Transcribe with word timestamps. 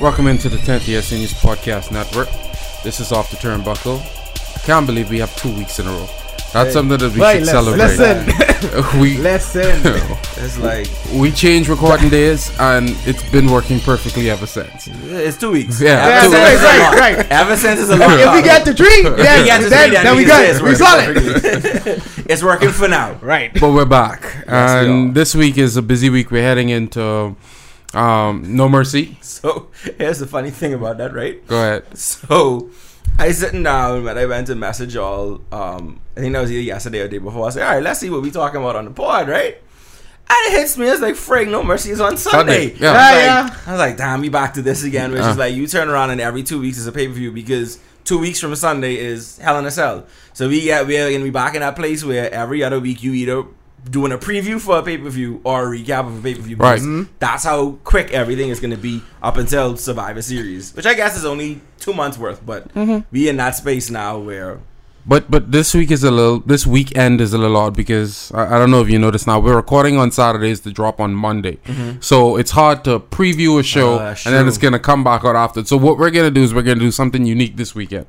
Welcome 0.00 0.28
into 0.28 0.48
the 0.48 0.56
10th 0.56 0.88
Year 0.88 1.02
Seniors 1.02 1.34
Podcast 1.34 1.90
Network. 1.92 2.28
This 2.82 3.00
is 3.00 3.12
Off 3.12 3.30
the 3.30 3.36
Turnbuckle. 3.36 4.00
I 4.00 4.60
can't 4.66 4.86
believe 4.86 5.10
we 5.10 5.18
have 5.18 5.34
two 5.36 5.52
weeks 5.54 5.78
in 5.78 5.86
a 5.86 5.90
row. 5.90 6.08
That's 6.52 6.72
something 6.72 6.98
that 6.98 7.12
we 7.12 7.20
Right, 7.20 7.38
should 7.38 7.46
celebrate. 7.46 7.96
Listen, 7.96 9.00
we 9.00 9.18
listen. 9.30 10.16
It's 10.42 10.58
like 10.58 10.88
we 11.12 11.30
changed 11.30 11.68
recording 11.68 12.08
days 12.08 12.50
and 12.58 12.88
it's 13.06 13.22
been 13.30 13.50
working 13.50 13.78
perfectly 13.78 14.30
ever 14.30 14.46
since. 14.46 14.88
it's 14.88 15.36
two 15.36 15.50
weeks. 15.50 15.78
Yeah, 15.82 16.22
ever 16.22 16.26
two 16.28 16.32
since 16.32 16.50
weeks. 16.50 16.62
Right, 16.64 16.98
right, 16.98 17.16
right. 17.18 17.26
Ever 17.30 17.56
since 17.56 17.80
is 17.80 17.90
a 17.90 17.96
lot. 17.96 18.18
if 18.18 18.32
we 18.34 18.42
get 18.42 18.64
the 18.64 18.72
three, 18.72 19.02
yeah, 19.22 19.58
we 19.58 19.68
then, 19.68 19.92
then, 19.92 20.16
we 20.16 20.24
got 20.24 20.42
it's 20.42 20.62
We 20.62 20.74
solid. 20.76 21.14
perfectly. 21.14 22.24
it's 22.26 22.42
working 22.42 22.70
for 22.70 22.88
now. 22.88 23.18
Right. 23.20 23.52
But 23.52 23.72
we're 23.72 23.84
back. 23.84 24.44
And 24.46 25.14
this 25.14 25.34
week 25.34 25.58
is 25.58 25.76
a 25.76 25.82
busy 25.82 26.08
week. 26.08 26.30
We're 26.30 26.42
heading 26.42 26.70
into 26.70 27.36
um, 27.94 28.56
No 28.56 28.68
Mercy. 28.68 29.18
So 29.22 29.68
here's 29.98 30.18
the 30.18 30.26
funny 30.26 30.50
thing 30.50 30.74
about 30.74 30.98
that, 30.98 31.12
right? 31.14 31.44
Go 31.46 31.56
ahead. 31.56 31.96
So 31.96 32.70
I 33.18 33.32
sitting 33.32 33.62
down 33.62 34.04
when 34.04 34.18
I 34.18 34.26
went 34.26 34.46
to 34.48 34.54
message 34.54 34.96
all. 34.96 35.40
Um, 35.50 36.00
I 36.16 36.20
think 36.20 36.32
that 36.34 36.40
was 36.40 36.52
either 36.52 36.60
yesterday 36.62 37.00
or 37.00 37.02
the 37.04 37.08
day 37.10 37.18
before. 37.18 37.46
I 37.46 37.50
said, 37.50 37.62
"All 37.66 37.74
right, 37.74 37.82
let's 37.82 38.00
see 38.00 38.10
what 38.10 38.22
we 38.22 38.30
talking 38.30 38.60
about 38.60 38.76
on 38.76 38.84
the 38.84 38.90
pod, 38.90 39.28
right?" 39.28 39.56
And 40.32 40.54
it 40.54 40.60
hits 40.60 40.78
me. 40.78 40.86
It's 40.86 41.00
like, 41.00 41.16
Frank, 41.16 41.48
no 41.48 41.62
mercy 41.64 41.90
is 41.90 42.00
on 42.00 42.16
Sunday." 42.16 42.68
Sunday, 42.70 42.80
yeah. 42.80 42.92
I 42.92 42.92
was, 42.92 43.24
Yeah, 43.24 43.42
like, 43.42 43.68
I 43.68 43.70
was 43.72 43.78
like, 43.80 43.96
"Damn, 43.96 44.20
we 44.20 44.28
back 44.28 44.54
to 44.54 44.62
this 44.62 44.84
again." 44.84 45.12
Which 45.12 45.22
Uh. 45.22 45.28
is 45.30 45.36
like, 45.38 45.54
you 45.54 45.66
turn 45.66 45.88
around 45.88 46.10
and 46.10 46.20
every 46.20 46.42
two 46.42 46.60
weeks 46.60 46.78
is 46.78 46.86
a 46.86 46.92
pay 46.92 47.08
per 47.08 47.14
view 47.14 47.32
because 47.32 47.78
two 48.04 48.18
weeks 48.18 48.38
from 48.40 48.54
Sunday 48.54 48.96
is 48.96 49.38
Hell 49.38 49.58
in 49.58 49.64
a 49.66 49.70
Cell. 49.70 50.06
So 50.32 50.48
we 50.48 50.62
get 50.62 50.86
we're 50.86 51.10
gonna 51.10 51.24
be 51.24 51.30
back 51.30 51.54
in 51.54 51.60
that 51.60 51.76
place 51.76 52.04
where 52.04 52.32
every 52.32 52.62
other 52.62 52.78
week 52.78 53.02
you 53.02 53.12
either 53.14 53.44
doing 53.88 54.12
a 54.12 54.18
preview 54.18 54.60
for 54.60 54.78
a 54.78 54.82
pay 54.82 54.98
per 54.98 55.08
view 55.08 55.40
or 55.44 55.72
a 55.72 55.78
recap 55.78 56.06
of 56.06 56.18
a 56.18 56.22
pay 56.22 56.34
per 56.34 56.42
view. 56.42 56.56
Right. 56.56 56.80
Mm-hmm. 56.80 57.12
That's 57.18 57.44
how 57.44 57.72
quick 57.84 58.12
everything 58.12 58.48
is 58.48 58.60
going 58.60 58.72
to 58.72 58.76
be 58.76 59.02
up 59.22 59.36
until 59.36 59.76
Survivor 59.76 60.22
Series, 60.22 60.74
which 60.74 60.86
I 60.86 60.94
guess 60.94 61.16
is 61.16 61.24
only 61.24 61.60
two 61.78 61.94
months 61.94 62.18
worth. 62.18 62.44
But 62.44 62.72
mm-hmm. 62.74 63.00
we 63.10 63.28
in 63.28 63.36
that 63.36 63.56
space 63.56 63.90
now 63.90 64.18
where 64.18 64.60
But 65.06 65.30
but 65.30 65.50
this 65.50 65.74
week 65.74 65.90
is 65.90 66.04
a 66.04 66.10
little. 66.10 66.40
This 66.40 66.66
weekend 66.66 67.20
is 67.20 67.32
a 67.32 67.38
little 67.38 67.56
odd 67.56 67.74
because 67.74 68.30
I, 68.32 68.56
I 68.56 68.58
don't 68.58 68.70
know 68.70 68.82
if 68.82 68.90
you 68.90 68.98
noticed. 68.98 69.26
Now 69.26 69.40
we're 69.40 69.56
recording 69.56 69.96
on 69.96 70.10
Saturdays 70.10 70.60
to 70.60 70.72
drop 70.72 71.00
on 71.00 71.14
Monday, 71.14 71.56
mm-hmm. 71.64 72.00
so 72.00 72.36
it's 72.36 72.50
hard 72.50 72.84
to 72.84 73.00
preview 73.00 73.58
a 73.58 73.62
show 73.62 73.94
Uh, 73.94 74.14
and 74.26 74.34
then 74.34 74.46
it's 74.46 74.58
gonna 74.58 74.78
come 74.78 75.02
back 75.02 75.24
out 75.24 75.36
after. 75.36 75.64
So 75.64 75.76
what 75.78 75.96
we're 75.96 76.10
gonna 76.10 76.30
do 76.30 76.42
is 76.42 76.52
we're 76.52 76.62
gonna 76.62 76.80
do 76.80 76.90
something 76.90 77.24
unique 77.24 77.56
this 77.56 77.74
weekend. 77.74 78.06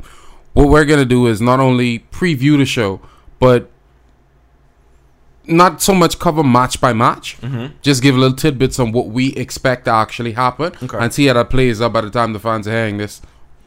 What 0.53 0.67
we're 0.67 0.85
gonna 0.85 1.05
do 1.05 1.27
is 1.27 1.39
not 1.39 1.61
only 1.61 1.99
preview 2.11 2.57
the 2.57 2.65
show, 2.65 2.99
but 3.39 3.71
not 5.51 5.81
so 5.81 5.93
much 5.93 6.17
cover 6.19 6.43
match 6.43 6.79
by 6.81 6.93
match. 6.93 7.39
Mm-hmm. 7.41 7.75
Just 7.81 8.01
give 8.01 8.15
little 8.15 8.35
tidbits 8.35 8.79
on 8.79 8.91
what 8.91 9.07
we 9.07 9.33
expect 9.35 9.85
to 9.85 9.91
actually 9.91 10.31
happen 10.33 10.73
Okay. 10.83 10.97
and 10.99 11.13
see 11.13 11.25
how 11.27 11.33
that 11.33 11.49
plays 11.49 11.81
out 11.81 11.93
by 11.93 12.01
the 12.01 12.09
time 12.09 12.33
the 12.33 12.39
fans 12.39 12.67
are 12.67 12.71
hearing 12.71 12.97
this 12.97 13.21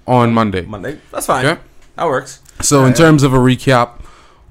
on 0.06 0.32
Monday. 0.34 0.62
Monday, 0.62 0.98
that's 1.10 1.26
fine. 1.26 1.44
Yeah. 1.44 1.58
That 1.96 2.06
works. 2.06 2.40
So 2.60 2.78
in 2.78 2.82
Alright. 2.84 2.96
terms 2.96 3.22
of 3.22 3.32
a 3.34 3.38
recap, 3.38 4.00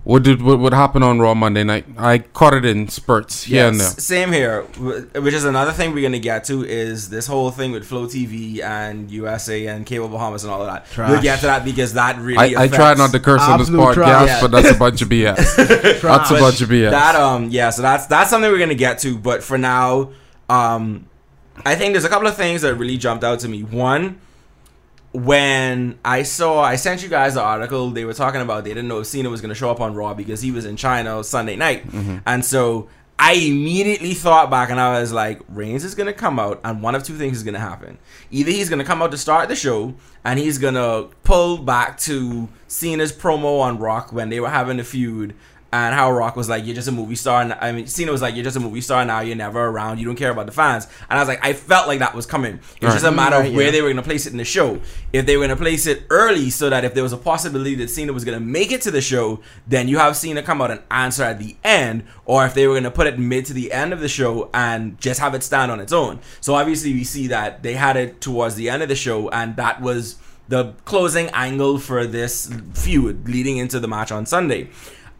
what 0.04 0.24
did 0.24 0.42
what, 0.42 0.60
what 0.60 0.74
happened 0.74 1.04
on 1.04 1.20
Raw 1.20 1.34
Monday 1.34 1.64
night? 1.64 1.86
I 1.98 2.18
caught 2.20 2.54
it 2.54 2.66
in 2.66 2.88
spurts 2.90 3.44
here 3.44 3.68
and 3.68 3.80
there. 3.80 3.88
Same 3.88 4.32
here. 4.32 4.64
Which 4.64 5.34
is 5.34 5.46
another 5.46 5.72
thing 5.72 5.94
we're 5.94 6.04
gonna 6.04 6.20
get 6.20 6.44
to 6.46 6.64
is 6.66 7.10
this 7.10 7.26
whole 7.28 7.52
thing 7.52 7.72
with 7.72 7.86
Flow 7.86 8.06
TV 8.06 8.62
and 8.62 9.10
USA 9.12 9.68
and 9.68 9.86
Cable 9.86 10.10
Bahamas 10.10 10.44
and 10.44 10.52
all 10.52 10.62
of 10.62 10.68
that. 10.68 10.86
Trash. 10.92 11.10
We'll 11.10 11.22
get 11.22 11.40
to 11.40 11.46
that 11.46 11.64
because 11.64 11.94
that 11.94 12.18
really. 12.18 12.38
I, 12.38 12.44
I 12.62 12.66
affects- 12.66 12.76
tried 12.76 12.98
not 12.98 13.12
to 13.12 13.20
curse 13.20 13.42
on 13.42 13.60
this 13.60 13.70
Absolute 13.70 13.96
podcast, 13.96 14.26
trash. 14.26 14.42
but 14.42 14.52
that's 14.52 14.72
a 14.72 14.78
bunch 14.78 15.02
of 15.02 15.08
BS. 15.10 16.02
that's 16.02 16.32
a 16.32 16.34
bunch 16.36 16.62
of 16.62 16.70
BS. 16.70 16.92
That 16.92 17.16
um 17.16 17.50
yeah, 17.50 17.70
so 17.70 17.82
that's 17.82 18.06
that's 18.08 18.30
something 18.30 18.52
we're 18.52 18.60
gonna 18.60 18.76
get 18.76 19.00
to. 19.00 19.18
But 19.18 19.42
for 19.44 19.58
now, 19.58 20.12
um, 20.50 21.08
I 21.66 21.76
think 21.76 21.94
there's 21.94 22.04
a 22.06 22.10
couple 22.10 22.28
of 22.28 22.36
things 22.36 22.62
that 22.64 22.76
really 22.76 22.98
jumped 22.98 23.24
out 23.24 23.40
to 23.42 23.48
me. 23.48 23.64
One, 23.64 24.20
when 25.14 26.00
I 26.04 26.24
saw, 26.24 26.62
I 26.62 26.76
sent 26.76 27.04
you 27.04 27.10
guys 27.10 27.36
the 27.36 27.42
article. 27.42 27.92
They 27.92 28.04
were 28.04 28.14
talking 28.14 28.42
about 28.42 28.64
they 28.64 28.72
didn't 28.72 28.88
know 28.88 29.00
if 29.00 29.08
Cena 29.08 29.30
was 29.30 29.42
gonna 29.42 29.56
show 29.56 29.70
up 29.70 29.80
on 29.80 29.94
Raw 29.94 30.14
because 30.14 30.42
he 30.42 30.52
was 30.52 30.66
in 30.66 30.76
China 30.76 31.24
Sunday 31.24 31.56
night, 31.56 31.88
mm-hmm. 31.88 32.18
and 32.26 32.44
so. 32.44 32.90
I 33.20 33.34
immediately 33.34 34.16
thought 34.16 34.50
back 34.50 34.72
and 34.72 34.80
I 34.80 35.00
was 35.00 35.14
like, 35.14 35.40
Reigns 35.48 35.86
is 35.86 35.94
gonna 35.94 36.14
come 36.14 36.40
out, 36.40 36.60
and 36.64 36.82
one 36.82 36.96
of 36.96 37.04
two 37.04 37.16
things 37.16 37.38
is 37.38 37.44
gonna 37.44 37.60
happen. 37.60 38.00
Either 38.32 38.50
he's 38.50 38.70
gonna 38.70 38.84
come 38.84 39.04
out 39.04 39.12
to 39.12 39.18
start 39.18 39.50
the 39.50 39.56
show, 39.56 39.94
and 40.26 40.40
he's 40.40 40.58
gonna 40.58 41.10
pull 41.24 41.60
back 41.60 42.00
to 42.00 42.50
Cena's 42.68 43.14
promo 43.14 43.62
on 43.62 43.78
Rock 43.78 44.12
when 44.12 44.30
they 44.30 44.40
were 44.40 44.50
having 44.50 44.80
a 44.80 44.84
feud, 44.84 45.36
and 45.74 45.96
how 45.96 46.12
Rock 46.12 46.36
was 46.36 46.48
like, 46.48 46.66
"You're 46.66 46.76
just 46.76 46.88
a 46.88 46.92
movie 46.92 47.16
star." 47.16 47.42
And 47.42 47.54
I 47.60 47.72
mean, 47.72 47.88
Cena 47.88 48.12
was 48.12 48.22
like, 48.22 48.36
"You're 48.36 48.44
just 48.44 48.56
a 48.56 48.60
movie 48.60 48.80
star 48.82 49.04
now. 49.04 49.22
You're 49.22 49.36
never 49.36 49.66
around. 49.66 49.98
You 50.00 50.06
don't 50.06 50.16
care 50.16 50.30
about 50.32 50.46
the 50.46 50.52
fans." 50.52 50.88
And 51.10 51.18
I 51.18 51.22
was 51.22 51.28
like, 51.28 51.44
I 51.44 51.54
felt 51.54 51.88
like 51.88 52.00
that 52.00 52.14
was 52.14 52.26
coming. 52.28 52.60
It 52.80 52.86
was 52.86 52.94
just 52.94 53.04
a 53.06 53.08
Right. 53.08 53.16
matter 53.16 53.36
of 53.38 53.42
Right, 53.46 53.54
where 53.54 53.66
yeah. 53.66 53.72
they 53.72 53.82
were 53.82 53.88
going 53.88 53.98
to 53.98 54.04
place 54.04 54.26
it 54.28 54.32
in 54.32 54.38
the 54.38 54.46
show. 54.46 54.80
If 55.12 55.26
they 55.26 55.36
were 55.36 55.46
going 55.48 55.58
to 55.58 55.62
place 55.62 55.88
it 55.88 56.04
early, 56.10 56.50
so 56.52 56.70
that 56.70 56.86
if 56.86 56.94
there 56.94 57.04
was 57.04 57.12
a 57.12 57.18
possibility 57.18 57.74
that 57.76 57.90
Cena 57.90 58.14
was 58.14 58.24
going 58.24 58.38
to 58.40 58.46
make 58.46 58.72
it 58.72 58.82
to 58.84 58.92
the 58.92 59.02
show, 59.02 59.40
then 59.68 59.88
you 59.88 59.98
have 59.98 60.16
Cena 60.16 60.44
come 60.44 60.62
out 60.62 60.70
and 60.72 60.82
answer 60.92 61.24
at 61.24 61.40
the 61.40 61.56
end. 61.64 62.04
Or 62.26 62.46
if 62.46 62.54
they 62.54 62.68
were 62.68 62.74
going 62.74 62.84
to 62.84 62.92
put 62.92 63.08
it 63.08 63.18
mid 63.18 63.46
to 63.48 63.54
the 63.54 63.72
end 63.74 63.94
of 63.94 64.00
the 64.00 64.08
show 64.08 64.50
and 64.54 65.00
just 65.02 65.20
have 65.20 65.34
it 65.34 65.44
stand 65.44 65.72
on 65.72 65.80
its 65.80 65.92
own. 65.92 66.20
So 66.40 66.54
obviously, 66.54 66.94
we 66.94 67.04
see 67.04 67.26
that 67.28 67.64
they 67.64 67.74
had 67.74 67.98
it 67.98 68.22
towards 68.22 68.54
the 68.56 68.70
end 68.70 68.84
of 68.84 68.90
the 68.90 68.96
show, 68.96 69.30
and 69.30 69.56
that 69.56 69.82
was 69.82 70.18
the 70.50 70.74
closing 70.84 71.30
angle 71.34 71.80
for 71.80 72.06
this 72.06 72.50
feud 72.74 73.28
leading 73.28 73.58
into 73.58 73.80
the 73.80 73.88
match 73.88 74.12
on 74.12 74.26
Sunday. 74.26 74.70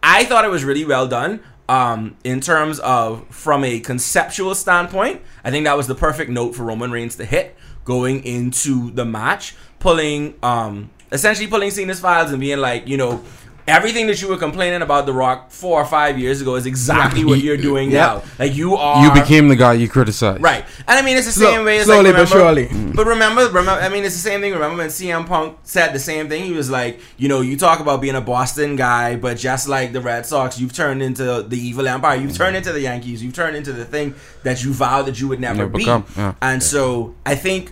I 0.04 0.26
thought 0.26 0.44
it 0.46 0.52
was 0.52 0.64
really 0.64 0.86
well 0.86 1.08
done. 1.08 1.40
Um, 1.70 2.18
in 2.26 2.42
terms 2.42 2.80
of 2.80 3.26
from 3.30 3.64
a 3.64 3.80
conceptual 3.80 4.54
standpoint, 4.54 5.22
I 5.46 5.50
think 5.50 5.64
that 5.64 5.78
was 5.78 5.88
the 5.88 5.96
perfect 5.96 6.30
note 6.30 6.54
for 6.56 6.64
Roman 6.64 6.92
Reigns 6.92 7.16
to 7.16 7.26
hit 7.26 7.56
going 7.86 8.24
into 8.26 8.92
the 8.92 9.06
match, 9.06 9.56
pulling 9.80 10.36
um 10.44 10.92
essentially 11.12 11.48
pulling 11.48 11.72
Cena's 11.72 12.00
files 12.00 12.32
and 12.32 12.42
being 12.42 12.58
like, 12.60 12.88
you 12.88 12.98
know, 12.98 13.24
everything 13.68 14.08
that 14.08 14.22
you 14.22 14.28
were 14.28 14.38
complaining 14.38 14.82
about 14.82 15.06
The 15.06 15.14
Rock 15.14 15.52
four 15.52 15.82
or 15.82 15.86
five 15.86 16.20
years 16.20 16.42
ago 16.42 16.56
is 16.56 16.66
exactly 16.66 17.24
what 17.26 17.40
you're 17.40 17.58
doing 17.58 17.92
Yeah. 17.92 18.00
now. 18.00 18.24
Like 18.40 18.54
you 18.56 18.76
are 18.76 19.06
you 19.06 19.14
became 19.22 19.48
the 19.48 19.56
guy 19.56 19.74
you 19.74 19.88
criticized. 19.88 20.42
Right. 20.42 20.66
And 20.88 21.00
I 21.00 21.02
mean, 21.02 21.18
it's 21.18 21.28
the 21.28 21.32
Slow- 21.34 21.52
same 21.52 21.66
way 21.66 21.80
as 21.80 21.86
slowly 21.86 22.12
like, 22.12 22.16
but 22.16 22.28
surely. 22.30 22.70
But 22.96 23.08
remember, 23.08 23.46
remember, 23.48 23.72
I 23.72 23.90
mean, 23.90 24.04
it's 24.04 24.16
the 24.16 24.22
same 24.22 24.42
thing. 24.42 24.54
Remember 24.54 24.78
when 24.78 24.90
CM 24.90 25.26
Punk 25.26 25.58
said 25.64 25.94
the 25.94 26.00
same 26.00 26.30
thing? 26.30 26.44
He 26.44 26.52
was 26.52 26.70
like, 26.70 27.00
you 27.18 27.28
know, 27.28 27.42
you 27.42 27.58
talk 27.58 27.80
about 27.80 28.02
being 28.02 28.16
a 28.16 28.22
Boston 28.22 28.76
guy, 28.76 29.16
but 29.16 29.38
just 29.38 29.68
like 29.68 29.94
the 29.94 30.02
Red 30.02 30.26
Sox, 30.26 30.60
you've 30.60 30.74
turned 30.74 31.02
into 31.02 31.42
the 31.44 31.58
evil 31.58 31.88
empire. 31.88 32.16
You've 32.18 32.36
turned 32.38 32.56
into 32.56 32.72
the 32.72 32.82
Yankees. 32.82 33.24
You've 33.24 33.34
turned 33.34 33.56
into 33.56 33.74
the 33.74 33.86
thing 33.86 34.14
that 34.44 34.64
you 34.64 34.74
vowed 34.74 35.08
that 35.08 35.20
you 35.20 35.28
would 35.28 35.40
never 35.40 35.58
Never 35.60 35.70
be. 35.72 35.78
become, 35.80 36.06
yeah. 36.16 36.34
And 36.42 36.62
so 36.62 37.16
I 37.26 37.36
think 37.36 37.72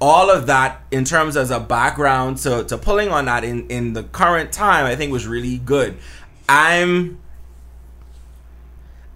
all 0.00 0.30
of 0.30 0.46
that 0.46 0.82
in 0.90 1.04
terms 1.04 1.36
as 1.36 1.50
a 1.50 1.60
background 1.60 2.38
to, 2.38 2.64
to 2.64 2.78
pulling 2.78 3.10
on 3.10 3.26
that 3.26 3.44
in, 3.44 3.68
in 3.68 3.92
the 3.92 4.02
current 4.02 4.52
time, 4.52 4.86
I 4.86 4.96
think 4.96 5.12
was 5.12 5.26
really 5.26 5.58
good. 5.58 5.96
I'm 6.48 7.20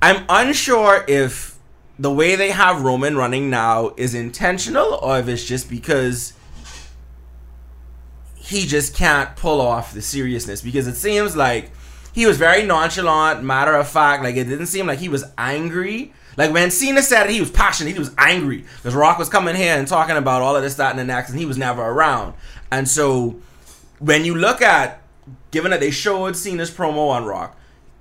I'm 0.02 0.24
unsure 0.28 1.04
if 1.08 1.58
the 1.98 2.10
way 2.10 2.36
they 2.36 2.50
have 2.50 2.82
Roman 2.82 3.16
running 3.16 3.48
now 3.48 3.94
is 3.96 4.14
intentional 4.14 4.98
or 5.00 5.18
if 5.18 5.28
it's 5.28 5.44
just 5.44 5.70
because 5.70 6.34
he 8.36 8.66
just 8.66 8.94
can't 8.94 9.34
pull 9.36 9.62
off 9.62 9.94
the 9.94 10.02
seriousness 10.02 10.60
because 10.60 10.86
it 10.86 10.96
seems 10.96 11.34
like 11.34 11.70
he 12.12 12.26
was 12.26 12.36
very 12.36 12.62
nonchalant, 12.62 13.42
matter 13.42 13.74
of 13.74 13.88
fact. 13.88 14.22
Like 14.22 14.36
it 14.36 14.44
didn't 14.44 14.66
seem 14.66 14.86
like 14.86 14.98
he 14.98 15.08
was 15.08 15.24
angry. 15.38 16.12
Like 16.36 16.52
when 16.52 16.70
Cena 16.70 17.02
said 17.02 17.26
it, 17.26 17.32
he 17.32 17.40
was 17.40 17.50
passionate, 17.50 17.92
he 17.92 17.98
was 17.98 18.12
angry 18.18 18.64
because 18.76 18.94
Rock 18.94 19.18
was 19.18 19.28
coming 19.28 19.54
here 19.54 19.76
and 19.76 19.86
talking 19.86 20.16
about 20.16 20.42
all 20.42 20.56
of 20.56 20.62
this, 20.62 20.74
that, 20.76 20.90
and 20.90 20.98
the 20.98 21.04
next, 21.04 21.30
and 21.30 21.38
he 21.38 21.46
was 21.46 21.58
never 21.58 21.82
around. 21.82 22.34
And 22.70 22.88
so 22.88 23.36
when 23.98 24.24
you 24.24 24.34
look 24.34 24.60
at, 24.62 25.02
given 25.50 25.70
that 25.70 25.80
they 25.80 25.90
showed 25.90 26.36
Cena's 26.36 26.70
promo 26.70 27.10
on 27.10 27.24
Rock, 27.24 27.56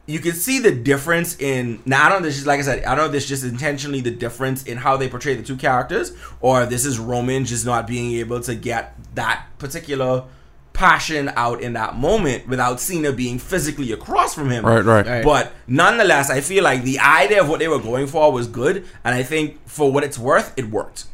you 0.05 0.19
can 0.19 0.33
see 0.33 0.59
the 0.59 0.71
difference 0.71 1.39
in 1.39 1.81
now 1.85 2.05
I 2.05 2.09
don't 2.09 2.21
know 2.21 2.27
this 2.27 2.37
is 2.37 2.45
like 2.45 2.59
I 2.59 2.63
said, 2.63 2.83
I 2.83 2.89
don't 2.89 2.97
know 2.97 3.05
if 3.05 3.11
this 3.13 3.23
is 3.23 3.29
just 3.29 3.43
intentionally 3.45 4.01
the 4.01 4.11
difference 4.11 4.63
in 4.63 4.77
how 4.77 4.97
they 4.97 5.07
portray 5.07 5.35
the 5.35 5.43
two 5.43 5.55
characters, 5.55 6.11
or 6.41 6.65
this 6.65 6.85
is 6.85 6.99
Roman 6.99 7.45
just 7.45 7.65
not 7.65 7.87
being 7.87 8.13
able 8.19 8.41
to 8.41 8.55
get 8.55 8.95
that 9.15 9.45
particular 9.59 10.25
passion 10.73 11.31
out 11.35 11.61
in 11.61 11.73
that 11.73 11.95
moment 11.95 12.47
without 12.47 12.79
Cena 12.79 13.11
being 13.11 13.39
physically 13.39 13.91
across 13.91 14.33
from 14.33 14.49
him. 14.49 14.65
Right, 14.65 14.83
right. 14.83 15.05
Right. 15.05 15.23
But 15.23 15.51
nonetheless, 15.67 16.29
I 16.29 16.41
feel 16.41 16.63
like 16.63 16.83
the 16.83 16.99
idea 16.99 17.41
of 17.41 17.47
what 17.47 17.59
they 17.59 17.67
were 17.67 17.79
going 17.79 18.07
for 18.07 18.31
was 18.31 18.47
good, 18.47 18.85
and 19.03 19.15
I 19.15 19.23
think 19.23 19.59
for 19.67 19.91
what 19.91 20.03
it's 20.03 20.17
worth, 20.17 20.53
it 20.57 20.69
worked. 20.69 21.05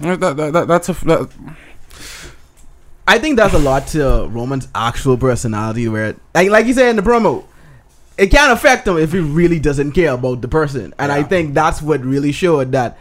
That, 0.00 0.20
that, 0.20 0.52
that, 0.52 0.68
that's 0.68 0.88
a 0.88 0.92
that, 1.06 1.30
I 3.06 3.18
think 3.18 3.36
that's 3.36 3.54
a 3.54 3.58
lot 3.58 3.86
to 3.88 4.28
Roman's 4.28 4.68
actual 4.74 5.16
personality. 5.16 5.88
Where, 5.88 6.16
like, 6.34 6.50
like 6.50 6.66
you 6.66 6.74
said 6.74 6.90
in 6.90 6.96
the 6.96 7.02
promo, 7.02 7.44
it 8.16 8.28
can 8.28 8.50
affect 8.50 8.86
him 8.86 8.98
if 8.98 9.12
he 9.12 9.20
really 9.20 9.58
doesn't 9.58 9.92
care 9.92 10.12
about 10.12 10.40
the 10.40 10.48
person. 10.48 10.94
And 10.98 11.10
I 11.10 11.22
think 11.22 11.54
that's 11.54 11.82
what 11.82 12.04
really 12.04 12.32
showed 12.32 12.72
that 12.72 12.98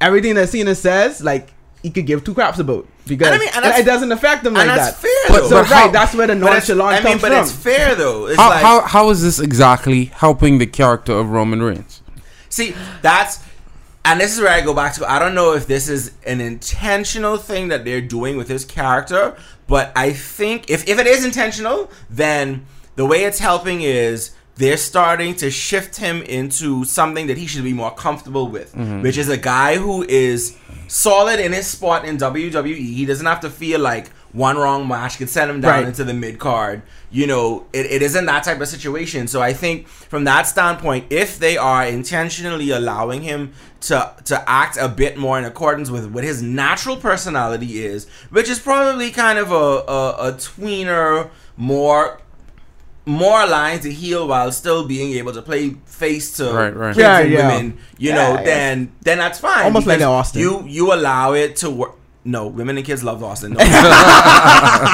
everything 0.00 0.34
that 0.34 0.48
Cena 0.48 0.74
says, 0.74 1.22
like, 1.22 1.52
he 1.82 1.90
could 1.90 2.06
give 2.06 2.24
two 2.24 2.34
craps 2.34 2.58
about 2.58 2.86
because 3.06 3.28
And 3.28 3.36
I 3.36 3.38
mean, 3.38 3.48
and 3.54 3.64
and 3.64 3.78
it 3.78 3.84
doesn't 3.86 4.12
affect 4.12 4.44
them 4.44 4.54
like 4.54 4.68
and 4.68 4.70
that's 4.78 4.96
that. 4.96 5.02
fair, 5.08 5.28
But 5.28 5.40
though. 5.42 5.48
so 5.48 5.56
But 5.56 5.66
how- 5.66 5.84
right, 5.84 5.92
that's 5.92 6.14
where 6.14 6.26
the 6.26 6.36
But 6.36 6.56
it's, 6.58 6.68
nonchalant 6.68 6.92
I 6.92 7.00
mean, 7.04 7.12
comes 7.12 7.22
but 7.22 7.32
from. 7.32 7.40
it's 7.42 7.52
fair 7.52 7.94
though. 7.94 8.26
It's 8.26 8.36
how, 8.38 8.50
like, 8.50 8.62
how 8.62 8.80
how 8.82 9.10
is 9.10 9.22
this 9.22 9.38
exactly 9.40 10.04
helping 10.06 10.58
the 10.58 10.66
character 10.66 11.12
of 11.12 11.30
Roman 11.30 11.62
Reigns? 11.62 12.02
See, 12.48 12.74
that's 13.02 13.38
and 14.04 14.20
this 14.20 14.34
is 14.34 14.40
where 14.40 14.50
I 14.52 14.60
go 14.60 14.74
back 14.74 14.94
to 14.94 15.10
I 15.10 15.18
don't 15.18 15.34
know 15.34 15.54
if 15.54 15.66
this 15.66 15.88
is 15.88 16.12
an 16.26 16.40
intentional 16.40 17.36
thing 17.36 17.68
that 17.68 17.84
they're 17.84 18.00
doing 18.00 18.36
with 18.36 18.48
his 18.48 18.64
character, 18.64 19.36
but 19.66 19.92
I 19.96 20.12
think 20.12 20.68
if, 20.70 20.88
if 20.88 20.98
it 20.98 21.06
is 21.06 21.24
intentional, 21.24 21.90
then 22.08 22.66
the 22.96 23.06
way 23.06 23.24
it's 23.24 23.38
helping 23.38 23.82
is 23.82 24.32
they're 24.60 24.76
starting 24.76 25.34
to 25.36 25.50
shift 25.50 25.96
him 25.96 26.22
into 26.22 26.84
something 26.84 27.26
that 27.28 27.38
he 27.38 27.46
should 27.46 27.64
be 27.64 27.72
more 27.72 27.94
comfortable 27.94 28.46
with, 28.48 28.72
mm-hmm. 28.74 29.00
which 29.02 29.16
is 29.16 29.28
a 29.28 29.36
guy 29.38 29.76
who 29.76 30.02
is 30.04 30.56
solid 30.86 31.40
in 31.40 31.52
his 31.52 31.66
spot 31.66 32.04
in 32.04 32.18
WWE. 32.18 32.76
He 32.76 33.06
doesn't 33.06 33.26
have 33.26 33.40
to 33.40 33.50
feel 33.50 33.80
like 33.80 34.08
one 34.32 34.56
wrong 34.58 34.86
match 34.86 35.16
could 35.18 35.30
send 35.30 35.50
him 35.50 35.60
down 35.60 35.80
Right. 35.80 35.88
into 35.88 36.04
the 36.04 36.14
mid 36.14 36.38
card. 36.38 36.82
You 37.10 37.26
know, 37.26 37.66
it, 37.72 37.86
it 37.86 38.02
isn't 38.02 38.26
that 38.26 38.44
type 38.44 38.60
of 38.60 38.68
situation. 38.68 39.26
So 39.28 39.40
I 39.40 39.52
think 39.52 39.88
from 39.88 40.24
that 40.24 40.46
standpoint, 40.46 41.06
if 41.10 41.38
they 41.38 41.56
are 41.56 41.84
intentionally 41.84 42.70
allowing 42.70 43.22
him 43.22 43.52
to 43.88 44.12
to 44.26 44.36
act 44.48 44.76
a 44.76 44.88
bit 44.88 45.16
more 45.16 45.38
in 45.38 45.44
accordance 45.44 45.90
with 45.90 46.06
what 46.12 46.22
his 46.22 46.42
natural 46.42 46.96
personality 46.98 47.82
is, 47.84 48.06
which 48.28 48.48
is 48.48 48.58
probably 48.60 49.10
kind 49.10 49.38
of 49.38 49.50
a 49.50 49.66
a, 49.98 50.28
a 50.28 50.32
tweener, 50.34 51.30
more 51.56 52.20
more 53.10 53.42
aligned 53.42 53.82
to 53.82 53.90
heel 53.92 54.26
while 54.28 54.50
still 54.52 54.86
being 54.86 55.12
able 55.18 55.32
to 55.32 55.42
play 55.42 55.70
face 55.86 56.36
to 56.38 56.44
Right, 56.52 56.74
right. 56.74 56.94
kids 56.94 56.98
Yeah, 56.98 57.18
and 57.20 57.30
yeah. 57.32 57.48
women, 57.48 57.78
you 57.98 58.10
Yeah, 58.10 58.14
know, 58.16 58.34
yeah. 58.34 58.42
then 58.44 58.92
then 59.02 59.18
that's 59.18 59.38
fine. 59.38 59.64
Almost 59.64 59.86
like 59.86 60.00
Austin. 60.00 60.40
You 60.42 60.64
you 60.66 60.92
allow 60.94 61.32
it 61.34 61.56
to 61.56 61.70
work. 61.70 61.96
No, 62.22 62.46
women 62.48 62.76
and 62.76 62.84
kids 62.84 63.02
love 63.02 63.22
Austin. 63.24 63.52
No. 63.54 63.60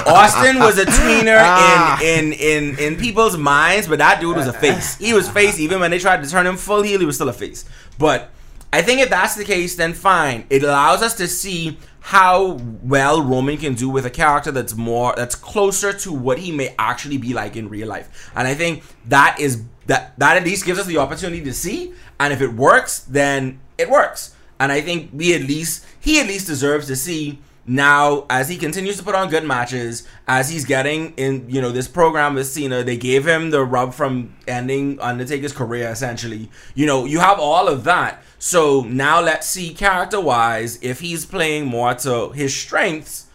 Austin 0.06 0.58
was 0.60 0.78
a 0.78 0.86
tweener 0.86 1.38
Ah. 1.40 2.00
in, 2.00 2.32
in 2.32 2.32
in 2.34 2.78
in 2.78 2.96
people's 2.96 3.36
minds, 3.36 3.88
but 3.88 3.98
that 3.98 4.20
dude 4.20 4.36
was 4.36 4.46
a 4.46 4.52
face. 4.52 4.96
He 4.96 5.12
was 5.12 5.28
face 5.28 5.58
even 5.58 5.80
when 5.80 5.90
they 5.90 5.98
tried 5.98 6.22
to 6.22 6.30
turn 6.30 6.46
him 6.46 6.56
full 6.56 6.82
heel. 6.82 7.00
He 7.00 7.06
was 7.06 7.16
still 7.16 7.28
a 7.28 7.32
face. 7.32 7.64
But 7.98 8.30
I 8.76 8.82
think 8.82 9.00
if 9.00 9.08
that's 9.08 9.36
the 9.36 9.44
case, 9.44 9.74
then 9.74 9.94
fine. 9.94 10.44
It 10.50 10.62
allows 10.62 11.00
us 11.00 11.14
to 11.14 11.26
see 11.26 11.78
how 12.00 12.60
well 12.82 13.22
Roman 13.22 13.56
can 13.56 13.72
do 13.72 13.88
with 13.88 14.04
a 14.04 14.10
character 14.10 14.52
that's 14.52 14.74
more 14.74 15.14
that's 15.16 15.34
closer 15.34 15.94
to 15.94 16.12
what 16.12 16.36
he 16.38 16.52
may 16.52 16.74
actually 16.78 17.16
be 17.16 17.32
like 17.32 17.56
in 17.56 17.70
real 17.70 17.88
life. 17.88 18.30
And 18.36 18.46
I 18.46 18.52
think 18.52 18.82
that 19.06 19.40
is 19.40 19.62
that 19.86 20.12
that 20.18 20.36
at 20.36 20.44
least 20.44 20.66
gives 20.66 20.78
us 20.78 20.84
the 20.84 20.98
opportunity 20.98 21.42
to 21.44 21.54
see. 21.54 21.94
And 22.20 22.34
if 22.34 22.42
it 22.42 22.52
works, 22.52 22.98
then 23.00 23.60
it 23.78 23.88
works. 23.88 24.34
And 24.60 24.70
I 24.70 24.82
think 24.82 25.08
we 25.14 25.34
at 25.34 25.40
least 25.40 25.86
he 25.98 26.20
at 26.20 26.26
least 26.26 26.46
deserves 26.46 26.86
to 26.88 26.96
see 26.96 27.38
now 27.66 28.26
as 28.30 28.48
he 28.48 28.56
continues 28.56 28.96
to 28.96 29.02
put 29.02 29.14
on 29.14 29.28
good 29.28 29.44
matches, 29.44 30.06
as 30.28 30.48
he's 30.48 30.64
getting 30.64 31.12
in, 31.14 31.48
you 31.50 31.60
know, 31.60 31.70
this 31.70 31.88
program 31.88 32.34
with 32.34 32.46
Cena, 32.46 32.84
they 32.84 32.96
gave 32.96 33.26
him 33.26 33.50
the 33.50 33.64
rub 33.64 33.92
from 33.92 34.34
ending 34.46 35.00
Undertaker's 35.00 35.52
career 35.52 35.88
essentially. 35.88 36.48
You 36.74 36.86
know, 36.86 37.04
you 37.04 37.18
have 37.20 37.40
all 37.40 37.68
of 37.68 37.84
that. 37.84 38.22
So 38.38 38.82
now 38.82 39.20
let's 39.20 39.48
see 39.48 39.74
character 39.74 40.20
wise 40.20 40.78
if 40.82 41.00
he's 41.00 41.26
playing 41.26 41.66
more 41.66 41.94
to 41.94 42.30
his 42.30 42.54
strengths, 42.54 43.26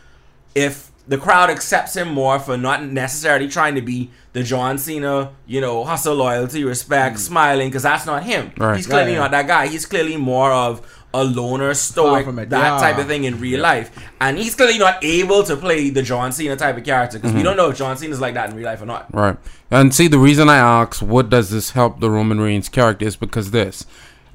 if 0.55 0.91
the 1.07 1.17
crowd 1.17 1.49
accepts 1.49 1.97
him 1.97 2.07
more 2.09 2.39
for 2.39 2.57
not 2.57 2.83
necessarily 2.83 3.49
trying 3.49 3.75
to 3.75 3.81
be 3.81 4.11
the 4.33 4.43
John 4.43 4.77
Cena, 4.77 5.33
you 5.45 5.59
know, 5.59 5.83
hustle, 5.83 6.15
loyalty, 6.15 6.63
respect, 6.63 7.17
mm. 7.17 7.19
smiling, 7.19 7.69
because 7.69 7.83
that's 7.83 8.05
not 8.05 8.23
him. 8.23 8.51
Right. 8.55 8.77
He's 8.77 8.87
clearly 8.87 9.11
Yeah, 9.11 9.17
yeah. 9.17 9.21
not 9.23 9.31
that 9.31 9.47
guy. 9.47 9.67
He's 9.67 9.85
clearly 9.85 10.15
more 10.15 10.51
of 10.53 11.00
a 11.13 11.23
loner, 11.23 11.73
stoic, 11.73 12.25
from 12.25 12.39
it, 12.39 12.49
that 12.49 12.73
yeah. 12.73 12.79
type 12.79 12.97
of 12.97 13.07
thing 13.07 13.25
in 13.25 13.39
real 13.39 13.59
life. 13.61 13.91
And 14.19 14.37
he's 14.37 14.55
clearly 14.55 14.77
not 14.77 15.03
able 15.03 15.43
to 15.43 15.57
play 15.57 15.89
the 15.89 16.01
John 16.01 16.31
Cena 16.31 16.55
type 16.55 16.77
of 16.77 16.83
character 16.83 17.19
because 17.19 17.33
we 17.33 17.43
don't 17.43 17.57
know 17.57 17.69
if 17.69 17.77
John 17.77 17.97
Cena 17.97 18.13
is 18.13 18.21
like 18.21 18.33
that 18.35 18.49
in 18.49 18.55
real 18.55 18.65
life 18.65 18.81
or 18.81 18.85
not. 18.85 19.13
Right. 19.13 19.37
And 19.69 19.93
see, 19.93 20.07
the 20.07 20.19
reason 20.19 20.49
I 20.49 20.57
ask, 20.57 21.01
what 21.01 21.29
does 21.29 21.49
this 21.49 21.71
help 21.71 21.99
the 21.99 22.09
Roman 22.09 22.39
Reigns 22.39 22.69
character 22.69 23.05
is 23.05 23.15
because 23.15 23.51
this. 23.51 23.85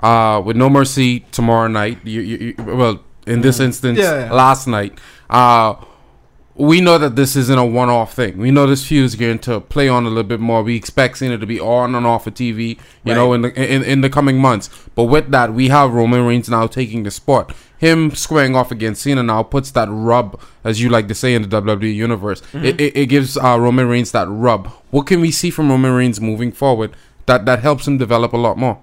Uh, 0.01 0.43
with 0.45 0.57
No 0.57 0.69
Mercy 0.69 1.21
tomorrow 1.33 1.69
night, 1.69 1.99
you, 2.05 2.21
you, 2.21 2.55
you 2.59 2.65
well, 2.65 3.01
in 3.27 3.41
this 3.41 3.61
instance, 3.61 3.99
Yeah, 3.99 4.27
yeah. 4.27 4.33
last 4.33 4.67
night, 4.67 4.99
uh, 5.31 5.75
we 6.59 6.81
know 6.81 6.97
that 6.97 7.17
this 7.17 7.37
isn't 7.37 7.59
a 7.59 7.65
one-off 7.67 8.15
thing. 8.15 8.39
We 8.39 8.51
know 8.51 8.67
this 8.67 8.87
feud 8.87 9.05
is 9.05 9.15
going 9.15 9.41
to 9.41 9.61
play 9.61 9.89
on 9.91 10.07
a 10.07 10.09
little 10.09 10.23
bit 10.25 10.41
more. 10.41 10.63
We 10.63 10.75
expect 10.75 11.19
Cena 11.19 11.37
to 11.37 11.47
be 11.47 11.61
on 11.61 11.95
and 11.95 12.07
off 12.07 12.27
of 12.27 12.33
TV, 12.33 12.79
you 13.05 13.15
know, 13.15 13.35
in 13.35 13.43
the 13.43 13.53
in, 13.75 13.83
in 13.85 14.01
the 14.01 14.09
coming 14.09 14.39
months. 14.39 14.71
But 14.95 15.05
with 15.05 15.31
that, 15.33 15.53
we 15.53 15.69
have 15.69 15.93
Roman 15.93 16.25
Reigns 16.25 16.49
now 16.49 16.67
taking 16.67 17.03
the 17.03 17.11
spot. 17.11 17.55
Him 17.79 18.15
squaring 18.15 18.57
off 18.57 18.71
against 18.73 19.03
Cena 19.03 19.23
now 19.23 19.43
puts 19.43 19.71
that 19.73 19.89
rub, 19.91 20.41
as 20.65 20.81
you 20.81 20.89
like 20.89 21.09
to 21.09 21.15
say 21.15 21.35
in 21.35 21.43
the 21.47 21.61
WWE 21.61 21.95
universe. 21.95 22.41
It, 22.55 22.81
it, 22.81 22.97
it 22.97 23.07
gives 23.07 23.37
uh, 23.37 23.59
Roman 23.61 23.87
Reigns 23.87 24.13
that 24.13 24.27
rub. 24.29 24.69
What 24.91 25.07
can 25.07 25.21
we 25.21 25.31
see 25.31 25.51
from 25.51 25.71
Roman 25.71 25.93
Reigns 25.93 26.23
moving 26.23 26.53
forward 26.53 26.97
that 27.27 27.45
that 27.45 27.61
helps 27.61 27.87
him 27.87 27.99
develop 27.99 28.33
a 28.33 28.39
lot 28.39 28.57
more? 28.57 28.81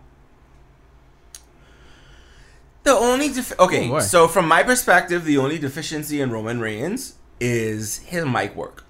The 2.83 2.91
only 2.91 3.29
def- 3.29 3.57
okay, 3.59 3.89
Oh, 3.89 3.99
so 3.99 4.27
from 4.27 4.47
my 4.47 4.61
perspective, 4.61 5.25
the 5.25 5.37
only 5.37 5.57
deficiency 5.57 6.19
in 6.21 6.29
Roman 6.31 6.59
Reigns 6.59 7.15
is 7.43 7.97
his 8.05 8.25
mic 8.25 8.55
work. 8.55 8.85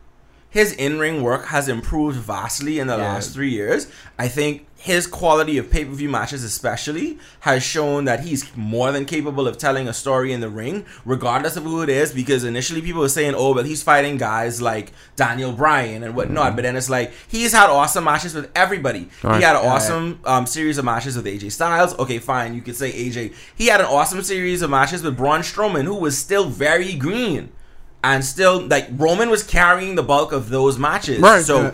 His 0.49 0.71
in-ring 0.73 1.23
work 1.23 1.47
has 1.47 1.67
improved 1.67 2.15
vastly 2.17 2.77
in 2.77 2.85
the 2.85 2.95
Yeah. 2.95 3.13
last 3.13 3.33
three 3.33 3.49
years. 3.49 3.87
I 4.19 4.27
think 4.27 4.67
his 4.77 5.07
quality 5.07 5.57
of 5.57 5.71
pay-per-view 5.71 6.09
matches, 6.09 6.43
especially, 6.43 7.17
has 7.39 7.63
shown 7.63 8.05
that 8.05 8.19
he's 8.19 8.45
more 8.55 8.91
than 8.91 9.05
capable 9.05 9.47
of 9.47 9.57
telling 9.57 9.87
a 9.87 9.93
story 9.93 10.31
in 10.31 10.41
the 10.41 10.49
ring, 10.49 10.85
regardless 11.05 11.55
of 11.55 11.63
who 11.63 11.81
it 11.81 11.89
is. 11.89 12.11
Because 12.11 12.43
initially, 12.43 12.83
people 12.83 13.01
were 13.01 13.09
saying, 13.09 13.33
"Oh, 13.35 13.55
but 13.55 13.65
he's 13.65 13.81
fighting 13.81 14.17
guys 14.17 14.61
like 14.61 14.91
Daniel 15.15 15.53
Bryan 15.53 16.03
and 16.03 16.13
whatnot," 16.13 16.55
but 16.55 16.61
then 16.61 16.75
it's 16.75 16.89
like 16.89 17.11
he's 17.27 17.51
had 17.53 17.71
awesome 17.71 18.03
matches 18.03 18.35
with 18.35 18.49
everybody. 18.53 19.09
Right. 19.23 19.37
He 19.37 19.41
had 19.43 19.55
an 19.55 19.65
awesome 19.65 20.19
um, 20.25 20.45
series 20.45 20.77
of 20.77 20.85
matches 20.85 21.15
with 21.15 21.25
AJ 21.25 21.49
Styles. 21.51 21.97
Okay, 21.97 22.19
fine, 22.19 22.53
you 22.53 22.61
could 22.61 22.75
say 22.75 22.91
AJ. 22.91 23.33
He 23.55 23.67
had 23.67 23.79
an 23.81 23.87
awesome 23.87 24.21
series 24.21 24.61
of 24.61 24.69
matches 24.69 25.01
with 25.01 25.17
Braun 25.17 25.41
Strowman, 25.41 25.85
who 25.85 25.95
was 25.95 26.15
still 26.15 26.45
very 26.49 26.93
green, 26.93 27.49
and 28.03 28.23
still 28.25 28.61
like 28.67 28.87
Roman 28.91 29.29
was 29.29 29.43
carrying 29.43 29.95
the 29.95 30.03
bulk 30.03 30.31
of 30.31 30.49
those 30.49 30.77
matches. 30.77 31.19
Right. 31.19 31.43
So. 31.43 31.61
Yeah. 31.61 31.73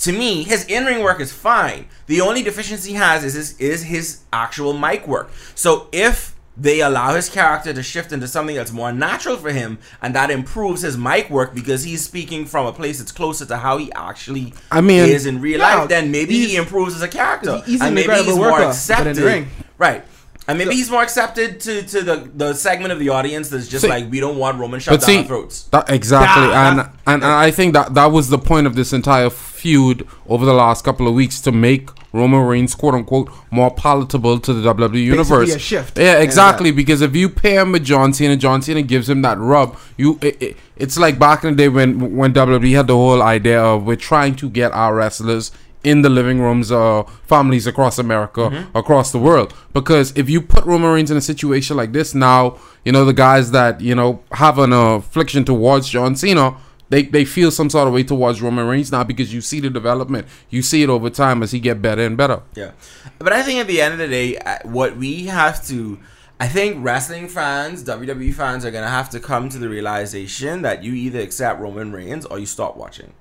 To 0.00 0.12
me, 0.12 0.42
his 0.42 0.66
in-ring 0.66 1.04
work 1.04 1.20
is 1.20 1.32
fine. 1.32 1.86
The 2.08 2.20
only 2.20 2.42
deficiency 2.42 2.90
he 2.90 2.96
has 2.96 3.22
is 3.24 3.34
his 3.34 3.58
is 3.60 3.84
his 3.84 4.22
actual 4.32 4.72
mic 4.76 5.06
work. 5.06 5.30
So 5.54 5.86
if 5.92 6.34
they 6.56 6.80
allow 6.80 7.14
his 7.14 7.28
character 7.30 7.72
to 7.72 7.82
shift 7.82 8.10
into 8.12 8.26
something 8.26 8.56
that's 8.56 8.72
more 8.72 8.92
natural 8.92 9.36
for 9.36 9.50
him, 9.50 9.78
and 10.02 10.12
that 10.14 10.30
improves 10.32 10.82
his 10.82 10.98
mic 10.98 11.30
work 11.30 11.54
because 11.54 11.84
he's 11.84 12.04
speaking 12.04 12.44
from 12.44 12.66
a 12.66 12.72
place 12.72 12.98
that's 12.98 13.12
closer 13.12 13.46
to 13.46 13.56
how 13.58 13.78
he 13.78 13.90
actually 13.92 14.52
I 14.70 14.80
mean- 14.80 15.08
is 15.08 15.26
in 15.26 15.40
real 15.40 15.60
Yeah, 15.60 15.76
life, 15.76 15.88
then 15.88 16.10
maybe 16.10 16.34
he 16.44 16.56
improves 16.56 16.96
as 16.96 17.02
a 17.02 17.08
character, 17.08 17.62
he's 17.64 17.80
an 17.80 17.86
and 17.86 17.94
maybe 17.94 18.14
he's 18.14 18.34
more 18.36 18.50
worker, 18.50 18.64
accepted. 18.64 19.16
in 19.16 19.24
ring. 19.24 19.48
Right. 19.78 20.04
And 20.46 20.58
maybe 20.58 20.74
he's 20.74 20.90
more 20.90 21.02
accepted 21.02 21.58
to, 21.60 21.82
to 21.84 22.02
the, 22.02 22.30
the 22.34 22.52
segment 22.52 22.92
of 22.92 22.98
the 22.98 23.08
audience 23.08 23.48
that's 23.48 23.66
just 23.66 23.82
See- 23.82 23.88
like 23.88 24.10
we 24.10 24.20
don't 24.20 24.36
want 24.36 24.58
Roman 24.58 24.78
But 24.78 24.82
shoved 24.82 25.00
down 25.00 25.06
see, 25.08 25.18
our 25.20 25.24
throats. 25.24 25.62
that, 25.64 25.88
exactly, 25.90 26.48
Yeah, 26.48 26.68
and, 26.70 26.78
that's- 26.80 26.94
and 27.06 27.22
and 27.22 27.32
I 27.32 27.50
think 27.50 27.72
that 27.74 27.94
that 27.94 28.06
was 28.12 28.28
the 28.28 28.38
point 28.38 28.66
of 28.66 28.74
this 28.76 28.92
entire 28.92 29.30
feud 29.30 30.06
over 30.28 30.44
the 30.44 30.52
last 30.52 30.84
couple 30.84 31.08
of 31.08 31.14
weeks 31.14 31.40
to 31.42 31.52
make 31.52 31.88
Roman 32.12 32.42
Reigns 32.42 32.74
quote 32.74 32.94
unquote 32.94 33.30
more 33.50 33.70
palatable 33.74 34.38
to 34.40 34.52
the 34.52 34.74
WWE 34.74 35.02
universe. 35.02 35.54
a 35.54 35.58
shift. 35.58 35.98
Yeah, 35.98 36.12
Yeah, 36.12 36.18
uh, 36.18 36.22
exactly. 36.22 36.70
Because 36.70 37.00
if 37.00 37.16
you 37.16 37.28
pair 37.30 37.62
him 37.62 37.72
with 37.72 37.84
John 37.84 38.12
Cena, 38.12 38.36
John 38.36 38.60
Cena 38.62 38.82
gives 38.82 39.08
him 39.08 39.22
that 39.22 39.38
rub. 39.38 39.76
You, 39.96 40.18
it, 40.22 40.40
it, 40.42 40.56
it's 40.76 40.98
like 40.98 41.18
back 41.18 41.42
in 41.44 41.50
the 41.56 41.56
day 41.56 41.68
when 41.70 42.16
when 42.16 42.34
WWE 42.34 42.76
had 42.76 42.86
the 42.88 42.94
whole 42.94 43.22
idea 43.22 43.60
of 43.62 43.84
we're 43.84 43.96
trying 43.96 44.36
to 44.36 44.50
get 44.50 44.72
our 44.72 44.94
wrestlers 44.94 45.50
in 45.84 46.02
the 46.02 46.08
living 46.08 46.40
rooms 46.40 46.72
of 46.72 47.08
families 47.26 47.66
across 47.66 47.98
America, 47.98 48.40
Mm-hmm. 48.50 48.76
across 48.76 49.12
the 49.12 49.18
world. 49.18 49.54
Because 49.72 50.12
if 50.16 50.28
you 50.30 50.40
put 50.40 50.64
Roman 50.64 50.92
Reigns 50.92 51.10
in 51.10 51.16
a 51.16 51.20
situation 51.20 51.76
like 51.76 51.92
this 51.92 52.14
now, 52.14 52.58
you 52.84 52.92
know 52.92 53.04
the 53.04 53.12
guys 53.12 53.50
that 53.52 53.80
you 53.80 53.94
know 53.94 54.22
have 54.32 54.58
an 54.58 54.72
affliction 54.72 55.44
towards 55.44 55.88
John 55.88 56.16
Cena. 56.16 56.56
They, 56.90 57.02
they 57.02 57.24
feel 57.24 57.50
some 57.50 57.70
sort 57.70 57.88
of 57.88 57.94
way 57.94 58.04
towards 58.04 58.42
Roman 58.42 58.66
Reigns 58.68 58.92
now 58.92 59.02
because 59.04 59.32
you 59.32 59.40
see 59.40 59.58
the 59.58 59.70
development. 59.70 60.26
You 60.50 60.60
see 60.62 60.82
it 60.82 60.90
over 60.90 61.08
time 61.10 61.42
as 61.42 61.50
he 61.50 61.58
get 61.58 61.80
better 61.80 62.02
and 62.04 62.14
better. 62.16 62.42
Yeah, 62.54 62.72
but 63.18 63.32
I 63.32 63.42
think 63.42 63.58
at 63.58 63.66
the 63.66 63.80
end 63.80 63.94
of 63.94 63.98
the 63.98 64.06
day, 64.06 64.36
uh, 64.36 64.58
what 64.64 64.96
we 64.96 65.24
have 65.26 65.66
to, 65.68 65.98
I 66.38 66.46
think 66.46 66.84
wrestling 66.84 67.26
fans, 67.28 67.82
WWE 67.84 68.34
fans, 68.34 68.64
are 68.66 68.70
gonna 68.70 68.90
have 68.90 69.08
to 69.10 69.18
come 69.18 69.48
to 69.48 69.58
the 69.58 69.68
realization 69.68 70.62
that 70.62 70.84
you 70.84 70.92
either 70.92 71.20
accept 71.20 71.58
Roman 71.58 71.90
Reigns 71.90 72.26
or 72.26 72.38
you 72.38 72.46
stop 72.46 72.76
watching. 72.76 73.12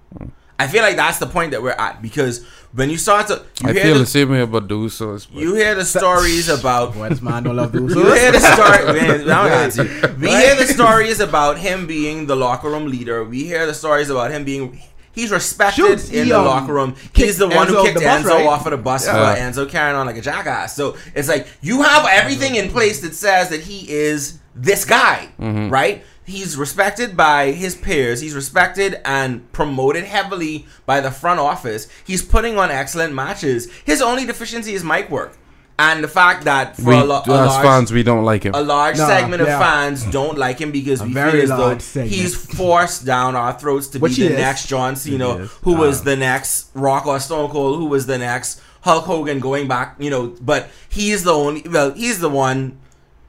I 0.59 0.67
feel 0.67 0.83
like 0.83 0.95
that's 0.95 1.17
the 1.17 1.25
point 1.27 1.51
that 1.51 1.61
we're 1.63 1.71
at 1.71 2.01
because 2.01 2.45
when 2.73 2.89
you 2.89 2.97
start 2.97 3.27
to, 3.27 3.43
you 3.61 3.69
I 3.69 3.73
hear 3.73 3.83
feel 3.83 3.93
the, 3.95 3.99
the 4.01 4.05
same 4.05 4.29
way 4.31 4.41
about 4.41 4.67
the 4.67 4.75
Usos. 4.75 5.27
you 5.33 5.55
hear 5.55 5.75
the 5.75 5.85
stories 5.85 6.47
about 6.49 6.95
Why 6.95 7.09
does 7.09 7.21
man 7.21 7.43
don't 7.43 7.55
love 7.55 7.71
the 7.71 7.79
you 7.81 7.87
hear 8.13 8.31
the 8.31 8.39
story. 8.39 8.93
Man, 8.99 9.21
I'm 9.21 9.27
gonna 9.27 9.49
answer 9.55 9.83
you. 9.83 10.15
We 10.19 10.29
hear 10.29 10.55
the 10.55 10.65
stories 10.67 11.19
about 11.19 11.57
him 11.57 11.87
being 11.87 12.27
the 12.27 12.35
locker 12.35 12.69
room 12.69 12.87
leader. 12.87 13.23
We 13.23 13.43
hear 13.45 13.65
the 13.65 13.73
stories 13.73 14.09
about 14.09 14.31
him 14.31 14.43
being. 14.43 14.79
He's 15.11 15.29
respected 15.29 15.99
Shoot, 15.99 16.11
in 16.11 16.23
he, 16.23 16.29
the 16.31 16.39
um, 16.39 16.45
locker 16.45 16.73
room. 16.73 16.95
He's 17.13 17.37
the 17.37 17.47
one 17.47 17.67
Enzo 17.67 17.81
who 17.81 17.83
kicked 17.83 17.99
bus, 17.99 18.23
Enzo 18.25 18.29
right? 18.29 18.47
off 18.47 18.65
of 18.65 18.71
the 18.71 18.77
bus 18.77 19.05
Yeah. 19.05 19.35
for 19.35 19.39
Enzo 19.39 19.69
carrying 19.69 19.95
on 19.95 20.07
like 20.07 20.17
a 20.17 20.21
jackass. 20.21 20.75
So 20.75 20.97
it's 21.13 21.27
like 21.27 21.45
you 21.61 21.83
have 21.83 22.07
everything 22.09 22.55
in 22.55 22.69
place 22.71 23.01
that 23.01 23.13
says 23.13 23.49
that 23.49 23.61
he 23.61 23.87
is 23.91 24.39
this 24.55 24.85
guy, 24.85 25.29
Mm-hmm. 25.39 25.69
right? 25.69 26.03
He's 26.25 26.55
respected 26.55 27.17
by 27.17 27.51
his 27.51 27.75
peers. 27.75 28.21
He's 28.21 28.33
respected 28.33 29.01
and 29.03 29.51
promoted 29.51 30.05
heavily 30.05 30.65
by 30.85 31.01
the 31.01 31.11
front 31.11 31.39
office. 31.39 31.87
He's 32.05 32.21
putting 32.21 32.57
on 32.57 32.71
excellent 32.71 33.13
matches. 33.13 33.69
His 33.83 34.01
only 34.01 34.25
deficiency 34.25 34.73
is 34.73 34.83
mic 34.83 35.09
work. 35.09 35.37
and 35.79 36.03
the 36.03 36.07
fact 36.07 36.43
that 36.45 36.75
for 36.77 36.83
we, 36.91 36.95
a, 36.95 37.03
lo- 37.03 37.23
a 37.25 37.29
large 37.31 37.63
fans, 37.65 37.91
we 37.91 38.03
don't 38.03 38.23
like 38.23 38.43
him. 38.43 38.53
a 38.53 38.61
large 38.61 38.97
Nah, 38.97 39.07
segment 39.07 39.41
of 39.41 39.47
yeah. 39.47 39.57
fans 39.59 40.05
don't 40.11 40.37
like 40.37 40.59
him 40.59 40.71
because 40.71 41.01
A 41.01 41.05
we 41.05 41.13
very 41.13 41.31
feel 41.41 41.41
as 41.41 41.49
though 41.49 41.77
segment. 41.79 42.11
he's 42.13 42.35
forced 42.35 43.05
down 43.05 43.35
our 43.35 43.53
throats 43.59 43.87
to 43.89 43.99
Which 43.99 44.15
be 44.17 44.27
the 44.27 44.33
is. 44.33 44.39
next 44.39 44.67
John 44.67 44.95
Cena, 44.95 45.33
He 45.37 45.43
is. 45.43 45.51
who 45.63 45.73
was 45.75 45.99
Um, 45.99 46.05
the 46.05 46.15
next 46.15 46.67
Rock 46.75 47.05
or 47.07 47.19
Stone 47.19 47.49
Cold, 47.49 47.79
who 47.79 47.87
was 47.87 48.05
the 48.05 48.19
next 48.19 48.61
Hulk 48.81 49.05
Hogan 49.05 49.39
going 49.39 49.67
back, 49.67 49.95
you 49.99 50.11
know. 50.11 50.35
But 50.39 50.69
he's 50.87 51.23
the 51.23 51.33
only, 51.33 51.63
well, 51.69 51.91
he's 51.91 52.19
the 52.19 52.29
one, 52.29 52.77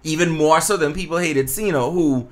even 0.05 0.29
more 0.29 0.61
so 0.61 0.77
than 0.77 0.93
people 0.93 1.17
hated 1.17 1.49
Cena, 1.51 1.91
who. 1.91 2.29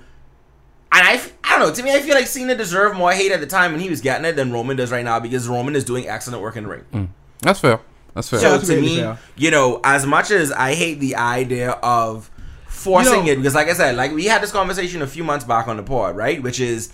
And 0.94 1.06
I, 1.06 1.14
f- 1.14 1.32
I 1.44 1.58
don't 1.58 1.68
know. 1.68 1.74
To 1.74 1.82
me, 1.82 1.92
I 1.94 2.00
feel 2.00 2.14
like 2.14 2.26
Cena 2.26 2.54
deserved 2.54 2.96
more 2.96 3.12
hate 3.12 3.32
at 3.32 3.40
the 3.40 3.46
time 3.46 3.72
when 3.72 3.80
he 3.80 3.88
was 3.88 4.00
getting 4.02 4.24
it 4.26 4.32
than 4.36 4.52
Roman 4.52 4.76
does 4.76 4.92
right 4.92 5.04
now 5.04 5.18
because 5.20 5.48
Roman 5.48 5.74
is 5.74 5.84
doing 5.84 6.06
excellent 6.06 6.42
work 6.42 6.56
in 6.56 6.64
the 6.64 6.70
ring. 6.70 6.84
Mm. 6.92 7.08
That's 7.40 7.60
fair. 7.60 7.80
That's 8.14 8.28
fair. 8.28 8.40
So 8.40 8.50
that's 8.52 8.66
to 8.68 8.80
me, 8.80 8.96
fair. 8.98 9.18
you 9.36 9.50
know, 9.50 9.80
as 9.84 10.04
much 10.04 10.30
as 10.30 10.52
I 10.52 10.74
hate 10.74 11.00
the 11.00 11.16
idea 11.16 11.70
of 11.70 12.30
forcing 12.66 13.20
You 13.20 13.22
know- 13.24 13.32
it, 13.32 13.36
because 13.36 13.54
like 13.54 13.68
I 13.68 13.72
said, 13.72 13.96
like 13.96 14.12
we 14.12 14.26
had 14.26 14.42
this 14.42 14.52
conversation 14.52 15.00
a 15.00 15.06
few 15.06 15.24
months 15.24 15.44
back 15.46 15.66
on 15.66 15.78
the 15.78 15.82
pod, 15.82 16.14
right? 16.14 16.42
Which 16.42 16.60
is, 16.60 16.92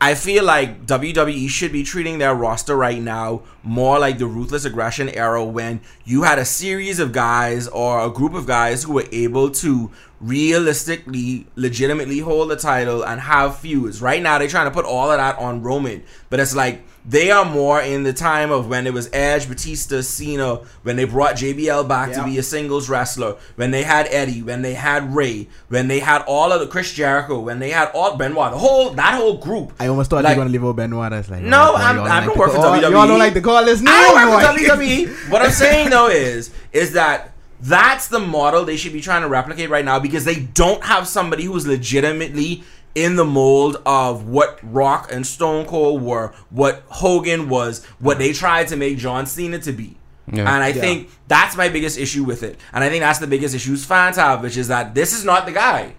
I 0.00 0.14
feel 0.14 0.42
like 0.42 0.86
WWE 0.86 1.48
should 1.48 1.70
be 1.70 1.84
treating 1.84 2.18
their 2.18 2.34
roster 2.34 2.76
right 2.76 3.00
now 3.00 3.42
more 3.62 3.98
like 4.00 4.18
the 4.18 4.26
ruthless 4.26 4.64
aggression 4.64 5.08
era 5.10 5.44
when 5.44 5.80
you 6.04 6.22
had 6.24 6.38
a 6.40 6.44
series 6.44 6.98
of 6.98 7.12
guys 7.12 7.68
or 7.68 8.04
a 8.04 8.10
group 8.10 8.34
of 8.34 8.46
guys 8.46 8.82
who 8.82 8.94
were 8.94 9.06
able 9.12 9.50
to 9.50 9.92
realistically, 10.22 11.46
legitimately 11.56 12.20
hold 12.20 12.50
the 12.50 12.56
title 12.56 13.04
and 13.04 13.20
have 13.20 13.58
feuds. 13.58 14.00
Right 14.00 14.22
now, 14.22 14.38
they're 14.38 14.48
trying 14.48 14.66
to 14.66 14.70
put 14.70 14.84
all 14.84 15.10
of 15.10 15.18
that 15.18 15.38
on 15.38 15.62
Roman, 15.62 16.02
but 16.30 16.40
it's 16.40 16.54
like 16.54 16.84
they 17.04 17.32
are 17.32 17.44
more 17.44 17.80
in 17.80 18.04
the 18.04 18.12
time 18.12 18.52
of 18.52 18.68
when 18.68 18.86
it 18.86 18.92
was 18.92 19.10
Edge, 19.12 19.48
Batista, 19.48 20.00
Cena, 20.02 20.56
when 20.84 20.94
they 20.94 21.04
brought 21.04 21.34
JBL 21.34 21.88
back 21.88 22.12
to 22.12 22.22
be 22.24 22.38
a 22.38 22.42
singles 22.44 22.88
wrestler, 22.88 23.36
when 23.56 23.72
they 23.72 23.82
had 23.82 24.06
Eddie, 24.08 24.40
when 24.42 24.62
they 24.62 24.74
had 24.74 25.12
Ray, 25.14 25.48
when 25.68 25.88
they 25.88 25.98
had 25.98 26.22
all 26.28 26.52
of 26.52 26.60
the 26.60 26.68
Chris 26.68 26.92
Jericho, 26.94 27.40
when 27.40 27.58
they 27.58 27.70
had 27.70 27.90
all 27.92 28.16
Benoit, 28.16 28.52
the 28.52 28.58
whole 28.58 28.90
that 28.90 29.14
whole 29.14 29.38
group. 29.38 29.72
I 29.80 29.88
almost 29.88 30.10
thought 30.10 30.22
Like- 30.22 30.34
you 30.34 30.38
were 30.38 30.44
gonna 30.44 30.52
leave 30.52 30.64
out 30.64 30.76
Benoit. 30.76 31.10
That's 31.10 31.28
like 31.28 31.42
No, 31.42 31.72
oh, 31.72 31.76
I'm- 31.76 31.98
I 31.98 32.02
like 32.02 32.24
don't 32.26 32.34
to 32.34 32.38
work 32.38 32.52
for 32.52 32.58
WWE. 32.58 32.90
Y'all 32.92 33.08
don't 33.08 33.18
like 33.18 33.34
to 33.34 33.40
call 33.40 33.64
his 33.64 33.82
name. 33.82 33.92
I 33.92 34.02
don't 34.02 34.30
work 34.30 34.40
for 34.40 34.62
WWE. 34.62 35.30
what 35.30 35.42
I'm 35.42 35.50
saying 35.50 35.90
though 35.90 36.08
is, 36.08 36.50
is 36.72 36.92
that 36.92 37.31
that's 37.62 38.08
the 38.08 38.18
model 38.18 38.64
they 38.64 38.76
should 38.76 38.92
be 38.92 39.00
trying 39.00 39.22
to 39.22 39.28
replicate 39.28 39.70
right 39.70 39.84
now 39.84 39.98
because 40.00 40.24
they 40.24 40.40
don't 40.40 40.82
have 40.84 41.06
somebody 41.06 41.44
who's 41.44 41.66
legitimately 41.66 42.64
in 42.94 43.16
the 43.16 43.24
mold 43.24 43.80
of 43.86 44.26
what 44.28 44.58
Rock 44.62 45.10
and 45.10 45.26
Stone 45.26 45.66
Cold 45.66 46.02
were, 46.02 46.34
what 46.50 46.82
Hogan 46.88 47.48
was, 47.48 47.84
what 48.00 48.18
they 48.18 48.32
tried 48.32 48.68
to 48.68 48.76
make 48.76 48.98
John 48.98 49.24
Cena 49.26 49.58
to 49.60 49.72
be. 49.72 49.96
Yeah. 50.30 50.40
And 50.54 50.62
I 50.62 50.68
Yeah. 50.68 50.80
think 50.80 51.10
that's 51.28 51.56
my 51.56 51.68
biggest 51.68 51.98
issue 51.98 52.24
with 52.24 52.42
it. 52.42 52.58
And 52.72 52.84
I 52.84 52.88
think 52.90 53.00
that's 53.02 53.18
the 53.18 53.26
biggest 53.26 53.54
issues 53.54 53.84
fans 53.84 54.16
have, 54.16 54.42
which 54.42 54.56
is 54.56 54.68
that 54.68 54.94
this 54.94 55.12
is 55.12 55.24
not 55.24 55.46
the 55.46 55.52
guy. 55.52 55.94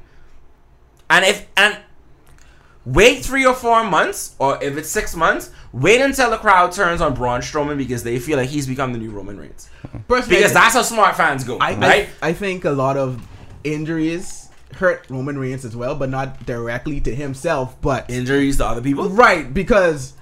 And 1.10 1.26
if 1.26 1.46
and 1.58 1.78
wait 2.86 3.24
three 3.24 3.46
or 3.46 3.54
four 3.54 3.84
months, 3.84 4.36
or 4.40 4.62
if 4.64 4.78
it's 4.78 4.90
six 4.90 5.16
months, 5.16 5.52
wait 5.72 6.02
until 6.02 6.30
the 6.30 6.38
crowd 6.38 6.72
turns 6.72 7.02
on 7.02 7.14
Braun 7.14 7.42
Strowman 7.42 7.78
because 7.78 8.04
they 8.04 8.20
feel 8.20 8.38
like 8.38 8.50
he's 8.50 8.68
become 8.68 8.92
the 8.94 9.00
new 9.00 9.12
Roman 9.12 9.40
Reigns. 9.40 9.70
Personally, 10.08 10.38
Because 10.38 10.54
that's 10.54 10.74
how 10.74 10.82
smart 10.82 11.16
fans 11.16 11.44
go, 11.44 11.58
I, 11.60 11.76
right? 11.76 12.10
I, 12.22 12.30
I 12.30 12.34
think 12.34 12.66
a 12.66 12.72
lot 12.72 12.98
of 12.98 13.26
injuries 13.64 14.50
hurt 14.76 15.06
Roman 15.10 15.38
Reigns 15.38 15.66
as 15.66 15.76
well, 15.76 15.96
but 15.96 16.10
not 16.10 16.46
directly 16.46 17.00
to 17.02 17.14
himself, 17.16 17.80
but 17.82 18.10
Injuries 18.10 18.58
to 18.58 18.66
other 18.66 18.82
people. 18.82 19.10
right 19.10 19.54
because 19.54 20.14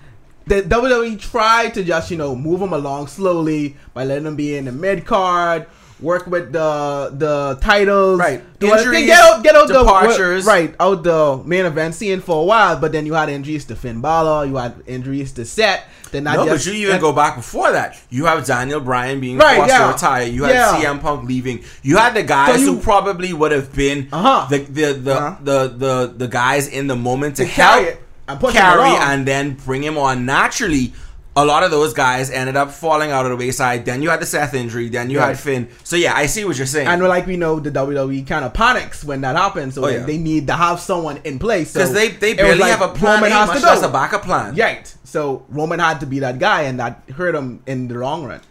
the 0.45 0.61
WWE 0.61 1.19
tried 1.19 1.73
to 1.75 1.83
just 1.83 2.11
you 2.11 2.17
know 2.17 2.35
move 2.35 2.61
him 2.61 2.73
along 2.73 3.07
slowly 3.07 3.77
by 3.93 4.03
letting 4.03 4.25
him 4.25 4.35
be 4.35 4.55
in 4.57 4.65
the 4.65 4.71
mid 4.71 5.05
card, 5.05 5.67
work 6.01 6.27
with 6.27 6.51
the 6.51 7.13
the 7.17 7.57
titles, 7.61 8.19
Right. 8.19 8.41
do 8.59 8.67
Injuries, 8.75 9.05
get 9.05 9.19
out 9.19 9.43
get 9.43 9.55
out 9.55 9.67
departures. 9.67 10.45
the 10.45 10.49
right 10.51 10.73
out 10.79 11.03
the 11.03 11.41
main 11.45 11.65
event 11.65 11.95
scene 11.95 12.21
for 12.21 12.41
a 12.41 12.45
while, 12.45 12.75
but 12.77 12.91
then 12.91 13.05
you 13.05 13.13
had 13.13 13.29
injuries 13.29 13.65
to 13.65 13.75
Finn 13.75 14.01
Balor, 14.01 14.45
you 14.47 14.55
had 14.57 14.75
injuries 14.87 15.31
to 15.33 15.45
Seth. 15.45 15.81
Then 16.11 16.25
not 16.25 16.35
No, 16.35 16.45
just, 16.45 16.65
but 16.65 16.73
you 16.75 16.87
even 16.89 16.99
go 16.99 17.13
back 17.13 17.37
before 17.37 17.71
that. 17.71 17.97
You 18.09 18.25
have 18.25 18.45
Daniel 18.45 18.81
Bryan 18.81 19.21
being 19.21 19.37
Right, 19.37 19.55
forced 19.55 19.71
yeah. 19.71 19.87
to 19.87 19.93
retire. 19.93 20.23
You 20.27 20.43
had 20.43 20.55
Yeah. 20.55 20.81
CM 20.81 20.99
Punk 20.99 21.23
leaving. 21.29 21.63
You 21.83 21.95
had 21.97 22.13
the 22.15 22.23
guys 22.23 22.55
So 22.55 22.61
you- 22.61 22.75
who 22.75 22.79
probably 22.81 23.31
would 23.31 23.53
have 23.53 23.71
been 23.73 24.09
Uh-huh. 24.11 24.45
the 24.49 24.57
the 24.57 24.93
the, 24.93 25.15
Uh-huh. 25.15 25.35
the 25.41 25.73
the 25.77 26.13
the 26.17 26.27
guys 26.27 26.67
in 26.67 26.87
the 26.87 26.97
moment 26.97 27.37
to, 27.37 27.45
To 27.45 27.49
carry 27.49 27.83
help 27.85 27.87
it 27.95 28.01
and 28.27 28.41
carry 28.53 28.89
and 28.89 29.25
then 29.25 29.57
bring 29.65 29.83
him 29.83 29.97
on 29.97 30.25
naturally. 30.25 30.91
A 31.33 31.45
lot 31.45 31.63
of 31.63 31.71
those 31.71 31.93
guys 31.93 32.29
ended 32.29 32.57
up 32.57 32.71
falling 32.71 33.09
out 33.11 33.25
of 33.25 33.31
the 33.31 33.37
wayside. 33.37 33.85
Then 33.85 34.01
you 34.01 34.09
had 34.09 34.19
the 34.19 34.25
Seth 34.25 34.53
injury. 34.53 34.89
Then 34.89 35.09
you 35.09 35.17
Right. 35.19 35.27
had 35.29 35.39
Finn. 35.39 35.69
So 35.85 35.95
yeah, 35.95 36.13
I 36.13 36.25
see 36.25 36.43
what 36.43 36.57
you're 36.57 36.65
saying. 36.67 36.87
And 36.87 37.01
like 37.03 37.25
we 37.25 37.37
know, 37.37 37.59
the 37.61 37.71
WWE 37.71 38.23
kind 38.27 38.43
of 38.43 38.53
panics 38.53 39.01
when 39.03 39.21
that 39.21 39.37
happens, 39.37 39.75
so 39.75 39.83
Oh, 39.85 39.87
they- 39.87 39.95
yeah. 39.99 40.05
they 40.05 40.17
need 40.17 40.47
to 40.47 40.53
have 40.53 40.81
someone 40.81 41.19
in 41.23 41.39
place. 41.39 41.71
because 41.71 41.87
so 41.89 41.93
they 41.93 42.09
they 42.09 42.33
barely 42.33 42.59
like 42.59 42.71
have 42.71 42.81
a 42.81 42.89
plan, 42.89 43.15
Roman 43.21 43.31
A, 43.31 43.35
has 43.35 43.47
much 43.47 43.59
to 43.61 43.65
less 43.65 43.81
a 43.81 43.87
backup 43.87 44.23
plan. 44.23 44.55
Right. 44.55 44.93
So 45.05 45.43
Roman 45.47 45.79
had 45.79 46.01
to 46.01 46.05
be 46.05 46.19
that 46.19 46.37
guy, 46.37 46.63
and 46.63 46.79
that 46.81 47.01
hurt 47.15 47.33
him 47.33 47.61
in 47.65 47.87
the 47.87 47.95
long 47.95 48.25
run. 48.25 48.41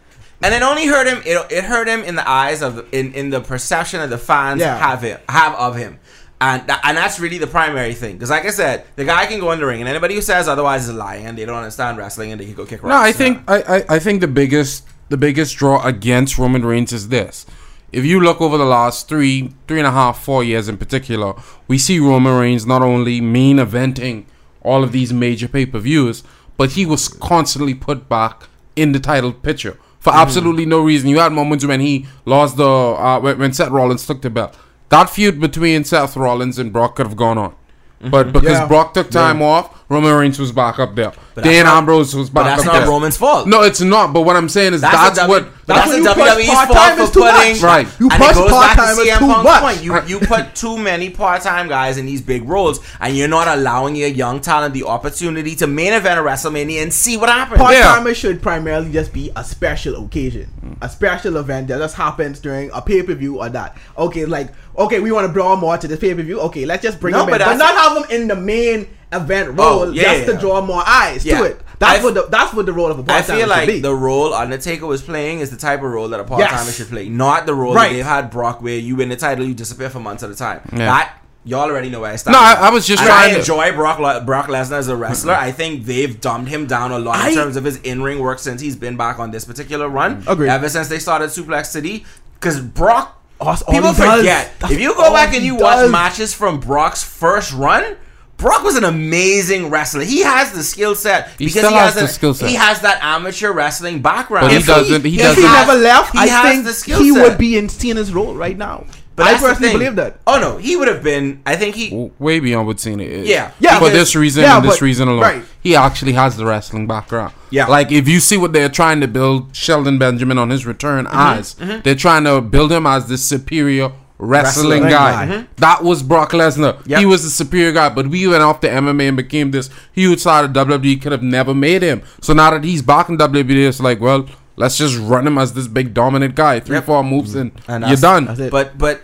And 0.43 0.55
it 0.55 0.63
only 0.63 0.87
hurt 0.87 1.05
him. 1.05 1.21
It, 1.23 1.37
it 1.51 1.63
hurt 1.65 1.87
him 1.87 2.03
in 2.03 2.15
the 2.15 2.27
eyes 2.27 2.63
of 2.63 2.83
in 2.91 3.13
in 3.13 3.29
the 3.29 3.41
perception 3.41 3.99
that 3.99 4.09
the 4.09 4.17
fans 4.17 4.59
Yeah. 4.59 4.75
have 4.75 5.03
it 5.03 5.21
have 5.29 5.53
of 5.53 5.75
him, 5.75 5.99
and 6.41 6.67
that, 6.67 6.81
and 6.83 6.97
that's 6.97 7.19
really 7.19 7.37
the 7.37 7.47
primary 7.47 7.93
thing. 7.93 8.15
Because 8.15 8.31
like 8.31 8.45
I 8.45 8.49
said, 8.49 8.85
the 8.95 9.05
guy 9.05 9.27
can 9.27 9.39
go 9.39 9.51
in 9.51 9.59
the 9.59 9.65
ring, 9.65 9.79
and 9.79 9.87
anybody 9.87 10.15
who 10.15 10.21
says 10.21 10.47
otherwise 10.47 10.89
is 10.89 10.95
lying, 10.95 11.35
they 11.35 11.45
don't 11.45 11.55
understand 11.55 11.99
wrestling, 11.99 12.31
and 12.31 12.41
they 12.41 12.45
can 12.45 12.55
go 12.55 12.65
kick 12.65 12.81
rocks. 12.83 12.91
No, 12.91 12.97
I 12.97 13.11
think 13.11 13.43
I, 13.47 13.61
I, 13.61 13.85
I 13.95 13.99
think 13.99 14.21
the 14.21 14.27
biggest 14.27 14.85
the 15.09 15.17
biggest 15.17 15.55
draw 15.55 15.85
against 15.85 16.37
Roman 16.37 16.65
Reigns 16.65 16.91
is 16.91 17.09
this. 17.09 17.45
If 17.91 18.05
you 18.05 18.19
look 18.19 18.41
over 18.41 18.57
the 18.57 18.65
last 18.65 19.07
three, 19.07 19.53
three 19.67 19.77
and 19.77 19.87
a 19.87 19.91
half, 19.91 20.23
four 20.23 20.43
years 20.43 20.67
in 20.67 20.77
particular, 20.77 21.35
we 21.67 21.77
see 21.77 21.99
Roman 21.99 22.39
Reigns 22.39 22.65
not 22.65 22.81
only 22.81 23.21
main 23.21 23.57
eventing 23.57 24.25
all 24.61 24.83
of 24.83 24.91
these 24.93 25.13
major 25.13 25.47
pay 25.47 25.65
per 25.67 25.77
views, 25.77 26.23
but 26.57 26.71
he 26.71 26.85
was 26.85 27.07
constantly 27.07 27.75
put 27.75 28.09
back 28.09 28.47
in 28.75 28.93
the 28.93 28.99
title 28.99 29.31
picture 29.31 29.77
for 29.99 30.11
absolutely 30.13 30.65
no 30.65 30.81
reason. 30.81 31.09
You 31.09 31.19
had 31.19 31.33
moments 31.33 31.65
when 31.65 31.81
he 31.81 32.07
lost 32.25 32.57
the 32.57 32.67
uh, 32.67 33.19
when, 33.19 33.37
when 33.37 33.53
Seth 33.53 33.69
Rollins 33.69 34.07
took 34.07 34.23
the 34.23 34.31
belt. 34.31 34.57
That 34.91 35.09
feud 35.09 35.39
between 35.39 35.83
Seth 35.85 36.15
Rollins 36.15 36.59
and 36.59 36.71
Brock 36.71 36.97
could 36.97 37.07
have 37.07 37.15
gone 37.15 37.37
on. 37.37 37.55
But 38.01 38.27
mm-hmm. 38.27 38.31
because 38.33 38.59
Yeah. 38.59 38.67
Brock 38.67 38.93
took 38.93 39.09
time 39.09 39.41
off, 39.41 39.80
Roman 39.91 40.15
Reigns 40.15 40.39
was 40.39 40.53
back 40.53 40.79
up 40.79 40.95
there. 40.95 41.11
But 41.35 41.43
Dan 41.43 41.65
not- 41.65 41.77
Ambrose 41.79 42.15
was 42.15 42.29
back 42.29 42.33
but 42.33 42.43
back 42.43 42.57
that's 42.57 42.67
up 42.67 42.73
not 42.73 42.79
there. 42.81 42.89
Roman's 42.89 43.17
fault. 43.17 43.45
No, 43.47 43.61
it's 43.63 43.81
not. 43.81 44.13
But 44.13 44.21
what 44.21 44.35
I'm 44.37 44.47
saying 44.49 44.73
is 44.73 44.81
That's, 44.81 44.95
that's, 44.95 45.17
a 45.19 45.21
w- 45.23 45.43
what. 45.43 45.51
but 45.67 45.73
that's 45.75 45.91
that's, 45.91 45.91
when 45.91 45.99
a 45.99 46.39
you 46.39 46.47
push 46.47 46.47
WWE's 46.47 46.73
fault 46.73 47.07
for 47.09 47.13
too 47.13 47.19
putting 47.19 47.51
much. 47.53 47.61
Right. 47.61 47.87
You 47.99 48.09
push 48.09 48.29
it 48.31 48.35
goes 48.35 48.51
back 48.51 48.71
to 48.71 48.75
part-timers 48.77 49.07
CM 49.07 49.19
too 49.19 49.25
Punk's 49.27 49.43
much. 49.43 49.61
point. 49.61 49.83
You 49.83 50.01
you 50.07 50.19
put 50.25 50.55
too 50.55 50.77
many 50.77 51.09
part 51.09 51.41
time 51.41 51.67
guys 51.67 51.97
in 51.97 52.05
these 52.05 52.21
big 52.21 52.47
roles, 52.47 52.79
and 53.01 53.15
you're 53.17 53.27
not 53.27 53.47
allowing 53.49 53.95
your 53.97 54.07
young 54.09 54.39
talent 54.39 54.73
the 54.73 54.83
opportunity 54.83 55.55
to 55.57 55.67
main 55.67 55.93
event 55.93 56.19
a 56.19 56.23
WrestleMania 56.23 56.81
and 56.83 56.93
see 56.93 57.17
what 57.17 57.29
happens. 57.29 57.59
Part 57.59 57.73
Yeah. 57.75 58.13
should 58.13 58.41
primarily 58.41 58.91
just 58.91 59.11
be 59.13 59.31
a 59.35 59.43
special 59.43 60.05
occasion, 60.05 60.77
a 60.81 60.87
special 60.89 61.35
event 61.37 61.67
that 61.67 61.79
just 61.79 61.95
happens 61.95 62.39
during 62.39 62.69
a 62.73 62.81
pay 62.81 63.03
per 63.03 63.13
view 63.13 63.39
or 63.39 63.49
that. 63.49 63.77
Okay, 63.97 64.25
like 64.25 64.49
okay, 64.77 64.99
we 65.01 65.11
want 65.11 65.27
to 65.27 65.33
draw 65.33 65.55
more 65.55 65.77
to 65.77 65.87
this 65.87 65.99
pay 65.99 66.13
per 66.13 66.21
view. 66.23 66.39
Okay, 66.41 66.65
let's 66.65 66.81
just 66.83 66.99
bring 66.99 67.11
No, 67.13 67.19
them 67.25 67.29
in, 67.33 67.39
but 67.39 67.45
but, 67.45 67.57
not 67.57 67.73
have 67.75 67.93
them 68.09 68.21
in 68.21 68.27
the 68.27 68.35
main 68.35 68.87
event 69.11 69.49
oh, 69.49 69.51
role 69.53 69.79
Oh, 69.89 69.91
yeah, 69.91 70.03
just 70.03 70.19
yeah, 70.27 70.33
to 70.33 70.39
draw 70.39 70.61
more 70.61 70.83
eyes 70.85 71.25
Yeah. 71.25 71.39
to 71.39 71.43
it. 71.45 71.61
That's 71.79 71.99
I- 71.99 72.03
what 72.03 72.13
the 72.13 72.27
that's 72.29 72.53
what 72.53 72.65
the 72.65 72.73
role 72.73 72.91
of 72.91 72.99
a 72.99 73.03
part 73.03 73.25
timer 73.25 73.37
feel 73.39 73.47
should 73.47 73.49
like 73.49 73.67
be. 73.67 73.79
the 73.79 73.93
role 73.93 74.33
Undertaker 74.33 74.85
was 74.85 75.01
playing 75.01 75.39
is 75.39 75.49
the 75.49 75.57
type 75.57 75.79
of 75.79 75.91
role 75.91 76.07
that 76.09 76.19
a 76.19 76.23
part 76.23 76.41
timer 76.43 76.63
Yes. 76.65 76.75
should 76.75 76.89
play, 76.89 77.09
not 77.09 77.45
the 77.45 77.53
role 77.55 77.73
Right. 77.73 77.89
that 77.89 77.95
they've 77.95 78.05
had 78.05 78.29
Brock, 78.29 78.61
where 78.61 78.77
you 78.77 78.95
win 78.95 79.09
the 79.09 79.15
title, 79.15 79.45
you 79.45 79.53
disappear 79.53 79.89
for 79.89 79.99
months 79.99 80.23
at 80.23 80.29
a 80.29 80.35
time. 80.35 80.61
Yeah. 80.71 80.77
That 80.85 81.13
y'all 81.43 81.61
already 81.61 81.89
know 81.89 82.01
where 82.01 82.11
I 82.13 82.15
stand. 82.17 82.33
No, 82.33 82.39
I- 82.39 82.67
I 82.67 82.69
was 82.69 82.85
just 82.85 83.01
And 83.01 83.09
trying 83.09 83.29
I 83.31 83.33
to- 83.33 83.39
enjoy 83.39 83.71
Brock 83.73 83.97
Le- 83.99 84.21
Brock 84.21 84.47
Lesnar 84.47 84.73
as 84.73 84.87
a 84.87 84.95
wrestler. 84.95 85.33
Mm-hmm. 85.33 85.43
I 85.43 85.51
think 85.51 85.85
they've 85.85 86.21
dumbed 86.21 86.49
him 86.49 86.67
down 86.67 86.91
a 86.91 86.99
lot 86.99 87.27
in 87.27 87.33
terms 87.33 87.55
of 87.57 87.63
his 87.63 87.77
in 87.77 88.03
ring 88.03 88.19
work 88.19 88.37
since 88.39 88.61
he's 88.61 88.75
been 88.75 88.95
back 88.95 89.17
on 89.19 89.31
this 89.31 89.43
particular 89.45 89.89
run. 89.89 90.23
Agreed. 90.27 90.49
Ever 90.49 90.69
since 90.69 90.87
they 90.87 90.99
started 90.99 91.31
Suplex 91.31 91.65
City, 91.67 92.05
because 92.39 92.59
Brock. 92.59 93.17
That's 93.43 93.63
People 93.63 93.91
he 93.93 94.03
does. 94.03 94.17
forget. 94.19 94.51
If 94.69 94.79
you 94.79 94.93
go 94.93 95.11
back 95.11 95.29
and 95.33 95.37
he 95.41 95.47
you 95.47 95.55
watch 95.55 95.89
matches 95.89 96.31
from 96.31 96.59
Brock's 96.59 97.01
first 97.01 97.51
run, 97.53 97.95
Brock 98.41 98.63
was 98.63 98.75
an 98.75 98.83
amazing 98.83 99.69
wrestler. 99.69 100.01
He 100.03 100.21
has 100.23 100.51
the 100.51 100.63
skill 100.63 100.95
set 100.95 101.29
He 101.37 101.45
because 101.45 101.61
still 101.61 101.69
he 101.69 101.75
has 101.77 101.93
has, 101.93 102.01
the 102.03 102.07
skill 102.07 102.33
set. 102.33 102.49
He 102.49 102.55
has 102.55 102.81
that 102.81 102.99
amateur 103.01 103.51
wrestling 103.53 104.01
background. 104.01 104.45
But 104.45 104.51
he 104.51 104.57
If 104.57 104.65
doesn't- 104.67 105.05
he 105.05 105.15
if 105.15 105.21
doesn't- 105.21 105.31
if 105.31 105.37
he 105.37 105.43
has- 105.43 105.67
never 105.67 105.79
left, 105.79 106.11
he 106.13 106.19
I 106.19 106.27
has 106.27 106.51
think 106.51 106.65
the 106.65 106.73
skill 106.73 107.01
he 107.01 107.13
set. 107.13 107.21
would 107.23 107.37
be 107.37 107.57
in 107.57 107.69
Cena's 107.69 108.11
role 108.13 108.33
right 108.35 108.57
now. 108.57 108.85
But 109.13 109.27
I 109.27 109.37
personally 109.37 109.73
believe 109.73 109.95
that. 109.97 110.19
Oh 110.25 110.39
no, 110.39 110.57
he 110.57 110.75
would 110.75 110.87
have 110.87 111.03
been. 111.03 111.41
I 111.45 111.55
think 111.55 111.75
he. 111.75 112.09
way 112.17 112.39
beyond 112.39 112.65
what 112.65 112.79
Cena 112.79 113.03
is. 113.03 113.27
Yeah. 113.27 113.51
Yeah, 113.59 113.77
For 113.77 113.89
this 113.89 114.15
reason 114.15 114.41
yeah, 114.43 114.55
and 114.57 114.65
this 114.65 114.75
but- 114.75 114.81
reason 114.81 115.07
alone, 115.09 115.21
right. 115.21 115.43
he 115.61 115.75
actually 115.75 116.13
has 116.13 116.37
the 116.37 116.45
wrestling 116.45 116.87
background. 116.87 117.33
Yeah. 117.51 117.67
Like 117.67 117.91
if 117.91 118.07
you 118.07 118.19
see 118.21 118.37
what 118.37 118.53
they're 118.53 118.69
trying 118.69 119.01
to 119.01 119.07
build 119.07 119.53
Shelton 119.55 119.99
Benjamin 119.99 120.37
on 120.39 120.49
his 120.49 120.65
return 120.65 121.05
Mm-hmm, 121.05 121.39
as, 121.39 121.55
they're 121.83 121.93
trying 121.93 122.23
to 122.23 122.41
build 122.41 122.71
him 122.71 122.87
as 122.87 123.07
this 123.07 123.21
superior 123.23 123.91
wrestling 124.21 124.83
Wrestler. 124.83 124.89
guy. 124.89 125.25
Guy. 125.25 125.33
Mm-hmm. 125.33 125.45
That 125.57 125.83
was 125.83 126.01
Brock 126.03 126.31
Lesnar. 126.31 126.85
Yep. 126.87 126.99
He 126.99 127.05
was 127.05 127.23
the 127.23 127.29
superior 127.29 127.71
guy, 127.73 127.89
but 127.89 128.07
we 128.07 128.27
went 128.27 128.43
off 128.43 128.61
to 128.61 128.69
MMA 128.69 129.09
and 129.09 129.17
became 129.17 129.51
this 129.51 129.69
huge 129.91 130.19
side 130.19 130.45
of 130.45 130.51
WWE. 130.51 131.01
Could 131.01 131.11
have 131.11 131.23
never 131.23 131.53
made 131.53 131.81
him. 131.81 132.01
So 132.21 132.33
now 132.33 132.51
that 132.51 132.63
he's 132.63 132.81
back 132.81 133.09
in 133.09 133.17
WWE, 133.17 133.67
it's 133.67 133.79
like, 133.81 133.99
well, 133.99 134.27
Let's 134.57 134.77
just 134.77 134.97
run 134.97 135.25
him 135.25 135.37
as 135.37 135.53
this 135.53 135.67
big 135.67 135.93
dominant 135.93 136.35
guy. 136.35 136.59
Three, 136.59 136.75
Yep. 136.75 136.85
four 136.85 137.03
moves 137.03 137.33
and, 137.35 137.51
And 137.67 137.83
you're 137.87 137.97
done. 137.97 138.25
But 138.51 138.77
but 138.77 139.01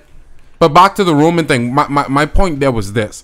But 0.59 0.69
back 0.69 0.93
to 0.95 1.03
the 1.03 1.15
Roman 1.15 1.45
thing. 1.47 1.73
My, 1.73 1.87
my, 1.87 2.07
my 2.07 2.25
point 2.27 2.59
there 2.59 2.71
was 2.71 2.93
this. 2.93 3.23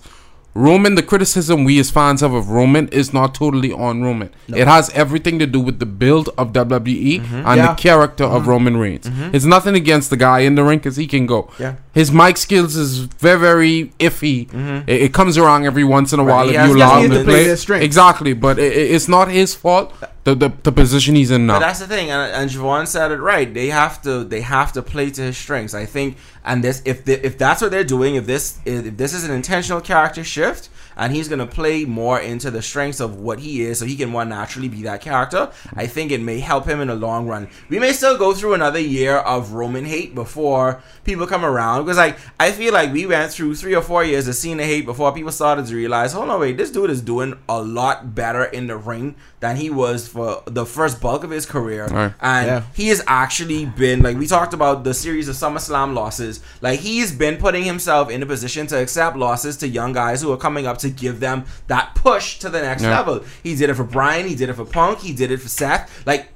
Roman, 0.54 0.94
the 0.94 1.02
criticism 1.02 1.64
we 1.64 1.80
as 1.80 1.90
fans 1.90 2.20
have 2.20 2.32
of 2.32 2.48
Roman 2.48 2.86
is 2.88 3.12
not 3.12 3.34
totally 3.34 3.72
on 3.72 4.02
Roman. 4.02 4.30
It 4.48 4.68
has 4.68 4.88
everything 4.90 5.40
to 5.40 5.46
do 5.46 5.58
with 5.58 5.80
the 5.80 5.86
build 5.86 6.30
of 6.38 6.52
WWE 6.52 7.20
mm-hmm. 7.20 7.34
and 7.34 7.56
Yeah. 7.56 7.68
the 7.68 7.74
character 7.74 8.22
of 8.24 8.42
mm-hmm. 8.42 8.50
Roman 8.50 8.76
Reigns. 8.76 9.06
Mm-hmm. 9.06 9.34
It's 9.34 9.44
nothing 9.44 9.74
against 9.74 10.10
the 10.10 10.16
guy 10.16 10.40
in 10.40 10.54
the 10.54 10.62
ring 10.62 10.78
because 10.78 10.96
he 10.96 11.08
can 11.08 11.26
go. 11.26 11.50
Yeah. 11.58 11.74
His 11.92 12.12
mic 12.12 12.36
skills 12.36 12.76
is 12.76 12.98
very, 13.00 13.38
very 13.40 13.92
iffy. 13.98 14.48
It, 14.88 15.02
it 15.02 15.12
comes 15.14 15.36
around 15.36 15.64
every 15.64 15.84
once 15.84 16.12
in 16.12 16.20
a 16.20 16.24
while 16.24 16.48
he 16.48 16.54
if 16.56 16.68
you 16.68 16.76
allow 16.76 17.00
him 17.00 17.10
to 17.10 17.16
play 17.16 17.24
play. 17.24 17.44
their 17.44 17.56
strengths. 17.56 17.84
Exactly, 17.84 18.32
but 18.32 18.58
it- 18.58 18.76
it's 18.94 19.08
not 19.08 19.28
his 19.28 19.54
fault. 19.54 19.92
The, 20.24 20.34
the 20.34 20.52
the 20.62 20.72
position 20.72 21.14
he's 21.16 21.30
in 21.30 21.46
But 21.46 21.58
that's 21.58 21.80
the 21.80 21.86
thing, 21.86 22.10
and, 22.10 22.32
and 22.32 22.50
Javon 22.50 22.86
said 22.86 23.12
it 23.12 23.18
right. 23.18 23.52
They 23.52 23.68
have 23.68 24.00
to 24.02 24.24
they 24.24 24.40
have 24.40 24.72
to 24.72 24.80
play 24.80 25.10
to 25.10 25.20
his 25.20 25.36
strengths. 25.36 25.74
I 25.74 25.84
think, 25.84 26.16
and 26.46 26.64
this 26.64 26.80
if 26.86 27.04
the, 27.04 27.24
if 27.24 27.36
that's 27.36 27.60
what 27.60 27.70
they're 27.70 27.84
doing, 27.84 28.14
if 28.14 28.24
this 28.24 28.58
if 28.64 28.96
this 28.96 29.12
is 29.12 29.24
an 29.24 29.30
intentional 29.30 29.82
character 29.82 30.24
shift, 30.24 30.70
and 30.96 31.12
he's 31.12 31.28
gonna 31.28 31.46
play 31.46 31.84
more 31.84 32.18
into 32.20 32.50
the 32.50 32.62
strengths 32.62 33.00
of 33.00 33.18
what 33.18 33.40
he 33.40 33.62
is, 33.62 33.78
so 33.78 33.86
he 33.86 33.96
can 33.96 34.08
more 34.08 34.24
naturally 34.24 34.68
be 34.68 34.82
that 34.82 35.00
character. 35.00 35.50
I 35.76 35.86
think 35.86 36.10
it 36.12 36.20
may 36.20 36.40
help 36.40 36.66
him 36.66 36.80
in 36.80 36.88
the 36.88 36.94
long 36.94 37.26
run. 37.26 37.48
We 37.68 37.78
may 37.78 37.92
still 37.92 38.16
go 38.18 38.32
through 38.34 38.54
another 38.54 38.78
year 38.78 39.16
of 39.16 39.52
Roman 39.52 39.84
hate 39.84 40.14
before 40.14 40.82
people 41.04 41.26
come 41.26 41.44
around, 41.44 41.84
because 41.84 41.96
like 41.98 42.18
I 42.40 42.52
feel 42.52 42.72
like 42.72 42.92
we 42.92 43.06
went 43.06 43.32
through 43.32 43.54
three 43.56 43.74
or 43.74 43.82
four 43.82 44.04
years 44.04 44.28
of 44.28 44.34
Cena 44.34 44.64
hate 44.64 44.86
before 44.86 45.12
people 45.12 45.32
started 45.32 45.66
to 45.66 45.74
realize, 45.74 46.12
hold 46.12 46.30
on, 46.30 46.40
wait, 46.40 46.56
this 46.56 46.70
dude 46.70 46.90
is 46.90 47.00
doing 47.02 47.34
a 47.48 47.60
lot 47.62 48.14
better 48.14 48.44
in 48.44 48.66
the 48.66 48.76
ring 48.76 49.14
than 49.40 49.56
he 49.56 49.68
was 49.70 50.08
for 50.08 50.42
the 50.46 50.64
first 50.64 51.00
bulk 51.00 51.22
of 51.24 51.30
his 51.30 51.44
career, 51.46 51.86
Right. 51.88 52.12
and 52.20 52.46
Yeah. 52.46 52.62
he 52.74 52.88
has 52.88 53.02
actually 53.06 53.66
been 53.66 54.02
like 54.02 54.16
we 54.16 54.26
talked 54.26 54.54
about 54.54 54.84
the 54.84 54.94
series 54.94 55.28
of 55.28 55.36
SummerSlam 55.36 55.94
losses. 55.94 56.40
Like 56.62 56.80
he's 56.80 57.12
been 57.12 57.36
putting 57.36 57.64
himself 57.64 58.10
in 58.10 58.22
a 58.22 58.26
position 58.26 58.66
to 58.68 58.78
accept 58.80 59.16
losses 59.16 59.56
to 59.58 59.68
young 59.68 59.92
guys 59.92 60.22
who 60.22 60.32
are 60.32 60.36
coming 60.38 60.66
up 60.66 60.78
to 60.84 60.90
give 60.90 61.20
them 61.20 61.44
that 61.66 61.94
push 61.96 62.38
to 62.38 62.48
the 62.48 62.62
next 62.62 62.82
Yeah. 62.84 62.96
level. 62.96 63.24
He 63.42 63.56
did 63.56 63.68
it 63.70 63.74
for 63.74 63.84
Bryan. 63.84 64.28
He 64.28 64.34
did 64.34 64.48
it 64.48 64.54
for 64.54 64.64
Punk. 64.64 65.00
He 65.00 65.12
did 65.12 65.30
it 65.30 65.40
for 65.40 65.48
Seth. 65.48 65.90
Like 66.06 66.28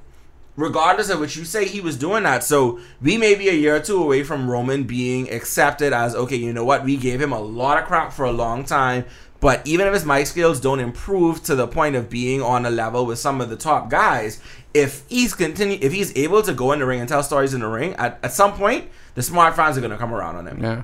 regardless 0.57 1.09
of 1.09 1.21
what 1.21 1.37
you 1.37 1.45
say, 1.45 1.67
he 1.67 1.81
was 1.81 1.97
doing 1.97 2.25
that. 2.25 2.43
So 2.43 2.81
we 3.01 3.17
may 3.17 3.35
be 3.35 3.49
a 3.49 3.53
year 3.53 3.77
or 3.77 3.81
two 3.81 4.03
away 4.03 4.25
from 4.25 4.51
Roman 4.51 4.85
being 4.85 5.31
accepted 5.31 5.93
as 5.93 6.15
okay. 6.15 6.37
You 6.37 6.53
know 6.53 6.65
what? 6.65 6.85
We 6.85 6.97
gave 6.97 7.21
him 7.21 7.33
a 7.33 7.41
lot 7.41 7.79
of 7.81 7.85
crap 7.87 8.13
for 8.13 8.25
a 8.25 8.33
long 8.33 8.65
time. 8.65 9.05
But 9.41 9.65
even 9.65 9.87
if 9.87 9.95
his 9.95 10.05
mic 10.05 10.27
skills 10.27 10.59
don't 10.59 10.81
improve 10.81 11.45
to 11.45 11.55
the 11.55 11.69
point 11.69 11.95
of 11.95 12.11
being 12.11 12.43
on 12.43 12.67
a 12.67 12.71
level 12.71 13.07
with 13.07 13.21
some 13.21 13.41
of 13.41 13.49
the 13.51 13.57
top 13.57 13.89
guys, 13.89 14.41
if 14.75 15.05
he's 15.09 15.33
continue, 15.33 15.79
if 15.81 15.93
he's 15.93 16.13
able 16.17 16.43
to 16.43 16.53
go 16.53 16.73
in 16.73 16.81
the 16.81 16.87
ring 16.87 16.99
and 16.99 17.09
tell 17.09 17.23
stories 17.23 17.55
in 17.55 17.61
the 17.61 17.69
ring, 17.69 17.95
at, 17.95 18.19
at 18.25 18.33
some 18.33 18.53
point, 18.55 18.89
the 19.15 19.23
smart 19.23 19.55
fans 19.55 19.79
are 19.79 19.81
gonna 19.81 19.97
come 19.97 20.13
around 20.13 20.35
on 20.35 20.47
him. 20.49 20.59
Yeah. 20.61 20.83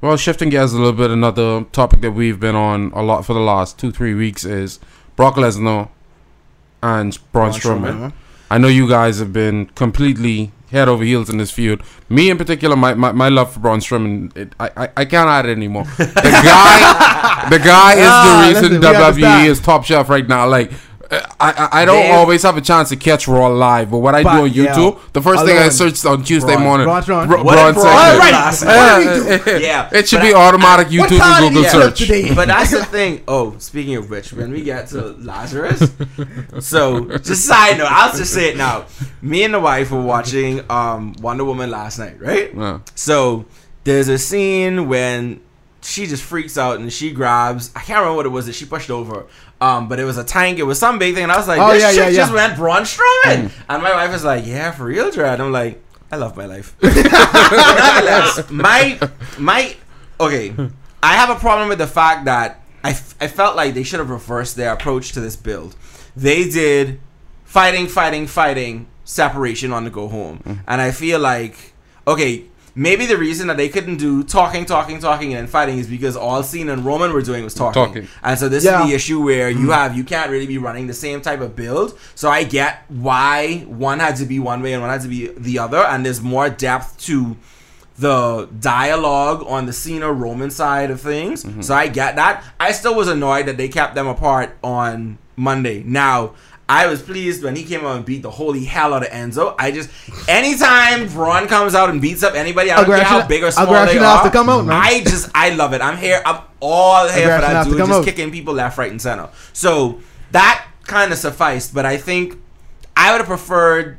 Well, 0.00 0.16
shifting 0.16 0.50
gears 0.50 0.72
a 0.72 0.76
little 0.76 0.92
bit, 0.92 1.10
another 1.10 1.64
topic 1.72 2.00
that 2.02 2.12
we've 2.12 2.38
been 2.38 2.54
on 2.54 2.92
a 2.92 3.02
lot 3.02 3.24
for 3.24 3.32
the 3.32 3.40
last 3.40 3.78
two, 3.78 3.90
three 3.90 4.14
weeks 4.14 4.44
is 4.44 4.78
Brock 5.16 5.36
Lesnar 5.36 5.88
and 6.82 7.18
Braun, 7.32 7.50
Strowman. 7.52 7.92
Strowman. 7.92 8.12
I 8.50 8.58
know 8.58 8.68
you 8.68 8.88
guys 8.88 9.18
have 9.18 9.32
been 9.32 9.66
completely 9.66 10.52
head 10.70 10.88
over 10.88 11.02
heels 11.02 11.30
in 11.30 11.38
this 11.38 11.50
feud. 11.50 11.82
Me 12.08 12.28
in 12.28 12.36
particular, 12.36 12.76
my, 12.76 12.92
my, 12.94 13.10
my 13.12 13.28
love 13.28 13.54
for 13.54 13.60
Braun 13.60 13.80
Strowman, 13.80 14.36
it, 14.36 14.52
I, 14.60 14.70
I 14.76 14.88
I 14.98 15.04
can't 15.06 15.28
hide 15.28 15.46
it 15.46 15.52
anymore. 15.52 15.84
The 15.96 16.04
guy, 16.44 17.46
the 17.50 17.58
guy 17.58 17.94
is 17.94 18.06
Ah, 18.08 18.42
the 18.48 18.54
reason 18.54 18.80
listen, 18.80 19.02
WWE 19.02 19.46
is 19.46 19.60
top 19.60 19.84
shelf 19.84 20.08
right 20.08 20.26
now. 20.28 20.46
Like. 20.48 20.70
Uh, 21.10 21.20
I, 21.38 21.52
I, 21.72 21.82
I 21.82 21.84
don't 21.84 22.02
Dave- 22.02 22.14
always 22.14 22.42
have 22.42 22.56
a 22.56 22.60
chance 22.60 22.88
to 22.90 22.96
catch 22.96 23.28
Raw 23.28 23.48
live, 23.48 23.90
but 23.90 23.98
what 23.98 24.14
I 24.14 24.22
But, 24.22 24.36
do 24.36 24.42
on 24.44 24.52
yeah, 24.52 24.74
YouTube, 24.74 25.00
the 25.12 25.22
first 25.22 25.44
thing 25.44 25.56
I 25.56 25.60
alone, 25.60 25.70
searched 25.70 26.04
on 26.06 26.24
Tuesday 26.24 26.54
Braun- 26.54 26.62
morning, 26.64 26.86
Braun 26.86 27.02
Strowman. 27.02 27.26
Bra- 27.28 27.42
What 27.42 27.54
Braun 27.54 27.74
Braun 27.74 27.84
segment. 27.86 28.22
do 28.24 28.32
last? 28.32 28.62
Yeah, 28.64 28.76
What 28.76 28.98
did 28.98 29.06
he 29.06 29.44
do? 29.44 29.50
it- 29.56 29.62
Yeah, 29.62 29.88
it 29.92 30.08
should 30.08 30.16
but 30.20 30.26
be 30.26 30.34
I- 30.34 30.48
automatic 30.48 30.86
What 30.88 31.10
YouTube 31.10 31.18
time 31.18 31.44
and 31.44 31.54
Google 31.54 31.62
did 31.62 32.00
you 32.00 32.06
get 32.06 32.22
up 32.22 32.28
search. 32.30 32.36
But 32.36 32.48
that's 32.48 32.70
the 32.70 32.84
thing. 32.84 33.22
Oh, 33.28 33.54
speaking 33.58 33.96
of 33.96 34.10
which, 34.10 34.32
when 34.32 34.50
we 34.52 34.62
get 34.62 34.88
to 34.88 35.02
Lazarus, 35.18 35.90
so 36.60 37.06
just 37.18 37.44
side 37.44 37.78
note, 37.78 37.88
I'll 37.90 38.16
just 38.16 38.32
say 38.32 38.50
it 38.50 38.56
now. 38.56 38.86
Me 39.22 39.44
and 39.44 39.54
the 39.54 39.60
wife 39.60 39.90
were 39.90 40.00
watching 40.02 40.62
um, 40.70 41.14
Wonder 41.20 41.44
Woman 41.44 41.70
last 41.70 41.98
night, 41.98 42.20
right? 42.20 42.54
Yeah. 42.54 42.80
So 42.94 43.44
there's 43.84 44.08
a 44.08 44.18
scene 44.18 44.88
when 44.88 45.40
she 45.82 46.06
just 46.06 46.22
freaks 46.24 46.58
out 46.58 46.80
and 46.80 46.92
she 46.92 47.12
grabs 47.12 47.70
I 47.76 47.80
can't 47.80 48.00
remember 48.00 48.16
what 48.16 48.26
it 48.26 48.30
was 48.30 48.46
that 48.46 48.54
she 48.56 48.64
pushed 48.64 48.90
over. 48.90 49.26
Um, 49.60 49.88
but 49.88 49.98
it 49.98 50.04
was 50.04 50.18
a 50.18 50.24
tank, 50.24 50.58
it 50.58 50.64
was 50.64 50.78
some 50.78 50.98
big 50.98 51.14
thing, 51.14 51.22
and 51.22 51.32
I 51.32 51.36
was 51.38 51.48
like, 51.48 51.58
Oh, 51.60 51.72
this 51.72 51.82
yeah, 51.82 51.90
chick 51.90 52.12
yeah, 52.12 52.20
just 52.20 52.30
yeah. 52.32 52.46
went 52.48 52.56
Braun 52.56 52.82
Strowman. 52.82 53.50
And 53.68 53.82
my 53.82 53.92
wife 53.94 54.12
was 54.12 54.22
like, 54.24 54.44
Yeah, 54.46 54.70
for 54.72 54.84
real, 54.84 55.10
Jared. 55.10 55.40
I'm 55.40 55.50
like, 55.52 55.82
I 56.12 56.16
love 56.16 56.36
my 56.36 56.46
life. 56.46 56.76
My 58.50 58.98
my 59.38 59.76
okay. 60.20 60.54
I 61.02 61.14
have 61.14 61.30
a 61.30 61.36
problem 61.36 61.68
with 61.68 61.78
the 61.78 61.86
fact 61.86 62.24
that 62.26 62.60
I, 62.84 62.90
f- 62.90 63.14
I 63.20 63.28
felt 63.28 63.56
like 63.56 63.74
they 63.74 63.82
should 63.82 63.98
have 64.00 64.10
reversed 64.10 64.56
their 64.56 64.72
approach 64.72 65.12
to 65.12 65.20
this 65.20 65.36
build. 65.36 65.74
They 66.16 66.48
did 66.48 67.00
fighting, 67.44 67.86
fighting, 67.86 68.26
fighting, 68.26 68.86
separation 69.04 69.72
on 69.72 69.84
the 69.84 69.90
go 69.90 70.08
home. 70.08 70.40
Mm. 70.44 70.58
And 70.66 70.80
I 70.80 70.90
feel 70.92 71.18
like, 71.20 71.74
okay, 72.06 72.44
maybe 72.76 73.06
the 73.06 73.16
reason 73.16 73.48
that 73.48 73.56
they 73.56 73.68
couldn't 73.68 73.96
do 73.96 74.22
talking, 74.22 74.64
talking, 74.66 75.00
talking, 75.00 75.32
and 75.32 75.40
then 75.40 75.46
fighting 75.48 75.78
is 75.78 75.88
because 75.88 76.14
all 76.16 76.42
Cena 76.42 76.74
and 76.74 76.84
Roman 76.84 77.12
were 77.12 77.22
doing 77.22 77.42
was 77.42 77.54
talking. 77.54 77.82
Talking. 77.86 78.08
And 78.22 78.38
so 78.38 78.48
this 78.48 78.64
Yeah. 78.64 78.82
is 78.82 78.88
the 78.90 78.94
issue 78.94 79.20
where 79.20 79.50
you 79.50 79.70
have 79.70 79.96
you 79.96 80.04
can't 80.04 80.30
really 80.30 80.46
be 80.46 80.58
running 80.58 80.86
the 80.86 80.94
same 80.94 81.20
type 81.22 81.40
of 81.40 81.56
build. 81.56 81.98
So 82.14 82.28
I 82.30 82.44
get 82.44 82.84
why 82.88 83.64
one 83.66 83.98
had 83.98 84.16
to 84.16 84.26
be 84.26 84.38
one 84.38 84.62
way 84.62 84.74
and 84.74 84.82
one 84.82 84.90
had 84.90 85.00
to 85.02 85.08
be 85.08 85.32
the 85.36 85.58
other, 85.58 85.78
and 85.78 86.04
there's 86.04 86.20
more 86.20 86.48
depth 86.50 86.98
to 87.06 87.36
the 87.98 88.46
dialogue 88.60 89.42
on 89.48 89.64
the 89.64 89.72
Cena 89.72 90.12
Roman 90.12 90.50
side 90.50 90.90
of 90.90 91.00
things. 91.00 91.44
Mm-hmm. 91.44 91.62
So 91.62 91.74
I 91.74 91.88
get 91.88 92.16
that. 92.16 92.44
I 92.60 92.72
still 92.72 92.94
was 92.94 93.08
annoyed 93.08 93.46
that 93.46 93.56
they 93.56 93.68
kept 93.68 93.94
them 93.94 94.06
apart 94.06 94.56
on 94.62 95.16
Monday. 95.34 95.82
Now, 95.82 96.32
I 96.68 96.88
was 96.88 97.00
pleased 97.00 97.44
when 97.44 97.54
he 97.54 97.62
came 97.62 97.86
out 97.86 97.96
and 97.96 98.04
beat 98.04 98.22
the 98.22 98.30
holy 98.30 98.64
hell 98.64 98.92
out 98.92 99.02
of 99.04 99.08
Enzo. 99.10 99.54
I 99.58 99.70
just 99.70 99.88
anytime 100.28 101.06
Braun 101.08 101.46
comes 101.46 101.74
out 101.74 101.90
and 101.90 102.00
beats 102.00 102.22
up 102.22 102.34
anybody, 102.34 102.70
I 102.72 102.76
don't 102.76 102.86
care 102.86 102.98
how 103.04 103.18
Aggression- 103.20 103.28
big 103.28 103.42
or 103.44 103.50
small 103.52 103.66
aggression 103.66 103.98
they 104.00 104.04
are. 104.04 104.24
to 104.24 104.30
come 104.30 104.48
out, 104.48 104.64
man. 104.66 104.76
I 104.82 105.00
just 105.04 105.30
I 105.34 105.50
love 105.50 105.72
it. 105.74 105.80
I'm 105.80 105.96
here. 105.96 106.20
I'm 106.26 106.40
all 106.60 107.08
here 107.08 107.28
for 107.28 107.34
Aggression 107.34 107.52
that 107.52 107.64
dude, 107.66 107.78
just 107.78 107.92
out. 107.92 108.04
kicking 108.04 108.30
people 108.32 108.54
left, 108.54 108.78
right, 108.78 108.90
and 108.90 109.00
center. 109.00 109.28
So 109.52 110.00
that 110.32 110.66
kind 110.84 111.12
of 111.12 111.18
sufficed. 111.18 111.72
But 111.72 111.86
I 111.86 111.96
think 111.98 112.36
I 112.96 113.12
would 113.12 113.18
have 113.18 113.28
preferred 113.28 113.98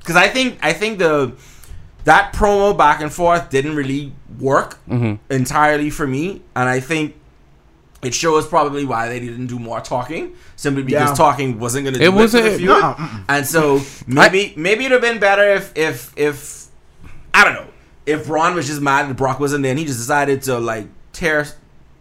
because 0.00 0.16
I 0.16 0.28
think 0.28 0.58
I 0.62 0.72
think 0.74 0.98
the 0.98 1.32
that 2.04 2.34
promo 2.34 2.76
back 2.76 3.00
and 3.00 3.10
forth 3.10 3.48
didn't 3.48 3.76
really 3.76 4.12
work 4.38 4.78
Mhm. 4.90 5.20
entirely 5.30 5.88
for 5.88 6.06
me, 6.06 6.42
and 6.54 6.68
I 6.68 6.80
think 6.80 7.14
it 8.06 8.14
shows 8.14 8.46
probably 8.46 8.84
why 8.84 9.08
they 9.08 9.20
didn't 9.20 9.46
do 9.46 9.58
more 9.58 9.80
talking, 9.80 10.34
simply 10.56 10.82
because 10.82 11.10
Yeah. 11.10 11.14
talking 11.14 11.58
wasn't 11.58 11.84
going 11.84 11.94
to 11.94 12.00
do 12.00 12.04
It 12.04 12.08
it, 12.08 12.14
wasn't- 12.14 12.44
the 12.44 12.50
feud. 12.58 12.68
No. 12.68 12.80
Uh-uh. 12.80 13.08
And 13.28 13.46
so 13.46 13.80
maybe 14.06 14.52
maybe 14.56 14.84
it'd 14.86 14.92
have 14.92 15.02
been 15.02 15.18
better 15.20 15.44
if 15.54 15.72
if 15.76 16.12
if 16.16 16.66
I 17.32 17.44
don't 17.44 17.54
know 17.54 17.66
if 18.06 18.26
Braun 18.26 18.54
was 18.54 18.66
just 18.66 18.80
mad 18.80 19.08
that 19.08 19.14
Brock 19.16 19.40
wasn't 19.40 19.62
there 19.62 19.70
and 19.70 19.78
he 19.78 19.84
just 19.86 19.98
decided 19.98 20.42
to 20.42 20.58
like 20.58 20.86
tear 21.12 21.46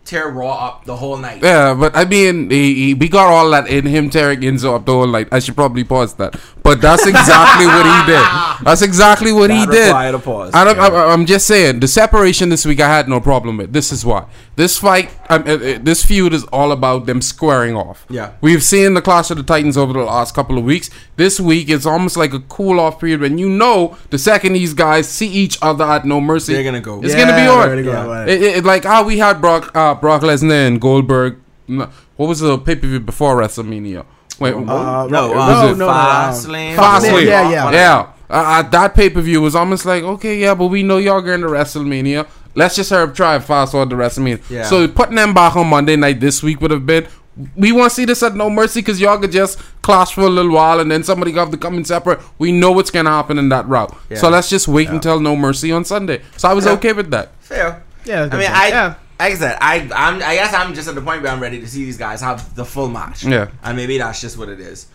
tear 0.06 0.28
Raw 0.30 0.52
up 0.68 0.84
the 0.86 0.98
whole 0.98 1.16
night. 1.16 1.42
Yeah, 1.42 1.74
but 1.74 1.96
I 1.96 2.04
mean, 2.04 2.50
he, 2.50 2.74
he, 2.88 2.94
we 2.94 3.08
got 3.08 3.28
all 3.28 3.50
that 3.52 3.68
in 3.70 3.86
him 3.86 4.10
tearing 4.10 4.42
Enzo 4.42 4.76
up 4.76 4.86
the 4.86 4.92
whole 4.92 5.08
night. 5.08 5.30
I 5.32 5.40
should 5.40 5.56
probably 5.56 5.86
pause 5.86 6.16
that. 6.16 6.36
But 6.64 6.80
that's 6.80 7.06
exactly 7.06 7.66
what 7.66 7.86
he 7.86 8.12
did. 8.14 8.66
That's 8.66 8.82
exactly 8.82 9.34
what 9.34 9.52
he 9.52 9.66
did. 9.66 9.90
a 9.94 10.20
pause. 10.20 10.54
I 10.54 10.64
don't, 10.64 10.80
I, 10.80 11.12
I'm 11.12 11.26
just 11.26 11.46
saying, 11.46 11.82
the 11.82 11.88
separation 11.90 12.48
this 12.48 12.66
week 12.66 12.80
I 12.80 12.88
had 12.88 13.10
no 13.10 13.20
problem 13.20 13.58
with. 13.58 13.74
This 13.74 13.92
is 13.92 14.06
why. 14.06 14.26
This 14.56 14.78
fight, 14.78 15.12
um, 15.30 15.44
uh, 15.46 15.56
uh, 15.56 15.80
this 15.82 16.06
feud 16.06 16.34
is 16.34 16.46
all 16.46 16.72
about 16.72 17.06
them 17.06 17.22
squaring 17.22 17.76
off. 17.76 18.06
Yeah. 18.10 18.32
We've 18.40 18.64
seen 18.64 18.94
the 18.94 19.02
Clash 19.02 19.30
of 19.30 19.38
the 19.38 19.44
Titans 19.44 19.76
over 19.76 19.92
the 19.92 20.04
last 20.04 20.34
couple 20.34 20.58
of 20.58 20.64
weeks. 20.64 20.90
This 21.18 21.38
week, 21.38 21.70
it's 21.70 21.86
almost 21.86 22.16
like 22.16 22.34
a 22.34 22.40
cool 22.40 22.80
off 22.80 22.98
period 22.98 23.20
when 23.20 23.38
you 23.38 23.50
know 23.50 23.98
the 24.10 24.18
second 24.18 24.54
these 24.54 24.74
guys 24.74 25.10
see 25.10 25.28
each 25.28 25.58
other 25.62 25.84
at 25.84 26.06
No 26.06 26.22
Mercy, 26.22 26.54
They're 26.54 26.64
gonna 26.64 26.80
go. 26.80 27.02
It's 27.04 27.14
Yeah, 27.14 27.26
gonna 27.26 27.36
be 27.36 27.48
on. 27.48 27.84
Yeah. 27.84 28.26
it. 28.26 28.42
It, 28.42 28.64
like 28.64 28.86
how 28.86 29.04
we 29.04 29.18
had 29.18 29.42
Brock 29.42 29.76
uh, 29.76 29.96
Brock 29.96 30.22
Lesnar 30.22 30.68
and 30.68 30.80
Goldberg. 30.80 31.40
What 31.68 32.28
was 32.30 32.40
the 32.40 32.58
pay 32.58 32.76
per 32.76 32.88
view 32.88 33.00
before 33.00 33.36
WrestleMania? 33.36 34.06
Wait, 34.40 34.54
Uh, 34.54 35.08
no, 35.08 35.30
was 35.32 35.72
uh, 35.72 35.74
it 35.74 35.78
Fastlane. 35.88 36.76
Fastlane. 36.76 37.26
Yeah, 37.26 37.50
yeah. 37.52 37.72
yeah. 37.72 38.00
Uh, 38.30 38.34
uh, 38.34 38.62
that 38.70 38.96
pay 38.96 39.10
per 39.10 39.22
view 39.22 39.42
was 39.42 39.56
almost 39.56 39.86
like 39.86 40.04
okay, 40.04 40.40
yeah, 40.40 40.56
but 40.56 40.68
we 40.68 40.82
know 40.84 40.98
y'all 40.98 41.22
going 41.22 41.42
to 41.42 41.48
WrestleMania. 41.48 42.28
Let's 42.56 42.76
just 42.76 42.90
hurry 42.90 43.04
up, 43.10 43.16
try 43.16 43.36
and 43.36 43.44
fast 43.44 43.72
forward 43.72 43.90
to 43.92 43.96
WrestleMania. 43.96 44.42
Yeah. 44.50 44.64
So 44.64 44.88
putting 44.88 45.16
them 45.16 45.34
back 45.34 45.56
on 45.56 45.68
Monday 45.68 45.96
night 45.96 46.20
this 46.20 46.42
week 46.42 46.62
would 46.62 46.72
have 46.72 46.86
been. 46.86 47.08
We 47.56 47.72
want 47.72 47.90
to 47.90 47.96
see 47.96 48.06
this 48.06 48.22
at 48.22 48.36
No 48.36 48.48
Mercy 48.50 48.82
because 48.82 49.02
y'all 49.02 49.18
could 49.18 49.32
just 49.32 49.60
clash 49.82 50.14
for 50.14 50.22
a 50.22 50.30
little 50.30 50.52
while 50.52 50.80
and 50.80 50.92
then 50.92 51.04
somebody 51.04 51.32
got 51.32 51.52
to 51.52 51.58
come 51.58 51.76
in 51.78 51.84
separate. 51.84 52.20
We 52.38 52.52
know 52.52 52.72
what's 52.72 52.92
going 52.92 53.06
to 53.06 53.12
happen 53.12 53.40
in 53.40 53.50
that 53.50 53.68
route. 53.68 53.96
Yeah. 54.10 54.18
So 54.18 54.30
let's 54.30 54.50
just 54.50 54.68
wait 54.68 54.90
until 54.90 55.20
No 55.20 55.36
Mercy 55.36 55.72
on 55.72 55.84
Sunday. 55.84 56.22
So 56.38 56.48
I 56.48 56.54
was 56.54 56.66
Yeah. 56.66 56.74
okay 56.74 56.94
with 56.94 57.10
that. 57.10 57.32
Fair. 57.40 57.82
Yeah, 58.06 58.20
I 58.20 58.24
mean, 58.24 58.40
that's 58.42 58.50
I 58.60 58.68
yeah. 58.68 58.94
Like 59.20 59.34
I 59.34 59.36
said, 59.36 59.58
I 59.62 59.90
I'm, 59.96 60.16
I 60.16 60.36
guess 60.36 60.54
I'm 60.54 60.74
just 60.74 60.88
at 60.88 60.96
the 60.96 61.02
point 61.02 61.22
where 61.22 61.32
I'm 61.32 61.42
ready 61.42 61.60
to 61.60 61.68
see 61.68 61.86
these 61.86 61.98
guys 61.98 62.22
have 62.22 62.56
the 62.56 62.66
full 62.66 62.90
match. 62.90 63.24
Yeah. 63.24 63.50
and 63.64 63.78
maybe 63.78 63.98
that's 63.98 64.22
just 64.22 64.38
what 64.38 64.50
it 64.50 64.60
is. 64.60 64.88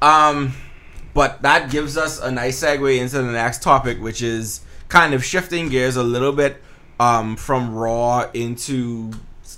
Um, 0.00 0.54
but 1.12 1.42
that 1.42 1.70
gives 1.70 1.96
us 1.96 2.20
a 2.20 2.30
nice 2.30 2.62
segue 2.62 2.98
into 2.98 3.22
the 3.22 3.32
next 3.32 3.62
topic, 3.62 4.00
which 4.00 4.22
is 4.22 4.60
kind 4.88 5.14
of 5.14 5.24
shifting 5.24 5.68
gears 5.68 5.96
a 5.96 6.02
little 6.02 6.32
bit 6.32 6.60
um, 7.00 7.36
from 7.36 7.74
Raw 7.74 8.28
into 8.34 9.12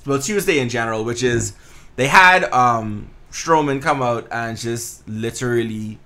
well 0.05 0.21
Tuesday 0.21 0.59
in 0.59 0.69
general, 0.69 1.05
which 1.05 1.23
is 1.23 1.55
they 1.97 2.09
had 2.09 2.45
um, 2.53 3.11
Strowman 3.31 3.83
come 3.83 4.03
out 4.03 4.29
and 4.31 4.57
just 4.57 5.07
literally 5.09 5.99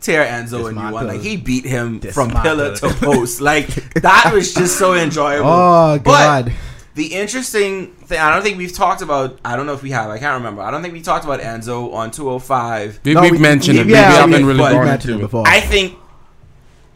tear 0.00 0.24
Enzo 0.24 0.68
a 0.68 0.72
new 0.72 0.92
one. 0.92 1.06
Like 1.06 1.20
he 1.20 1.36
beat 1.36 1.64
him 1.64 2.00
from 2.00 2.30
pillar 2.30 2.76
to 2.76 2.88
post. 2.94 3.40
Like 3.40 3.68
that 3.94 4.32
was 4.32 4.54
just 4.54 4.78
so 4.78 4.94
enjoyable. 5.06 5.48
Oh 5.48 5.98
God. 5.98 6.46
But 6.46 6.52
the 6.98 7.14
interesting 7.14 7.92
thing, 8.08 8.18
I 8.18 8.32
don't 8.34 8.42
think 8.42 8.58
we've 8.58 8.72
talked 8.72 9.02
about. 9.02 9.38
I 9.44 9.56
don't 9.56 9.66
know 9.66 9.72
if 9.74 9.82
we 9.82 9.90
have. 9.92 10.10
I 10.10 10.18
can't 10.18 10.34
remember. 10.34 10.62
I 10.62 10.70
don't 10.70 10.82
think 10.82 10.94
we 10.94 11.00
talked 11.00 11.24
about 11.24 11.40
Enzo 11.40 11.92
on 11.94 12.10
205. 12.10 13.00
We, 13.04 13.14
No, 13.14 13.22
we've 13.22 13.32
we- 13.32 13.38
mentioned 13.38 13.78
we- 13.78 13.84
it. 13.84 13.88
yeah, 13.88 14.08
we 14.08 14.14
we- 14.14 14.20
haven't 14.32 14.46
really 14.46 14.58
but- 14.58 14.72
gone 14.72 14.84
mentioned 14.86 15.14
it 15.14 15.20
before. 15.20 15.44
I 15.46 15.60
think, 15.60 15.96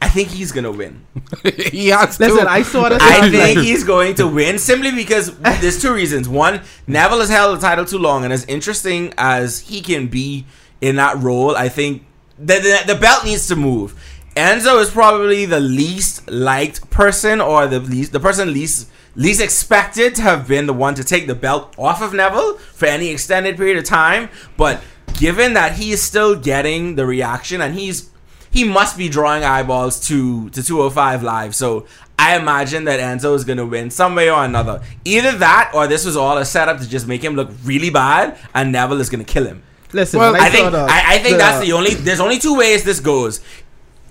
I 0.01 0.09
think 0.09 0.29
he's 0.29 0.51
gonna 0.51 0.73
win. 0.73 1.07
he 1.71 1.88
has 1.88 2.17
to. 2.19 2.25
Listen, 2.29 2.47
I 2.49 2.62
saw 2.62 2.88
this. 2.88 3.01
I 3.03 3.31
think 3.31 3.61
he's 3.61 3.85
going 3.85 4.15
to 4.17 4.27
win 4.27 4.59
simply 4.59 4.91
because 4.91 5.37
there's 5.38 5.81
two 5.81 5.95
reasons. 5.95 6.29
One, 6.29 6.61
Neville 6.88 7.21
has 7.21 7.29
held 7.31 7.57
the 7.57 7.61
title 7.62 7.85
too 7.85 7.99
long, 7.99 8.25
and 8.25 8.33
as 8.33 8.45
interesting 8.47 9.15
as 9.17 9.61
he 9.61 9.81
can 9.81 10.09
be 10.09 10.45
in 10.81 10.97
that 10.97 11.17
role, 11.23 11.55
I 11.57 11.69
think 11.69 12.05
the, 12.38 12.55
the, 12.55 12.95
the 12.95 12.99
belt 13.01 13.25
needs 13.25 13.47
to 13.49 13.57
move. 13.57 13.95
Enzo 14.35 14.81
is 14.81 14.91
probably 14.91 15.45
the 15.45 15.61
least 15.61 16.29
liked 16.29 16.91
person, 16.91 17.41
or 17.41 17.67
the 17.69 17.79
least 17.81 18.11
the 18.12 18.19
person 18.21 18.53
least 18.53 18.88
least 19.14 19.40
expected 19.40 20.14
to 20.16 20.22
have 20.22 20.48
been 20.48 20.66
the 20.66 20.72
one 20.72 20.94
to 20.94 21.05
take 21.05 21.27
the 21.27 21.35
belt 21.35 21.75
off 21.79 22.01
of 22.03 22.14
Neville 22.14 22.57
for 22.59 22.87
any 22.87 23.09
extended 23.09 23.57
period 23.57 23.77
of 23.79 23.85
time. 23.85 24.29
But 24.57 24.83
given 25.18 25.55
that 25.55 25.72
he 25.77 25.92
is 25.92 26.03
still 26.03 26.35
getting 26.35 26.96
the 26.96 27.07
reaction, 27.07 27.61
and 27.61 27.75
he's 27.75 28.11
he 28.51 28.64
must 28.64 28.98
be 28.98 29.09
drawing 29.09 29.44
eyeballs 29.44 30.01
to 30.09 30.48
to 30.51 30.62
205 30.62 31.22
live. 31.22 31.55
So 31.55 31.87
I 32.18 32.37
imagine 32.37 32.85
that 32.85 33.01
Enzo 33.01 33.35
is 33.35 33.44
gonna 33.44 33.66
win 33.66 33.90
some 33.90 34.14
way 34.14 34.31
or 34.31 34.44
another. 34.44 34.81
Either 35.05 35.33
that, 35.38 35.70
or 35.75 35.87
this 35.87 36.05
was 36.05 36.16
all 36.16 36.38
a 36.38 36.44
setup 36.44 36.79
to 36.81 36.88
just 36.88 37.07
make 37.09 37.22
him 37.25 37.35
look 37.35 37.51
really 37.64 37.90
bad, 37.90 38.37
and 38.55 38.70
Neville 38.72 39.01
is 39.01 39.11
gonna 39.11 39.25
kill 39.25 39.44
him. 39.46 39.62
Listen, 39.94 40.20
Well, 40.20 40.33
when 40.33 40.40
I 40.40 40.48
think 40.48 40.70
the- 40.70 40.79
I, 40.79 41.03
I 41.07 41.18
think 41.18 41.33
the- 41.35 41.38
that's 41.38 41.61
the 41.64 41.72
only. 41.72 41.92
There's 41.94 42.20
only 42.20 42.38
two 42.38 42.55
ways 42.57 42.83
this 42.83 43.01
goes. 43.01 43.40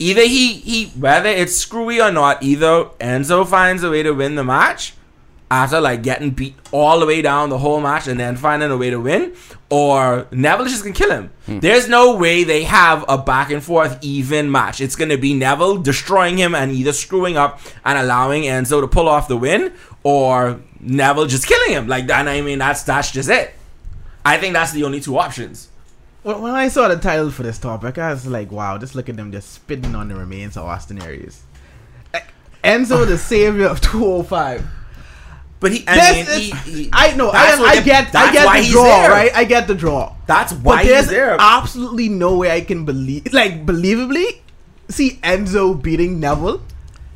Either 0.01 0.23
he 0.23 0.53
he 0.53 0.85
whether 0.99 1.29
it's 1.29 1.55
screwy 1.55 2.01
or 2.01 2.11
not, 2.11 2.41
either 2.41 2.85
Enzo 2.99 3.47
finds 3.47 3.83
a 3.83 3.91
way 3.91 4.01
to 4.01 4.13
win 4.13 4.33
the 4.33 4.43
match 4.43 4.95
after 5.51 5.79
like 5.79 6.01
getting 6.01 6.31
beat 6.31 6.55
all 6.71 6.99
the 6.99 7.05
way 7.05 7.21
down 7.21 7.49
the 7.49 7.59
whole 7.59 7.79
match 7.79 8.07
and 8.07 8.19
then 8.19 8.35
finding 8.35 8.71
a 8.71 8.77
way 8.77 8.89
to 8.89 8.99
win, 8.99 9.35
or 9.69 10.25
Neville 10.31 10.65
is 10.65 10.71
just 10.71 10.83
gonna 10.83 10.95
kill 10.95 11.11
him. 11.11 11.29
Hmm. 11.45 11.59
There's 11.59 11.87
no 11.87 12.15
way 12.15 12.43
they 12.43 12.63
have 12.63 13.05
a 13.07 13.19
back 13.19 13.51
and 13.51 13.61
forth 13.61 13.99
even 14.01 14.49
match. 14.49 14.81
It's 14.81 14.95
gonna 14.95 15.19
be 15.19 15.35
Neville 15.35 15.77
destroying 15.77 16.35
him 16.35 16.55
and 16.55 16.71
either 16.71 16.93
screwing 16.93 17.37
up 17.37 17.59
and 17.85 17.99
allowing 17.99 18.41
Enzo 18.43 18.81
to 18.81 18.87
pull 18.87 19.07
off 19.07 19.27
the 19.27 19.37
win, 19.37 19.71
or 20.01 20.61
Neville 20.79 21.27
just 21.27 21.45
killing 21.45 21.73
him. 21.73 21.87
Like 21.87 22.09
and 22.09 22.27
I 22.27 22.41
mean 22.41 22.57
that's 22.57 22.81
that's 22.81 23.11
just 23.11 23.29
it. 23.29 23.53
I 24.25 24.39
think 24.39 24.53
that's 24.53 24.71
the 24.71 24.83
only 24.83 24.99
two 24.99 25.19
options. 25.19 25.67
When 26.23 26.41
when 26.41 26.53
I 26.53 26.67
saw 26.67 26.87
the 26.87 26.97
title 26.97 27.31
for 27.31 27.43
this 27.43 27.57
topic, 27.57 27.97
I 27.97 28.11
was 28.11 28.27
like, 28.27 28.51
wow, 28.51 28.77
just 28.77 28.93
look 28.95 29.09
at 29.09 29.15
them 29.17 29.31
just 29.31 29.51
spitting 29.53 29.95
on 29.95 30.07
the 30.07 30.15
remains 30.15 30.55
of 30.55 30.65
Austin 30.65 31.01
Aries. 31.01 31.41
Eh, 32.13 32.19
Enzo, 32.63 33.07
the 33.07 33.17
savior 33.31 33.65
of 33.67 33.81
205. 33.81 34.65
But 35.59 35.71
he, 35.73 35.83
I 35.87 35.95
This 35.95 36.13
mean, 36.27 36.37
is- 36.53 36.63
he, 36.63 36.83
he- 36.83 36.89
I 36.93 37.15
know, 37.15 37.29
I, 37.29 37.51
I 37.53 37.81
get, 37.81 38.15
I 38.15 38.31
get 38.31 38.63
the 38.63 38.71
draw, 38.71 39.05
right? 39.07 39.31
I 39.35 39.43
get 39.45 39.67
the 39.67 39.75
draw. 39.75 40.15
That's 40.27 40.53
But 40.53 40.63
why 40.63 40.83
there's 40.83 41.01
he's 41.05 41.11
there. 41.11 41.37
absolutely 41.39 42.09
no 42.09 42.37
way 42.37 42.51
I 42.51 42.61
can 42.61 42.83
believe, 42.85 43.31
like, 43.33 43.65
believably 43.65 44.39
see 44.89 45.19
Enzo 45.23 45.79
beating 45.81 46.19
Neville, 46.19 46.61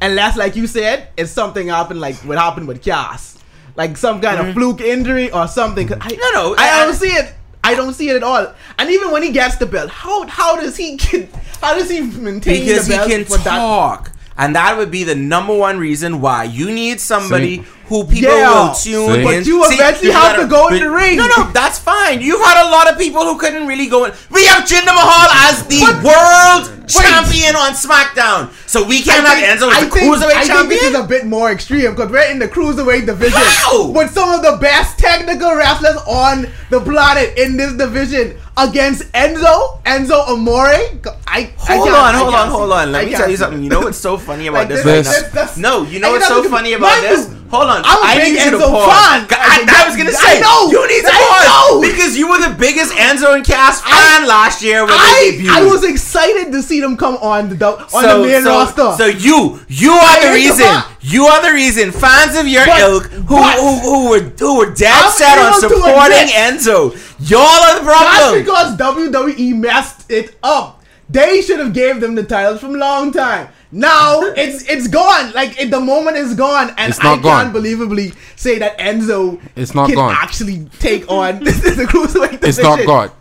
unless, 0.02 0.38
like 0.38 0.56
you 0.56 0.66
said, 0.68 1.10
it's 1.18 1.32
something 1.32 1.68
happened, 1.68 2.00
like 2.00 2.16
what 2.18 2.38
happened 2.38 2.68
with 2.68 2.84
Cass, 2.84 3.38
like 3.76 3.98
some 3.98 4.22
kind 4.22 4.40
of 4.48 4.54
fluke 4.54 4.80
injury 4.82 5.32
or 5.32 5.48
something. 5.48 5.88
'Cause 5.88 5.98
I, 6.02 6.10
Mm-hmm. 6.10 6.20
No, 6.36 6.50
no, 6.50 6.56
I, 6.58 6.70
I- 6.82 6.86
don't 6.86 6.94
see 6.96 7.08
it. 7.10 7.34
I 7.66 7.74
don't 7.76 7.94
see 7.94 8.10
it 8.10 8.16
at 8.16 8.24
all. 8.24 8.54
And 8.78 8.90
even 8.90 9.12
when 9.12 9.24
he 9.24 9.32
gets 9.32 9.56
the 9.58 9.66
belt, 9.66 9.90
how 9.90 10.28
how 10.28 10.56
does 10.56 10.78
he 10.78 10.98
get, 10.98 11.30
how 11.62 11.76
does 11.78 11.90
he 11.90 12.02
maintain 12.02 12.62
because 12.62 12.88
the 12.88 12.94
he 12.94 12.98
belt 13.00 13.10
can 13.10 13.26
for 13.26 13.38
that? 13.40 13.58
talk. 13.58 14.12
And 14.38 14.56
that 14.56 14.78
would 14.78 14.92
be 14.92 15.04
the 15.06 15.16
number 15.16 15.56
one 15.56 15.80
reason 15.80 16.20
why 16.20 16.44
you 16.44 16.70
need 16.72 17.00
somebody 17.00 17.64
See? 17.64 17.66
Who 17.88 18.04
people 18.04 18.32
Yeah. 18.38 18.50
will 18.68 18.74
tune 18.74 19.08
See? 19.14 19.20
in. 19.20 19.24
But 19.24 19.46
you 19.46 19.64
eventually 19.66 20.08
you 20.08 20.14
have 20.14 20.36
gotta- 20.36 20.42
to 20.44 20.48
go 20.48 20.68
in 20.70 20.80
the 20.80 20.90
ring. 20.90 21.18
No, 21.18 21.28
no, 21.38 21.50
that's 21.54 21.78
fine. 21.80 22.22
You've 22.22 22.42
had 22.42 22.66
a 22.68 22.70
lot 22.72 22.92
of 22.92 22.98
people 22.98 23.24
who 23.24 23.38
couldn't 23.38 23.68
really 23.68 23.88
go 23.88 24.06
in. 24.06 24.12
We 24.32 24.44
have 24.46 24.64
Jinder 24.66 24.86
Mahal 24.94 25.30
as 25.50 25.64
the 25.64 25.80
But- 25.82 26.04
world 26.04 26.72
Wait. 26.82 26.90
champion 26.90 27.56
on 27.56 27.74
SmackDown. 27.74 28.50
So 28.68 28.84
we 28.84 29.02
can't 29.02 29.26
have 29.26 29.38
think, 29.38 29.48
Enzo 29.48 29.72
as 29.72 29.78
I 29.78 29.84
the 29.86 29.90
think, 29.92 30.16
cruiserweight 30.16 30.36
I 30.36 30.40
think 30.42 30.46
champion. 30.54 30.70
this 30.70 30.84
is 30.84 30.96
a 30.96 31.04
bit 31.04 31.26
more 31.26 31.52
extreme 31.52 31.92
because 31.96 32.10
we're 32.12 32.30
in 32.32 32.40
the 32.40 32.48
cruiserweight 32.48 33.06
division 33.06 33.40
How? 33.42 33.84
with 33.88 34.14
some 34.14 34.30
of 34.32 34.42
the 34.42 34.58
best 34.58 34.98
technical 34.98 35.54
wrestlers 35.56 35.98
on 36.08 36.48
the 36.70 36.80
planet 36.82 37.34
in 37.38 37.56
this 37.58 37.74
division 37.74 38.36
against 38.58 39.04
Enzo, 39.14 39.78
Enzo 39.86 40.28
Amore. 40.30 40.68
I 40.68 40.90
I 41.28 41.52
Hold 41.58 41.88
can't- 41.88 41.96
on, 41.98 42.14
hold 42.16 42.30
can't 42.34 42.42
on, 42.46 42.50
hold 42.50 42.72
on. 42.72 42.92
Let 42.92 43.02
I 43.04 43.06
me 43.06 43.12
tell 43.14 43.30
you 43.30 43.38
something. 43.38 43.62
You 43.64 43.70
know 43.70 43.80
what's 43.88 43.98
so 43.98 44.18
funny 44.18 44.48
about 44.48 44.60
Like 44.60 44.68
this, 44.70 44.84
this- 44.84 45.08
right 45.08 45.24
this- 45.24 45.34
now? 45.34 45.42
this- 45.46 45.58
No, 45.58 45.84
you 45.84 46.00
know 46.00 46.12
what's 46.12 46.28
so 46.28 46.44
funny 46.50 46.74
about 46.74 46.90
mind 47.02 47.04
this? 47.06 47.28
Hold 47.52 47.70
on. 47.70 47.75
A 47.84 47.88
I 48.06 48.16
big 48.16 48.34
need 48.34 48.44
you 48.46 48.52
to 48.52 48.58
Enzo 48.58 48.72
fan. 48.88 49.28
I, 49.32 49.66
I 49.68 49.88
was 49.88 49.98
gonna 49.98 50.12
I 50.12 50.14
say 50.14 50.40
know. 50.40 50.72
you 50.72 50.82
need 50.88 51.02
to 51.04 51.12
I 51.12 51.44
know. 51.50 51.82
because 51.82 52.16
you 52.18 52.30
were 52.30 52.40
the 52.40 52.56
biggest 52.56 52.94
Enzo 52.94 53.36
and 53.36 53.44
Cass 53.46 53.82
fan 53.82 54.24
I- 54.24 54.26
last 54.28 54.62
year 54.62 54.80
when 54.86 54.94
they 54.94 54.96
I, 54.96 55.32
debuted. 55.36 55.50
I 55.50 55.66
was 55.66 55.84
excited 55.84 56.52
to 56.52 56.62
see 56.62 56.80
them 56.80 56.96
come 56.98 57.16
on 57.18 57.50
the 57.50 57.58
on 57.68 57.90
so, 57.90 58.22
the 58.22 58.28
main 58.28 58.44
so, 58.44 58.50
roster. 58.52 58.92
So 58.98 59.06
you, 59.08 59.60
you 59.68 59.92
are 59.92 60.22
the 60.22 60.30
I 60.30 60.34
reason. 60.34 60.68
You 61.02 61.26
are 61.26 61.42
the 61.42 61.52
reason. 61.54 61.92
Fans 61.92 62.36
of 62.38 62.48
your 62.48 62.66
But- 62.66 62.80
ilk 62.80 63.04
who, 63.12 63.36
but- 63.36 63.60
who 63.60 63.80
who 63.80 64.10
were 64.10 64.20
who 64.20 64.58
were 64.58 64.72
dead 64.74 64.94
I'm 64.94 65.12
set 65.12 65.38
on 65.38 65.60
supporting 65.60 66.28
Enzo. 66.30 66.94
Y'all 67.30 67.42
are 67.42 67.80
the 67.80 67.86
problem. 67.86 68.46
That's 68.46 68.78
because 68.78 68.78
WWE 68.78 69.56
messed 69.56 70.12
it 70.12 70.36
up. 70.44 70.84
They 71.10 71.42
should 71.42 71.60
have 71.60 71.74
gave 71.74 72.02
them 72.02 72.16
the 72.16 72.24
titles 72.24 72.60
from 72.60 72.74
long 72.74 73.12
time. 73.12 73.50
Now 73.76 74.22
it's 74.38 74.64
it's 74.70 74.88
gone. 74.88 75.34
Like 75.34 75.60
it, 75.60 75.70
the 75.70 75.82
moment 75.82 76.16
is 76.18 76.34
gone, 76.34 76.74
and 76.78 76.90
It's 76.90 77.04
not 77.04 77.20
I 77.20 77.22
gone. 77.22 77.44
can't 77.44 77.56
believably 77.56 78.16
say 78.38 78.58
that 78.60 78.78
Enzo 78.80 79.42
It's 79.56 79.76
not 79.76 79.88
can 79.88 79.96
gone. 79.96 80.16
actually 80.18 80.66
take 80.80 81.10
on 81.12 81.44
this 81.44 81.64
is 81.64 81.76
the 81.76 81.84
cruiserweight 81.84 82.44
It's 82.44 82.58
not 82.58 82.86
gone. 82.86 83.12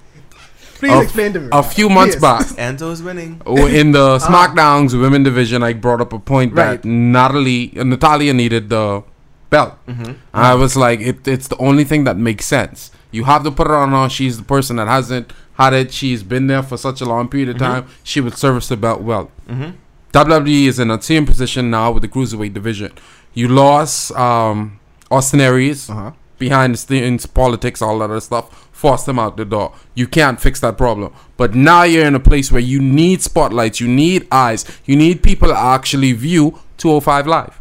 Please 0.74 0.92
A- 0.92 1.02
explain 1.02 1.32
to 1.32 1.40
me. 1.40 1.48
A 1.50 1.62
few 1.62 1.88
months 1.88 2.14
Please. 2.14 2.20
back, 2.20 2.46
Enzo's 2.68 3.02
winning. 3.02 3.42
Oh, 3.44 3.66
in 3.66 3.92
the 3.92 4.00
uh-huh. 4.00 4.28
SmackDown's 4.28 4.94
women 4.94 5.24
division, 5.24 5.62
I 5.62 5.72
brought 5.72 6.00
up 6.00 6.12
a 6.12 6.18
point 6.18 6.54
that 6.54 6.84
Natalie, 6.84 7.76
uh, 7.76 7.84
Natalya 7.84 8.32
needed 8.32 8.68
the 8.68 9.02
belt. 9.50 9.74
Mm-hmm. 9.88 10.12
I 10.32 10.54
was 10.54 10.76
like, 10.76 11.00
it, 11.00 11.26
it's 11.26 11.48
the 11.48 11.56
only 11.56 11.84
thing 11.84 12.04
that 12.04 12.16
makes 12.16 12.44
sense. 12.44 12.90
You 13.10 13.24
have 13.24 13.44
to 13.44 13.50
put 13.50 13.66
her 13.66 13.76
on 13.76 13.90
her. 13.90 14.08
She's 14.08 14.36
the 14.36 14.44
person 14.44 14.76
that 14.76 14.88
hasn't 14.88 15.32
had 15.54 15.72
it. 15.72 15.92
She's 15.92 16.22
been 16.22 16.48
there 16.48 16.62
for 16.62 16.76
such 16.76 17.00
a 17.00 17.04
long 17.04 17.28
period 17.28 17.48
of 17.48 17.56
mm-hmm. 17.56 17.86
time. 17.86 17.86
She 18.02 18.20
would 18.20 18.36
service 18.36 18.68
the 18.68 18.76
belt 18.76 19.00
well. 19.00 19.30
Mm-hmm. 19.48 19.70
WWE 20.14 20.66
is 20.68 20.78
in 20.78 20.92
a 20.92 21.02
same 21.02 21.26
position 21.26 21.70
now 21.70 21.90
with 21.90 22.02
the 22.02 22.08
cruiserweight 22.08 22.54
division. 22.54 22.92
You 23.32 23.48
lost 23.48 24.12
um, 24.12 24.78
Austin 25.10 25.40
Aries 25.40 25.90
Uh-huh. 25.90 26.12
behind 26.38 26.74
the 26.74 26.78
scenes, 26.78 27.26
politics, 27.26 27.82
all 27.82 27.98
that 27.98 28.04
other 28.04 28.20
stuff. 28.20 28.68
Forced 28.70 29.06
them 29.06 29.18
out 29.18 29.36
the 29.36 29.44
door. 29.44 29.72
You 29.96 30.06
can't 30.06 30.40
fix 30.40 30.60
that 30.60 30.78
problem. 30.78 31.12
But 31.36 31.56
now 31.56 31.82
you're 31.82 32.06
in 32.06 32.14
a 32.14 32.20
place 32.20 32.52
where 32.52 32.60
you 32.60 32.80
need 32.80 33.22
spotlights, 33.22 33.80
you 33.80 33.88
need 33.88 34.28
eyes, 34.30 34.64
you 34.84 34.94
need 34.94 35.20
people 35.22 35.48
to 35.48 35.56
actually 35.58 36.12
view 36.12 36.60
205 36.76 37.26
Live. 37.26 37.60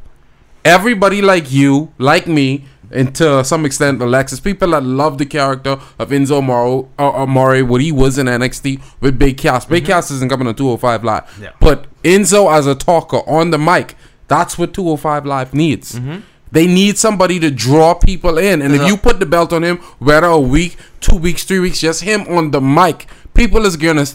Everybody 0.63 1.21
like 1.23 1.51
you, 1.51 1.91
like 1.97 2.27
me, 2.27 2.65
and 2.93 3.13
to 3.15 3.43
some 3.43 3.65
extent 3.65 4.01
Alexis, 4.01 4.39
people 4.39 4.71
that 4.71 4.83
love 4.83 5.17
the 5.17 5.25
character 5.25 5.79
of 5.99 6.09
Enzo 6.09 6.43
Moro, 6.43 6.89
or, 6.97 7.15
or 7.15 7.27
Mori, 7.27 7.63
what 7.63 7.81
he 7.81 7.91
was 7.91 8.17
in 8.17 8.27
NXT 8.27 8.81
with 9.01 9.17
Big 9.19 9.37
Cass. 9.37 9.65
Big 9.65 9.83
mm-hmm. 9.83 9.91
Cass 9.91 10.11
isn't 10.11 10.29
coming 10.29 10.47
to 10.47 10.53
205 10.53 11.03
Live. 11.03 11.39
Yeah. 11.41 11.51
But 11.59 11.87
Enzo 12.03 12.51
as 12.51 12.67
a 12.67 12.75
talker 12.75 13.21
on 13.27 13.51
the 13.51 13.57
mic, 13.57 13.95
that's 14.27 14.57
what 14.57 14.73
205 14.73 15.25
Live 15.25 15.53
needs. 15.53 15.95
Mm-hmm. 15.99 16.19
They 16.51 16.67
need 16.67 16.97
somebody 16.99 17.39
to 17.39 17.49
draw 17.49 17.95
people 17.95 18.37
in. 18.37 18.61
And 18.61 18.75
if 18.75 18.81
Yeah. 18.81 18.87
you 18.87 18.97
put 18.97 19.19
the 19.19 19.25
belt 19.25 19.51
on 19.51 19.63
him, 19.63 19.77
whether 19.99 20.27
a 20.27 20.39
week, 20.39 20.77
two 21.01 21.15
weeks, 21.17 21.43
three 21.43 21.59
weeks, 21.59 21.79
just 21.79 22.03
him 22.03 22.21
on 22.27 22.51
the 22.51 22.61
mic, 22.61 23.07
people 23.33 23.65
is 23.65 23.75
gonna 23.75 24.05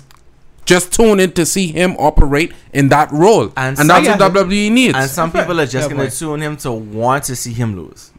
just 0.69 0.93
tune 0.93 1.19
in 1.19 1.33
to 1.33 1.47
see 1.47 1.69
him 1.73 1.97
operate 1.99 2.53
in 2.73 2.91
that 2.91 3.11
role. 3.11 3.51
And 3.57 3.79
And, 3.79 3.91
that's 3.91 4.07
some- 4.07 4.19
what 4.19 4.33
WWE 4.35 4.71
needs. 4.71 4.97
And 4.97 5.11
some 5.11 5.33
people 5.39 5.59
are 5.61 5.67
just 5.67 5.91
going 5.91 6.09
to 6.09 6.17
tune 6.17 6.41
him 6.43 6.57
to 6.59 6.71
want 6.71 7.25
to 7.25 7.35
see 7.35 7.55
him 7.55 7.75
lose. 7.75 8.13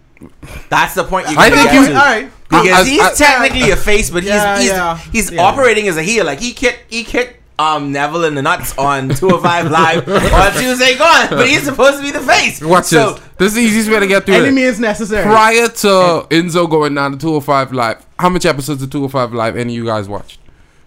That's 0.69 0.93
the 0.95 1.03
point 1.03 1.29
you 1.29 1.36
I 1.38 1.49
think 1.49 1.71
get 1.71 1.73
you- 1.89 1.95
Alright. 1.95 2.32
because 2.49 2.67
As- 2.82 2.88
he's 2.88 3.01
as- 3.01 3.17
technically 3.17 3.71
a 3.71 3.75
face, 3.75 4.10
but 4.10 4.23
he's 4.23 4.32
Yeah, 4.32 4.60
he's, 4.60 4.69
yeah, 4.69 4.97
he's 4.97 5.32
yeah. 5.32 5.41
operating 5.41 5.88
as 5.88 5.97
a 5.97 6.03
heel. 6.03 6.25
Like 6.25 6.39
he 6.39 6.51
kicked 6.53 6.91
he 6.91 7.03
kicked 7.03 7.36
um 7.60 7.91
Neville 7.91 8.23
in 8.25 8.36
the 8.36 8.41
nuts 8.41 8.77
on 8.77 9.10
205 9.10 9.69
Live 9.71 10.08
on 10.08 10.51
Tuesday 10.62 10.97
gone, 10.97 11.27
but 11.29 11.47
he's 11.47 11.63
supposed 11.63 11.97
to 11.97 12.03
be 12.03 12.12
the 12.12 12.19
face. 12.21 12.62
Watch 12.62 12.86
so, 12.86 13.13
this. 13.13 13.21
This 13.38 13.47
is 13.49 13.53
the 13.55 13.62
easiest 13.62 13.89
way 13.89 13.99
to 13.99 14.08
get 14.08 14.25
through 14.25 14.36
Any 14.36 14.47
it. 14.47 14.51
means 14.51 14.79
necessary. 14.79 15.23
Prior 15.23 15.67
to 15.67 16.27
Enzo 16.29 16.69
going 16.69 16.95
down 16.95 17.12
to 17.13 17.17
205 17.17 17.71
Live, 17.73 18.05
how 18.17 18.29
much 18.29 18.45
episodes 18.45 18.82
of 18.84 18.89
205 18.89 19.34
Live 19.34 19.55
any 19.58 19.73
of 19.73 19.77
you 19.77 19.86
guys 19.86 20.08
watched? 20.10 20.39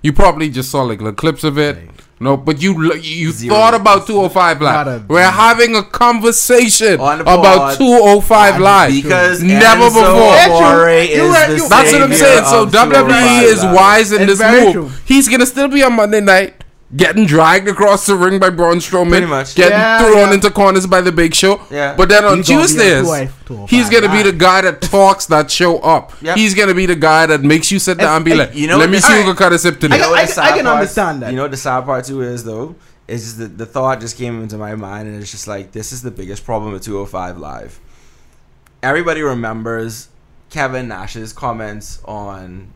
You 0.02 0.12
probably 0.12 0.48
just 0.50 0.70
saw 0.70 0.82
like 0.82 0.98
little 1.00 1.12
clips 1.14 1.44
of 1.44 1.58
it, 1.58 1.78
No, 2.22 2.36
but 2.36 2.62
you 2.62 2.94
you 2.94 3.32
Zero. 3.32 3.54
thought 3.54 3.74
about 3.74 4.06
205 4.06 4.60
Not 4.60 4.86
live. 4.86 5.02
Oh 5.02 5.04
a- 5.04 5.06
We're 5.12 5.22
having 5.30 5.74
a 5.76 5.82
conversation 5.82 7.00
On 7.00 7.18
the 7.18 7.24
about 7.24 7.76
pod. 7.76 7.78
205 7.78 8.60
live 8.60 8.92
Because 9.02 9.42
never 9.42 9.82
Enzo 9.82 9.88
before. 9.88 10.34
Yeah. 10.34 10.46
Amore 10.46 10.88
You're 10.88 11.26
is 11.26 11.30
right, 11.32 11.48
the 11.50 11.66
That's 11.68 11.92
what 11.92 12.02
I'm 12.02 12.12
saying. 12.14 12.44
So 12.44 12.62
of 12.62 12.70
WWE 12.72 13.42
is 13.42 13.64
oh 13.64 13.74
wise 13.74 14.12
in 14.12 14.22
It's 14.22 14.38
this 14.38 14.50
move. 14.52 14.72
true. 14.72 14.90
He's 15.04 15.28
gonna 15.28 15.46
still 15.46 15.68
be 15.68 15.82
on 15.82 15.94
Monday 15.94 16.20
night. 16.20 16.61
Getting 16.94 17.24
dragged 17.24 17.68
across 17.68 18.04
the 18.04 18.14
ring 18.14 18.38
by 18.38 18.50
Braun 18.50 18.76
Strowman, 18.76 19.08
Pretty 19.10 19.26
much. 19.26 19.54
getting 19.54 19.78
Yeah, 19.78 19.98
thrown 19.98 20.28
yeah. 20.28 20.34
into 20.34 20.50
corners 20.50 20.86
by 20.86 21.00
the 21.00 21.10
Big 21.10 21.34
Show. 21.34 21.58
Yeah. 21.70 21.94
But 21.96 22.10
then 22.10 22.22
on 22.22 22.36
He's 22.38 22.48
gonna 22.48 22.60
be 22.60 22.66
Tuesdays, 22.66 23.70
he's 23.70 23.88
gonna 23.88 24.12
be 24.12 24.22
the 24.22 24.32
guy 24.36 24.60
that 24.60 24.82
talks 24.82 25.24
that 25.26 25.50
show 25.50 25.78
up. 25.78 26.12
Yep. 26.20 26.36
He's 26.36 26.54
gonna 26.54 26.74
be 26.74 26.84
the 26.84 26.94
guy 26.94 27.24
that 27.24 27.42
makes 27.42 27.70
you 27.72 27.78
sit 27.78 27.96
down 27.96 28.16
and 28.16 28.24
be 28.26 28.34
like, 28.34 28.54
you 28.54 28.66
know 28.66 28.76
"Let 28.76 28.90
me 28.90 28.96
the- 28.98 29.02
see 29.02 29.14
who 29.14 29.24
can 29.24 29.36
cut 29.36 29.52
a 29.54 29.58
sip 29.58 29.80
today." 29.80 29.96
I 29.96 29.98
got- 30.00 30.10
what 30.10 30.16
the 30.16 30.42
I 30.42 30.48
can 30.48 30.64
sad 30.64 30.66
understand 30.66 31.22
that. 31.22 31.30
You 31.30 31.36
know 31.36 31.42
what 31.42 31.50
the 31.50 31.56
sad 31.56 31.84
part 31.86 32.04
too 32.04 32.20
is 32.20 32.44
though? 32.44 32.74
Is 33.08 33.24
just 33.24 33.38
that 33.38 33.56
the 33.56 33.66
thought 33.66 34.00
just 34.00 34.18
came 34.18 34.42
into 34.42 34.58
my 34.58 34.74
mind 34.74 35.08
and 35.08 35.20
it's 35.20 35.30
just 35.30 35.48
like 35.48 35.72
this 35.72 35.92
is 35.92 36.02
the 36.02 36.10
biggest 36.10 36.44
problem 36.44 36.72
with 36.74 36.82
205 36.84 37.38
Live. 37.38 37.80
Everybody 38.82 39.22
remembers 39.22 40.08
Kevin 40.50 40.88
Nash's 40.88 41.32
comments 41.32 42.00
on 42.04 42.68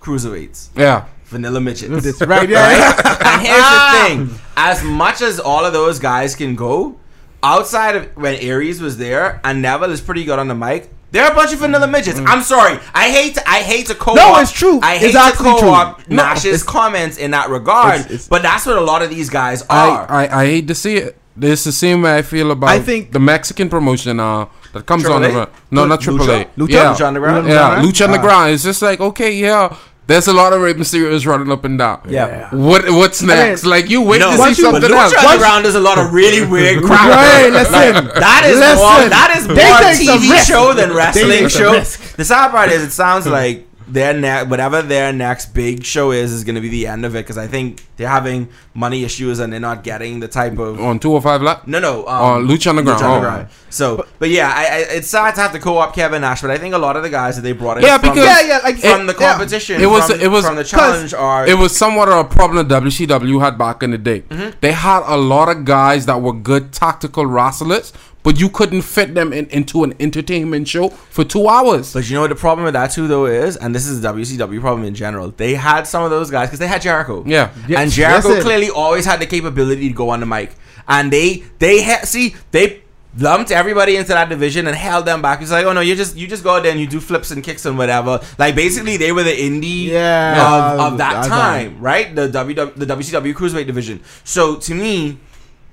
cruiserweights, 0.00 0.68
yeah, 0.76 1.04
vanilla 1.30 1.60
midgets. 1.60 2.04
That's 2.04 2.20
right, 2.22 2.48
yeah. 2.48 3.18
and 3.24 3.42
here's 3.42 4.28
the 4.28 4.34
thing: 4.34 4.40
as 4.56 4.82
much 4.84 5.22
as 5.22 5.40
all 5.40 5.64
of 5.64 5.72
those 5.72 5.98
guys 5.98 6.36
can 6.36 6.54
go, 6.56 6.98
outside 7.42 7.96
of 7.96 8.16
when 8.16 8.34
Aries 8.36 8.80
was 8.80 8.98
there 8.98 9.40
and 9.44 9.62
Neville 9.62 9.90
is 9.90 10.00
pretty 10.00 10.24
good 10.24 10.38
on 10.38 10.48
the 10.48 10.54
mic. 10.54 10.90
They're 11.12 11.30
a 11.30 11.34
bunch 11.34 11.52
of 11.52 11.58
vanilla 11.58 11.88
mm. 11.88 11.92
midgets. 11.92 12.20
Mm. 12.20 12.26
I'm 12.28 12.42
sorry. 12.42 12.78
I 12.94 13.10
hate 13.10 13.34
to, 13.34 13.48
I 13.48 13.62
hate 13.62 13.86
to 13.86 13.96
co-op. 13.96 14.16
No, 14.16 14.36
it's 14.38 14.52
true. 14.52 14.78
I 14.80 14.96
hate 14.96 15.12
It's 15.14 15.38
to 15.38 15.42
co-op 15.42 16.08
No, 16.08 16.16
Nash's 16.16 16.44
it's- 16.44 16.62
comments 16.62 17.16
in 17.16 17.32
that 17.32 17.50
regard. 17.50 17.94
It's- 17.94 18.06
it's- 18.06 18.28
but 18.28 18.42
that's 18.42 18.64
what 18.64 18.76
a 18.76 18.80
lot 18.80 19.02
of 19.02 19.10
these 19.10 19.28
guys 19.28 19.62
are. 19.62 20.08
I 20.08 20.28
I 20.28 20.46
hate 20.46 20.68
to 20.68 20.74
see 20.74 20.96
it. 20.98 21.16
It's 21.40 21.64
the 21.64 21.72
same 21.72 22.02
way 22.02 22.16
I 22.16 22.22
feel 22.22 22.50
about 22.50 22.70
I 22.70 22.78
think- 22.80 23.12
the 23.12 23.18
Mexican 23.18 23.68
promotion 23.68 24.20
uh, 24.20 24.46
that 24.72 24.86
comes 24.86 25.04
on. 25.06 25.22
Triple 25.22 25.42
A? 25.42 25.46
The, 25.46 25.52
no, 25.70 25.86
not 25.86 26.00
Lucha? 26.00 26.02
Triple 26.02 26.30
A. 26.30 26.44
Lucha? 26.56 26.68
Yeah, 26.70 26.94
Lucha 26.94 27.06
Underground? 27.06 27.48
Yeah, 27.48 27.54
Lucha 27.54 27.58
Lucha 27.58 27.76
Underground? 27.76 28.14
Underground. 28.14 28.54
It's 28.54 28.62
just 28.64 28.82
like 28.82 29.00
okay, 29.00 29.32
yeah. 29.34 29.76
There's 30.10 30.26
a 30.26 30.32
lot 30.32 30.52
of 30.52 30.60
Rey 30.60 30.74
Mysterios 30.74 31.24
running 31.24 31.52
up 31.52 31.64
and 31.64 31.78
down. 31.78 32.00
Yeah. 32.08 32.52
What 32.52 32.90
what's 32.90 33.22
next? 33.22 33.62
mean, 33.62 33.70
like 33.70 33.88
you 33.88 34.02
wait 34.02 34.18
no, 34.18 34.32
to 34.32 34.36
see 34.54 34.62
you- 34.62 34.72
but 34.72 34.82
something 34.82 34.90
else. 34.90 35.14
Lucha 35.14 35.24
Underground 35.24 35.62
does 35.62 35.76
a 35.76 35.80
lot 35.80 35.98
of 35.98 36.12
really 36.12 36.44
weird 36.44 36.82
crap. 36.82 37.08
Right, 37.08 37.48
listen. 37.52 38.06
That 38.18 38.42
is 38.44 38.58
Listen. 38.58 38.76
more. 38.76 39.08
That 39.08 39.34
is 39.38 39.46
more 39.46 39.54
They 39.54 39.70
take 39.86 40.04
some 40.08 40.18
TV 40.18 40.44
show 40.44 40.72
than 40.74 40.92
wrestling 40.92 41.46
show. 41.46 41.78
The 42.16 42.24
sad 42.24 42.50
part 42.50 42.70
is, 42.72 42.82
it 42.82 42.90
sounds 42.90 43.28
like 43.28 43.68
their 43.92 44.12
ne- 44.14 44.44
whatever 44.44 44.82
their 44.82 45.12
next 45.12 45.54
big 45.54 45.84
show 45.84 46.10
is 46.12 46.32
is 46.32 46.44
going 46.44 46.54
to 46.54 46.60
be 46.60 46.68
the 46.68 46.86
end 46.86 47.04
of 47.04 47.14
it 47.14 47.18
because 47.20 47.38
I 47.38 47.46
think 47.46 47.82
they're 47.96 48.08
having 48.08 48.48
money 48.74 49.04
issues 49.04 49.38
and 49.40 49.52
they're 49.52 49.60
not 49.60 49.82
getting 49.84 50.20
the 50.20 50.28
type 50.28 50.58
of 50.58 50.80
on 50.80 50.98
two 50.98 51.12
or 51.12 51.20
five 51.20 51.42
lap. 51.42 51.66
no 51.66 51.78
no 51.78 52.06
um, 52.06 52.22
On 52.22 52.46
Lucha 52.48 52.68
Underground. 52.76 53.48
Oh. 53.50 53.54
So, 53.72 54.04
but, 54.18 54.30
yeah, 54.30 54.52
I, 54.52 54.62
I, 54.62 54.76
it's 54.96 55.06
sad 55.08 55.34
to 55.36 55.40
have 55.42 55.52
to 55.52 55.60
co-op 55.60 55.94
Kevin 55.94 56.22
Nash, 56.22 56.40
but 56.42 56.50
I 56.50 56.58
think 56.58 56.74
a 56.74 56.78
lot 56.78 56.96
of 56.96 57.04
the 57.04 57.08
guys 57.10 57.36
that 57.36 57.42
they 57.42 57.52
brought 57.52 57.78
in 57.78 57.84
Yeah, 57.84 57.98
from, 57.98 58.10
because- 58.10 58.24
Yeah, 58.26 58.40
yeah, 58.40 58.58
like 58.64 58.78
from 58.78 59.06
the 59.06 59.12
yeah. 59.18 59.30
competition, 59.32 59.80
It 59.80 59.86
was- 59.86 60.10
from, 60.10 60.20
it 60.20 60.26
was- 60.28 60.44
from 60.44 60.56
the 60.56 60.64
challenge 60.64 61.14
are 61.14 61.46
It 61.46 61.56
was 61.56 61.76
somewhat 61.76 62.08
of 62.08 62.18
a 62.18 62.24
problem 62.28 62.66
that 62.66 62.82
WCW 62.82 63.40
had 63.40 63.56
back 63.58 63.82
in 63.84 63.92
the 63.92 63.98
day. 63.98 64.22
Mm-hmm. 64.22 64.58
They 64.60 64.72
had 64.72 65.02
a 65.06 65.16
lot 65.16 65.48
of 65.48 65.64
guys 65.64 66.06
that 66.06 66.20
were 66.20 66.32
good 66.32 66.72
tactical 66.72 67.26
wrestlers, 67.26 67.92
but 68.22 68.38
you 68.38 68.48
couldn't 68.50 68.82
fit 68.82 69.14
them 69.14 69.32
in, 69.32 69.46
into 69.46 69.82
an 69.84 69.94
entertainment 70.00 70.68
show 70.68 70.88
for 70.90 71.24
two 71.24 71.48
hours. 71.48 71.92
But 71.94 72.08
you 72.08 72.14
know 72.14 72.20
what 72.22 72.28
the 72.28 72.34
problem 72.36 72.64
with 72.64 72.74
that 72.74 72.90
too 72.92 73.08
though 73.08 73.26
is, 73.26 73.56
and 73.56 73.74
this 73.74 73.86
is 73.86 74.04
a 74.04 74.08
WCW 74.08 74.60
problem 74.60 74.84
in 74.86 74.94
general. 74.94 75.30
They 75.30 75.54
had 75.54 75.86
some 75.86 76.02
of 76.04 76.10
those 76.10 76.30
guys 76.30 76.48
because 76.48 76.58
they 76.58 76.68
had 76.68 76.82
Jericho. 76.82 77.24
Yeah. 77.26 77.50
Yeah, 77.68 77.80
and 77.80 77.90
Jericho 77.90 78.28
listen. 78.28 78.42
clearly 78.42 78.70
always 78.70 79.04
had 79.06 79.20
the 79.20 79.26
capability 79.26 79.88
to 79.88 79.94
go 79.94 80.10
on 80.10 80.20
the 80.20 80.26
mic, 80.26 80.54
and 80.86 81.12
they 81.12 81.44
they 81.58 81.82
ha- 81.82 82.04
see 82.04 82.34
they 82.50 82.82
lumped 83.18 83.50
everybody 83.50 83.96
into 83.96 84.10
that 84.10 84.28
division 84.28 84.68
and 84.68 84.76
held 84.76 85.04
them 85.04 85.20
back. 85.20 85.42
It's 85.42 85.50
like, 85.50 85.66
oh 85.66 85.72
no, 85.72 85.80
you 85.80 85.96
just 85.96 86.14
you 86.16 86.26
just 86.28 86.44
go 86.44 86.56
out 86.56 86.62
there 86.62 86.70
and 86.72 86.80
you 86.80 86.86
do 86.86 87.00
flips 87.00 87.30
and 87.32 87.42
kicks 87.42 87.64
and 87.66 87.76
whatever. 87.78 88.20
Like 88.38 88.54
basically, 88.54 88.96
they 88.98 89.12
were 89.12 89.22
the 89.24 89.32
indie 89.32 89.86
Yeah. 89.86 90.74
of, 90.74 90.92
of 90.92 90.98
that 90.98 91.14
That's 91.14 91.28
time, 91.28 91.80
right? 91.80 92.14
The 92.14 92.28
WW 92.28 92.74
the 92.76 92.86
WCW 92.86 93.34
cruiserweight 93.34 93.66
division. 93.66 94.00
So 94.24 94.56
to 94.56 94.74
me. 94.74 95.18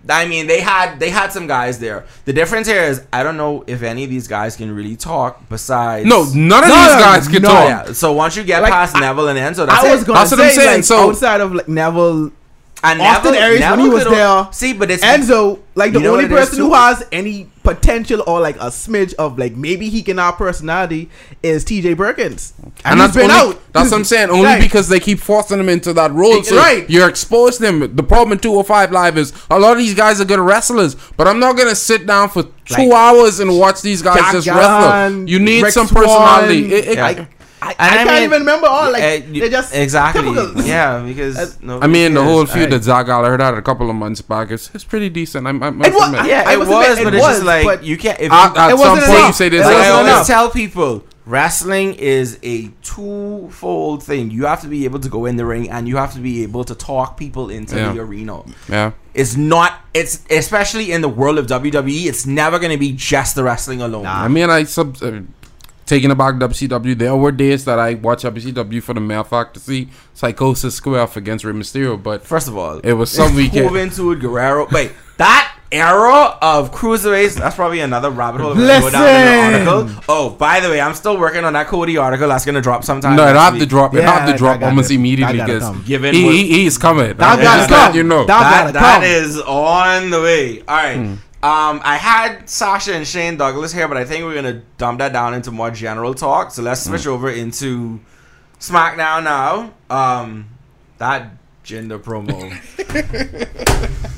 I 0.10 0.26
mean, 0.28 0.48
they 0.48 0.62
had 0.62 1.00
they 1.00 1.10
had 1.10 1.32
some 1.32 1.48
guys 1.48 1.80
there. 1.80 2.06
The 2.26 2.34
difference 2.34 2.68
here 2.68 2.84
is 2.84 3.02
I 3.12 3.24
don't 3.24 3.38
know 3.38 3.64
if 3.68 3.82
any 3.84 4.04
of 4.04 4.10
these 4.10 4.28
guys 4.28 4.56
can 4.56 4.74
really 4.76 4.96
talk. 4.96 5.48
Besides, 5.50 6.06
No, 6.06 6.24
none 6.24 6.64
of 6.64 6.70
No, 6.70 6.76
these 6.76 6.94
no, 6.96 7.00
guys 7.00 7.28
can 7.28 7.42
no. 7.42 7.50
talk. 7.50 7.68
yeah. 7.88 7.92
So 7.94 8.14
once 8.14 8.36
you 8.36 8.44
get 8.44 8.62
Like, 8.62 8.72
past 8.72 8.96
I- 8.96 9.00
Neville 9.02 9.28
and 9.30 9.38
Enzo, 9.40 9.66
that's 9.66 9.84
I 9.84 9.88
it. 9.90 9.92
was 9.96 10.04
gonna 10.04 10.20
That's 10.20 10.32
what 10.32 10.40
I'm 10.42 10.50
say, 10.50 10.56
saying, 10.56 10.76
like, 10.78 10.84
so- 10.86 11.10
outside 11.10 11.42
of 11.42 11.54
like 11.54 11.68
Neville, 11.68 12.32
and 12.84 13.02
Austin 13.02 13.36
Aries, 13.36 13.62
when 13.62 13.80
he 13.80 13.90
was 13.90 14.04
could- 14.04 14.14
there, 14.14 14.48
See, 14.52 14.74
but 14.74 14.92
it's 14.92 15.04
Enzo, 15.04 15.60
like 15.76 15.94
the 15.94 16.00
You 16.00 16.06
know 16.06 16.12
only 16.14 16.26
what 16.26 16.32
it 16.32 16.36
is, 16.36 16.40
person 16.50 16.58
too? 16.60 16.66
who 16.70 16.74
has 16.76 17.04
any 17.12 17.50
potential 17.64 18.24
or 18.28 18.40
like 18.40 18.56
a 18.58 18.68
smidge 18.70 19.14
of 19.16 19.38
like 19.38 19.56
maybe 19.56 19.90
he 19.90 20.02
can 20.02 20.18
have 20.20 20.38
personality 20.38 21.10
is 21.44 21.64
T.J. 21.66 21.96
Perkins, 21.96 22.54
And 22.86 23.00
he's 23.00 23.14
that's 23.14 23.18
only, 23.18 23.34
out. 23.36 23.60
That's 23.74 23.92
what 23.92 23.98
I'm 23.98 24.04
saying. 24.06 24.30
Only 24.30 24.46
Right. 24.46 24.62
because 24.62 24.88
they 24.90 25.00
keep 25.02 25.20
forcing 25.20 25.58
them 25.58 25.68
into 25.70 25.92
that 25.94 26.14
role. 26.14 26.42
So 26.44 26.56
Right. 26.56 26.90
You're 26.90 27.10
exposed 27.10 27.60
them. 27.60 27.80
The 27.96 28.04
problem 28.04 28.32
in 28.34 28.40
205 28.40 28.92
Live 28.92 29.18
is 29.18 29.34
a 29.50 29.60
lot 29.60 29.74
of 29.74 29.80
these 29.80 29.94
guys 29.96 30.22
are 30.22 30.26
good 30.26 30.40
wrestlers, 30.40 30.96
but 31.18 31.28
I'm 31.28 31.40
not 31.40 31.58
gonna 31.58 31.76
sit 31.76 32.06
down 32.06 32.30
for 32.30 32.44
two 32.44 32.50
Like, 32.88 32.92
hours 32.92 33.40
and 33.40 33.58
watch 33.60 33.82
these 33.82 34.02
guys 34.02 34.18
Jack 34.18 34.32
just 34.34 34.48
Gunn, 34.48 34.58
wrestle. 34.58 35.30
You 35.30 35.40
need 35.40 35.64
Rick 35.64 35.74
some 35.74 35.88
Swann, 35.88 36.04
personality. 36.04 36.74
It- 36.74 36.88
it- 36.90 36.96
Yeah. 36.96 37.04
Like, 37.04 37.28
I, 37.62 37.70
I, 37.70 37.72
I 37.80 37.90
can't 37.90 38.10
mean- 38.12 38.24
even 38.24 38.40
remember 38.42 38.68
all. 38.68 38.92
Like 38.92 39.04
Uh, 39.04 39.26
you- 39.32 39.42
they're 39.42 39.50
just 39.50 39.74
exactly. 39.74 40.22
typical. 40.24 40.62
Yeah, 40.66 41.00
because 41.04 41.60
no, 41.62 41.80
I 41.82 41.88
mean, 41.88 42.14
the 42.14 42.24
whole 42.24 42.46
cares. 42.46 42.52
feud 42.54 42.64
Alright. 42.66 42.82
that 42.82 42.84
Zach 42.84 43.08
heard 43.08 43.42
had 43.42 43.56
a 43.56 43.62
couple 43.62 43.90
of 43.90 43.96
months 43.96 44.22
back 44.22 44.52
is 44.52 44.70
it's 44.74 44.84
pretty 44.84 45.10
decent. 45.10 45.48
I'm, 45.48 45.62
I'm, 45.64 45.82
It 45.82 45.94
was- 45.94 46.06
admit. 46.08 46.26
Yeah, 46.28 46.44
I 46.46 46.54
it 46.54 46.60
was 46.60 46.68
was, 46.70 46.88
admit- 47.00 47.04
but 47.06 47.14
it 47.14 47.18
it's 47.18 47.26
was, 47.26 47.36
just 47.38 47.46
like 47.46 47.66
but 47.66 47.84
you 47.84 47.98
can't. 47.98 48.20
If 48.20 48.32
At, 48.32 48.56
at 48.58 48.70
some 48.72 48.80
wasn't 48.80 49.08
point, 49.08 49.28
you 49.28 49.34
say 49.34 49.50
this. 49.50 49.66
like 49.66 49.76
I 49.76 49.90
always 49.90 50.12
enough. 50.14 50.28
tell 50.28 50.50
people, 50.52 51.04
wrestling 51.26 51.96
is 51.96 52.38
a 52.44 52.70
two-fold 52.84 54.04
thing. 54.04 54.30
You 54.32 54.46
have 54.46 54.62
to 54.62 54.68
be 54.68 54.86
able 54.86 55.00
to 55.00 55.10
go 55.10 55.26
in 55.26 55.36
the 55.38 55.46
ring, 55.46 55.70
and 55.70 55.88
you 55.88 55.98
have 55.98 56.14
to 56.14 56.20
be 56.20 56.44
able 56.44 56.64
to 56.66 56.76
talk 56.76 57.18
people 57.18 57.50
into 57.50 57.76
Yeah. 57.76 57.92
the 57.94 58.00
arena. 58.02 58.42
Yeah. 58.70 58.92
It's 59.14 59.36
not. 59.36 59.82
It's 59.94 60.24
especially 60.30 60.92
in 60.92 61.02
the 61.02 61.10
world 61.10 61.38
of 61.40 61.48
WWE. 61.48 62.06
It's 62.06 62.26
never 62.28 62.60
going 62.60 62.72
to 62.72 62.78
be 62.78 62.92
just 62.92 63.36
the 63.36 63.44
wrestling 63.44 63.82
alone. 63.82 64.06
I 64.06 64.28
mean, 64.28 64.50
I 64.50 64.64
sub 64.66 64.98
uh, 65.02 65.22
taking 65.88 66.12
it 66.12 66.16
back 66.18 66.36
WCW. 66.36 66.98
There 66.98 67.16
were 67.16 67.32
days 67.32 67.66
that 67.66 67.80
I 67.80 67.96
watched 67.96 68.24
WCW 68.26 68.84
for 68.84 68.94
the 68.94 69.00
mere 69.02 69.24
fact 69.24 69.56
to 69.56 69.60
see 69.60 69.90
Psicosis 70.16 70.74
square 70.74 71.02
off 71.02 71.18
against 71.18 71.44
Rey 71.46 71.54
Mysterio, 71.54 72.02
but 72.02 72.24
First 72.26 72.48
of 72.48 72.58
all, 72.58 72.78
it 72.80 72.94
was 72.94 73.10
some 73.12 73.34
weekend. 73.42 73.70
Juventud 73.70 74.22
Guerrera. 74.22 74.72
Wait, 74.72 74.92
that 75.18 75.54
era 75.70 76.38
of 76.42 76.72
cruiserweights. 76.74 77.36
That's 77.36 77.56
probably 77.56 77.82
another 77.82 78.10
rabbit 78.10 78.40
hole. 78.42 78.56
We're 78.56 78.80
Go 78.80 78.90
down 78.90 79.04
in 79.04 79.52
Listen. 79.54 79.66
the 79.66 79.74
article. 79.94 80.04
Oh, 80.08 80.30
by 80.30 80.60
the 80.62 80.70
way, 80.70 80.80
I'm 80.80 80.94
still 80.94 81.18
working 81.20 81.44
on 81.44 81.54
that 81.54 81.68
Cody 81.68 81.98
article. 81.98 82.30
That's 82.30 82.46
gonna 82.46 82.62
drop 82.62 82.84
sometime. 82.86 83.16
No, 83.18 83.24
it 83.24 83.34
next 83.34 83.40
have 83.40 83.58
to 83.60 83.66
drop. 83.66 83.94
It 83.94 84.00
Yeah, 84.00 84.12
have 84.20 84.30
to 84.32 84.38
drop 84.38 84.62
almost 84.62 84.90
that 84.90 84.96
immediately 84.96 85.40
because 85.40 85.64
come. 85.64 85.84
Given 85.86 86.14
he, 86.16 86.24
what- 86.24 86.34
he 86.36 86.48
he's 86.64 86.78
coming. 86.78 87.18
That 87.18 87.38
I'm 87.38 87.44
gotta 87.44 87.68
come. 87.68 87.96
You 87.96 88.04
know. 88.04 88.26
That- 88.26 88.40
That, 88.40 88.62
gotta 88.62 88.74
that 88.74 88.94
come. 88.96 89.04
is 89.04 89.40
on 89.42 90.10
the 90.10 90.22
way. 90.22 90.60
All 90.62 90.76
right. 90.76 90.96
Hmm. 90.98 91.14
Um, 91.48 91.80
I 91.84 91.96
had 91.96 92.50
Sasha 92.50 92.94
and 92.94 93.08
Shane 93.08 93.38
Douglas 93.38 93.72
here, 93.72 93.88
but 93.88 93.96
I 93.96 94.04
think 94.04 94.26
we're 94.26 94.36
gonna 94.36 94.62
dump 94.78 95.00
that 95.00 95.14
down 95.14 95.34
into 95.34 95.52
more 95.52 95.72
general 95.72 96.14
talk. 96.14 96.52
So 96.52 96.62
let's 96.62 96.84
Hmm. 96.84 96.90
switch 96.92 97.08
over 97.08 97.30
into 97.30 98.00
SmackDown 98.60 99.24
now. 99.24 99.72
Um, 99.90 100.48
that 100.98 101.32
Jinder 101.64 102.00
promo. 102.00 102.36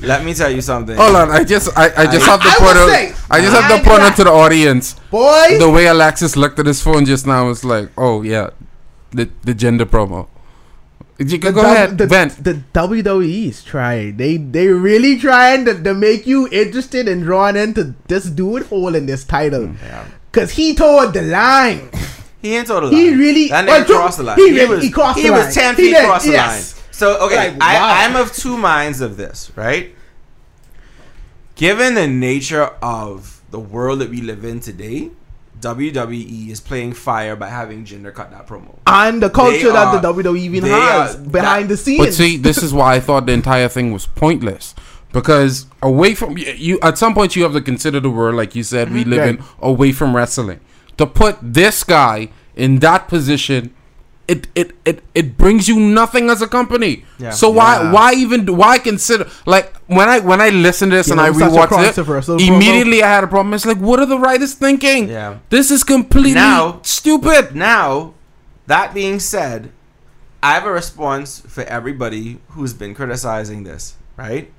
Let 0.02 0.24
me 0.24 0.32
tell 0.34 0.50
you 0.50 0.62
something. 0.62 0.96
Hold 0.96 1.14
on, 1.16 1.30
I 1.30 1.44
just 1.44 1.68
I, 1.76 1.84
I 1.96 2.06
just 2.06 2.26
I- 2.26 2.30
have 2.30 2.42
to 2.42 2.48
point 2.64 2.76
out. 2.78 2.90
I 3.30 3.40
just 3.40 3.54
have 3.60 3.68
to 3.70 3.88
point 3.88 4.02
out 4.02 4.16
to 4.16 4.24
the 4.24 4.30
audience 4.32 4.94
boy. 5.10 5.58
the 5.58 5.68
way 5.68 5.86
Alexis 5.86 6.36
looked 6.36 6.58
at 6.58 6.66
his 6.66 6.80
phone 6.82 7.04
just 7.04 7.26
now 7.26 7.46
was 7.46 7.64
like, 7.64 7.90
oh 7.98 8.22
yeah, 8.22 8.50
the 9.12 9.28
the 9.44 9.54
Jinder 9.54 9.84
promo. 9.84 10.26
You 11.20 11.38
can 11.38 11.52
go 11.52 11.62
the, 11.62 11.68
ahead, 11.68 11.98
the, 11.98 12.06
vent. 12.06 12.42
The 12.42 12.54
WWE's 12.72 13.62
trying. 13.62 14.16
They 14.16 14.38
they 14.38 14.68
really 14.68 15.18
trying 15.18 15.66
to, 15.66 15.76
to 15.82 15.92
make 15.92 16.26
you 16.26 16.48
interested 16.50 17.06
and 17.08 17.22
drawn 17.22 17.56
into 17.56 17.94
this 18.08 18.24
dude 18.24 18.64
holding 18.66 19.04
this 19.04 19.24
title. 19.24 19.66
Mm. 19.68 19.76
Yeah. 19.82 20.06
Cause 20.32 20.52
he 20.52 20.74
told 20.74 21.12
the 21.12 21.20
line. 21.22 21.90
He 22.40 22.56
ain't 22.56 22.68
told 22.68 22.84
a 22.84 22.86
lie. 22.86 22.94
He 22.96 23.14
really- 23.14 23.48
that 23.48 23.66
well, 23.66 23.82
nigga 23.82 23.86
true. 23.86 23.96
crossed 23.96 24.16
the 24.18 24.24
line. 24.24 24.38
He 24.38 24.58
He, 24.58 24.64
was 24.64 24.82
he 24.82 24.90
crossed 24.90 25.18
he 25.18 25.26
the 25.26 25.32
was 25.32 25.54
ten 25.54 25.74
feet 25.74 25.90
did, 25.92 26.04
across 26.04 26.24
the 26.24 26.30
yes. 26.32 26.74
line. 26.74 26.84
So 26.90 27.26
okay, 27.26 27.50
Like, 27.50 27.60
wow. 27.60 27.66
I, 27.68 28.04
I'm 28.06 28.16
of 28.16 28.32
two 28.32 28.56
minds 28.56 29.02
of 29.02 29.18
this. 29.18 29.52
Right, 29.56 29.94
given 31.54 31.94
the 31.94 32.06
nature 32.06 32.64
of 32.82 33.42
the 33.50 33.60
world 33.60 33.98
that 34.00 34.08
we 34.10 34.22
live 34.22 34.44
in 34.44 34.60
today, 34.60 35.10
WWE 35.60 36.48
is 36.48 36.60
playing 36.60 36.92
fire 36.92 37.36
by 37.36 37.48
having 37.48 37.84
Jinder 37.84 38.12
cut 38.14 38.30
that 38.30 38.46
promo. 38.46 38.76
And 38.86 39.22
the 39.22 39.30
culture 39.30 39.68
They 39.68 39.72
that 39.72 40.00
the 40.00 40.12
WWE 40.12 40.38
even 40.38 40.64
has 40.64 41.16
are- 41.16 41.18
behind 41.18 41.68
the 41.68 41.76
scenes. 41.76 41.98
But 41.98 42.14
see, 42.14 42.36
this 42.36 42.62
is 42.62 42.72
why 42.72 42.94
I 42.94 43.00
thought 43.00 43.26
the 43.26 43.32
entire 43.32 43.68
thing 43.68 43.92
was 43.92 44.06
pointless. 44.06 44.74
Because 45.12 45.66
away 45.82 46.14
from 46.14 46.38
you, 46.38 46.52
you 46.52 46.80
at 46.82 46.96
some 46.96 47.14
point 47.14 47.34
you 47.34 47.42
have 47.42 47.52
to 47.52 47.60
consider 47.60 47.98
the 47.98 48.10
world, 48.10 48.36
like 48.36 48.54
you 48.54 48.62
said, 48.62 48.92
we 48.92 49.00
mm-hmm. 49.00 49.10
live 49.10 49.28
in 49.28 49.44
away 49.60 49.92
from 49.92 50.14
wrestling. 50.14 50.60
To 50.98 51.06
put 51.06 51.36
this 51.42 51.82
guy 51.82 52.30
in 52.54 52.78
that 52.78 53.08
position 53.08 53.74
it 54.34 54.46
it 54.60 54.68
it, 54.90 54.98
it 55.20 55.26
brings 55.42 55.68
you 55.70 55.76
nothing 55.80 56.30
as 56.34 56.40
a 56.42 56.48
company. 56.48 56.92
Yeah. 57.18 57.30
So 57.40 57.50
why 57.58 57.72
Yeah. 57.82 57.92
why 57.94 58.08
even 58.24 58.46
why 58.60 58.78
consider 58.78 59.24
like 59.54 59.68
when 59.98 60.08
I 60.14 60.20
when 60.30 60.40
I 60.40 60.50
listen 60.50 60.90
to 60.90 60.96
this 60.96 61.08
You 61.08 61.14
and 61.14 61.20
I 61.20 61.28
know, 61.30 61.38
such 61.38 61.52
a 61.52 61.56
rewatched 61.56 61.98
it, 61.98 62.06
promo. 62.06 62.40
immediately 62.48 63.02
I 63.02 63.08
had 63.16 63.24
a 63.24 63.26
problem. 63.34 63.54
It's 63.54 63.66
like, 63.66 63.78
what 63.88 63.98
are 64.00 64.06
the 64.14 64.18
writers 64.26 64.54
thinking? 64.54 65.08
Yeah. 65.08 65.38
This 65.56 65.70
is 65.70 65.82
completely 65.84 66.34
Now- 66.34 66.80
stupid. 66.82 67.54
Now, 67.56 68.14
that 68.66 68.94
being 68.94 69.18
said, 69.20 69.70
I 70.42 70.54
have 70.54 70.64
a 70.64 70.72
response 70.72 71.42
for 71.54 71.64
everybody 71.64 72.38
who's 72.50 72.72
been 72.72 72.94
criticizing 72.94 73.64
this, 73.64 73.94
right? 74.16 74.50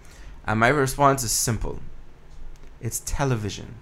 And 0.46 0.60
my 0.60 0.68
response 0.70 1.24
is 1.24 1.32
simple. 1.32 1.80
It's 2.82 3.00
television. 3.06 3.76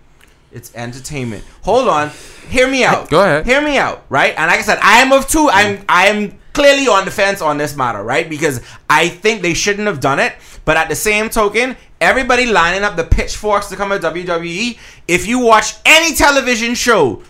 It's 0.52 0.74
entertainment. 0.76 1.44
Hold 1.62 1.88
on. 1.88 2.10
Hear 2.50 2.68
me 2.68 2.84
out. 2.84 3.10
Go 3.10 3.22
ahead. 3.22 3.46
Hear 3.46 3.62
me 3.62 3.78
out, 3.78 4.04
right? 4.10 4.34
And 4.36 4.50
like 4.50 4.60
I 4.60 4.64
said, 4.64 4.80
I 4.82 5.00
am 5.00 5.12
of 5.12 5.28
two. 5.28 5.48
I'm 5.52 5.84
I'm 5.88 6.40
clearly 6.54 6.88
on 6.88 7.06
the 7.06 7.12
fence 7.12 7.42
on 7.42 7.58
this 7.58 7.76
matter, 7.76 8.04
right? 8.04 8.28
Because 8.28 8.62
I 8.90 9.10
think 9.10 9.42
they 9.42 9.54
shouldn't 9.54 9.88
have 9.88 10.00
done 10.00 10.20
it. 10.20 10.34
But 10.66 10.78
at 10.78 10.90
the 10.90 10.96
same 10.96 11.30
token, 11.30 11.78
everybody 12.02 12.46
lining 12.46 12.84
up 12.84 12.96
the 12.96 13.04
pitchforks 13.04 13.68
to 13.68 13.76
come 13.76 13.92
at 13.92 14.02
WWE. 14.02 14.78
If 15.08 15.28
you 15.28 15.40
watch 15.40 15.76
any 15.86 16.16
television 16.16 16.74
show, 16.74 17.24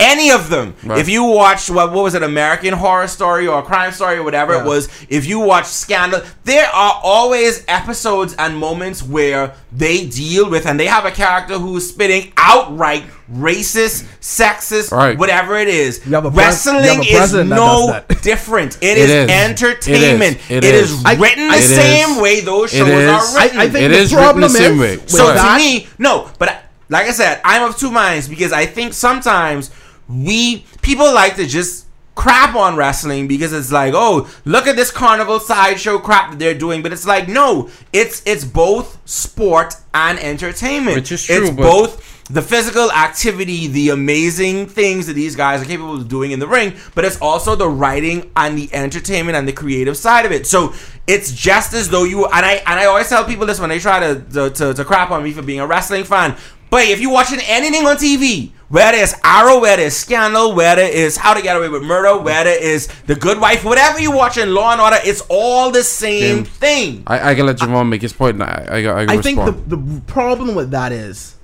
any 0.00 0.30
of 0.30 0.48
them, 0.48 0.74
Right. 0.84 0.98
if 1.00 1.08
you 1.08 1.24
watched 1.24 1.70
what, 1.70 1.92
what 1.92 2.04
was 2.04 2.14
it, 2.14 2.22
American 2.22 2.72
Horror 2.74 3.08
Story 3.08 3.46
or 3.48 3.62
Crime 3.62 3.90
Story 3.92 4.18
or 4.18 4.22
whatever 4.22 4.52
Yeah. 4.54 4.60
it 4.60 4.64
was, 4.66 4.88
if 5.08 5.26
you 5.26 5.40
watch 5.40 5.66
Scandal, 5.66 6.20
there 6.44 6.66
are 6.66 7.00
always 7.02 7.64
episodes 7.66 8.34
and 8.38 8.56
moments 8.56 9.02
where 9.02 9.54
they 9.72 10.06
deal 10.06 10.48
with 10.48 10.66
and 10.66 10.78
they 10.78 10.86
have 10.86 11.04
a 11.04 11.10
character 11.10 11.58
who's 11.58 11.88
spitting 11.88 12.32
outright 12.36 13.04
racist, 13.32 14.04
sexist, 14.20 14.92
Right. 14.92 15.18
whatever 15.18 15.56
it 15.58 15.68
is. 15.68 16.00
You 16.06 16.14
have 16.14 16.24
a 16.24 16.30
pres- 16.30 16.38
Wrestling 16.66 17.04
is 17.04 17.32
no 17.34 17.44
does 17.46 17.88
that. 18.08 18.22
different. 18.22 18.78
It 18.80 18.98
is, 18.98 19.10
is. 19.10 19.30
entertainment. 19.30 20.38
It 20.48 20.64
is. 20.64 20.64
It 20.64 20.64
it 20.64 20.74
is, 20.74 20.90
is. 20.92 21.04
Written 21.18 21.50
I- 21.50 21.56
the 21.58 21.64
It 21.64 21.66
same 21.66 22.10
is. 22.12 22.18
way 22.22 22.40
those 22.40 22.70
shows 22.70 22.88
are 22.88 23.34
written. 23.42 23.58
I 23.58 23.68
think 23.68 23.84
It 23.84 23.88
the 23.88 23.96
is 23.98 24.12
written 24.12 24.24
problem 24.24 24.42
the 24.42 24.48
same 24.58 24.72
is 24.74 24.80
way. 24.80 25.06
So 25.06 25.26
that- 25.34 25.58
to 25.58 25.62
me, 25.62 25.88
no, 25.98 26.30
but 26.38 26.62
like 26.88 27.06
I 27.06 27.10
said, 27.10 27.40
I'm 27.44 27.64
of 27.64 27.76
two 27.76 27.90
minds 27.90 28.28
because 28.28 28.52
I 28.52 28.64
think 28.64 28.94
sometimes 28.94 29.70
we 30.08 30.64
people 30.82 31.12
like 31.12 31.36
to 31.36 31.46
just 31.46 31.86
crap 32.14 32.56
on 32.56 32.74
wrestling 32.74 33.28
because 33.28 33.52
it's 33.52 33.70
like, 33.70 33.94
oh, 33.94 34.28
look 34.44 34.66
at 34.66 34.74
this 34.74 34.90
carnival 34.90 35.38
sideshow 35.38 35.98
crap 35.98 36.30
that 36.30 36.38
they're 36.40 36.58
doing, 36.58 36.82
but 36.82 36.92
it's 36.92 37.06
like, 37.06 37.28
no, 37.28 37.70
it's 37.92 38.22
it's 38.26 38.44
both 38.44 38.98
sport 39.08 39.74
and 39.94 40.18
entertainment. 40.18 40.96
Which 40.96 41.12
is 41.12 41.24
true, 41.24 41.46
It's 41.46 41.50
both 41.56 42.18
the 42.30 42.42
physical 42.42 42.92
activity, 42.92 43.68
the 43.68 43.88
amazing 43.90 44.66
things 44.66 45.06
that 45.06 45.14
these 45.14 45.34
guys 45.34 45.62
are 45.62 45.64
capable 45.64 45.94
of 45.94 46.08
doing 46.08 46.32
in 46.32 46.40
the 46.40 46.46
ring, 46.46 46.74
but 46.94 47.04
it's 47.04 47.18
also 47.22 47.56
the 47.56 47.68
writing 47.68 48.30
and 48.36 48.58
the 48.58 48.68
entertainment 48.74 49.36
and 49.36 49.48
the 49.48 49.52
creative 49.52 49.96
side 49.96 50.26
of 50.26 50.32
it. 50.32 50.46
So 50.46 50.74
it's 51.06 51.32
just 51.32 51.72
as 51.72 51.88
though 51.88 52.04
you 52.04 52.26
and 52.26 52.44
I 52.44 52.54
and 52.66 52.80
I 52.80 52.84
always 52.86 53.08
tell 53.08 53.24
people 53.24 53.46
this 53.46 53.60
when 53.60 53.70
they 53.70 53.78
try 53.78 54.00
to 54.00 54.20
to, 54.32 54.50
to, 54.50 54.74
to 54.74 54.84
crap 54.84 55.10
on 55.10 55.22
me 55.22 55.32
for 55.32 55.42
being 55.42 55.60
a 55.60 55.66
wrestling 55.66 56.04
fan. 56.04 56.36
But 56.70 56.84
if 56.86 57.00
you're 57.00 57.12
watching 57.12 57.40
anything 57.46 57.86
on 57.86 57.96
TV, 57.96 58.50
whether 58.68 58.98
it's 58.98 59.14
Arrow, 59.24 59.60
whether 59.60 59.82
it's 59.82 59.96
Scandal, 59.96 60.54
whether 60.54 60.82
it's 60.82 61.16
How 61.16 61.32
to 61.32 61.40
Get 61.42 61.56
Away 61.56 61.68
with 61.70 61.82
Murder, 61.82 62.18
whether 62.22 62.50
it's 62.50 62.86
The 63.02 63.14
Good 63.14 63.40
Wife, 63.40 63.64
whatever 63.64 63.98
you're 63.98 64.14
watching, 64.14 64.48
Law 64.50 64.72
and 64.72 64.80
Order, 64.80 64.98
it's 65.04 65.22
all 65.30 65.70
the 65.70 65.82
same 65.82 66.38
Yeah. 66.38 66.42
thing. 66.44 67.02
I, 67.06 67.30
I 67.30 67.34
can 67.34 67.46
let 67.46 67.56
Javon 67.56 67.88
make 67.88 68.02
his 68.02 68.12
point. 68.12 68.34
And 68.34 68.42
I 68.42 68.66
I, 68.68 68.76
I, 68.76 69.06
can 69.06 69.10
I 69.18 69.22
think 69.22 69.38
the, 69.44 69.52
the 69.76 70.00
problem 70.06 70.54
with 70.54 70.70
that 70.72 70.92
is 70.92 71.36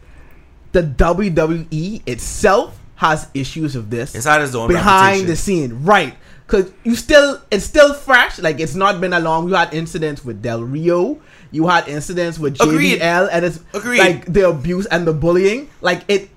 the 0.72 0.82
WWE 0.82 2.02
itself 2.06 2.78
has 2.96 3.28
issues 3.34 3.74
of 3.76 3.90
this 3.90 4.14
It's 4.14 4.26
had 4.26 4.40
its 4.42 4.54
own 4.54 4.68
behind 4.68 5.22
reputation. 5.22 5.26
the 5.26 5.36
scene, 5.36 5.84
right? 5.84 6.14
Because 6.46 6.70
you 6.84 6.94
still, 6.94 7.40
it's 7.50 7.64
still 7.64 7.94
fresh. 7.94 8.38
Like 8.38 8.60
it's 8.60 8.74
not 8.74 9.00
been 9.00 9.14
a 9.14 9.20
long. 9.20 9.48
You 9.48 9.54
had 9.54 9.72
incidents 9.72 10.24
with 10.24 10.42
Del 10.42 10.62
Rio. 10.62 11.20
You 11.54 11.68
had 11.68 11.86
incidents 11.86 12.38
with 12.38 12.60
Agreed. 12.60 13.00
JBL, 13.00 13.28
and 13.30 13.44
it's 13.44 13.60
Agreed. 13.72 13.98
like 13.98 14.32
the 14.32 14.48
abuse 14.48 14.86
and 14.86 15.06
the 15.06 15.12
bullying. 15.12 15.70
Like 15.80 16.02
it 16.08 16.28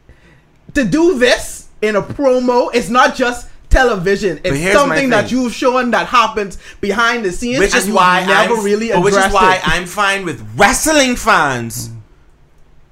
to 0.75 0.85
do 0.85 1.17
this 1.17 1.69
in 1.81 1.95
a 1.95 2.01
promo. 2.01 2.69
It's 2.73 2.89
not 2.89 3.15
just 3.15 3.49
television. 3.69 4.39
It's 4.43 4.73
something 4.73 5.09
that 5.09 5.31
you've 5.31 5.53
shown 5.53 5.91
that 5.91 6.07
happens 6.07 6.59
behind 6.81 7.25
the 7.25 7.31
scenes, 7.31 7.59
which 7.59 7.75
is 7.75 7.89
why 7.89 8.25
never 8.25 8.55
I'm, 8.55 8.63
really 8.63 8.91
which 8.91 9.15
is 9.15 9.33
why 9.33 9.55
it. 9.55 9.67
I'm 9.67 9.87
fine 9.87 10.23
with 10.23 10.39
wrestling 10.55 11.15
fans 11.15 11.89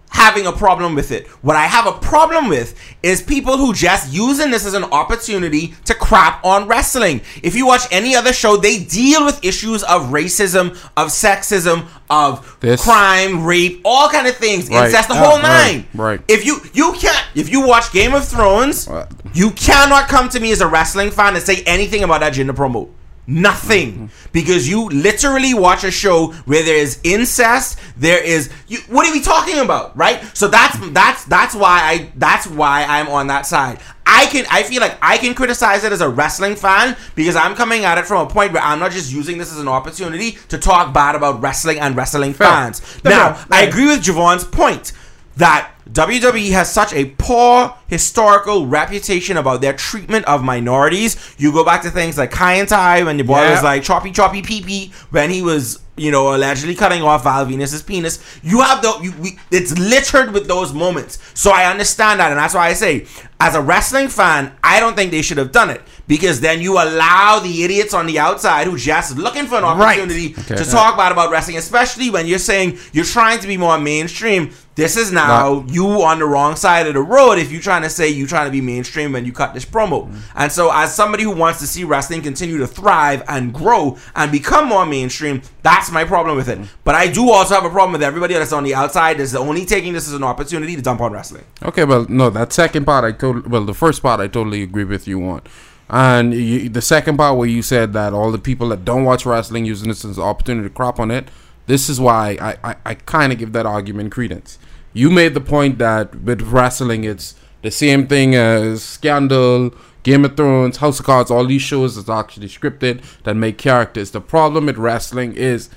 having 0.09 0.45
a 0.47 0.51
problem 0.51 0.95
with 0.95 1.11
it. 1.11 1.27
What 1.41 1.55
I 1.57 1.65
have 1.65 1.85
a 1.87 1.91
problem 1.91 2.47
with 2.47 2.73
is 3.03 3.21
people 3.21 3.57
who 3.57 3.73
just 3.73 4.11
using 4.13 4.49
this 4.49 4.65
as 4.65 4.73
an 4.73 4.85
opportunity 4.85 5.73
to 5.85 5.93
crap 5.93 6.43
on 6.45 6.67
wrestling. 6.67 7.21
If 7.43 7.53
you 7.55 7.65
watch 7.67 7.81
any 7.91 8.15
other 8.15 8.31
show, 8.31 8.55
they 8.57 8.79
deal 8.83 9.25
with 9.25 9.43
issues 9.43 9.83
of 9.83 10.03
racism, 10.11 10.69
of 10.95 11.09
sexism, 11.09 11.87
of 12.09 12.57
This- 12.61 12.81
crime, 12.81 13.43
rape, 13.43 13.81
all 13.83 14.07
kind 14.09 14.25
of 14.27 14.37
things. 14.37 14.69
Right. 14.69 14.85
Incest, 14.85 15.09
the 15.09 15.15
Yeah, 15.15 15.25
whole 15.25 15.39
nine. 15.41 15.85
right. 15.93 16.21
If 16.27 16.45
you 16.45 16.61
you 16.73 16.93
can't 16.93 17.23
if 17.35 17.49
you 17.49 17.61
watch 17.67 17.91
Game 17.91 18.13
of 18.13 18.25
Thrones, 18.27 18.87
Right. 18.87 19.07
you 19.33 19.51
cannot 19.51 20.07
come 20.07 20.29
to 20.29 20.39
me 20.39 20.51
as 20.51 20.61
a 20.61 20.67
wrestling 20.67 21.11
fan 21.11 21.35
and 21.35 21.43
say 21.43 21.61
anything 21.65 22.03
about 22.03 22.21
that 22.21 22.33
Jinder 22.33 22.51
promo. 22.55 22.87
Nothing, 23.27 24.11
because 24.31 24.69
you 24.69 24.87
literally 24.89 25.53
watch 25.55 25.83
a 25.83 25.89
show 25.89 26.27
where 26.45 26.63
there 26.63 26.77
is 26.77 26.99
incest. 27.03 27.79
There 27.97 28.23
is 28.23 28.51
you. 28.67 28.77
What 28.87 29.07
are 29.07 29.11
we 29.11 29.21
talking 29.21 29.57
about, 29.57 29.97
right? 29.97 30.21
So 30.37 30.47
that's 30.47 30.77
that's 30.91 31.25
that's 31.25 31.55
why 31.55 31.81
I 31.81 32.11
that's 32.15 32.45
why 32.45 32.83
I'm 32.83 33.07
on 33.07 33.27
that 33.27 33.47
side. 33.47 33.79
I 34.05 34.27
can 34.27 34.45
I 34.51 34.61
feel 34.61 34.81
like 34.81 34.97
I 35.01 35.17
can 35.17 35.33
criticize 35.33 35.83
it 35.83 35.91
as 35.91 36.01
a 36.01 36.09
wrestling 36.09 36.55
fan 36.55 36.95
because 37.15 37.35
I'm 37.35 37.55
coming 37.55 37.83
at 37.83 37.97
it 37.97 38.05
from 38.05 38.27
a 38.27 38.29
point 38.29 38.53
where 38.53 38.61
I'm 38.61 38.79
not 38.79 38.91
just 38.91 39.11
using 39.11 39.39
this 39.39 39.51
as 39.51 39.59
an 39.59 39.67
opportunity 39.67 40.37
to 40.49 40.59
talk 40.59 40.93
bad 40.93 41.15
about 41.15 41.41
wrestling 41.41 41.79
and 41.79 41.95
wrestling 41.95 42.33
fans. 42.33 42.81
Now 43.03 43.33
Fair. 43.33 43.47
I 43.49 43.63
agree 43.63 43.87
with 43.87 44.03
Javon's 44.03 44.43
point 44.43 44.93
that 45.37 45.71
WWE 45.91 46.51
has 46.51 46.71
such 46.71 46.93
a 46.93 47.05
poor 47.17 47.75
historical 47.87 48.65
reputation 48.65 49.37
about 49.37 49.61
their 49.61 49.73
treatment 49.73 50.25
of 50.25 50.43
minorities. 50.43 51.35
You 51.37 51.51
go 51.51 51.63
back 51.63 51.83
to 51.83 51.91
things 51.91 52.17
like 52.17 52.31
Kai 52.31 52.55
En 52.55 52.65
Tai 52.65 53.03
when 53.03 53.17
the 53.17 53.23
boy 53.23 53.49
was 53.51 53.63
like 53.63 53.83
choppy 53.83 54.11
choppy 54.11 54.41
pee 54.41 54.61
pee 54.63 54.93
when 55.11 55.29
he 55.29 55.43
was 55.43 55.79
you 55.95 56.11
know 56.11 56.35
allegedly 56.35 56.73
cutting 56.73 57.03
off 57.03 57.23
Val 57.23 57.45
Venis's 57.45 57.83
penis. 57.83 58.19
You 58.41 58.61
have 58.61 58.81
the 58.81 58.99
you, 59.01 59.13
we, 59.19 59.39
it's 59.51 59.77
littered 59.77 60.33
with 60.33 60.47
those 60.47 60.73
moments. 60.73 61.19
So 61.35 61.51
I 61.51 61.69
understand 61.69 62.19
that, 62.19 62.31
and 62.31 62.39
that's 62.39 62.55
why 62.55 62.67
I 62.67 62.73
say, 62.73 63.05
as 63.39 63.53
a 63.53 63.61
wrestling 63.61 64.07
fan, 64.07 64.53
I 64.63 64.79
don't 64.79 64.95
think 64.95 65.11
they 65.11 65.21
should 65.21 65.37
have 65.37 65.51
done 65.51 65.69
it 65.69 65.81
because 66.07 66.39
then 66.39 66.61
you 66.61 66.73
allow 66.73 67.39
the 67.39 67.63
idiots 67.63 67.93
on 67.93 68.05
the 68.05 68.19
outside 68.19 68.67
who 68.67 68.77
just 68.77 69.17
looking 69.17 69.45
for 69.47 69.55
an 69.57 69.63
Right. 69.63 69.99
opportunity 69.99 70.35
Okay. 70.37 70.55
to 70.55 70.69
talk 70.69 70.97
bad 70.97 71.11
about 71.11 71.31
wrestling, 71.31 71.57
especially 71.57 72.09
when 72.09 72.27
you're 72.27 72.39
saying 72.39 72.77
you're 72.93 73.05
trying 73.05 73.39
to 73.39 73.47
be 73.47 73.57
more 73.57 73.79
mainstream. 73.79 74.51
This 74.75 74.97
is 74.97 75.09
now 75.09 75.63
you 75.69 76.03
on 76.03 76.19
the 76.19 76.25
wrong 76.25 76.57
side 76.57 76.85
of 76.85 76.95
the 76.95 77.01
road 77.01 77.37
if 77.37 77.49
you're 77.49 77.61
trying 77.61 77.83
to 77.83 77.89
say 77.89 78.09
you're 78.09 78.27
trying 78.27 78.47
to 78.47 78.51
be 78.51 78.59
mainstream 78.59 79.13
when 79.13 79.23
you 79.23 79.31
cut 79.31 79.53
this 79.53 79.63
promo. 79.63 80.09
Mm. 80.09 80.15
And 80.35 80.51
so, 80.51 80.69
as 80.69 80.93
somebody 80.93 81.23
who 81.23 81.31
wants 81.31 81.59
to 81.61 81.67
see 81.67 81.85
wrestling 81.85 82.21
continue 82.21 82.57
to 82.57 82.67
thrive 82.67 83.23
and 83.29 83.53
grow 83.53 83.97
and 84.17 84.33
become 84.33 84.67
more 84.67 84.85
mainstream, 84.85 85.41
that's 85.63 85.91
my 85.91 86.03
problem 86.03 86.35
with 86.35 86.49
it. 86.49 86.59
Mm. 86.59 86.67
But 86.83 86.95
I 86.95 87.07
do 87.07 87.29
also 87.31 87.55
have 87.55 87.63
a 87.63 87.69
problem 87.69 87.93
with 87.93 88.03
everybody 88.03 88.33
that's 88.33 88.51
on 88.51 88.65
the 88.65 88.75
outside 88.75 89.17
that's 89.17 89.33
only 89.33 89.63
taking 89.65 89.93
this 89.93 90.09
as 90.09 90.13
an 90.13 90.23
opportunity 90.25 90.75
to 90.75 90.81
dump 90.81 90.99
on 90.99 91.13
wrestling. 91.13 91.45
Okay, 91.63 91.85
well, 91.85 92.05
no, 92.09 92.29
that 92.31 92.51
second 92.51 92.83
part 92.83 93.05
I 93.05 93.13
told. 93.13 93.47
Well, 93.47 93.63
the 93.63 93.73
first 93.73 94.01
part 94.03 94.19
I 94.19 94.27
totally 94.27 94.61
agree 94.61 94.83
with 94.83 95.07
you 95.07 95.23
on, 95.29 95.41
and 95.89 96.33
you, 96.33 96.69
the 96.69 96.81
second 96.81 97.17
part 97.17 97.37
where 97.37 97.47
you 97.47 97.61
said 97.61 97.93
that 97.93 98.13
all 98.13 98.31
the 98.31 98.39
people 98.39 98.69
that 98.69 98.85
don't 98.85 99.03
watch 99.03 99.25
wrestling 99.25 99.65
using 99.65 99.89
this 99.89 100.03
as 100.03 100.17
an 100.17 100.23
opportunity 100.23 100.67
to 100.67 100.73
crop 100.73 100.99
on 100.99 101.11
it. 101.11 101.29
This 101.67 101.89
is 101.89 101.99
why 101.99 102.37
I 102.41 102.71
I, 102.71 102.75
I 102.85 102.93
kind 102.95 103.31
of 103.31 103.39
give 103.39 103.53
that 103.53 103.65
argument 103.65 104.11
credence. 104.11 104.57
You 104.93 105.09
made 105.09 105.33
the 105.33 105.41
point 105.41 105.77
that 105.79 106.15
with 106.23 106.41
wrestling, 106.41 107.03
it's 107.03 107.35
the 107.61 107.71
same 107.71 108.07
thing 108.07 108.35
as 108.35 108.83
Scandal, 108.83 109.73
Game 110.03 110.23
of 110.23 110.37
Thrones, 110.37 110.77
House 110.77 110.99
of 110.99 111.05
Cards. 111.05 111.29
All 111.29 111.45
these 111.45 111.61
shows 111.61 111.97
is 111.97 112.09
actually 112.09 112.47
scripted 112.47 113.03
that 113.23 113.35
make 113.35 113.57
characters. 113.57 114.11
The 114.11 114.21
problem 114.21 114.67
with 114.67 114.77
wrestling 114.77 115.33
is 115.33 115.69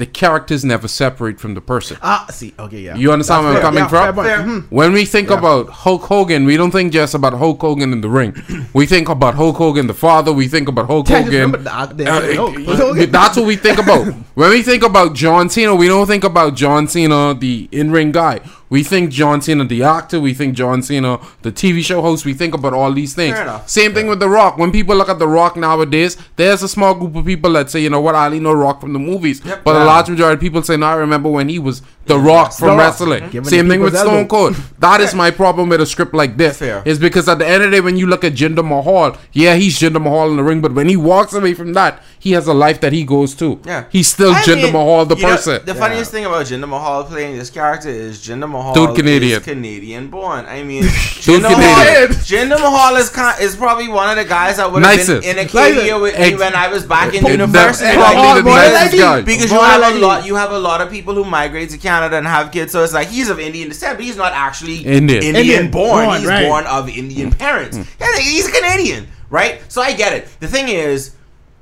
the 0.00 0.06
characters 0.06 0.64
never 0.64 0.88
separate 0.88 1.38
from 1.38 1.52
the 1.54 1.60
person. 1.60 1.96
Ah, 2.02 2.26
see, 2.30 2.52
okay, 2.58 2.80
yeah. 2.80 2.96
You 2.96 3.12
understand 3.12 3.44
where 3.44 3.52
I'm 3.52 3.56
fair. 3.56 3.62
coming 3.68 3.84
Yeah, 3.84 3.88
from? 3.88 4.02
fair 4.04 4.12
point. 4.12 4.28
Fair. 4.28 4.38
Mhm. 4.38 4.64
When 4.70 4.92
we 4.92 5.04
think 5.04 5.30
about 5.30 5.68
Hulk 5.68 6.02
Hogan, 6.02 6.44
we 6.46 6.56
don't 6.56 6.70
think 6.70 6.92
just 6.92 7.14
about 7.14 7.34
Hulk 7.34 7.60
Hogan 7.60 7.92
in 7.92 8.00
the 8.00 8.08
ring. 8.08 8.32
we 8.72 8.86
think 8.86 9.08
about 9.08 9.34
Hulk 9.34 9.56
Hogan, 9.56 9.86
the 9.86 9.94
father. 9.94 10.32
We 10.32 10.48
think 10.48 10.68
about 10.68 10.86
Hulk 10.86 11.06
Can't 11.06 11.26
Hogan. 11.26 11.40
remember 11.40 11.58
the- 11.58 11.94
the- 12.04 12.10
Uh, 12.10 12.34
Hulk 12.34 12.56
Hogan. 12.80 13.10
That's 13.10 13.36
what 13.36 13.46
we 13.46 13.56
think 13.56 13.78
about. 13.78 14.06
when 14.34 14.50
we 14.50 14.62
think 14.62 14.82
about 14.82 15.14
John 15.14 15.48
Cena, 15.50 15.74
we 15.74 15.86
don't 15.88 16.06
think 16.06 16.24
about 16.24 16.54
John 16.56 16.88
Cena, 16.88 17.34
the 17.34 17.68
in-ring 17.70 18.10
guy. 18.12 18.40
We 18.70 18.82
think 18.84 19.10
John 19.10 19.42
Cena 19.42 19.64
the 19.64 19.82
actor. 19.82 20.20
We 20.20 20.32
think 20.32 20.54
John 20.54 20.80
Cena 20.82 21.18
the 21.42 21.52
TV 21.52 21.84
show 21.84 22.00
host. 22.00 22.24
We 22.24 22.34
think 22.34 22.54
about 22.54 22.72
all 22.72 22.92
these 22.92 23.14
things. 23.14 23.34
Fair 23.34 23.42
enough. 23.42 23.68
Same 23.68 23.92
thing 23.92 24.06
with 24.06 24.20
The 24.20 24.28
Rock. 24.28 24.56
When 24.58 24.70
people 24.72 24.96
look 24.96 25.08
at 25.08 25.18
The 25.18 25.28
Rock 25.28 25.56
nowadays, 25.56 26.16
there's 26.36 26.62
a 26.62 26.68
small 26.68 26.94
group 26.94 27.16
of 27.16 27.26
people 27.26 27.52
that 27.54 27.68
say, 27.68 27.80
you 27.80 27.90
know 27.90 28.00
what, 28.00 28.14
I 28.14 28.26
only 28.26 28.40
know 28.40 28.52
Rock 28.52 28.80
from 28.80 28.92
the 28.92 28.98
movies. 28.98 29.42
Yep. 29.44 29.64
But 29.64 29.76
a 29.76 29.84
large 29.84 30.08
majority 30.08 30.34
of 30.34 30.40
people 30.40 30.62
say, 30.62 30.76
no, 30.76 30.86
I 30.86 30.94
remember 30.94 31.28
when 31.28 31.48
he 31.48 31.58
was 31.58 31.82
The 32.06 32.16
Rock 32.18 32.52
from 32.52 32.68
The 32.68 32.74
Rock. 32.76 32.78
wrestling. 32.78 33.22
Mhm. 33.24 33.46
Same 33.46 33.68
thing 33.68 33.80
with 33.80 33.96
Stone 33.96 34.14
elbow. 34.14 34.26
Cold. 34.28 34.56
That 34.78 35.00
is 35.00 35.14
my 35.14 35.30
problem 35.32 35.68
with 35.68 35.80
a 35.80 35.86
script 35.86 36.14
like 36.14 36.36
this. 36.36 36.58
Fair. 36.58 36.82
Is 36.84 36.98
because 37.00 37.28
at 37.28 37.38
the 37.40 37.46
end 37.46 37.64
of 37.64 37.70
the 37.72 37.76
day, 37.78 37.80
when 37.80 37.96
you 37.96 38.06
look 38.06 38.22
at 38.24 38.34
Jinder 38.34 38.64
Mahal, 38.64 39.16
yeah, 39.32 39.56
he's 39.56 39.78
Jinder 39.80 40.00
Mahal 40.00 40.30
in 40.30 40.36
the 40.36 40.44
ring, 40.44 40.60
but 40.60 40.72
when 40.74 40.88
he 40.88 40.96
walks 40.96 41.32
away 41.34 41.54
from 41.54 41.72
that, 41.72 42.02
he 42.20 42.32
has 42.32 42.46
a 42.46 42.54
life 42.54 42.80
that 42.82 42.92
he 42.92 43.02
goes 43.04 43.34
to. 43.36 43.58
Yeah. 43.64 43.84
He's 43.90 44.06
still 44.08 44.32
I 44.32 44.42
Jinder 44.42 44.62
mean, 44.64 44.72
Mahal, 44.74 45.06
the 45.06 45.16
you 45.16 45.22
know, 45.22 45.28
person. 45.30 45.60
the 45.64 45.74
funniest 45.74 46.12
thing 46.12 46.24
about 46.24 46.46
Jinder 46.46 46.68
Mahal 46.68 47.02
playing 47.04 47.36
this 47.36 47.50
character 47.50 47.88
is 47.88 48.18
Jinder 48.20 48.48
Mahal 48.48 48.59
Dude 48.74 48.96
Canadian. 48.96 49.40
is 49.40 49.44
Canadian 49.44 50.08
born. 50.08 50.44
I 50.46 50.62
mean, 50.62 50.82
Dude 50.82 50.90
Jinder 50.90 51.42
Mahal, 51.42 51.84
Canadian. 51.84 52.20
Jinder 52.20 52.60
Mahal 52.60 52.96
is 52.96 53.08
kind, 53.10 53.40
is 53.40 53.56
probably 53.56 53.88
one 53.88 54.10
of 54.10 54.16
the 54.16 54.28
guys 54.28 54.58
that 54.58 54.70
would 54.70 54.84
have 54.84 55.06
been 55.06 55.22
in 55.22 55.38
Acadia 55.38 55.98
with 55.98 56.14
me 56.18 56.24
Ex- 56.32 56.38
when 56.38 56.54
I 56.54 56.68
was 56.68 56.84
back 56.84 57.14
in 57.14 57.24
university. 57.24 57.96
Like, 57.96 58.36
the 58.36 58.42
because- 58.42 58.72
nicest 58.72 58.96
guy. 58.98 59.22
Because 59.22 59.50
you 59.50 59.56
Born 59.58 59.70
have 59.70 59.94
a 59.94 59.98
lot, 59.98 60.26
you 60.26 60.34
have 60.36 60.52
a 60.52 60.58
lot 60.58 60.80
of 60.80 60.90
people 60.90 61.14
who 61.14 61.24
migrate 61.24 61.70
to 61.70 61.78
Canada 61.78 62.16
and 62.16 62.26
have 62.26 62.50
kids. 62.52 62.72
So 62.72 62.84
it's 62.84 62.92
like 62.92 63.08
he's 63.08 63.28
of 63.30 63.40
Indian 63.40 63.68
descent, 63.68 63.96
but 63.98 64.04
he's 64.04 64.16
not 64.16 64.32
actually 64.32 64.78
Indian. 64.78 65.22
Indian, 65.22 65.36
Indian 65.36 65.70
born. 65.70 66.06
born, 66.06 66.18
He's 66.20 66.28
right. 66.28 66.46
born 66.46 66.66
of 66.66 66.88
Indian 66.88 67.30
mm. 67.30 67.38
parents. 67.38 67.78
Mm. 67.78 67.86
Yeah, 68.00 68.18
he's 68.18 68.48
a 68.48 68.52
Canadian, 68.52 69.08
right? 69.30 69.62
So 69.68 69.80
I 69.82 69.92
get 69.94 70.12
it. 70.12 70.28
The 70.40 70.48
thing 70.48 70.68
is. 70.68 71.16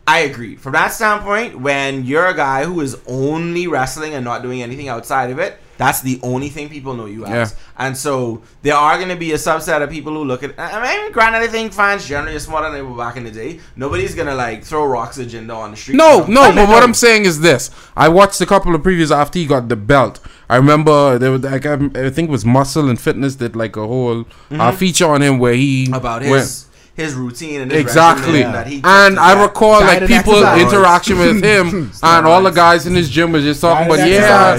I 0.07 0.21
agree. 0.21 0.57
From 0.57 0.73
that 0.73 0.89
standpoint, 0.95 1.61
when 1.61 2.03
you're 2.05 2.29
a 2.29 2.35
guy 2.35 2.65
who 2.65 2.81
is 2.81 2.97
only 3.07 3.67
wrestling 3.67 4.15
and 4.15 4.25
not 4.25 4.43
doing 4.43 4.63
anything 4.63 4.89
outside 4.89 5.29
of 5.29 5.39
it, 5.39 5.59
that's 5.79 6.03
the 6.03 6.21
only 6.23 6.51
thing 6.51 6.69
people 6.69 6.93
know 6.95 7.07
you 7.07 7.25
as. 7.25 7.57
And 7.79 7.97
so 7.97 8.43
there 8.63 8.75
are 8.75 8.97
going 8.99 9.09
to 9.09 9.17
be 9.17 9.33
a 9.33 9.37
subset 9.37 9.81
of 9.83 9.89
people 9.89 10.13
who 10.13 10.25
look 10.25 10.43
at. 10.43 10.59
I 10.59 10.83
mean, 11.03 11.13
granted, 11.13 11.39
I 11.39 11.47
think 11.47 11.73
fans 11.73 12.07
generally 12.07 12.37
are 12.37 12.41
smarter 12.41 12.67
than 12.69 12.75
they 12.75 12.83
were 12.83 12.97
back 12.99 13.17
in 13.17 13.25
the 13.25 13.31
day. 13.31 13.61
Nobody's 13.77 14.15
going 14.15 14.29
to 14.29 14.35
like 14.35 14.65
throw 14.65 14.85
rocks 14.85 15.17
agenda 15.19 15.55
Jinder 15.55 15.57
on 15.57 15.71
the 15.71 15.77
street. 15.77 15.97
No, 15.97 16.27
no, 16.27 16.41
Like, 16.43 16.57
but 16.57 16.69
what 16.69 16.83
I'm 16.83 16.95
saying 16.95 17.25
is 17.25 17.41
this. 17.41 17.71
I 17.97 18.09
watched 18.09 18.41
a 18.41 18.47
couple 18.47 18.75
of 18.75 18.83
previews 18.83 19.11
after 19.17 19.39
he 19.39 19.47
got 19.47 19.69
the 19.69 19.77
belt. 19.77 20.21
I 20.51 20.57
remember 20.57 21.19
there 21.19 21.31
was 21.31 21.43
like 21.43 21.65
I, 21.65 21.75
I 21.75 22.11
think 22.11 22.29
it 22.29 22.33
was 22.33 22.45
Muscle 22.45 22.89
and 22.91 23.01
Fitness 23.01 23.37
did 23.37 23.55
like 23.57 23.77
a 23.77 23.87
whole 23.87 24.27
uh, 24.51 24.73
feature 24.73 25.07
on 25.07 25.23
him 25.23 25.39
where 25.39 25.55
he 25.55 25.85
Mm-hmm. 25.85 25.95
about 25.95 26.23
went- 26.23 26.33
his 26.41 26.65
his 26.97 27.15
routine 27.15 27.61
and 27.61 27.71
his 27.71 27.81
Exactly, 27.81 28.33
regimen 28.43 28.53
that 28.53 28.67
he 28.67 28.77
and 28.83 29.21
I 29.21 29.35
that. 29.37 29.43
recall 29.47 29.79
like 29.83 30.01
Diet 30.01 30.11
people 30.11 30.39
interaction 30.59 31.17
with 31.21 31.45
him, 31.53 31.93
and 32.03 32.27
all 32.27 32.43
the 32.43 32.51
guys 32.51 32.87
in 32.89 32.95
his 32.97 33.09
gym 33.09 33.31
was 33.31 33.45
just 33.45 33.61
talking 33.61 33.87
Diet 33.87 34.01
about 34.01 34.01
and 34.01 34.11
yeah. 34.13 34.55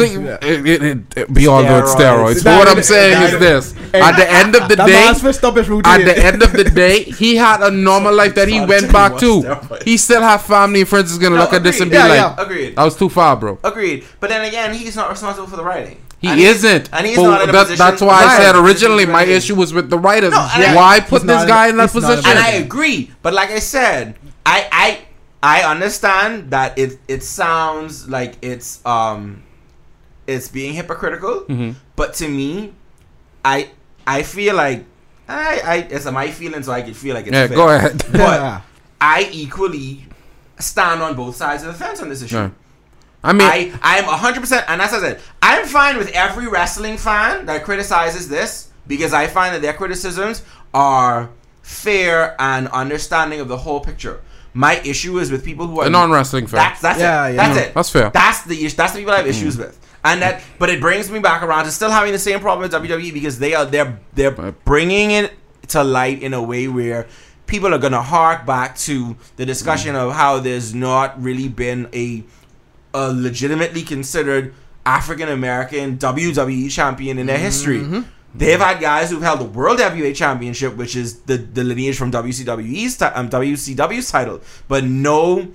Exercise. 0.00 0.40
So 0.40 0.46
it, 0.46 0.66
it, 0.66 0.82
it, 0.82 0.98
it 1.16 1.34
be 1.34 1.46
all 1.46 1.60
about 1.62 1.84
Steroids. 1.84 2.34
steroids. 2.40 2.44
But 2.44 2.58
what 2.58 2.68
I'm 2.68 2.82
saying 2.82 3.22
is 3.22 3.38
this: 3.38 3.74
at 3.94 4.16
the 4.16 4.30
end 4.30 4.56
of 4.56 4.68
the 4.68 4.76
day, 4.76 4.86
man's 4.86 5.20
switched 5.20 5.44
up 5.44 5.56
his 5.56 5.68
routine. 5.68 5.92
at 5.92 6.04
the 6.04 6.18
end 6.24 6.42
of 6.42 6.52
the 6.52 6.64
day, 6.64 7.02
he 7.04 7.36
had 7.36 7.62
a 7.62 7.70
normal 7.70 8.14
life 8.14 8.34
that 8.34 8.48
he 8.48 8.60
went 8.64 8.92
back 8.92 9.18
to. 9.20 9.42
He 9.84 9.96
still 9.96 10.22
have 10.22 10.42
family 10.42 10.80
and 10.80 10.88
friends 10.88 11.12
is 11.12 11.18
gonna 11.18 11.36
No, 11.36 11.42
look 11.42 11.52
at 11.52 11.62
this 11.62 11.80
and 11.80 11.90
be 11.90 11.96
agreed. 11.96 12.14
Yeah, 12.14 12.26
like, 12.26 12.36
yeah. 12.38 12.44
Agreed. 12.44 12.76
"That 12.76 12.84
was 12.84 12.96
too 12.96 13.08
far, 13.08 13.36
bro." 13.36 13.58
Agreed. 13.64 14.04
But 14.20 14.30
then 14.30 14.44
again, 14.44 14.74
he's 14.74 14.96
not 14.96 15.10
responsible 15.10 15.46
for 15.48 15.56
the 15.56 15.64
writing. 15.64 15.98
He 16.20 16.28
And 16.28 16.38
isn't. 16.40 16.88
And 16.92 17.04
he's 17.06 17.16
But 17.16 17.22
not 17.24 17.42
in 17.42 17.48
a 17.48 17.52
that- 17.52 17.62
position. 17.62 17.84
That's 17.84 18.00
why 18.00 18.24
I 18.24 18.36
said 18.38 18.54
originally 18.54 19.06
my 19.06 19.24
issue 19.24 19.56
was 19.56 19.74
with 19.74 19.90
the 19.90 19.98
writers. 19.98 20.30
No, 20.30 20.38
I- 20.40 20.72
why 20.76 21.00
put 21.00 21.22
this 21.26 21.44
guy 21.46 21.68
in 21.68 21.76
that 21.78 21.90
position? 21.90 22.24
and 22.30 22.38
I 22.38 22.50
agree. 22.52 23.10
But 23.22 23.34
like 23.34 23.50
I 23.50 23.58
said, 23.58 24.14
I 24.46 24.68
I 24.70 24.98
I 25.42 25.62
understand 25.68 26.52
that 26.52 26.78
it 26.78 27.00
it 27.08 27.24
sounds 27.24 28.08
like 28.08 28.34
it's 28.40 28.78
um 28.86 29.42
it's 30.26 30.48
being 30.48 30.72
hypocritical. 30.74 31.42
Mhm. 31.48 31.74
But 31.96 32.14
to 32.14 32.28
me, 32.28 32.72
I 33.44 33.70
I 34.06 34.22
feel 34.22 34.54
like 34.54 34.84
I 35.28 35.60
I 35.64 35.76
it's 35.90 36.04
my 36.10 36.30
feeling, 36.30 36.62
so 36.62 36.72
I 36.72 36.82
can 36.82 36.94
feel 36.94 37.14
like 37.14 37.26
it's 37.26 37.34
yeah, 37.34 37.46
fair. 37.48 37.56
go 37.56 37.68
ahead. 37.68 37.98
But 38.12 38.40
Yeah. 38.40 38.60
I 39.00 39.28
equally 39.32 40.06
stand 40.58 41.02
on 41.02 41.14
both 41.16 41.36
sides 41.36 41.62
of 41.64 41.72
the 41.72 41.78
fence 41.84 42.00
on 42.00 42.08
this 42.08 42.22
issue. 42.22 42.36
Yeah. 42.36 42.50
I 43.24 43.32
mean, 43.32 43.48
I 43.48 43.72
I'm 43.82 44.04
hundred 44.04 44.40
percent, 44.40 44.64
and 44.68 44.80
as 44.82 44.92
I 44.92 44.98
said, 45.00 45.20
I'm 45.40 45.66
fine 45.66 45.96
with 45.96 46.10
every 46.10 46.48
wrestling 46.48 46.96
fan 46.98 47.46
that 47.46 47.64
criticizes 47.64 48.28
this 48.28 48.68
because 48.86 49.12
I 49.12 49.28
find 49.28 49.54
that 49.54 49.62
their 49.62 49.74
criticisms 49.74 50.42
are 50.74 51.30
fair 51.62 52.34
and 52.40 52.66
understanding 52.68 53.38
of 53.40 53.46
the 53.48 53.58
whole 53.58 53.78
picture. 53.80 54.20
My 54.54 54.80
issue 54.80 55.18
is 55.18 55.30
with 55.30 55.44
people 55.44 55.66
who 55.66 55.80
are 55.80 55.86
a 55.86 55.90
non-wrestling 55.90 56.46
fan. 56.46 56.58
That's 56.58 56.80
that's 56.80 56.98
Yeah, 57.00 57.26
it. 57.26 57.34
yeah. 57.34 57.36
That's 57.36 57.56
No, 57.56 57.62
it. 57.62 57.74
that's 57.74 57.90
fair. 57.90 58.10
That's 58.10 58.42
the 58.44 58.64
issue. 58.64 58.76
That's 58.76 58.92
the 58.92 58.98
people 58.98 59.14
I 59.14 59.18
have 59.18 59.26
issues 59.26 59.56
mm. 59.56 59.60
with. 59.60 59.78
And 60.04 60.20
that, 60.20 60.42
but 60.58 60.68
it 60.68 60.80
brings 60.80 61.10
me 61.10 61.20
back 61.20 61.42
around 61.42 61.64
to 61.64 61.70
still 61.70 61.90
having 61.90 62.12
the 62.12 62.18
same 62.18 62.40
problem 62.40 62.68
with 62.68 62.72
WWE 62.72 63.12
because 63.12 63.38
they 63.38 63.54
are 63.54 63.64
they're 63.64 63.98
they're 64.14 64.32
bringing 64.32 65.12
it 65.12 65.32
to 65.68 65.84
light 65.84 66.22
in 66.22 66.34
a 66.34 66.42
way 66.42 66.68
where 66.68 67.06
people 67.46 67.72
are 67.72 67.78
gonna 67.78 68.02
hark 68.02 68.44
back 68.44 68.76
to 68.78 69.16
the 69.36 69.46
discussion 69.46 69.94
mm. 69.94 70.06
of 70.06 70.12
how 70.12 70.40
there's 70.40 70.74
not 70.74 71.22
really 71.22 71.48
been 71.48 71.88
a 71.94 72.24
a 72.94 73.12
legitimately 73.12 73.82
considered 73.82 74.54
African 74.84 75.28
American 75.28 75.98
WWE 75.98 76.70
champion 76.70 77.18
in 77.18 77.26
their 77.26 77.38
history. 77.38 77.80
Mm-hmm. 77.80 78.02
They've 78.34 78.58
had 78.58 78.80
guys 78.80 79.10
who've 79.10 79.22
held 79.22 79.40
the 79.40 79.44
World 79.44 79.78
Heavyweight 79.78 80.16
Championship, 80.16 80.74
which 80.76 80.96
is 80.96 81.20
the, 81.22 81.36
the 81.36 81.62
lineage 81.64 81.96
from 81.98 82.10
WCWE's 82.10 82.96
ti- 82.96 83.04
um, 83.04 83.28
WCW's 83.28 84.10
title, 84.10 84.40
but 84.68 84.84
no. 84.84 85.48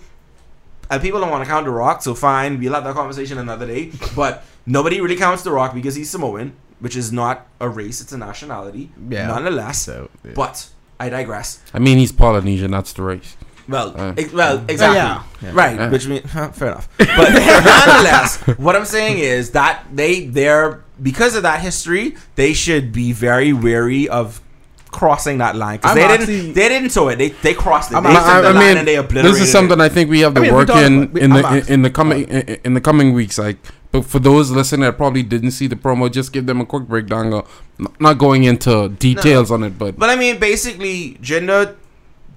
And 0.89 1.01
people 1.01 1.19
don't 1.19 1.31
want 1.31 1.43
to 1.43 1.49
count 1.49 1.65
The 1.65 1.71
Rock, 1.71 2.01
so 2.01 2.13
fine, 2.15 2.59
we'll 2.59 2.73
have 2.73 2.83
that 2.85 2.95
conversation 2.95 3.37
another 3.39 3.65
day. 3.67 3.91
But 4.15 4.43
nobody 4.65 5.01
really 5.01 5.15
counts 5.17 5.43
The 5.43 5.51
Rock 5.51 5.73
because 5.73 5.95
he's 5.95 6.09
Samoan, 6.09 6.53
which 6.79 6.95
is 6.95 7.11
not 7.11 7.47
a 7.59 7.67
race; 7.67 7.99
it's 7.99 8.13
a 8.13 8.17
nationality, 8.17 8.91
Yeah. 9.09 9.27
nonetheless. 9.27 9.81
So, 9.81 10.09
yeah. 10.23 10.31
But 10.35 10.69
I 10.99 11.09
digress. 11.09 11.59
I 11.73 11.79
mean, 11.79 11.97
he's 11.97 12.11
Polynesian. 12.11 12.71
That's 12.71 12.93
the 12.93 13.01
race. 13.03 13.35
Well, 13.67 13.93
Uh, 13.99 14.13
ex- 14.17 14.31
well, 14.31 14.63
exactly. 14.69 14.95
yeah. 14.95 15.23
Yeah. 15.41 15.51
Right, 15.53 15.77
Uh. 15.77 15.89
which 15.89 16.07
means 16.07 16.25
fair 16.31 16.69
enough. 16.69 16.87
But 16.97 17.33
nonetheless, 17.33 18.37
what 18.57 18.75
I'm 18.77 18.85
saying 18.85 19.17
is 19.19 19.51
that 19.51 19.83
they 19.93 20.25
they're 20.27 20.83
because 21.01 21.35
of 21.35 21.43
that 21.43 21.61
history, 21.61 22.15
they 22.35 22.53
should 22.53 22.91
be 22.91 23.11
very 23.11 23.53
wary 23.53 24.07
of 24.09 24.41
crossing 24.91 25.37
that 25.39 25.55
line 25.55 25.77
because 25.77 25.95
they 25.95 26.03
actually- 26.03 26.25
didn't 26.41 26.53
they 26.53 26.69
didn't 26.69 26.89
tow 26.91 27.09
it. 27.09 27.17
They 27.17 27.29
they 27.29 27.53
crossed 27.53 27.91
it. 27.91 27.95
They 28.01 28.09
I, 28.09 28.13
took 28.13 28.13
the 28.43 28.49
I 28.49 28.51
line 28.51 28.55
mean, 28.67 28.77
and 28.77 28.87
they 28.87 28.95
obliterated 28.95 29.33
this 29.35 29.41
is 29.41 29.51
something 29.51 29.79
it. 29.79 29.83
I 29.83 29.89
think 29.89 30.09
we 30.09 30.21
have 30.21 30.33
to 30.35 30.39
I 30.39 30.43
mean, 30.43 30.53
work 30.53 30.69
in 30.69 31.11
we- 31.13 31.21
in 31.21 31.31
I'm 31.33 31.41
the 31.41 31.47
asked. 31.47 31.69
in 31.69 31.81
the 31.81 31.89
coming 31.89 32.27
in, 32.27 32.57
in 32.63 32.73
the 32.73 32.81
coming 32.81 33.13
weeks. 33.13 33.37
Like, 33.37 33.57
but 33.91 34.05
for 34.05 34.19
those 34.19 34.49
listening 34.49 34.81
that 34.81 34.97
probably 34.97 35.23
didn't 35.23 35.51
see 35.51 35.67
the 35.67 35.75
promo, 35.75 36.11
just 36.11 36.31
give 36.33 36.45
them 36.45 36.61
a 36.61 36.65
quick 36.65 36.87
breakdown. 36.87 37.33
Of, 37.33 37.63
not 37.99 38.17
going 38.17 38.43
into 38.45 38.89
details 38.89 39.51
on 39.51 39.63
it, 39.63 39.77
but 39.77 39.97
But 39.99 40.09
I 40.09 40.15
mean, 40.15 40.39
basically, 40.39 41.17
Jinder 41.21 41.75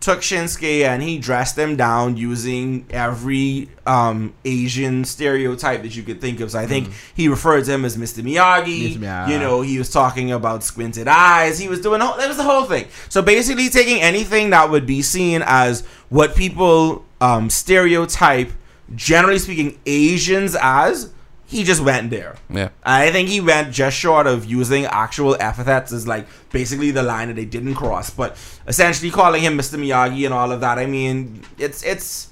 took 0.01 0.21
Shinsuke 0.21 0.83
and 0.83 1.03
he 1.03 1.19
dressed 1.19 1.59
him 1.59 1.77
down 1.77 2.17
using 2.17 2.87
every 2.91 3.69
um, 3.87 4.33
Asian 4.47 5.05
stereotype 5.05 5.83
that 5.83 5.95
you 5.95 6.03
could 6.03 6.21
think 6.21 6.41
of. 6.41 6.51
So 6.51 6.59
I 6.59 6.67
think 6.67 6.89
he 7.15 7.29
referred 7.29 7.67
to 7.67 7.73
him 7.73 7.85
as 7.85 7.99
Mr. 7.99 8.23
Miyagi. 8.25 8.95
Mr. 8.95 8.99
Miyagi. 8.99 9.29
You 9.29 9.39
know, 9.39 9.61
he 9.61 9.79
was 9.79 9.91
talking 9.91 10.33
about 10.33 10.65
squinted 10.65 11.07
eyes. 11.07 11.59
He 11.59 11.69
was 11.69 11.83
doing, 11.83 12.01
whole, 12.01 12.17
that 12.17 12.29
was 12.29 12.39
the 12.39 12.43
whole 12.43 12.65
thing. 12.65 12.87
So 13.11 13.21
basically, 13.21 13.69
taking 13.69 14.01
anything 14.01 14.51
that 14.51 14.71
would 14.71 14.87
be 14.87 15.03
seen 15.03 15.43
as 15.45 15.83
what 16.09 16.35
people 16.35 17.05
um, 17.21 17.51
stereotype, 17.51 18.51
generally 18.95 19.39
speaking, 19.39 19.79
Asians 19.85 20.57
as, 20.61 21.13
he 21.51 21.65
just 21.65 21.83
went 21.83 22.11
there. 22.11 22.37
yeah. 22.49 22.69
I 22.85 23.11
think 23.11 23.29
he 23.29 23.41
went 23.41 23.73
just 23.75 23.97
short 23.97 24.27
of 24.27 24.47
using 24.47 24.85
actual 24.87 25.37
epithets 25.41 25.91
as 25.93 26.07
like 26.07 26.27
basically 26.51 26.91
the 26.93 27.03
line 27.03 27.29
that 27.29 27.35
they 27.35 27.45
didn't 27.45 27.75
cross, 27.75 28.09
but 28.11 28.37
essentially 28.69 29.11
calling 29.11 29.43
him 29.43 29.59
Mr. 29.59 29.77
Miyagi 29.79 30.25
and 30.25 30.33
all 30.33 30.51
of 30.53 30.61
that. 30.61 30.79
I 30.79 30.87
mean, 30.87 31.43
it's 31.59 31.83
it's 31.83 32.29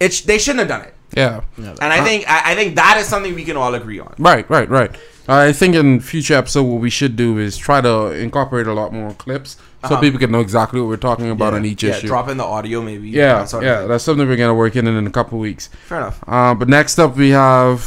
it's 0.00 0.20
they 0.22 0.38
shouldn't 0.38 0.60
have 0.60 0.68
done 0.68 0.82
it, 0.88 0.94
Yeah. 1.16 1.40
and 1.58 1.92
I 1.92 2.04
think 2.04 2.28
I, 2.28 2.52
I 2.52 2.54
think 2.54 2.76
that 2.76 2.96
is 3.00 3.06
something 3.06 3.34
we 3.34 3.44
can 3.44 3.56
all 3.56 3.74
agree 3.74 3.98
on. 4.00 4.14
Right, 4.18 4.48
right, 4.48 4.68
right. 4.68 4.94
I 5.28 5.50
think 5.52 5.74
in 5.74 5.98
future 5.98 6.34
episode, 6.34 6.62
what 6.64 6.80
we 6.80 6.88
should 6.90 7.16
do 7.16 7.38
is 7.38 7.56
try 7.56 7.80
to 7.80 8.12
incorporate 8.12 8.68
a 8.68 8.72
lot 8.72 8.92
more 8.92 9.10
clips 9.14 9.56
so 9.82 9.94
Uh-huh. 9.94 10.00
people 10.00 10.20
can 10.20 10.30
know 10.30 10.40
exactly 10.40 10.80
what 10.80 10.88
we're 10.88 10.96
talking 11.10 11.30
about 11.30 11.52
on 11.54 11.64
each 11.64 11.82
issue. 11.82 11.90
yeah, 11.92 11.98
issue. 11.98 12.06
drop 12.06 12.28
in 12.28 12.36
the 12.36 12.44
audio 12.44 12.80
maybe. 12.82 13.08
yeah, 13.08 13.38
that 13.40 13.48
sort 13.48 13.64
yeah, 13.64 13.78
thing. 13.80 13.88
that's 13.88 14.04
something 14.04 14.26
we're 14.28 14.36
gonna 14.36 14.54
work 14.54 14.76
in 14.76 14.86
in 14.86 15.04
a 15.06 15.10
couple 15.10 15.38
weeks. 15.40 15.68
fair 15.88 15.98
enough. 15.98 16.22
Uh, 16.28 16.54
but 16.54 16.68
next 16.68 16.98
up, 17.00 17.16
we 17.16 17.30
have 17.30 17.80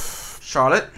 Charlotte, 0.49 0.89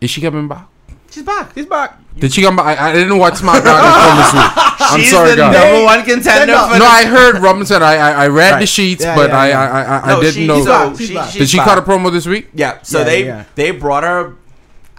is 0.00 0.08
she 0.10 0.20
coming 0.20 0.46
back? 0.46 0.66
she's 1.10 1.24
back. 1.24 1.52
He's 1.52 1.66
back. 1.66 1.98
Did 2.16 2.32
she 2.32 2.42
come 2.42 2.54
back? 2.54 2.78
I, 2.78 2.90
I 2.90 2.92
didn't 2.92 3.18
watch 3.18 3.34
SmackDown 3.34 3.80
until 3.82 4.16
this 4.22 4.32
week. 4.32 4.52
I'm 4.56 5.00
she's 5.00 5.10
sorry, 5.10 5.30
the 5.30 5.36
guys. 5.36 5.52
number 5.54 5.84
one 5.84 6.04
contender 6.04 6.52
No, 6.52 6.68
for 6.68 6.78
No, 6.78 6.84
I 6.86 7.04
heard 7.06 7.38
Robinson. 7.42 7.82
I 7.82 7.94
I, 7.96 8.10
I 8.24 8.28
read 8.28 8.62
the 8.62 8.66
sheets, 8.66 9.02
Yeah, 9.02 9.16
but 9.16 9.30
yeah, 9.30 9.38
I, 9.40 9.48
yeah. 9.48 9.60
I 9.60 9.82
I 9.82 10.00
I 10.02 10.06
No, 10.14 10.20
didn't 10.20 10.34
she- 10.34 10.46
know. 10.46 10.58
She's 10.58 10.66
back. 10.66 10.92
So 10.92 10.96
She's 10.98 11.08
she- 11.08 11.14
back. 11.14 11.32
Did 11.32 11.48
she 11.50 11.56
back. 11.56 11.66
cut 11.66 11.78
a 11.78 11.82
promo 11.82 12.12
this 12.12 12.26
week? 12.26 12.50
Yeah, 12.54 12.80
so 12.82 12.98
Yeah, 12.98 13.04
they 13.04 13.24
yeah. 13.24 13.44
they 13.56 13.70
brought 13.72 14.04
her, 14.04 14.36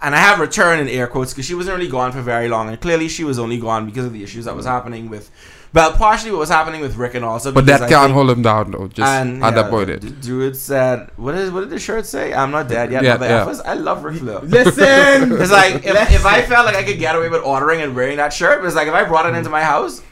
and 0.02 0.14
I 0.14 0.18
have 0.18 0.38
return 0.38 0.78
in 0.80 0.88
air 0.88 1.06
quotes 1.06 1.32
because 1.32 1.46
she 1.46 1.54
wasn't 1.54 1.78
really 1.78 1.90
gone 1.90 2.12
for 2.12 2.20
very 2.20 2.48
long, 2.50 2.68
and 2.68 2.78
clearly 2.78 3.08
she 3.08 3.24
was 3.24 3.38
only 3.38 3.56
gone 3.58 3.86
because 3.86 4.04
of 4.04 4.12
the 4.12 4.22
issues 4.22 4.44
that 4.44 4.54
was 4.54 4.66
happening 4.66 5.08
with 5.08 5.30
Well, 5.74 5.92
partially 5.94 6.30
what 6.30 6.40
was 6.40 6.50
happening 6.50 6.82
with 6.82 6.96
Ric 6.96 7.14
and 7.14 7.24
also, 7.24 7.50
But 7.50 7.64
because 7.64 7.80
that 7.80 7.86
I 7.86 7.88
can't 7.90 8.04
think- 8.08 8.14
hold 8.14 8.30
him 8.30 8.42
down 8.42 8.70
though. 8.72 8.88
Just 8.88 9.08
and 9.08 9.42
at 9.42 9.54
yeah, 9.54 9.62
that 9.62 9.70
point, 9.70 9.88
it. 9.88 10.00
D- 10.02 10.10
Druid 10.20 10.54
said, 10.56 11.10
"What 11.16 11.34
is 11.34 11.50
what 11.50 11.60
did 11.60 11.70
the 11.70 11.78
shirt 11.78 12.04
say? 12.04 12.34
I'm 12.34 12.50
not 12.50 12.68
dead 12.68 12.92
yet." 12.92 13.02
Yeah, 13.02 13.14
Mother 13.14 13.26
yeah. 13.28 13.44
effers." 13.46 13.62
I 13.64 13.74
love 13.74 14.04
Ric 14.04 14.18
Flair. 14.18 14.40
Listen, 14.40 15.32
It's 15.40 15.50
like 15.50 15.76
if, 15.76 16.12
if 16.12 16.26
I 16.26 16.42
felt 16.42 16.66
like 16.66 16.76
I 16.76 16.82
could 16.82 16.98
get 16.98 17.14
away 17.16 17.30
with 17.30 17.42
ordering 17.42 17.80
and 17.80 17.96
wearing 17.96 18.18
that 18.18 18.32
shirt, 18.34 18.60
but 18.60 18.66
it's 18.66 18.76
like 18.76 18.86
if 18.88 18.92
I 18.94 19.04
brought 19.04 19.24
it 19.24 19.34
into 19.34 19.48
my 19.48 19.62
house, 19.62 20.02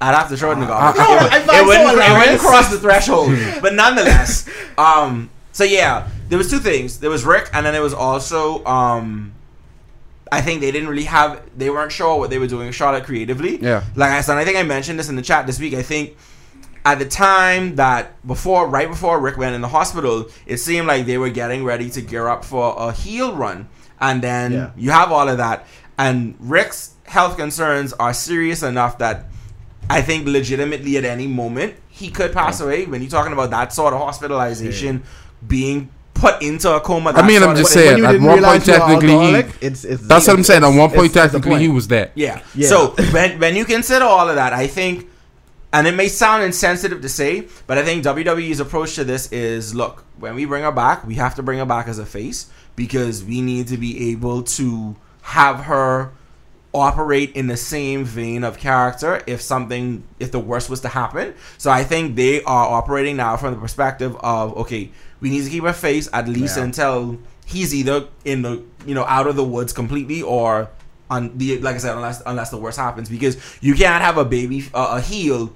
I'd 0.00 0.14
have 0.16 0.28
to 0.30 0.36
throw 0.36 0.50
it 0.50 0.54
in 0.54 0.60
the 0.60 0.66
garbage. 0.66 0.98
No, 0.98 1.04
it, 1.16 1.22
would, 1.22 1.32
I 1.32 1.40
find 1.40 1.60
it 1.60 1.66
wouldn't, 1.66 1.98
it 2.10 2.18
wouldn't 2.18 2.40
cross 2.40 2.70
the 2.70 2.78
threshold. 2.78 3.30
but 3.62 3.74
nonetheless, 3.74 4.48
um, 4.76 5.30
so 5.52 5.62
yeah, 5.62 6.08
there 6.28 6.38
was 6.38 6.50
two 6.50 6.58
things. 6.58 6.98
There 6.98 7.10
was 7.10 7.24
Ric, 7.24 7.50
and 7.52 7.64
then 7.64 7.72
there 7.72 7.82
was 7.82 7.94
also 7.94 8.64
um, 8.64 9.32
I 10.36 10.40
think 10.40 10.60
they 10.60 10.72
didn't 10.72 10.88
really 10.88 11.04
have, 11.18 11.30
they 11.56 11.70
weren't 11.70 11.92
sure 11.92 12.18
what 12.18 12.28
they 12.30 12.38
were 12.38 12.46
doing 12.54 12.66
with 12.66 12.74
Charlotte 12.74 13.04
creatively. 13.04 13.54
Yeah. 13.62 13.84
Like 13.94 14.10
I 14.10 14.20
said, 14.20 14.36
I 14.38 14.44
think 14.44 14.56
I 14.56 14.62
mentioned 14.76 14.98
this 14.98 15.08
in 15.08 15.16
the 15.16 15.22
chat 15.30 15.46
this 15.46 15.58
week. 15.60 15.74
I 15.74 15.82
think 15.82 16.16
at 16.84 16.98
the 16.98 17.06
time 17.06 17.76
that 17.76 18.02
before, 18.26 18.68
right 18.68 18.88
before 18.88 19.20
Ric 19.20 19.36
went 19.36 19.54
in 19.54 19.60
the 19.60 19.68
hospital, 19.68 20.26
it 20.46 20.58
seemed 20.58 20.86
like 20.86 21.06
they 21.06 21.18
were 21.18 21.30
getting 21.30 21.64
ready 21.64 21.88
to 21.90 22.00
gear 22.02 22.26
up 22.28 22.44
for 22.44 22.74
a 22.76 22.92
heel 22.92 23.34
run. 23.34 23.68
And 24.00 24.20
then 24.22 24.52
Yeah. 24.52 24.70
you 24.76 24.90
have 24.90 25.10
all 25.12 25.28
of 25.28 25.38
that. 25.38 25.66
And 25.96 26.34
Ric's 26.40 26.90
health 27.06 27.36
concerns 27.36 27.92
are 27.94 28.12
serious 28.12 28.62
enough 28.62 28.98
that 28.98 29.26
I 29.88 30.02
think 30.02 30.26
legitimately 30.26 30.96
at 30.96 31.04
any 31.04 31.26
moment 31.26 31.74
he 31.88 32.10
could 32.10 32.32
pass 32.32 32.60
away. 32.60 32.86
When 32.86 33.00
you're 33.02 33.10
talking 33.18 33.32
about 33.32 33.50
that 33.50 33.72
sort 33.72 33.94
of 33.94 34.00
hospitalization, 34.00 35.04
being 35.46 35.90
put 36.24 36.42
into 36.42 36.74
a 36.74 36.80
coma. 36.80 37.10
I 37.10 37.26
mean, 37.26 37.42
I'm 37.42 37.54
just 37.56 37.72
saying, 37.72 38.04
at 38.04 38.20
one 38.20 38.42
point, 38.42 38.64
technically, 38.64 39.08
he- 39.08 39.66
it's, 39.66 39.84
it's 39.84 40.06
That's 40.06 40.26
what 40.26 40.36
I'm 40.36 40.44
saying. 40.44 40.64
At 40.64 40.68
one 40.68 40.90
point, 40.90 40.92
it's- 40.92 41.04
it's 41.04 41.14
the 41.14 41.20
technically, 41.20 41.60
he 41.62 41.68
was 41.68 41.88
there. 41.88 42.10
Yeah. 42.14 42.40
Yeah. 42.54 42.68
So 42.68 42.78
when 43.12 43.38
when 43.38 43.56
you 43.56 43.64
consider 43.64 44.04
all 44.04 44.28
of 44.28 44.36
that, 44.36 44.52
I 44.52 44.66
think, 44.66 45.08
and 45.72 45.86
it 45.86 45.94
may 45.94 46.08
sound 46.08 46.42
insensitive 46.44 47.00
to 47.02 47.08
say, 47.08 47.46
but 47.66 47.76
I 47.78 47.82
think 47.84 48.04
WWE's 48.04 48.60
approach 48.60 48.94
to 48.94 49.04
this 49.04 49.30
is: 49.32 49.74
look, 49.74 50.04
when 50.18 50.34
we 50.34 50.44
bring 50.44 50.62
her 50.64 50.72
back, 50.72 51.06
we 51.06 51.14
have 51.16 51.34
to 51.36 51.42
bring 51.42 51.58
her 51.58 51.66
back 51.66 51.88
as 51.88 51.98
a 51.98 52.06
face 52.06 52.46
because 52.76 53.22
we 53.24 53.40
need 53.40 53.68
to 53.68 53.76
be 53.76 54.10
able 54.12 54.42
to 54.58 54.96
have 55.22 55.56
her 55.72 56.10
operate 56.72 57.30
in 57.36 57.46
the 57.46 57.56
same 57.56 58.04
vein 58.04 58.42
of 58.42 58.58
character 58.58 59.22
if 59.28 59.40
something 59.40 60.02
if 60.18 60.32
the 60.32 60.40
worst 60.40 60.68
was 60.68 60.80
to 60.80 60.88
happen 60.88 61.32
so 61.56 61.70
i 61.70 61.84
think 61.84 62.16
they 62.16 62.42
are 62.42 62.66
operating 62.78 63.16
now 63.16 63.36
from 63.36 63.54
the 63.54 63.60
perspective 63.60 64.16
of 64.20 64.56
okay 64.56 64.90
we 65.20 65.30
need 65.30 65.44
to 65.44 65.50
keep 65.50 65.64
her 65.64 65.72
face 65.72 66.08
at 66.12 66.28
least 66.28 66.56
Yeah. 66.56 66.64
until 66.64 67.18
he's 67.46 67.74
either 67.74 68.06
in 68.24 68.42
the 68.42 68.62
you 68.86 68.94
know 68.94 69.04
out 69.04 69.26
of 69.26 69.36
the 69.36 69.44
woods 69.44 69.72
completely 69.72 70.22
or 70.22 70.68
on 71.10 71.36
the 71.36 71.58
like 71.60 71.74
I 71.74 71.78
said 71.78 71.94
unless 71.96 72.22
unless 72.26 72.50
the 72.50 72.56
worst 72.58 72.78
happens 72.78 73.08
because 73.08 73.36
you 73.60 73.74
can't 73.74 74.02
have 74.02 74.16
a 74.18 74.24
baby 74.24 74.64
uh, 74.74 74.94
a 74.98 75.00
heel 75.00 75.52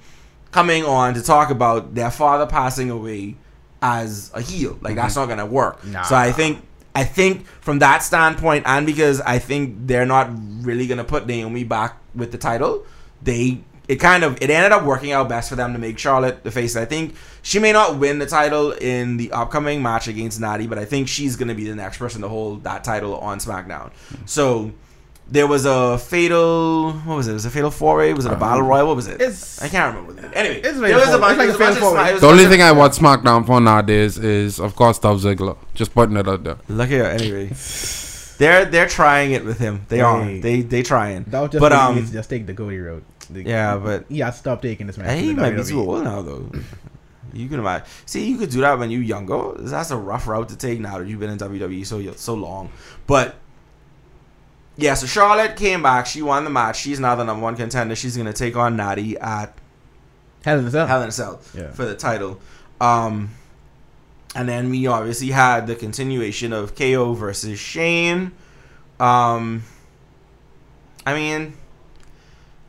coming 0.51 0.83
on 0.85 1.13
to 1.15 1.21
talk 1.21 1.49
about 1.49 1.95
their 1.95 2.11
father 2.11 2.45
passing 2.45 2.89
away 2.91 3.35
as 3.81 4.31
a 4.33 4.41
heel 4.41 4.77
like 4.81 4.95
that's 4.95 5.15
not 5.15 5.27
gonna 5.27 5.45
work 5.45 5.83
Nah. 5.85 6.03
so 6.03 6.15
I 6.15 6.31
think 6.31 6.61
I 6.95 7.03
think 7.03 7.45
from 7.61 7.79
that 7.79 8.03
standpoint 8.03 8.63
and 8.67 8.85
because 8.85 9.21
I 9.21 9.39
think 9.39 9.87
they're 9.87 10.05
not 10.05 10.29
really 10.63 10.85
gonna 10.87 11.03
put 11.03 11.25
Naomi 11.27 11.63
back 11.63 11.97
with 12.13 12.31
the 12.31 12.37
title 12.37 12.85
they 13.21 13.61
it 13.89 13.97
kind 13.99 14.23
of 14.23 14.37
it 14.41 14.49
ended 14.49 14.71
up 14.71 14.83
working 14.85 15.11
out 15.11 15.27
best 15.27 15.49
for 15.49 15.55
them 15.57 15.73
to 15.73 15.79
make 15.79 15.97
Charlotte 15.99 16.43
the 16.43 16.51
face 16.51 16.75
I 16.77 16.85
think 16.85 17.15
she 17.41 17.59
may 17.59 17.73
not 17.73 17.97
win 17.97 18.19
the 18.19 18.25
title 18.27 18.71
in 18.71 19.17
the 19.17 19.31
upcoming 19.33 19.81
match 19.81 20.07
against 20.07 20.39
Natty 20.39 20.67
but 20.67 20.77
I 20.79 20.85
think 20.85 21.07
she's 21.09 21.35
gonna 21.35 21.55
be 21.55 21.65
the 21.67 21.75
next 21.75 21.97
person 21.97 22.21
to 22.21 22.29
hold 22.29 22.63
that 22.63 22.83
title 22.83 23.17
on 23.17 23.39
SmackDown 23.39 23.91
so 24.25 24.71
there 25.31 25.45
was 25.45 25.63
a 25.65 25.99
fatal. 25.99 26.91
What 27.05 27.17
was 27.17 27.27
it? 27.27 27.33
Was 27.33 27.45
it 27.45 27.49
a 27.49 27.51
fatal 27.51 27.69
four 27.69 27.97
way? 27.97 28.15
Was 28.15 28.25
it 28.25 28.31
a 28.31 28.35
battle 28.35 28.63
royal? 28.63 28.87
What 28.87 28.95
was 28.95 29.05
it? 29.07 29.21
It's- 29.21 29.61
I 29.61 29.67
can't 29.69 29.93
remember. 29.95 30.13
What 30.19 30.25
it 30.31 30.35
Anyway, 30.35 30.55
It's 30.63 30.79
there 30.79 30.97
was 30.97 31.13
a 31.13 31.19
bunch. 31.19 31.35
four-way. 31.35 31.37
there 31.37 31.49
It's 31.49 31.59
was 31.59 31.59
like 31.59 31.59
a 31.59 31.59
a 31.59 31.59
bunch 31.59 31.59
of 31.59 31.59
fatal 31.59 31.73
sma- 31.75 31.81
four-way. 31.81 32.09
it 32.09 32.13
was 32.13 32.21
The 32.21 32.27
only 32.29 32.45
thing 32.47 32.61
of- 32.61 32.67
I 32.67 32.71
watch 32.71 32.91
SmackDown 32.97 33.45
for 33.45 33.61
nowadays 33.61 34.17
is, 34.17 34.59
of 34.59 34.75
course, 34.75 34.97
Dolph 34.97 35.21
Ziggler. 35.21 35.55
Just 35.75 35.93
putting 35.93 36.17
it 36.17 36.27
out 36.27 36.43
there. 36.43 36.55
Look 36.67 36.89
here. 36.89 37.03
Anyway, 37.05 37.51
they're 38.39 38.65
they're 38.65 38.87
trying 38.87 39.31
it 39.33 39.45
with 39.45 39.59
him. 39.59 39.85
They 39.89 40.01
are. 40.01 40.23
Hey. 40.23 40.39
They 40.39 40.61
they 40.61 40.81
trying. 40.81 41.25
That 41.27 41.41
was 41.41 41.51
just 41.51 41.61
But, 41.61 41.69
but, 41.69 41.73
um, 41.73 41.97
um, 41.99 42.11
just 42.11 42.27
take 42.29 42.47
the 42.47 42.55
Cody 42.55 42.79
road. 42.79 43.03
The- 43.29 43.43
Yeah, 43.43 43.77
but 43.77 44.05
yeah, 44.09 44.31
stop 44.31 44.61
taking 44.61 44.87
this. 44.87 44.95
Hey, 44.95 45.21
he 45.21 45.33
might 45.33 45.51
be 45.51 45.57
WWE. 45.61 45.67
too 45.69 45.79
old 45.81 46.03
now 46.03 46.21
though. 46.21 46.49
You 47.33 47.47
can 47.47 47.59
imagine. 47.59 47.85
See, 48.07 48.27
you 48.27 48.37
could 48.37 48.49
do 48.49 48.61
that 48.61 48.79
when 48.79 48.89
you're 48.89 49.03
younger. 49.03 49.53
That's 49.59 49.91
a 49.91 49.97
rough 49.97 50.27
route 50.27 50.49
to 50.49 50.55
take 50.57 50.79
now 50.79 50.97
that 50.97 51.07
you've 51.07 51.19
been 51.19 51.29
in 51.29 51.37
WWE 51.37 51.85
so 51.85 52.01
so 52.13 52.33
long. 52.33 52.71
But 53.05 53.35
yeah, 54.77 54.95
so 54.95 55.05
Charlotte 55.05 55.55
came 55.55 55.83
back. 55.83 56.05
She 56.07 56.21
won 56.23 56.43
the 56.43 56.49
match. 56.49 56.79
She's 56.79 56.99
now 56.99 57.13
the 57.15 57.23
number 57.23 57.43
one 57.43 57.55
contender. 57.55 57.95
She's 57.95 58.17
gonna 58.17 58.33
take 58.33 58.55
on 58.55 58.75
Natty 58.77 59.17
at 59.19 59.53
Hell 60.43 60.57
in 60.59 60.65
a 60.65 60.71
Cell. 60.71 60.87
Hell 60.87 61.01
in 61.03 61.09
a 61.09 61.11
Cell 61.11 61.39
Yeah. 61.53 61.71
for 61.71 61.85
the 61.85 61.95
title. 61.95 62.39
Um, 62.81 63.29
and 64.35 64.47
then 64.49 64.69
we 64.69 64.87
obviously 64.87 65.27
had 65.31 65.67
the 65.67 65.75
continuation 65.75 66.51
of 66.53 66.75
KO 66.75 67.13
versus 67.13 67.59
Shane. 67.59 68.31
Um, 68.99 69.63
I 71.05 71.13
mean, 71.13 71.53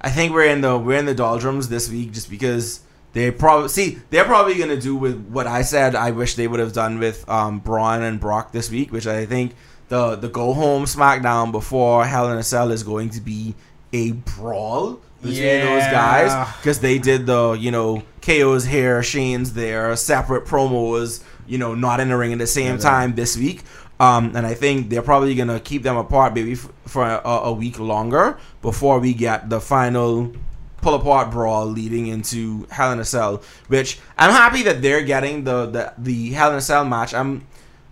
I 0.01 0.11
think 0.11 0.33
we're 0.33 0.47
in 0.47 0.61
the 0.63 0.79
we're 0.79 0.99
in 0.99 1.07
the 1.07 1.15
doldrums 1.15 1.69
this 1.69 1.91
week 1.91 2.13
just 2.13 2.31
because 2.31 2.81
they 3.13 3.31
probably 3.31 3.69
see 3.69 3.99
they're 4.11 4.25
probably 4.25 4.55
gonna 4.59 4.81
do 4.81 4.97
with 4.97 5.27
what 5.29 5.47
I 5.47 5.63
said. 5.63 5.95
I 5.95 6.11
wish 6.13 6.35
they 6.37 6.47
would 6.49 6.61
have 6.61 6.73
done 6.73 6.99
with 6.99 7.29
um, 7.29 7.59
Braun 7.59 8.03
and 8.03 8.19
Brock 8.21 8.53
this 8.53 8.71
week, 8.71 8.93
which 8.93 9.07
I 9.07 9.27
think 9.27 9.55
the 9.89 10.17
the 10.17 10.29
go 10.29 10.53
home 10.55 10.85
SmackDown 10.85 11.53
before 11.53 12.07
Hell 12.07 12.31
in 12.31 12.39
a 12.39 12.43
Cell 12.43 12.71
is 12.71 12.83
going 12.83 13.11
to 13.11 13.21
be 13.21 13.55
a 13.93 14.13
brawl 14.13 15.01
between 15.21 15.37
those 15.67 15.83
guys 15.91 16.49
because 16.59 16.79
they 16.81 16.99
did 16.99 17.27
the 17.27 17.53
you 17.53 17.71
know 17.71 18.03
KO's 18.23 18.65
here, 18.65 19.03
Shane's 19.03 19.53
there, 19.53 19.95
separate 19.97 20.45
promos, 20.47 21.23
you 21.47 21.59
know, 21.59 21.75
not 21.75 22.01
in 22.01 22.09
the 22.09 22.17
ring 22.17 22.33
at 22.33 22.39
the 22.39 22.47
same 22.47 22.77
Yeah. 22.77 22.81
time 22.81 23.15
this 23.17 23.37
week. 23.37 23.63
Um, 24.01 24.35
and 24.35 24.47
I 24.47 24.55
think 24.55 24.89
they're 24.89 25.03
probably 25.03 25.35
gonna 25.35 25.61
keep 25.61 25.83
them 25.83 25.97
apart 25.97 26.35
maybe 26.35 26.53
f- 26.53 26.73
for 26.87 27.05
a, 27.05 27.21
a 27.23 27.53
week 27.53 27.79
longer 27.79 28.39
before 28.63 28.99
we 28.99 29.13
get 29.13 29.51
the 29.51 29.61
final 29.61 30.33
pull 30.81 30.95
apart 30.95 31.31
brawl 31.31 31.67
leading 31.67 32.07
into 32.07 32.67
Hell 32.71 32.93
in 32.93 32.99
a 32.99 33.05
Cell. 33.05 33.43
Which 33.69 34.01
I'm 34.17 34.31
happy 34.31 34.63
that 34.63 34.81
they're 34.81 35.03
getting 35.03 35.45
the 35.45 35.67
the, 35.67 35.93
the 35.99 36.31
Hell 36.31 36.53
in 36.53 36.57
a 36.57 36.61
Cell 36.63 36.85
match. 36.85 37.13
I'm 37.13 37.47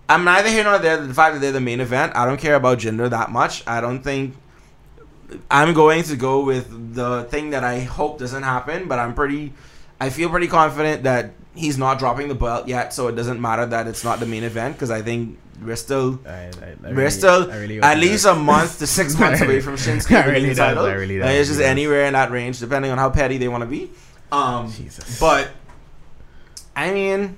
I'm 0.08 0.24
neither 0.24 0.48
here 0.48 0.64
nor 0.64 0.78
there. 0.78 0.96
The 0.96 1.12
fact 1.12 1.34
that 1.34 1.40
they're 1.40 1.52
the 1.52 1.60
main 1.60 1.80
event, 1.80 2.16
I 2.16 2.24
don't 2.24 2.40
care 2.40 2.54
about 2.54 2.78
Jinder 2.78 3.10
that 3.10 3.30
much. 3.30 3.62
I 3.66 3.82
don't 3.82 4.02
think 4.02 4.34
I'm 5.50 5.74
going 5.74 6.02
to 6.04 6.16
go 6.16 6.40
with 6.42 6.94
the 6.94 7.24
thing 7.24 7.50
that 7.50 7.64
I 7.64 7.80
hope 7.80 8.18
doesn't 8.18 8.42
happen, 8.42 8.88
but 8.88 8.98
I'm 8.98 9.14
pretty. 9.14 9.52
I 10.00 10.10
feel 10.10 10.30
pretty 10.30 10.46
confident 10.48 11.02
that 11.02 11.32
he's 11.58 11.76
not 11.78 11.98
dropping 11.98 12.28
the 12.28 12.34
belt 12.34 12.68
yet, 12.68 12.92
so 12.94 13.08
it 13.08 13.16
doesn't 13.16 13.40
matter 13.40 13.66
that 13.66 13.86
it's 13.86 14.04
not 14.04 14.20
the 14.20 14.26
main 14.26 14.44
event 14.44 14.74
because 14.76 14.90
I 14.90 15.02
think 15.02 15.38
we're 15.62 15.76
still 15.76 16.20
I, 16.24 16.30
I, 16.30 16.88
I 16.88 16.92
we're 16.92 17.10
still 17.10 17.48
really 17.48 17.80
at 17.82 17.98
least 17.98 18.24
a 18.26 18.34
month 18.34 18.78
to 18.78 18.86
six 18.86 19.18
months 19.20 19.40
away 19.40 19.60
from 19.60 19.74
Shinsuke 19.74 20.24
really 20.26 20.48
does, 20.48 20.58
title. 20.58 20.86
Really 20.86 21.18
Like, 21.18 21.30
it's 21.32 21.48
just 21.48 21.60
anywhere 21.60 22.06
in 22.06 22.12
that 22.12 22.30
range, 22.30 22.60
depending 22.60 22.90
on 22.90 22.98
how 22.98 23.10
petty 23.10 23.38
they 23.38 23.48
want 23.48 23.62
to 23.62 23.66
be. 23.68 23.90
Um, 24.30 24.70
Jesus. 24.72 25.18
but 25.18 25.50
I 26.76 26.92
mean, 26.92 27.36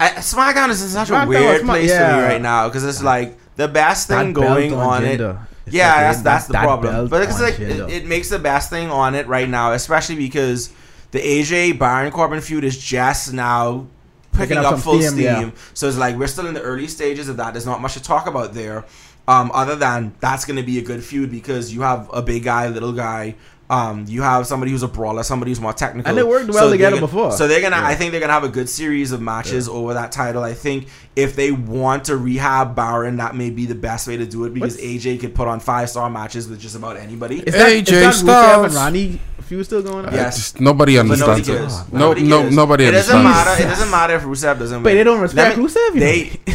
I, 0.00 0.08
SmackDown 0.10 0.70
is 0.70 0.82
in 0.82 0.88
such 0.88 1.08
SmackDown 1.08 1.26
a 1.26 1.28
weird 1.28 1.60
Smack- 1.60 1.70
place 1.76 1.90
for 1.92 1.98
me 1.98 2.04
yeah. 2.04 2.26
right 2.26 2.42
now 2.42 2.68
because 2.68 2.84
it's 2.84 3.02
like 3.02 3.36
the 3.56 3.68
best 3.68 4.08
thing 4.08 4.32
That 4.32 4.40
going 4.40 4.74
on 4.74 5.04
it. 5.04 5.20
Jinder 5.20 5.46
Yeah, 5.66 6.00
that's 6.12 6.22
that's 6.22 6.46
that- 6.46 6.48
the 6.48 6.52
that 6.54 6.62
problem. 6.64 7.08
But 7.08 7.22
it's 7.22 7.40
like 7.40 7.60
it, 7.60 7.88
it 7.90 8.06
makes 8.06 8.28
the 8.30 8.38
best 8.40 8.68
thing 8.70 8.90
on 8.90 9.14
it 9.14 9.26
right 9.28 9.48
now, 9.48 9.72
especially 9.72 10.16
because 10.16 10.72
the 11.14 11.20
AJ 11.20 11.78
Baron 11.78 12.10
Corbin 12.10 12.40
feud 12.40 12.64
is 12.64 12.76
just 12.76 13.32
now 13.32 13.86
picking 14.32 14.48
Picking 14.48 14.58
up 14.58 14.72
up 14.74 14.80
full 14.80 15.00
steam, 15.00 15.12
steam. 15.12 15.22
yeah. 15.24 15.50
So 15.72 15.86
it's 15.86 15.96
like 15.96 16.16
we're 16.16 16.26
still 16.26 16.48
in 16.48 16.54
the 16.54 16.60
early 16.60 16.88
stages 16.88 17.28
of 17.28 17.36
that. 17.36 17.54
There's 17.54 17.64
not 17.66 17.80
much 17.80 17.94
to 17.94 18.02
talk 18.02 18.26
about 18.26 18.52
there, 18.52 18.84
um, 19.28 19.52
other 19.54 19.76
than 19.76 20.12
that's 20.18 20.44
going 20.44 20.56
to 20.56 20.64
be 20.64 20.76
a 20.78 20.82
good 20.82 21.04
feud 21.04 21.30
because 21.30 21.72
you 21.72 21.82
have 21.82 22.10
a 22.12 22.20
big 22.20 22.42
guy, 22.42 22.66
little 22.66 22.92
guy. 22.92 23.36
Um, 23.74 24.04
you 24.08 24.22
have 24.22 24.46
somebody 24.46 24.70
who's 24.72 24.82
a 24.82 24.88
brawler, 24.88 25.22
somebody 25.22 25.50
who's 25.50 25.60
more 25.60 25.72
technical, 25.72 26.08
And 26.08 26.16
they 26.18 26.22
worked 26.22 26.48
well 26.50 26.64
they're 26.68 26.72
together 26.72 26.96
gonna- 26.96 27.06
before. 27.06 27.32
So 27.32 27.48
they're 27.48 27.60
gonna, 27.60 27.76
Yeah. 27.76 27.86
I 27.86 27.94
think 27.94 28.12
they're 28.12 28.20
gonna 28.20 28.32
have 28.32 28.44
a 28.44 28.48
good 28.48 28.68
series 28.68 29.10
of 29.12 29.20
matches 29.20 29.68
over 29.68 29.94
that 29.94 30.12
title. 30.12 30.42
I 30.44 30.54
think 30.54 30.86
if 31.16 31.34
they 31.34 31.50
want 31.50 32.04
to 32.04 32.16
rehab 32.16 32.74
Baron, 32.76 33.16
that 33.16 33.34
may 33.34 33.50
be 33.50 33.66
the 33.66 33.74
best 33.74 34.06
way 34.06 34.16
to 34.16 34.26
do 34.26 34.44
it 34.44 34.54
because 34.54 34.74
What's- 34.74 34.84
AJ 34.84 35.18
could 35.18 35.34
put 35.34 35.48
on 35.48 35.60
five 35.60 35.90
star 35.90 36.08
matches 36.10 36.48
with 36.48 36.60
just 36.60 36.76
about 36.76 36.96
anybody. 36.98 37.40
Is 37.40 37.54
that, 37.54 37.68
AJ 37.70 37.80
is 37.92 38.02
that 38.02 38.14
Rusev 38.14 38.18
Styles. 38.22 38.66
and 38.66 38.74
Ronnie 38.74 39.20
feud 39.42 39.64
still 39.66 39.82
going 39.82 40.06
on? 40.06 40.12
Yeah. 40.14 40.24
Just 40.30 40.60
nobody 40.60 40.96
But 40.96 41.02
nobody 41.04 41.22
understands 41.22 41.48
cares. 41.48 41.80
it. 41.80 41.92
No, 41.92 41.98
Nobody 41.98 42.22
no, 42.22 42.40
cares. 42.42 42.54
nobody 42.54 42.84
It 42.84 42.90
doesn't 42.92 43.16
understands. 43.16 43.48
matter. 43.48 43.62
It 43.62 43.70
doesn't 43.70 43.90
matter 43.90 44.14
if 44.16 44.22
Rusev 44.24 44.58
doesn't. 44.58 44.82
But 44.82 44.90
win. 44.90 44.96
they 44.98 45.04
don't 45.04 45.20
respect 45.20 45.56
me- 45.58 45.64
Rusev, 45.64 45.94
They. 45.98 46.40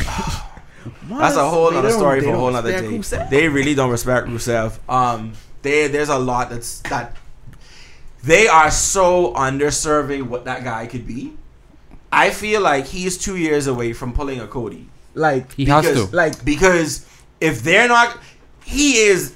That's 1.09 1.35
a 1.35 1.49
whole 1.49 1.73
other 1.75 1.91
story 1.91 2.21
for 2.21 2.29
a 2.33 2.37
whole 2.37 2.55
other 2.55 2.71
day. 2.71 2.87
Rusev. 2.87 3.29
They 3.29 3.47
really 3.49 3.73
don't 3.75 3.89
respect 3.89 4.27
Rusev. 4.27 4.73
Um, 4.87 5.33
they 5.61 5.87
there's 5.87 6.09
a 6.09 6.17
lot 6.17 6.49
that's 6.49 6.79
that. 6.81 7.15
They 8.23 8.47
are 8.47 8.69
so 8.71 9.33
underserving 9.33 10.23
what 10.23 10.45
that 10.45 10.63
guy 10.63 10.87
could 10.87 11.07
be. 11.07 11.33
I 12.11 12.31
feel 12.31 12.61
like 12.61 12.85
he's 12.87 13.17
two 13.17 13.37
years 13.37 13.67
away 13.67 13.93
from 13.93 14.13
pulling 14.13 14.39
a 14.41 14.47
Cody. 14.47 14.89
Like, 15.13 15.53
He 15.53 15.65
has 15.65 15.85
Because- 15.85 16.09
to. 16.09 16.15
like, 16.15 16.43
Because 16.43 17.05
if 17.39 17.63
they're 17.63 17.87
not, 17.87 18.17
he 18.65 18.97
is 18.97 19.33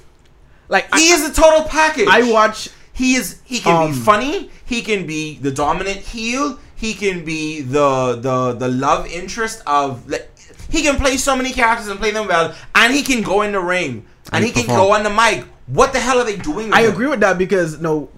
like 0.68 0.84
he 0.94 1.10
I, 1.12 1.14
is 1.14 1.28
a 1.28 1.32
total 1.32 1.64
package. 1.64 2.08
I 2.10 2.30
watch. 2.30 2.68
he 2.92 3.14
is 3.14 3.40
he 3.44 3.60
can 3.60 3.90
be 3.90 3.96
Um, 3.96 4.04
funny. 4.04 4.50
He 4.66 4.82
can 4.82 5.06
be 5.06 5.38
the 5.38 5.50
dominant 5.50 5.98
heel. 5.98 6.58
He 6.76 6.94
can 6.94 7.24
be 7.24 7.60
the 7.62 8.18
the 8.20 8.52
the 8.52 8.68
love 8.68 9.06
interest 9.06 9.62
of. 9.66 10.08
like, 10.08 10.30
He 10.68 10.82
can 10.82 10.96
play 10.96 11.16
so 11.16 11.36
many 11.36 11.52
characters 11.52 11.88
and 11.88 11.98
play 12.00 12.10
them 12.10 12.26
well, 12.28 12.54
and 12.74 12.92
he 12.92 13.02
can 13.02 13.22
go 13.22 13.42
in 13.42 13.52
the 13.52 13.60
ring 13.60 14.04
and 14.32 14.34
And 14.34 14.44
he 14.44 14.50
can 14.50 14.66
go 14.66 14.92
on 14.92 15.02
the 15.04 15.10
mic. 15.10 15.44
What 15.66 15.92
the 15.92 16.00
hell 16.00 16.18
are 16.18 16.24
they 16.24 16.36
doing? 16.36 16.68
with 16.68 16.74
I 16.76 16.82
him? 16.82 16.92
agree 16.92 17.06
with 17.06 17.20
that 17.20 17.38
because 17.38 17.80
no, 17.80 18.10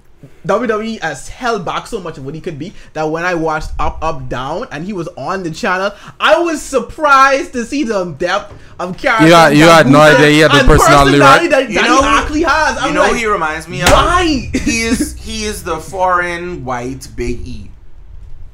WWE 0.47 1.01
has 1.01 1.29
held 1.29 1.65
back 1.65 1.87
so 1.87 2.01
much 2.01 2.19
of 2.19 2.25
what 2.25 2.35
he 2.35 2.41
could 2.41 2.59
be 2.59 2.73
that 2.95 3.05
when 3.05 3.25
I 3.25 3.35
watched 3.35 3.71
Up 3.79 3.99
Up 4.03 4.29
Down 4.29 4.67
and 4.73 4.85
he 4.85 4.93
was 4.93 5.07
on 5.17 5.43
the 5.45 5.51
channel, 5.51 5.93
I 6.19 6.39
was 6.41 6.61
surprised 6.63 7.53
to 7.53 7.65
see 7.65 7.85
the 7.85 8.05
depth 8.13 8.53
of 8.81 8.97
character. 8.99 9.27
You 9.29 9.35
had- 9.35 9.57
you 9.57 9.65
had 9.65 9.87
no 9.89 10.01
idea 10.01 10.29
he 10.29 10.39
had 10.41 10.51
the 10.53 10.59
and 10.61 10.67
personality, 10.69 11.19
right? 11.19 11.49
that, 11.51 11.69
You 11.69 11.75
that 11.77 11.85
know 11.89 12.03
he 12.03 12.09
who- 12.09 12.17
actually 12.17 12.43
has. 12.43 12.79
I'm 12.79 12.89
you 12.89 12.95
know 12.95 13.03
like, 13.03 13.17
he 13.17 13.27
reminds 13.27 13.69
me 13.69 13.83
of? 13.83 13.91
why? 13.91 14.25
he 14.53 14.83
is 14.83 15.17
he 15.19 15.45
is 15.45 15.63
the 15.63 15.79
foreign 15.79 16.65
white 16.65 17.07
Big 17.15 17.47
E. 17.47 17.71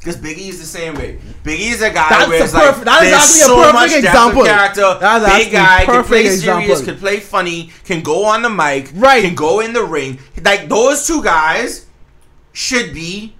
Because 0.02 0.16
Big 0.16 0.36
E 0.36 0.48
is 0.48 0.58
the 0.58 0.66
same 0.66 0.94
way. 0.94 1.16
Big 1.44 1.60
E 1.60 1.68
is 1.68 1.80
a 1.80 1.90
guy 1.90 2.08
That's 2.08 2.28
where 2.28 2.42
it's 2.42 2.52
like 2.52 2.84
that 2.84 3.02
is 3.04 3.10
there's 3.10 3.22
actually 3.22 3.40
a 3.40 3.44
so 3.44 3.56
perfect 3.56 3.74
much 3.74 4.02
depth 4.02 4.34
of 4.34 4.44
character. 4.44 5.36
Big 5.38 5.52
guy 5.52 5.84
can 5.84 5.86
perfect 5.86 6.08
play 6.08 6.28
serious, 6.36 6.84
can 6.84 6.96
play 6.98 7.20
funny, 7.20 7.70
can 7.84 8.02
go 8.02 8.24
on 8.24 8.42
the 8.42 8.50
mic, 8.50 8.90
Right. 8.94 9.22
can 9.22 9.36
go 9.36 9.60
in 9.60 9.72
the 9.72 9.84
ring. 9.84 10.18
Like 10.42 10.68
those 10.68 11.06
two 11.06 11.22
guys 11.22 11.86
should 12.52 12.92
be 12.92 13.36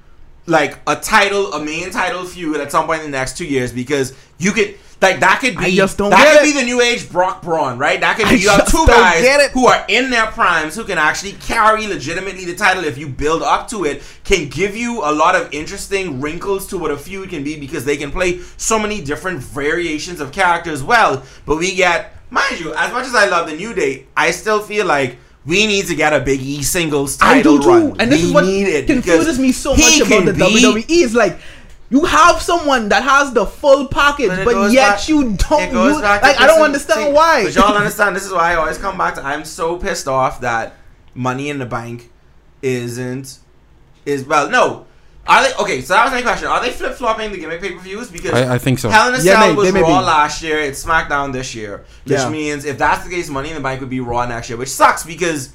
like 0.46 0.78
a 0.86 0.94
title, 0.94 1.52
a 1.52 1.64
main 1.64 1.90
title 1.90 2.24
feud 2.24 2.60
at 2.60 2.70
some 2.70 2.86
point 2.86 3.00
in 3.02 3.10
the 3.10 3.18
next 3.18 3.36
two 3.36 3.44
years 3.44 3.72
because 3.72 4.14
you 4.38 4.52
could 4.52 4.76
like 5.03 5.20
that 5.20 5.40
could 5.40 5.57
be 5.57 5.64
I 5.64 5.70
just 5.70 5.98
don't 5.98 6.11
that 6.11 6.38
could 6.38 6.48
it. 6.48 6.55
be 6.55 6.61
the 6.61 6.64
new 6.64 6.80
age 6.80 7.11
Brock 7.11 7.42
Braun, 7.42 7.78
right? 7.78 8.00
That 8.00 8.16
could 8.16 8.26
I 8.26 8.34
be 8.36 8.38
you 8.42 8.48
have 8.48 8.70
two 8.70 8.86
guys 8.86 9.50
who 9.53 9.66
are 9.66 9.84
in 9.88 10.11
their 10.11 10.26
primes 10.28 10.74
who 10.76 10.84
can 10.84 10.96
actually 10.98 11.32
carry 11.32 11.86
legitimately 11.86 12.44
the 12.44 12.55
title 12.55 12.84
if 12.84 12.96
you 12.96 13.09
build 13.09 13.42
up 13.42 13.68
to 13.68 13.84
it, 13.84 14.03
can 14.24 14.48
give 14.48 14.76
you 14.76 15.00
a 15.03 15.12
lot 15.12 15.34
of 15.34 15.53
interesting 15.53 16.20
wrinkles 16.20 16.66
to 16.68 16.78
what 16.78 16.90
a 16.90 16.96
feud 16.96 17.30
can 17.30 17.42
be 17.44 17.59
because 17.59 17.84
they 17.84 17.96
can 17.96 18.11
play 18.11 18.38
so 18.57 18.78
many 18.78 19.03
different 19.03 19.40
variations 19.40 20.20
of 20.20 20.32
characters 20.32 20.82
well. 20.82 21.22
But 21.44 21.59
we 21.59 21.74
get, 21.74 22.14
mind 22.30 22.61
you, 22.61 22.72
as 22.74 22.92
much 22.92 23.07
as 23.07 23.14
I 23.14 23.28
love 23.28 23.48
the 23.50 23.57
New 23.57 23.74
Day, 23.74 24.07
I 24.16 24.30
still 24.30 24.61
feel 24.62 24.86
like 24.86 25.18
we 25.44 25.66
need 25.66 25.86
to 25.88 25.96
get 25.96 26.12
a 26.12 26.20
Big 26.20 26.40
E 26.40 26.62
singles 26.62 27.16
title 27.16 27.55
I 27.55 27.57
do 27.59 27.62
too, 27.62 27.68
run. 27.68 27.96
and 28.00 28.12
this 28.12 28.20
we 28.22 28.28
is 28.28 28.32
what 28.32 28.44
need 28.44 28.68
it 28.68 28.86
confuses 28.86 29.38
me 29.40 29.50
so 29.50 29.72
much 29.72 30.00
about 30.00 30.26
the 30.26 30.32
WWE. 30.32 30.84
Is 30.88 31.14
like 31.16 31.38
you 31.93 32.05
have 32.07 32.40
someone 32.40 32.88
that 32.88 33.03
has 33.03 33.32
the 33.34 33.45
full 33.47 33.86
package, 33.86 34.28
But 34.30 34.45
but, 34.47 34.72
yet 34.72 34.97
back- 34.97 35.09
you 35.09 35.34
don't. 35.36 35.72
goes 35.72 35.93
use- 35.93 36.01
back 36.03 36.22
to 36.22 36.26
like 36.28 36.40
I 36.40 36.47
don't 36.47 36.62
understand 36.62 37.09
see, 37.09 37.12
why. 37.12 37.45
But 37.45 37.55
y'all 37.55 37.76
understand. 37.76 38.16
This 38.16 38.24
is 38.24 38.32
why 38.32 38.53
I 38.53 38.55
always 38.57 38.78
come 38.78 38.97
back 38.99 39.14
to. 39.16 39.22
I'm 39.24 39.45
so 39.45 39.76
pissed 39.76 40.09
off 40.09 40.40
that 40.40 40.74
Money 41.14 41.51
in 41.51 41.59
the 41.59 41.66
Bank 41.66 42.11
isn't 42.62 43.38
is 44.07 44.24
well. 44.24 44.49
No, 44.51 44.86
are 45.26 45.43
they 45.43 45.55
okay? 45.57 45.80
So 45.82 45.95
that 45.95 46.05
was 46.05 46.12
my 46.12 46.22
question. 46.22 46.49
Are 46.49 46.61
they 46.62 46.70
flip 46.70 46.95
flopping 46.95 47.30
the 47.32 47.38
gimmick 47.38 47.61
pay 47.61 47.72
per 47.72 47.80
views? 47.80 48.11
Because 48.11 48.32
I, 48.32 48.55
I 48.55 48.59
think 48.59 48.78
so. 48.78 48.88
Hell 48.90 49.09
in 49.09 49.14
a 49.20 49.22
Yeah, 49.22 49.40
Cell 49.40 49.49
may- 49.51 49.55
was 49.55 49.72
they 49.72 49.80
Raw 49.82 50.01
be. 50.01 50.05
last 50.07 50.43
year. 50.43 50.59
It's 50.61 50.84
SmackDown 50.84 51.32
this 51.32 51.55
year, 51.55 51.84
which 52.05 52.18
Yeah. 52.18 52.28
means 52.28 52.64
if 52.64 52.78
that's 52.78 53.05
the 53.05 53.11
case, 53.11 53.28
Money 53.28 53.51
in 53.51 53.55
the 53.55 53.61
Bank 53.61 53.80
would 53.80 53.90
be 53.90 54.01
Raw 54.01 54.24
next 54.26 54.49
year, 54.49 54.59
which 54.59 54.70
sucks 54.70 55.05
because 55.05 55.51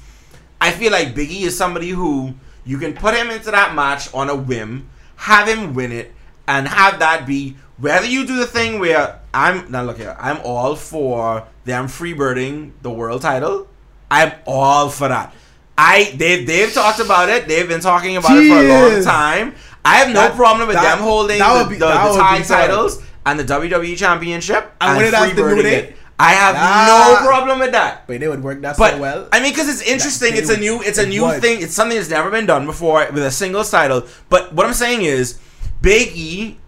I 0.60 0.70
feel 0.70 0.92
like 0.92 1.14
Biggie 1.14 1.42
is 1.42 1.56
somebody 1.56 1.90
who 1.90 2.34
you 2.64 2.78
can 2.78 2.92
put 2.94 3.14
him 3.14 3.30
into 3.30 3.50
that 3.50 3.74
match 3.74 4.12
on 4.14 4.28
a 4.30 4.34
whim, 4.36 4.88
have 5.16 5.48
him 5.48 5.74
win 5.74 5.92
it, 5.92 6.12
and 6.48 6.66
have 6.66 6.98
that 6.98 7.26
be 7.26 7.56
whether 7.78 8.06
you 8.06 8.26
do 8.26 8.36
the 8.36 8.46
thing 8.46 8.80
where 8.80 9.20
I'm 9.32 9.70
now 9.70 9.84
look 9.84 9.98
here, 9.98 10.16
I'm 10.18 10.38
all 10.42 10.74
for 10.74 11.46
them 11.64 11.86
freebirding 11.86 12.72
the 12.82 12.90
world 12.90 13.22
title. 13.22 13.68
I'm 14.10 14.32
all 14.46 14.88
for 14.88 15.06
that. 15.08 15.32
I 15.76 16.12
they 16.16 16.44
they've 16.44 16.72
talked 16.72 16.98
about 16.98 17.28
it. 17.28 17.46
They've 17.46 17.68
been 17.68 17.80
talking 17.80 18.16
about 18.16 18.36
it 18.36 18.48
for 18.48 18.58
a 18.58 18.68
long 18.94 19.04
time. 19.04 19.54
I 19.84 19.96
have 19.98 20.08
no 20.08 20.14
That- 20.14 20.34
problem 20.36 20.66
with 20.66 20.76
that- 20.76 20.96
them 20.96 20.98
holding 21.04 21.38
the, 21.38 21.66
be- 21.68 21.76
the, 21.76 21.86
the 21.86 22.16
tag 22.18 22.44
titles 22.44 23.00
and 23.24 23.38
the 23.38 23.44
WWE 23.44 23.96
Championship 23.96 24.72
And 24.80 24.90
and, 24.90 24.96
when 24.98 25.06
it 25.06 25.14
has 25.14 25.30
the 25.30 25.36
New 25.36 25.62
freebirding 25.62 25.72
it. 25.72 25.96
I 26.18 26.32
have 26.32 26.56
Ah. 26.58 27.20
no 27.22 27.26
problem 27.28 27.60
with 27.60 27.70
that. 27.72 28.02
Wait, 28.08 28.20
it 28.24 28.28
would 28.28 28.42
work 28.42 28.60
that 28.62 28.76
But 28.76 28.94
so 28.94 28.98
well. 28.98 29.28
I 29.30 29.38
mean, 29.40 29.52
because 29.52 29.68
it's 29.68 29.82
interesting. 29.82 30.32
It's 30.34 30.50
a 30.50 30.56
new. 30.56 30.82
It's 30.82 30.98
a 30.98 31.06
new 31.06 31.22
would. 31.26 31.40
thing. 31.40 31.62
It's 31.62 31.74
something 31.74 31.96
that's 31.96 32.10
never 32.10 32.28
been 32.28 32.44
done 32.46 32.66
before 32.66 33.06
with 33.12 33.22
a 33.22 33.30
singles 33.30 33.70
title. 33.70 34.02
But 34.28 34.52
what 34.52 34.66
I'm 34.66 34.74
saying 34.74 35.02
is, 35.02 35.38
Big 35.80 36.08
E 36.16 36.58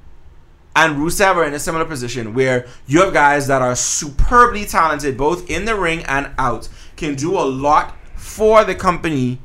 and 0.77 0.97
Rusev 0.99 1.37
are 1.37 1.45
in 1.45 1.55
a 1.55 1.59
similar 1.59 1.85
position 1.85 2.33
where 2.35 2.67
you 2.87 3.03
have 3.03 3.13
guys 3.13 3.47
that 3.49 3.61
are 3.61 3.75
superbly 3.75 4.65
talented, 4.65 5.17
both 5.17 5.51
in 5.51 5.65
the 5.65 5.75
ring 5.75 6.05
and 6.05 6.31
out, 6.39 6.69
can 6.97 7.15
do 7.15 7.37
a 7.39 7.43
lot 7.43 7.97
for 8.15 8.65
the 8.65 8.75
company 8.75 9.39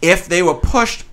if 0.00 0.26
they 0.26 0.42
were 0.42 0.54
pushed 0.54 1.04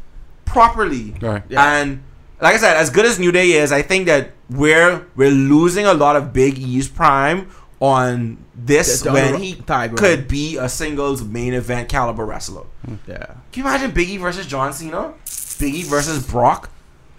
properly. 0.46 1.16
Right. 1.22 1.44
Yeah. 1.50 1.64
And 1.82 2.04
like 2.40 2.56
I 2.56 2.58
said, 2.58 2.78
as 2.78 2.90
good 2.90 3.06
as 3.06 3.20
New 3.20 3.32
Day 3.32 3.52
is, 3.52 3.72
I 3.72 3.82
think 3.82 4.06
that 4.08 4.32
we're 4.50 5.06
we're 5.16 5.32
losing 5.32 5.86
a 5.86 5.94
lot 5.94 6.16
of 6.16 6.34
Big 6.34 6.58
E's 6.58 6.88
prime 6.88 7.50
on 7.80 8.38
this 8.56 9.02
The- 9.02 9.10
the 9.10 9.14
when 9.14 9.36
he 9.42 9.56
tag 9.56 9.92
run. 9.92 9.98
could 9.98 10.28
be 10.28 10.58
a 10.58 10.70
singles 10.70 11.24
main 11.24 11.54
event 11.54 11.90
caliber 11.90 12.26
wrestler. 12.26 12.64
Hmm. 12.86 12.96
yeah. 13.08 13.26
Can 13.52 13.64
you 13.64 13.64
imagine 13.64 13.92
Big 13.92 14.10
E 14.10 14.18
versus 14.18 14.46
John 14.46 14.72
Cena? 14.74 15.14
Big 15.60 15.74
E 15.76 15.84
versus 15.84 16.26
Brock? 16.26 16.70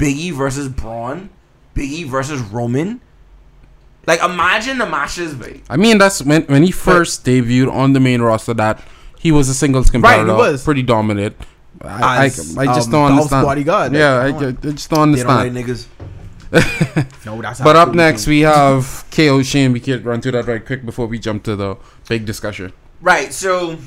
Big 0.03 0.16
E 0.16 0.30
versus 0.32 0.68
Braun? 0.68 1.30
Big 1.74 1.90
E 1.90 2.03
versus 2.03 2.40
Roman? 2.40 3.00
Like 4.05 4.20
imagine 4.20 4.78
the 4.78 4.86
matches, 4.86 5.32
babe. 5.32 5.62
I 5.70 5.76
mean, 5.76 5.98
that's 5.98 6.20
when 6.24 6.42
when 6.46 6.64
he 6.64 6.72
first 6.72 7.24
debuted 7.24 7.72
on 7.72 7.92
the 7.92 8.00
main 8.00 8.20
roster. 8.20 8.53
That 8.53 8.82
he 9.20 9.30
was 9.30 9.48
a 9.48 9.55
singles 9.55 9.90
competitor, 9.90 10.26
right, 10.26 10.36
was. 10.36 10.64
pretty 10.64 10.82
dominant. 10.82 11.36
I, 11.80 11.88
I, 11.88 12.22
I 12.22 12.24
As, 12.26 12.36
just 12.36 12.88
um, 12.88 12.92
don't 12.92 13.12
understand. 13.12 13.46
bodyguard. 13.46 13.92
Yeah, 13.92 14.14
I. 14.14 14.26
I 14.26 14.53
just 14.53 14.90
don't 14.90 15.12
They 15.12 15.22
don't 15.22 15.28
like 15.28 15.50
understand. 15.50 15.57
niggas. 15.57 15.86
No, 17.24 17.40
But 17.40 17.76
up 17.76 17.94
next, 17.94 18.26
we 18.26 18.40
have 18.40 19.05
KO 19.11 19.42
Shane. 19.42 19.72
We 19.72 19.80
can 19.80 20.03
run 20.03 20.20
through 20.20 20.32
that 20.32 20.46
right 20.46 20.64
quick 20.64 20.84
before 20.84 21.07
we 21.07 21.18
jump 21.18 21.44
to 21.44 21.55
the 21.57 21.76
big 22.09 22.26
discussion. 22.26 22.72
Right, 23.00 23.32
so 23.32 23.78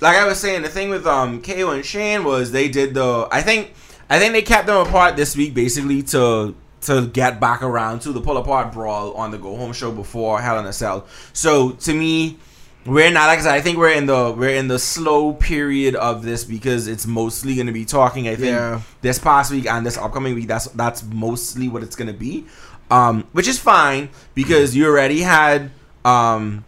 like 0.00 0.16
I 0.16 0.24
was 0.26 0.38
saying, 0.38 0.62
the 0.62 0.68
thing 0.68 0.88
with 0.88 1.06
um 1.06 1.42
KO 1.42 1.70
and 1.70 1.84
Shane 1.84 2.22
was 2.24 2.52
they 2.52 2.68
did 2.68 2.94
the 2.94 3.28
I 3.30 3.42
think 3.42 3.74
I 4.12 4.18
think 4.18 4.32
they 4.34 4.42
kept 4.42 4.66
them 4.66 4.76
apart 4.86 5.16
this 5.16 5.34
week 5.36 5.54
basically 5.54 6.02
to 6.14 6.54
to 6.82 7.06
get 7.06 7.40
back 7.40 7.62
around 7.62 8.00
to 8.02 8.12
the 8.12 8.20
pull 8.20 8.36
apart 8.36 8.72
brawl 8.72 9.12
on 9.14 9.30
the 9.30 9.38
go 9.38 9.56
home 9.56 9.72
show 9.72 9.90
before 9.90 10.40
Hell 10.40 10.58
in 10.58 10.66
a 10.66 10.72
Cell. 10.72 11.06
So 11.32 11.70
to 11.70 11.94
me, 11.94 12.36
we're 12.84 13.10
not 13.10 13.28
like 13.28 13.38
I 13.38 13.42
said, 13.42 13.54
I 13.54 13.60
think 13.60 13.78
we're 13.78 13.92
in 13.92 14.06
the 14.06 14.34
we're 14.36 14.54
in 14.56 14.68
the 14.68 14.78
slow 14.78 15.32
period 15.32 15.94
of 15.94 16.22
this 16.24 16.44
because 16.44 16.88
it's 16.88 17.06
mostly 17.06 17.54
gonna 17.54 17.72
be 17.72 17.84
talking, 17.84 18.28
I 18.28 18.34
think 18.34 18.48
Yeah. 18.56 18.80
this 19.00 19.18
past 19.18 19.50
week 19.50 19.66
and 19.66 19.86
this 19.86 19.96
upcoming 19.96 20.34
week, 20.34 20.46
that's 20.48 20.66
that's 20.66 21.02
mostly 21.04 21.68
what 21.68 21.82
it's 21.82 21.96
gonna 21.96 22.12
be. 22.12 22.44
Um, 22.90 23.24
which 23.32 23.48
is 23.48 23.58
fine 23.58 24.10
because 24.34 24.76
you 24.76 24.86
already 24.86 25.20
had 25.22 25.70
um 26.04 26.64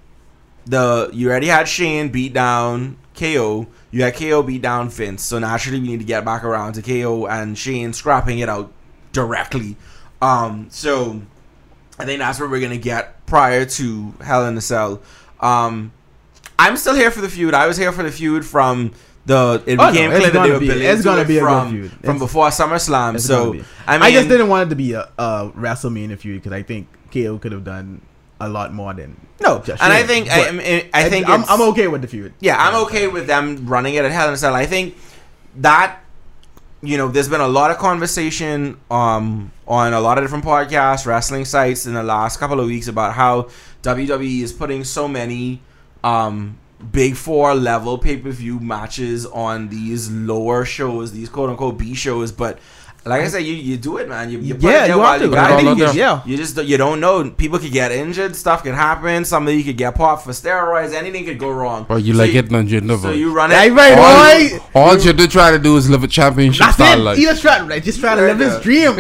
the 0.65 1.11
you 1.13 1.29
already 1.29 1.49
had 1.49 1.69
Shane 1.69 2.09
beat 2.09 2.33
down 2.33 2.97
KO. 3.15 3.67
You 3.95 4.03
had 4.03 4.17
KO 4.17 4.43
beat 4.43 4.61
down 4.61 4.89
Vince. 4.89 5.23
So 5.23 5.39
naturally 5.39 5.81
we 5.81 5.87
need 5.87 6.01
to 6.01 6.05
get 6.05 6.25
back 6.25 6.43
around 6.43 6.73
to 6.73 6.83
KO 6.83 7.27
and 7.29 7.57
Shane 7.57 7.93
scrapping 7.93 8.41
it 8.41 8.49
out 8.49 8.73
directly. 9.13 9.77
Um 10.21 10.67
so 10.71 11.23
I 11.97 12.05
think 12.05 12.19
that's 12.19 12.41
what 12.41 12.51
we're 12.51 12.59
gonna 12.61 12.77
get 12.77 13.25
prior 13.27 13.65
to 13.65 14.13
Hell 14.21 14.47
in 14.47 14.57
a 14.57 14.61
Cell. 14.61 15.01
Um 15.39 15.93
I'm 16.59 16.77
still 16.77 16.97
here 16.97 17.13
for 17.13 17.21
the 17.21 17.29
feud. 17.29 17.55
I 17.55 17.69
was 17.69 17.77
here 17.77 17.93
for 17.93 18.03
the 18.03 18.11
feud 18.11 18.45
from 18.45 18.91
the 19.27 19.63
it 19.65 19.79
Oh, 19.79 19.85
no, 19.85 19.89
it's 19.91 19.97
clear 19.97 20.11
that 20.11 20.27
they 20.27 20.31
gonna 20.33 20.53
were 20.55 20.59
be- 20.59 20.71
it's 20.71 21.05
gonna 21.05 21.25
be 21.25 21.39
a 21.39 21.41
good 21.41 21.47
from, 21.47 21.71
feud. 21.71 21.93
from 22.05 22.19
before 22.19 22.49
SummerSlam. 22.49 23.15
It's 23.15 23.25
So. 23.27 23.55
I 23.87 23.97
mean 23.99 24.03
I 24.03 24.11
just 24.11 24.29
didn't 24.29 24.49
want 24.49 24.67
it 24.67 24.71
to 24.71 24.77
be 24.77 24.95
a, 24.95 25.09
a 25.19 25.53
WrestleMania 25.57 26.19
feud 26.19 26.43
because 26.43 26.53
I 26.53 26.65
think 26.65 26.89
KO 27.13 27.39
could 27.39 27.53
have 27.53 27.63
done 27.63 28.01
a 28.45 28.49
lot 28.49 28.73
more 28.73 28.95
than 28.95 29.21
no, 29.41 29.61
just 29.61 29.83
and 29.83 29.93
I 29.93 30.03
think 30.05 30.31
I, 30.31 30.49
I, 30.49 30.53
mean, 30.53 30.91
I 30.95 31.09
think 31.09 31.29
I'm, 31.29 31.45
I'm 31.49 31.61
okay 31.71 31.89
with 31.89 32.03
the 32.03 32.09
feud. 32.09 32.35
Yeah, 32.41 32.57
I'm 32.57 32.85
okay 32.87 33.09
with 33.09 33.27
them 33.27 33.67
running 33.67 33.95
it 33.95 34.05
at 34.05 34.11
Hell 34.11 34.29
in 34.29 34.35
a 34.35 34.37
Cell. 34.37 34.55
I 34.55 34.67
think 34.67 34.97
that 35.57 36.01
you 36.83 36.99
know, 36.99 37.09
there's 37.09 37.29
been 37.29 37.41
a 37.41 37.49
lot 37.49 37.71
of 37.71 37.79
conversation 37.79 38.79
um 38.91 39.51
on 39.67 39.93
a 39.93 40.01
lot 40.01 40.19
of 40.19 40.25
different 40.25 40.45
podcasts, 40.45 41.07
wrestling 41.07 41.45
sites 41.45 41.87
in 41.87 41.95
the 41.95 42.03
last 42.03 42.39
couple 42.39 42.61
of 42.61 42.67
weeks 42.67 42.89
about 42.89 43.15
how 43.15 43.49
WWE 43.83 44.43
is 44.43 44.53
putting 44.53 44.85
so 44.85 45.09
many 45.09 45.61
um 46.03 46.59
big 46.93 47.17
four 47.17 47.55
level 47.55 47.99
pay 47.99 48.17
per 48.17 48.31
view 48.31 48.61
matches 48.61 49.27
on 49.27 49.69
these 49.69 50.11
lower 50.11 50.65
shows, 50.65 51.13
these 51.13 51.29
quote 51.29 51.51
unquote 51.51 51.79
B 51.79 51.95
shows, 51.95 52.31
but 52.31 52.59
like 53.07 53.21
I 53.23 53.29
said, 53.29 53.41
you, 53.41 53.53
you 53.55 53.77
do 53.77 53.99
it, 53.99 54.09
man. 54.09 54.31
You, 54.31 54.39
you 54.41 54.55
put 54.55 54.63
Yeah, 54.65 54.85
it 54.85 54.89
you 54.89 54.99
while 54.99 55.13
have 55.13 55.23
to. 55.23 55.29
got 55.29 55.51
I 55.51 55.55
it. 55.55 55.57
think 55.63 55.79
You, 55.79 55.85
it's- 55.85 55.95
yeah. 55.97 56.23
you 56.25 56.37
just 56.39 56.57
you 56.63 56.77
don't 56.79 57.01
know. 57.01 57.31
People 57.31 57.59
could 57.59 57.71
get 57.73 57.93
injured. 57.93 58.35
Stuff 58.35 58.63
could 58.63 58.75
happen. 58.75 59.25
Somebody 59.27 59.63
could 59.63 59.77
get 59.77 59.95
popped 59.95 60.25
for 60.25 60.31
steroids. 60.31 60.95
Anything 60.95 61.25
could 61.27 61.39
go 61.39 61.51
wrong. 61.51 61.85
Or 61.91 61.99
you 61.99 62.15
So 62.15 62.19
like 62.21 62.35
it, 62.35 62.49
then 62.49 62.67
you 62.67 62.81
never. 62.81 63.03
So 63.03 63.11
you 63.13 63.33
run 63.35 63.51
it. 63.53 63.55
Right, 63.57 63.73
right, 63.73 63.93
all, 63.93 64.05
right. 64.05 64.61
all 64.75 64.99
you 64.99 65.13
to 65.13 65.29
try 65.29 65.51
to 65.51 65.59
do 65.59 65.77
is 65.77 65.91
live 65.91 66.03
a 66.03 66.09
championship 66.09 66.61
That's 66.65 66.77
style 66.77 66.99
it. 67.01 67.03
life. 67.03 67.19
He 67.19 67.25
just 67.25 67.43
trying, 67.43 67.69
like, 67.69 67.85
just 67.85 68.01
trying 68.01 68.17
to 68.17 68.23
live 68.25 68.39
his 68.39 68.61
dream. 68.63 68.97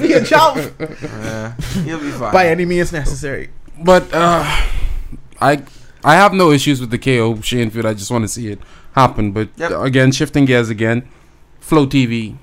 Be 0.00 0.12
a 0.14 0.24
champ 0.24 0.56
Yeah, 0.80 1.54
you'll 1.84 2.00
be 2.00 2.10
fine. 2.12 2.32
by 2.32 2.46
any 2.48 2.64
means 2.64 2.92
necessary. 2.92 3.50
But 3.82 4.12
uh, 4.14 4.42
I 5.40 5.62
I 6.02 6.14
have 6.14 6.32
no 6.32 6.50
issues 6.50 6.80
with 6.80 6.90
the 6.90 6.98
KO 6.98 7.40
Shane 7.42 7.70
feud. 7.70 7.84
I 7.84 7.94
just 7.94 8.10
want 8.10 8.22
to 8.24 8.28
see 8.28 8.48
it 8.48 8.58
happen. 8.92 9.32
But 9.32 9.48
Yep. 9.56 9.72
again, 9.82 10.12
shifting 10.12 10.44
gears 10.44 10.70
again. 10.70 11.08
Flow 11.60 11.86
TV, 11.86 12.36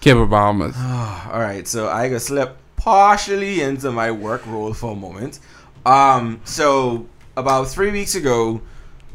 Cable 0.00 0.26
Bahamas. 0.26 0.76
All 1.32 1.40
right, 1.40 1.66
so 1.66 1.88
I 1.88 2.08
can 2.08 2.20
slip 2.20 2.56
partially 2.76 3.60
into 3.60 3.90
my 3.90 4.10
work 4.10 4.46
role 4.46 4.72
for 4.72 4.92
a 4.92 4.96
moment. 4.96 5.40
Um, 5.84 6.40
so 6.44 7.06
about 7.36 7.68
three 7.68 7.90
weeks 7.90 8.14
ago, 8.14 8.60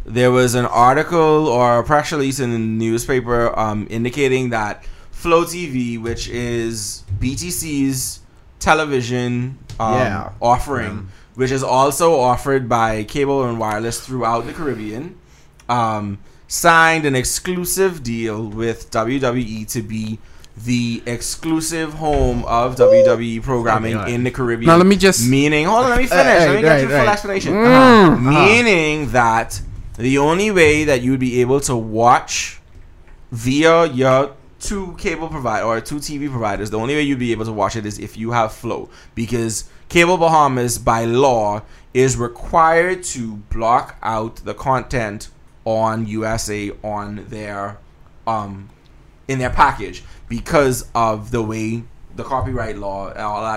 there 0.06 0.32
was 0.32 0.56
an 0.56 0.66
article 0.66 1.48
or 1.48 1.80
a 1.80 1.84
press 1.84 2.12
release 2.12 2.40
in 2.40 2.52
the 2.52 2.60
newspaper 2.60 3.58
um, 3.58 3.88
indicating 3.90 4.50
that 4.50 4.84
Flow 5.12 5.46
TV, 5.46 6.02
which 6.02 6.28
is 6.28 7.04
BTC's 7.20 8.20
television 8.60 9.58
um, 9.80 9.94
Yeah. 9.94 10.32
offering, 10.42 11.10
which 11.36 11.52
is 11.52 11.64
also 11.64 12.20
offered 12.20 12.68
by 12.68 13.04
cable 13.06 13.48
and 13.48 13.58
wireless 13.60 14.06
throughout 14.06 14.46
the 14.46 14.52
Caribbean, 14.54 15.18
um, 15.70 16.20
signed 16.50 17.06
an 17.06 17.16
exclusive 17.16 18.04
deal 18.04 18.46
with 18.46 18.92
WWE 18.92 19.66
to 19.72 19.82
be 19.82 20.20
the 20.56 21.02
exclusive 21.06 21.94
home 21.94 22.46
of 22.46 22.76
WWE 22.76 23.42
programming 23.42 23.94
Something 23.94 24.14
in 24.14 24.24
the 24.24 24.32
Caribbean. 24.32 24.68
Now, 24.68 24.78
let 24.78 24.86
me 24.86 24.96
just- 24.96 25.28
meaning. 25.28 25.66
Hold 25.66 25.86
on, 25.86 25.90
let 25.92 26.00
me 26.00 26.06
finish. 26.08 26.26
Hey, 26.26 26.48
let 26.48 26.56
me 26.56 26.62
get 26.62 26.68
right, 26.70 26.82
you 26.82 26.88
the 26.88 26.94
right. 26.94 27.00
full 27.02 27.10
explanation. 27.10 27.54
Mm. 27.54 27.66
Uh-huh. 27.66 28.30
Uh-huh. 28.30 28.46
Meaning 28.46 29.12
that 29.12 29.62
the 29.98 30.18
only 30.18 30.52
way 30.52 30.84
that 30.84 31.02
you 31.02 31.12
would 31.12 31.20
be 31.20 31.42
able 31.42 31.60
to 31.62 31.76
watch 31.76 32.60
via 33.32 33.86
your 33.88 34.36
two 34.60 34.96
cable 34.98 35.28
provider 35.28 35.66
or 35.66 35.82
two 35.82 35.96
TV 35.98 36.30
providers, 36.30 36.70
the 36.70 36.80
only 36.80 36.96
way 36.96 37.02
you'd 37.02 37.20
be 37.20 37.32
able 37.32 37.46
to 37.46 37.52
watch 37.52 37.76
it 37.76 37.86
is 37.86 38.00
if 38.00 38.16
you 38.18 38.32
have 38.32 38.54
Flow, 38.54 38.90
because 39.16 39.66
Cable 39.90 40.18
Bahamas 40.18 40.78
by 40.78 41.06
law 41.06 41.62
is 41.94 42.16
required 42.18 43.04
to 43.04 43.36
block 43.52 43.98
out 44.02 44.38
the 44.38 44.54
content 44.54 45.30
on 45.66 46.06
USA 46.08 46.72
on 46.84 47.26
their 47.30 47.78
um 48.26 48.70
in 49.28 49.40
their 49.40 49.50
package 49.50 50.04
because 50.34 50.90
of 50.96 51.30
the 51.30 51.44
way 51.44 51.84
the 52.16 52.24
copyright 52.24 52.76
law, 52.78 53.10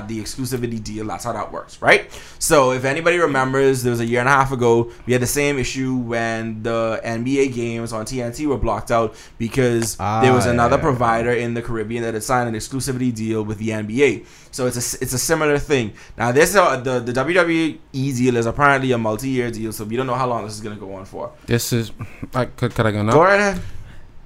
the 0.03 0.20
exclusivity 0.20 0.83
deal, 0.83 1.07
that's 1.07 1.24
how 1.24 1.33
that 1.33 1.51
works, 1.51 1.81
right? 1.81 2.11
So 2.39 2.72
if 2.72 2.85
anybody 2.85 3.16
remembers, 3.16 3.83
there 3.83 3.91
was 3.91 4.01
a 4.01 4.05
year 4.05 4.20
and 4.20 4.29
a 4.29 4.33
half 4.33 4.53
ago, 4.53 4.93
we 5.07 5.14
had 5.14 5.22
the 5.22 5.27
same 5.27 5.59
issue 5.59 5.95
when 5.97 6.62
the 6.62 7.01
NBA 7.03 7.55
games 7.55 7.95
on 7.95 8.05
TNT 8.05 8.47
were 8.47 8.59
blocked 8.59 8.91
out 8.91 9.14
because 9.39 9.97
Ah, 9.99 10.20
there 10.20 10.35
was 10.35 10.45
another 10.45 10.77
yeah. 10.77 10.83
provider 10.83 11.33
in 11.33 11.55
the 11.55 11.62
Caribbean 11.62 12.03
that 12.03 12.12
had 12.12 12.22
signed 12.22 12.47
an 12.47 12.55
exclusivity 12.55 13.14
deal 13.14 13.43
with 13.43 13.57
the 13.57 13.70
NBA. 13.70 14.27
So 14.51 14.66
it's 14.66 14.77
a 14.77 15.03
it's 15.03 15.14
a 15.14 15.18
similar 15.18 15.59
thing. 15.59 15.95
Now 16.18 16.31
this 16.33 16.55
uh, 16.57 16.77
the 16.77 17.01
the 17.01 17.12
WWE 17.12 17.79
deal 17.93 18.37
is 18.37 18.45
apparently 18.45 18.93
a 18.93 18.99
multi-year 18.99 19.51
deal, 19.51 19.72
so 19.72 19.85
we 19.85 19.97
don't 19.97 20.07
know 20.07 20.14
how 20.14 20.27
long 20.27 20.45
this 20.45 20.55
is 20.55 20.61
gonna 20.61 20.77
go 20.77 20.93
on 20.95 21.07
for. 21.07 21.33
This 21.47 21.72
is. 21.72 21.93
I, 22.35 22.45
could, 22.45 22.74
could 22.74 22.87
I 22.87 22.93
go 22.93 23.03
now? 23.03 23.12
Go 23.12 23.22
right 23.22 23.41
ahead. 23.41 23.61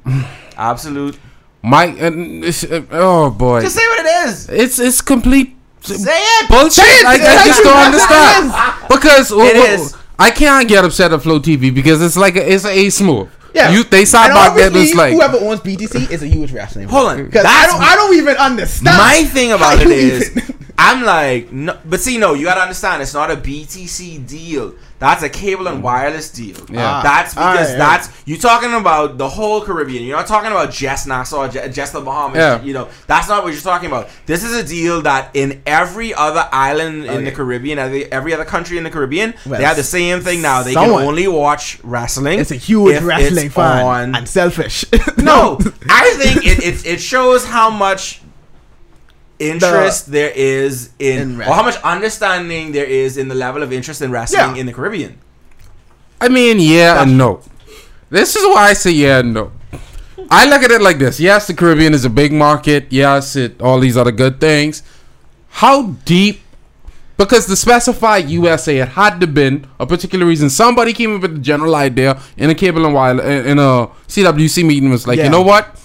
Absolute. 0.56 1.16
Mike. 1.62 1.96
And 2.00 2.44
uh, 2.44 2.80
oh 2.92 3.30
boy, 3.30 3.60
Just 3.62 3.76
say 3.76 3.82
what 3.88 4.06
it 4.06 4.28
is. 4.28 4.48
it's 4.48 4.78
it's 4.78 5.00
complete 5.00 5.56
Say 5.82 5.96
it. 6.16 6.48
bullshit. 6.48 6.84
it! 6.86 7.04
Like, 7.04 7.20
I 7.22 7.46
just 7.46 7.62
don't 7.62 7.76
understand 7.88 8.52
because 8.88 9.30
It 9.30 9.34
w- 9.36 9.54
w- 9.54 9.74
is. 9.84 9.96
I 10.18 10.30
can't 10.30 10.68
get 10.68 10.84
upset 10.84 11.12
at 11.12 11.22
Flow 11.22 11.40
TV 11.40 11.74
because 11.74 12.02
it's 12.02 12.16
like 12.18 12.36
a, 12.36 12.52
it's 12.52 12.64
a 12.66 12.70
ace 12.70 13.00
move. 13.00 13.34
Yeah. 13.54 13.70
you 13.72 13.82
they 13.84 14.04
side 14.04 14.26
And 14.30 14.34
back 14.34 14.52
It's 14.74 14.94
like 14.94 15.12
whoever 15.14 15.38
owns 15.38 15.60
BTC 15.60 16.10
is 16.10 16.22
a 16.22 16.26
huge 16.26 16.52
wrestling. 16.52 16.86
Hold 16.88 17.08
on. 17.08 17.24
because 17.24 17.44
I 17.46 17.66
don't, 17.66 17.80
I 17.82 17.94
don't 17.96 18.14
even 18.16 18.36
understand. 18.36 18.96
My 18.96 19.24
thing 19.24 19.52
about 19.52 19.78
how 19.78 19.82
it 19.84 19.88
you 19.88 19.94
is, 19.94 20.30
even- 20.36 20.54
I'm 20.82 21.04
like, 21.04 21.52
no, 21.52 21.78
but 21.84 22.00
see, 22.00 22.16
no, 22.16 22.32
you 22.32 22.46
gotta 22.46 22.62
understand, 22.62 23.02
it's 23.02 23.12
not 23.12 23.30
a 23.30 23.36
BTC 23.36 24.26
deal. 24.26 24.74
That's 24.98 25.22
a 25.22 25.28
cable 25.28 25.66
and 25.68 25.82
wireless 25.82 26.30
deal. 26.30 26.56
Yeah. 26.70 27.00
that's 27.02 27.34
Ah, 27.36 27.52
because 27.52 27.72
alright, 27.72 27.78
that's 27.78 28.22
you're 28.26 28.38
talking 28.38 28.72
about 28.72 29.18
the 29.18 29.28
whole 29.28 29.60
Caribbean. 29.62 30.04
You're 30.04 30.16
not 30.16 30.26
talking 30.26 30.50
about 30.50 30.70
just 30.72 31.06
Nassau, 31.06 31.48
ju- 31.48 31.68
just 31.68 31.92
the 31.92 32.00
Bahamas. 32.00 32.38
Yeah. 32.38 32.62
You 32.62 32.72
know, 32.72 32.88
that's 33.06 33.28
not 33.28 33.42
what 33.44 33.52
you're 33.52 33.62
talking 33.62 33.88
about. 33.88 34.08
This 34.24 34.42
is 34.42 34.54
a 34.54 34.66
deal 34.66 35.02
that 35.02 35.30
in 35.34 35.62
every 35.66 36.12
other 36.14 36.48
island 36.50 37.04
in 37.06 37.24
the 37.24 37.32
Caribbean, 37.32 37.78
every, 37.78 38.10
every 38.10 38.32
other 38.34 38.44
country 38.46 38.78
in 38.78 38.84
the 38.84 38.90
Caribbean, 38.90 39.34
Well, 39.46 39.58
they 39.58 39.64
have 39.64 39.76
the 39.76 39.82
same 39.82 40.20
thing 40.20 40.40
now. 40.40 40.62
They 40.62 40.72
someone- 40.72 41.00
can 41.00 41.08
only 41.08 41.28
watch 41.28 41.78
wrestling. 41.82 42.38
it's 42.38 42.50
a 42.50 42.56
huge 42.56 42.96
if 42.96 43.04
wrestling 43.04 43.46
it's 43.46 43.54
fan 43.54 43.84
on 43.84 44.14
and 44.14 44.26
selfish. 44.28 44.84
no, 45.18 45.58
I 45.90 46.14
think 46.18 46.46
it, 46.46 46.62
it, 46.64 46.86
it 46.86 47.00
shows 47.00 47.44
how 47.44 47.68
much 47.70 48.20
interest 49.40 50.12
there 50.12 50.30
is 50.30 50.90
in, 50.98 51.40
In 51.40 51.40
or 51.40 51.54
how 51.54 51.62
much 51.62 51.76
understanding 51.82 52.72
there 52.72 52.84
is 52.84 53.16
in 53.16 53.28
the 53.28 53.34
level 53.34 53.62
of 53.62 53.72
interest 53.72 54.02
in 54.02 54.10
wrestling 54.12 54.54
Yeah. 54.54 54.60
in 54.60 54.66
the 54.66 54.72
Caribbean. 54.72 55.18
I 56.20 56.28
mean, 56.28 56.60
yeah 56.60 57.02
and 57.02 57.16
no. 57.16 57.40
This 58.10 58.36
is 58.36 58.44
why 58.44 58.68
I 58.70 58.74
say 58.74 58.90
yeah 58.92 59.20
and 59.20 59.32
no. 59.34 59.50
I 60.30 60.44
look 60.48 60.62
at 60.62 60.70
it 60.70 60.82
like 60.82 60.98
this. 60.98 61.18
Yes, 61.18 61.46
the 61.48 61.54
Caribbean 61.54 61.94
is 61.94 62.04
a 62.04 62.10
big 62.10 62.32
market. 62.32 62.86
Yes, 62.90 63.34
it 63.34 63.60
all 63.60 63.80
these 63.80 63.96
other 63.96 64.12
good 64.12 64.38
things. 64.40 64.82
How 65.48 65.82
deep? 66.04 66.42
Because 67.16 67.46
the 67.46 67.56
specified 67.56 68.28
USA, 68.30 68.78
it 68.78 68.88
had 68.90 69.20
to 69.20 69.26
been 69.26 69.66
a 69.78 69.86
particular 69.86 70.24
reason. 70.26 70.48
Somebody 70.48 70.92
came 70.92 71.16
up 71.16 71.22
with 71.22 71.34
the 71.34 71.40
general 71.40 71.74
idea 71.74 72.20
in 72.36 72.48
a 72.50 72.54
cable 72.54 72.84
and 72.86 72.94
wire 72.94 73.20
in 73.20 73.46
in 73.46 73.58
a 73.58 73.88
CWC 74.08 74.64
meeting 74.64 74.90
was 74.90 75.06
like, 75.06 75.18
Yeah. 75.18 75.24
you 75.24 75.30
know 75.30 75.42
what? 75.42 75.76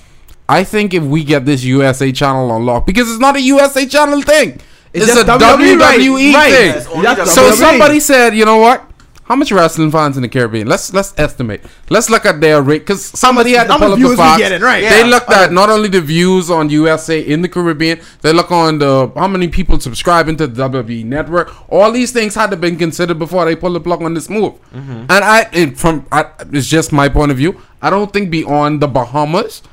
I 0.47 0.63
think 0.63 0.93
if 0.93 1.03
we 1.03 1.23
get 1.23 1.45
this 1.45 1.63
USA 1.63 2.11
channel 2.11 2.51
on 2.51 2.65
lock, 2.65 2.85
because 2.85 3.09
it's 3.09 3.19
not 3.19 3.35
a 3.35 3.41
USA 3.41 3.85
channel 3.87 4.21
thing, 4.21 4.59
it's, 4.93 5.07
It's 5.09 5.15
a 5.17 5.23
WWE, 5.23 5.77
WWE 5.79 6.33
right. 6.33 6.51
thing. 6.53 6.71
That's 6.71 6.87
only 6.87 7.01
That's 7.03 7.19
the- 7.21 7.25
So 7.27 7.41
WWE. 7.51 7.53
somebody 7.55 7.99
said, 7.99 8.35
you 8.35 8.45
know 8.45 8.57
what? 8.57 8.83
How 9.25 9.35
much 9.35 9.51
wrestling 9.51 9.89
fans 9.89 10.17
in 10.17 10.21
the 10.21 10.29
Caribbean? 10.29 10.67
Let's 10.67 10.93
let's 10.93 11.11
estimate. 11.17 11.61
Let's 11.89 12.11
look 12.11 12.27
at 12.27 12.39
their 12.41 12.61
rate 12.61 12.81
because 12.85 13.03
somebody 13.03 13.53
had 13.53 13.63
to 13.65 13.73
how 13.73 13.79
much 13.79 13.85
pull 13.87 13.93
up 13.93 13.99
the 13.99 14.05
views 14.05 14.17
facts. 14.17 14.37
getting, 14.37 14.61
right. 14.61 14.81
They 14.87 14.99
Yeah. 14.99 15.05
looked 15.07 15.31
at 15.31 15.51
not 15.51 15.67
only 15.71 15.89
the 15.89 15.99
views 15.99 16.51
on 16.51 16.69
USA 16.69 17.19
in 17.19 17.41
the 17.41 17.49
Caribbean, 17.49 17.99
they 18.21 18.31
look 18.31 18.51
on 18.51 18.77
the 18.77 19.11
how 19.15 19.27
many 19.27 19.47
people 19.47 19.79
subscribing 19.79 20.37
to 20.37 20.45
the 20.45 20.69
WWE 20.69 21.03
network. 21.03 21.51
All 21.71 21.91
these 21.91 22.11
things 22.11 22.35
had 22.35 22.51
to 22.51 22.55
been 22.55 22.77
considered 22.77 23.17
before 23.17 23.45
they 23.45 23.55
pull 23.55 23.73
the 23.73 23.79
plug 23.79 24.03
on 24.03 24.13
this 24.13 24.29
move. 24.29 24.53
Mm-hmm. 24.75 24.91
And 25.09 25.11
I, 25.11 25.49
it, 25.51 25.75
from 25.79 26.05
I, 26.11 26.25
it's 26.53 26.67
just 26.67 26.93
my 26.93 27.09
point 27.09 27.31
of 27.31 27.37
view. 27.37 27.59
I 27.81 27.89
don't 27.89 28.13
think 28.13 28.29
beyond 28.29 28.79
the 28.79 28.87
Bahamas, 28.87 29.63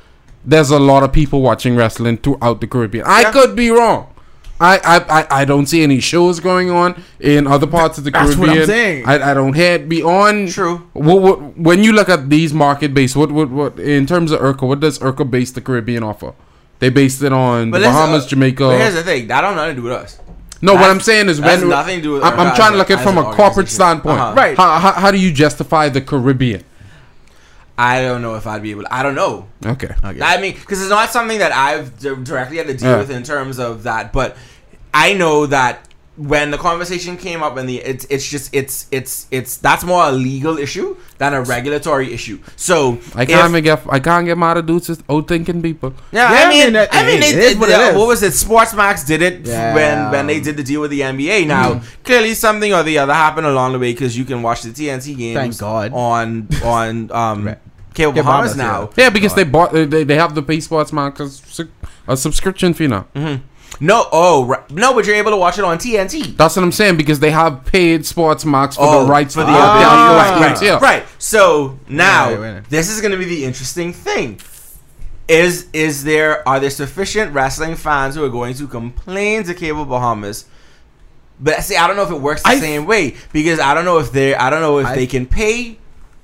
there's 0.45 0.71
a 0.71 0.79
lot 0.79 1.03
of 1.03 1.11
people 1.13 1.41
watching 1.41 1.75
wrestling 1.75 2.17
throughout 2.17 2.61
the 2.61 2.67
Caribbean. 2.67 3.05
I 3.07 3.21
Yeah. 3.21 3.31
could 3.31 3.55
be 3.55 3.69
wrong. 3.69 4.07
I, 4.59 4.77
I, 4.77 5.19
I, 5.21 5.27
I 5.41 5.45
don't 5.45 5.65
see 5.65 5.83
any 5.83 5.99
shows 5.99 6.39
going 6.39 6.69
on 6.69 7.01
in 7.19 7.47
other 7.47 7.67
parts 7.67 7.97
of 7.97 8.03
the 8.05 8.11
That's 8.11 8.35
Caribbean. 8.35 8.49
what 8.49 8.59
I'm 8.61 8.65
saying. 8.67 9.05
I, 9.05 9.31
I 9.31 9.33
don't 9.33 9.53
hear 9.55 9.73
it 9.73 9.89
beyond. 9.89 10.49
True. 10.51 10.87
What, 10.93 11.21
what, 11.21 11.57
when 11.57 11.83
you 11.83 11.91
look 11.91 12.07
at 12.07 12.29
these 12.29 12.53
market 12.53 12.93
base, 12.93 13.15
what, 13.15 13.31
what, 13.31 13.49
what 13.49 13.79
in 13.79 14.05
terms 14.05 14.31
of 14.31 14.39
Urca, 14.39 14.65
what 14.67 14.79
does 14.79 14.99
Urca 14.99 15.29
base 15.29 15.51
the 15.51 15.59
Caribbean 15.59 16.03
offer? 16.03 16.33
They 16.79 16.89
based 16.89 17.21
it 17.23 17.33
on 17.33 17.71
the 17.71 17.79
Bahamas, 17.79 18.25
uh, 18.25 18.29
Jamaica. 18.29 18.63
But 18.63 18.77
here's 18.77 18.93
the 18.93 19.03
thing: 19.03 19.27
that 19.27 19.41
don't 19.41 19.55
nothing 19.55 19.75
to 19.75 19.81
do 19.81 19.87
with 19.87 19.93
us. 19.93 20.19
no, 20.61 20.73
what 20.73 20.89
I'm 20.89 20.99
saying 20.99 21.29
is 21.29 21.39
when 21.41 21.67
nothing 21.69 21.97
to 21.97 22.01
do 22.03 22.11
with 22.13 22.23
I'm, 22.23 22.39
I'm 22.39 22.55
trying 22.55 22.71
to 22.73 22.77
look 22.77 22.91
at 22.91 22.99
it 22.99 23.03
from 23.03 23.17
a 23.17 23.33
corporate 23.33 23.69
standpoint. 23.69 24.19
Uh-huh. 24.19 24.33
Right. 24.35 24.55
How, 24.57 24.79
how, 24.79 24.91
how 24.93 25.11
do 25.11 25.17
you 25.17 25.31
justify 25.31 25.89
the 25.89 26.01
Caribbean? 26.01 26.63
I 27.77 28.01
don't 28.01 28.21
know 28.21 28.35
if 28.35 28.45
I'd 28.45 28.61
be 28.61 28.71
able. 28.71 28.83
To, 28.83 28.93
I 28.93 29.01
don't 29.03 29.15
know. 29.15 29.47
Okay. 29.65 29.93
okay. 30.03 30.21
I 30.21 30.39
mean, 30.39 30.53
because 30.53 30.79
it's 30.81 30.89
not 30.91 31.09
something 31.09 31.39
that 31.39 31.51
I've 31.51 31.99
di- 31.99 32.15
directly 32.23 32.57
had 32.57 32.67
to 32.67 32.73
deal 32.75 32.91
Yeah. 32.91 32.97
with 32.99 33.09
in 33.09 33.23
terms 33.23 33.57
of 33.59 33.83
that, 33.83 34.13
but 34.13 34.37
I 34.93 35.13
know 35.13 35.47
that 35.47 35.87
when 36.15 36.51
the 36.51 36.57
conversation 36.59 37.17
came 37.17 37.41
up 37.41 37.57
and 37.57 37.67
the 37.67 37.77
it's 37.79 38.05
it's 38.09 38.29
just 38.29 38.53
it's 38.53 38.85
it's 38.91 39.25
it's 39.31 39.57
that's 39.57 39.83
more 39.83 40.03
a 40.05 40.11
legal 40.11 40.59
issue 40.59 40.95
than 41.17 41.33
a 41.33 41.41
regulatory 41.41 42.13
issue. 42.13 42.37
So 42.55 42.99
I 43.15 43.25
can't 43.25 43.49
even 43.49 43.63
get 43.63 43.81
I 43.89 43.99
can't 43.99 44.25
get 44.25 44.37
mad 44.37 44.57
at 44.59 44.65
dudes 44.67 44.87
just 44.87 45.01
old 45.09 45.27
thinking 45.27 45.61
people. 45.61 45.93
Yeah, 46.11 46.31
Yeah, 46.31 46.37
I 46.37 46.43
I 46.45 46.49
mean, 46.49 46.63
mean, 46.65 46.73
that- 46.73 46.89
I 46.91 47.05
mean, 47.05 47.17
it 47.17 47.23
it, 47.23 47.37
is 47.39 47.51
it- 47.53 47.59
what 47.59 47.69
it 47.69 47.75
uh, 47.75 47.81
is. 47.89 47.95
what 47.97 48.07
was 48.07 48.21
it? 48.21 48.33
Sportsmax 48.33 49.07
did 49.07 49.21
it 49.23 49.47
Yeah. 49.47 49.73
when 49.73 50.11
when 50.11 50.27
they 50.27 50.39
did 50.39 50.55
the 50.57 50.63
deal 50.63 50.81
with 50.81 50.91
the 50.91 51.01
NBA. 51.01 51.47
Now, 51.47 51.81
clearly, 52.03 52.35
something 52.35 52.71
or 52.73 52.83
the 52.83 52.99
other 52.99 53.13
happened 53.13 53.47
along 53.47 53.71
the 53.73 53.79
way 53.79 53.91
because 53.93 54.15
you 54.15 54.23
can 54.25 54.43
watch 54.43 54.61
the 54.61 54.69
TNT 54.69 55.15
games 55.17 55.35
Thank 55.35 55.57
God. 55.57 55.91
on 55.93 56.47
on 56.63 57.11
um 57.23 57.45
Right. 57.47 57.57
Cable 57.95 58.15
Yeah, 58.15 58.21
Bahamas 58.23 58.55
Bahamas, 58.55 58.57
now. 58.57 58.89
Yeah, 59.03 59.09
because 59.09 59.33
they 59.35 59.43
bought 59.45 59.71
they, 59.73 60.03
they 60.03 60.15
have 60.15 60.33
the 60.35 60.41
pay 60.43 60.57
SportsMax 60.57 61.11
because 61.13 61.61
a 62.07 62.17
subscription 62.17 62.73
fee 62.75 62.87
now. 62.87 63.05
No, 63.85 64.07
oh 64.13 64.45
right. 64.45 64.71
no, 64.71 64.93
but 64.93 65.05
you're 65.05 65.17
able 65.17 65.31
to 65.31 65.37
watch 65.37 65.57
it 65.59 65.65
on 65.65 65.77
TNT. 65.77 66.37
That's 66.37 66.55
what 66.55 66.63
I'm 66.63 66.71
saying 66.71 66.95
because 66.95 67.19
they 67.19 67.31
have 67.31 67.65
paid 67.65 68.01
SportsMax 68.01 68.75
for 68.75 68.81
Oh, 68.83 69.03
the 69.03 69.11
rights 69.11 69.33
for 69.33 69.41
for 69.41 69.45
the 69.47 69.51
the 69.51 69.57
Ah. 69.57 69.75
ability, 69.75 69.91
outdoor 69.91 70.41
right, 70.41 70.51
right, 70.53 70.61
yeah. 70.61 70.79
right. 70.79 71.03
So 71.19 71.77
now 71.89 72.29
Right, 72.33 72.53
right. 72.53 72.69
this 72.69 72.89
is 72.89 73.01
going 73.01 73.11
to 73.11 73.17
be 73.17 73.25
the 73.25 73.43
interesting 73.43 73.91
thing. 73.91 74.39
Is 75.27 75.67
is 75.73 76.03
there 76.03 76.47
are 76.47 76.59
there 76.61 76.69
sufficient 76.69 77.33
wrestling 77.33 77.75
fans 77.75 78.15
who 78.15 78.23
are 78.23 78.29
going 78.29 78.53
to 78.55 78.67
complain 78.67 79.43
to 79.43 79.53
Cable 79.53 79.85
Bahamas? 79.85 80.45
But 81.39 81.61
see, 81.63 81.75
I 81.75 81.87
don't 81.87 81.95
know 81.97 82.03
if 82.03 82.11
it 82.11 82.21
works 82.21 82.41
the 82.43 82.49
I- 82.49 82.59
same 82.59 82.85
way 82.85 83.15
because 83.33 83.59
I 83.59 83.73
don't 83.73 83.85
know 83.85 83.99
if 83.99 84.11
they 84.11 84.33
I 84.35 84.49
don't 84.49 84.61
know 84.61 84.77
if 84.79 84.87
I- 84.87 84.95
they 84.95 85.07
can 85.07 85.25
pay. 85.25 85.77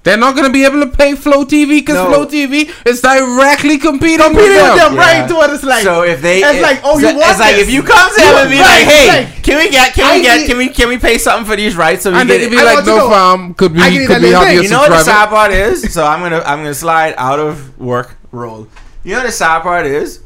They're 0.09 0.17
not 0.17 0.35
gonna 0.35 0.49
be 0.49 0.65
able 0.65 0.79
to 0.81 0.87
pay 0.87 1.13
Flow 1.13 1.45
TV 1.45 1.81
because 1.85 1.93
No. 1.93 2.07
Flow 2.09 2.25
TV 2.25 2.67
is 2.83 2.99
directly 2.99 3.77
competing, 3.77 4.17
Competing 4.25 4.49
with 4.49 4.57
them. 4.57 4.73
with 4.73 4.81
them, 4.81 4.93
Yeah. 4.95 5.19
right? 5.21 5.27
To 5.29 5.35
what 5.35 5.51
it's 5.51 5.63
like. 5.63 5.83
so 5.83 6.01
if 6.01 6.19
they, 6.19 6.39
it's 6.41 6.55
if- 6.55 6.61
like, 6.63 6.79
oh, 6.83 6.97
you 6.97 7.09
so 7.09 7.13
want 7.15 7.29
It's 7.29 7.39
like 7.39 7.55
if 7.57 7.69
you 7.69 7.83
come 7.83 8.09
to 8.09 8.15
them 8.15 8.35
and 8.41 8.49
be 8.49 8.57
Right, 8.57 8.79
like, 8.79 8.87
hey, 8.87 9.07
like, 9.07 9.43
can 9.43 9.57
we 9.59 9.69
get, 9.69 9.93
can 9.93 10.05
I 10.05 10.15
we 10.17 10.21
get, 10.23 10.37
need- 10.39 10.47
can 10.47 10.57
we, 10.57 10.69
can 10.69 10.89
we 10.89 10.97
pay 10.97 11.19
something 11.19 11.45
for 11.45 11.55
these 11.55 11.75
rights? 11.75 12.01
So 12.01 12.11
we 12.11 12.17
And 12.17 12.27
get 12.27 12.39
they'd 12.39 12.45
it? 12.45 12.49
be 12.51 12.57
I 12.57 12.63
like, 12.73 12.85
no, 12.87 12.97
know- 12.97 13.09
fam, 13.11 13.53
could 13.53 13.73
we 13.75 13.81
I 13.81 13.91
give 13.91 14.01
you 14.01 14.07
could 14.07 14.15
that 14.15 14.21
we 14.23 14.27
little 14.29 14.45
have 14.45 14.63
You 14.63 14.69
know 14.71 14.79
what 14.79 14.89
the 14.89 14.95
subscriber? 14.97 15.19
sad 15.19 15.29
part 15.29 15.51
is? 15.51 15.93
So 15.93 16.03
I'm 16.03 16.21
gonna 16.23 16.41
I'm 16.43 16.59
gonna 16.63 16.73
slide 16.73 17.13
out 17.17 17.39
of 17.39 17.77
work 17.79 18.17
role. 18.31 18.67
You 19.03 19.15
know 19.15 19.21
the 19.21 19.31
sad 19.31 19.61
part 19.61 19.85
is, 19.85 20.21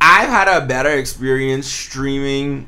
I've 0.00 0.28
had 0.28 0.48
a 0.48 0.66
better 0.66 0.90
experience 0.90 1.66
streaming 1.70 2.66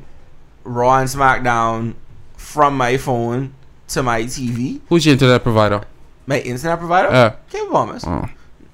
Raw 0.63 0.99
and 0.99 1.09
SmackDown 1.09 1.95
from 2.37 2.77
my 2.77 2.95
phone 2.97 3.53
to 3.91 4.03
my 4.03 4.23
TV, 4.23 4.79
Who's 4.89 5.05
your 5.05 5.13
internet 5.13 5.43
provider? 5.43 5.81
my 6.27 6.39
internet 6.39 6.79
provider, 6.79 7.09
Uh, 7.09 7.29
Cable 7.51 7.71
Bombers. 7.71 8.03
oh. 8.05 8.27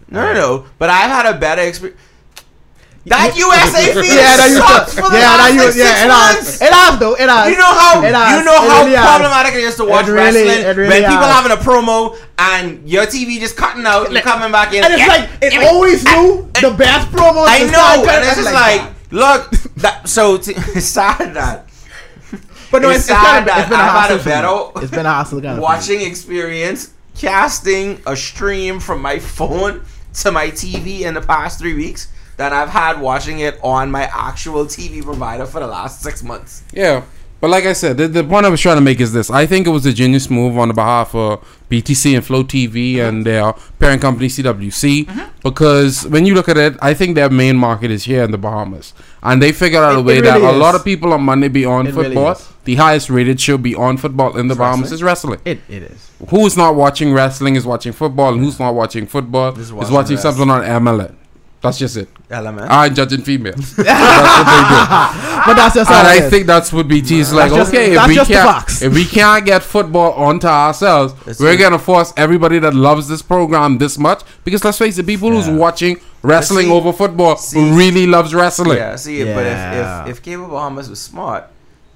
No, 0.10 0.22
no, 0.22 0.34
no. 0.34 0.66
But 0.80 0.90
I've 0.90 1.10
had 1.12 1.26
a 1.36 1.38
better 1.38 1.62
experience. 1.64 2.00
That 3.08 3.36
USA 3.38 3.94
feed 3.96 4.04
Yeah, 4.20 4.36
that 4.36 4.50
you 4.52 4.58
sucks 4.60 4.94
for 4.94 5.08
the 5.10 5.16
yeah, 5.16 5.32
last 5.32 5.40
that 5.40 5.52
you 5.56 5.60
like, 5.64 5.72
six 5.72 5.80
yeah, 5.80 6.04
it 6.04 6.08
months. 6.12 6.60
has. 6.60 6.62
It 6.62 6.74
has 6.76 7.00
though. 7.00 7.16
It 7.16 7.30
has. 7.30 7.52
You 7.52 7.58
know 7.58 7.72
how 7.72 8.04
It 8.04 8.14
has. 8.14 8.38
you 8.40 8.44
know 8.44 8.56
It 8.60 8.68
how 8.72 8.80
really 8.84 8.96
has. 9.00 9.08
problematic 9.08 9.54
it 9.56 9.64
is 9.64 9.76
to 9.80 9.86
watch 9.86 10.08
It 10.08 10.12
really- 10.12 10.44
wrestling 10.44 10.66
it 10.68 10.76
really 10.76 10.90
when 10.92 11.04
people 11.08 11.24
having 11.28 11.52
a 11.56 11.60
promo 11.64 12.18
and 12.38 12.84
your 12.88 13.06
TV 13.08 13.40
just 13.40 13.56
cutting 13.56 13.86
out 13.86 14.08
and 14.12 14.18
coming 14.24 14.52
back 14.52 14.74
in. 14.74 14.84
And 14.84 14.92
it's 14.94 15.00
Yeah, 15.02 15.08
like 15.08 15.30
it 15.42 15.54
yeah, 15.56 15.68
always 15.72 16.04
knew 16.04 16.52
the 16.60 16.72
best 16.76 17.08
promo. 17.16 17.48
I 17.48 17.60
know, 17.64 18.04
start 18.04 18.08
and 18.12 18.26
it's 18.28 18.36
just 18.44 18.54
like, 18.54 18.82
look, 19.12 19.52
that, 19.78 20.08
so 20.10 20.36
t- 20.38 20.54
sad 20.84 21.34
that 21.36 21.67
but 22.72 22.82
no, 22.82 22.90
it's 22.90 23.00
it's, 23.00 23.10
it's, 23.10 23.20
kind 23.20 23.50
of, 23.50 23.58
it's 23.58 23.70
been 23.70 23.80
a 23.80 23.84
I've 23.84 24.10
had 24.10 24.12
a 24.12 24.24
hassle. 24.24 24.72
for 24.72 24.82
It's 24.82 24.92
been 24.92 25.06
a 25.06 25.10
hassle 25.10 25.42
kind 25.42 25.58
of. 25.58 25.64
watching 25.64 26.02
experience 26.02 26.94
casting 27.16 28.02
a 28.06 28.16
stream 28.16 28.80
from 28.80 29.02
my 29.02 29.20
phone 29.38 29.84
to 30.14 30.32
my 30.32 30.48
TV 30.48 31.02
in 31.02 31.14
the 31.14 31.22
past 31.22 31.60
three 31.60 31.74
weeks 31.74 32.12
than 32.38 32.54
I've 32.54 32.70
had 32.70 33.02
watching 33.02 33.40
it 33.40 33.60
on 33.64 33.92
my 33.92 34.04
actual 34.04 34.66
TV 34.66 35.04
provider 35.04 35.46
for 35.46 35.60
the 35.60 35.68
last 35.68 36.02
six 36.02 36.24
months. 36.24 36.64
Yeah. 36.72 37.04
But 37.40 37.52
like 37.52 37.66
I 37.66 37.74
said, 37.74 37.98
the, 37.98 38.08
the 38.08 38.24
point 38.24 38.48
I 38.48 38.50
was 38.50 38.62
trying 38.62 38.78
to 38.78 38.82
make 38.82 39.00
is 39.00 39.14
this. 39.14 39.30
I 39.30 39.46
think 39.46 39.68
it 39.68 39.70
was 39.70 39.86
a 39.86 39.94
genius 39.94 40.30
move 40.30 40.58
on 40.58 40.70
the 40.70 40.74
behalf 40.74 41.14
of 41.14 41.42
BTC 41.70 42.16
and 42.16 42.26
Flow 42.26 42.44
TV 42.44 42.98
and 42.98 43.26
their 43.26 43.54
parent 43.80 44.02
company 44.02 44.28
CWC 44.28 45.06
mm-hmm. 45.06 45.40
because 45.44 46.08
when 46.08 46.26
you 46.26 46.34
look 46.34 46.50
at 46.50 46.58
it, 46.58 46.76
I 46.82 46.96
think 46.96 47.14
their 47.14 47.30
main 47.30 47.56
market 47.56 47.92
is 47.92 48.06
here 48.06 48.24
in 48.24 48.32
the 48.32 48.40
Bahamas. 48.40 48.94
And 49.24 49.42
they 49.42 49.52
figured 49.52 49.84
out 49.84 49.94
It- 49.94 50.00
a 50.00 50.02
way 50.02 50.22
that 50.22 50.36
really 50.42 50.56
a 50.56 50.58
lot 50.58 50.76
of 50.76 50.84
people 50.86 51.12
on 51.14 51.24
Monday 51.24 51.48
be 51.48 51.66
on 51.66 51.88
It 51.88 51.94
football. 51.94 52.32
is. 52.34 52.48
the 52.66 52.76
highest 52.76 53.10
rated 53.10 53.40
show 53.40 53.58
be 53.58 53.74
on 53.76 53.98
football 53.98 54.36
in 54.38 54.48
the 54.48 54.56
Bahamas 54.56 54.92
wrestling? 54.92 54.96
is 54.96 55.04
wrestling. 55.04 55.40
It 55.46 55.60
it 55.70 55.84
is. 55.84 56.10
Who's 56.30 56.56
not 56.58 56.76
watching 56.76 57.14
wrestling 57.14 57.56
is 57.56 57.66
watching 57.66 57.94
football, 57.94 58.34
and 58.34 58.42
who's 58.44 58.60
not 58.60 58.76
watching 58.76 59.08
football 59.08 59.54
Is 59.54 59.68
is 59.68 59.74
watching 59.74 59.94
watching, 59.94 60.16
rest. 60.18 60.24
something 60.24 60.50
on 60.50 60.62
MLN. 60.64 61.14
That's 61.62 61.80
just 61.80 61.98
it. 61.98 62.08
Element. 62.30 62.68
I'm 62.70 62.94
judging 62.94 63.22
females. 63.22 63.74
that's 63.78 63.78
what 63.78 64.46
they 64.46 64.62
do. 64.70 65.24
But 65.48 65.54
that's 65.56 65.76
just 65.76 65.90
And 65.90 66.08
I 66.08 66.16
is. 66.24 66.30
think 66.30 66.46
that's 66.46 66.74
what 66.74 66.88
BT 66.90 67.20
is 67.20 67.34
like. 67.34 67.52
Just- 67.54 67.74
okay, 67.74 67.96
if 67.96 68.08
we 68.08 68.16
can't, 68.18 68.82
if 68.82 68.94
we 68.94 69.06
can't 69.06 69.46
get 69.46 69.64
football 69.64 70.12
onto 70.14 70.46
ourselves, 70.48 71.14
That's 71.26 71.40
we're 71.40 71.56
true. 71.56 71.64
gonna 71.64 71.80
force 71.80 72.14
everybody 72.18 72.60
that 72.60 72.74
loves 72.74 73.08
this 73.08 73.22
program 73.22 73.78
this 73.78 73.98
much. 73.98 74.22
Because 74.44 74.64
let's 74.66 74.78
face 74.78 74.98
it, 74.98 75.06
people 75.08 75.32
who's 75.32 75.48
watching 75.50 76.00
wrestling 76.22 76.68
see- 76.68 76.72
over 76.72 76.92
football 76.94 77.38
see- 77.38 77.72
really 77.72 78.08
loves 78.08 78.34
wrestling. 78.34 78.78
Yeah, 78.78 78.96
see, 78.96 79.24
but 79.24 79.46
Yeah. 79.46 80.04
if, 80.04 80.10
if 80.10 80.18
if 80.18 80.24
Cable 80.24 80.48
Bahamas 80.48 80.90
was 80.90 81.00
smart, 81.00 81.46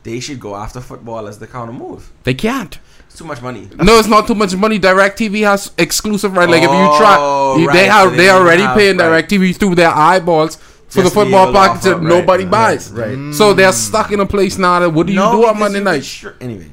they 0.03 0.19
should 0.19 0.39
go 0.39 0.55
after 0.55 0.81
football 0.81 1.27
as 1.27 1.39
the 1.39 1.47
counter 1.47 1.73
move. 1.73 2.11
They 2.23 2.33
can't. 2.33 2.77
It's 3.07 3.17
too 3.17 3.25
much 3.25 3.41
money. 3.41 3.67
No, 3.77 3.99
it's 3.99 4.07
not 4.07 4.25
too 4.25 4.35
much 4.35 4.55
money. 4.55 4.79
DirecTV 4.79 5.41
has 5.41 5.71
exclusive 5.77 6.35
right. 6.37 6.49
Like 6.49 6.63
if 6.63 6.69
you 6.69 6.97
try, 6.97 7.17
Oh, 7.19 7.57
you, 7.57 7.67
right, 7.67 7.73
they 7.73 7.85
so 7.87 7.91
have 7.91 8.11
they 8.11 8.17
they 8.17 8.29
already 8.29 8.63
have- 8.63 8.77
paying 8.77 8.97
right. 8.97 9.27
DirecTV 9.27 9.55
through 9.57 9.75
their 9.75 9.89
eyeballs 9.89 10.55
for 10.87 11.01
Just 11.01 11.13
the 11.13 11.21
football 11.21 11.51
package 11.53 11.83
that 11.83 11.95
offer, 11.95 12.03
nobody 12.03 12.43
right, 12.45 12.51
buys. 12.51 12.91
right, 12.91 13.17
right. 13.17 13.33
So 13.33 13.53
they're 13.53 13.71
stuck 13.73 14.11
in 14.11 14.19
a 14.21 14.25
place 14.25 14.57
now. 14.57 14.79
That 14.79 14.89
what 14.91 15.07
do 15.07 15.13
you 15.13 15.19
do 15.19 15.45
on 15.45 15.59
Monday 15.59 15.79
you 15.79 15.83
night? 15.83 16.05
sure- 16.05 16.35
anyway, 16.41 16.69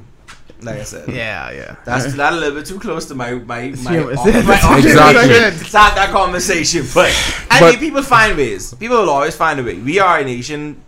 like 0.62 0.80
I 0.80 0.84
said, 0.84 1.08
Yeah, 1.22 1.50
yeah. 1.50 1.76
that's 1.84 2.14
not 2.14 2.32
a 2.32 2.36
little 2.36 2.56
bit 2.58 2.66
too 2.66 2.78
close 2.80 3.06
to 3.06 3.14
my 3.14 3.32
my 3.34 3.70
my, 3.84 3.92
Yeah, 3.94 4.10
it's- 4.10 4.46
my 4.46 4.78
Exactly. 4.78 5.34
It's 5.62 5.72
not 5.72 5.94
that 5.94 6.10
conversation, 6.10 6.84
but 6.94 7.10
I 7.50 7.60
But- 7.60 7.70
mean, 7.72 7.78
people 7.80 8.02
find 8.02 8.36
ways. 8.36 8.74
People 8.74 8.98
will 8.98 9.10
always 9.10 9.36
find 9.36 9.60
a 9.60 9.62
way. 9.62 9.76
We 9.78 9.98
are 10.00 10.18
a 10.18 10.24
nation. 10.24 10.80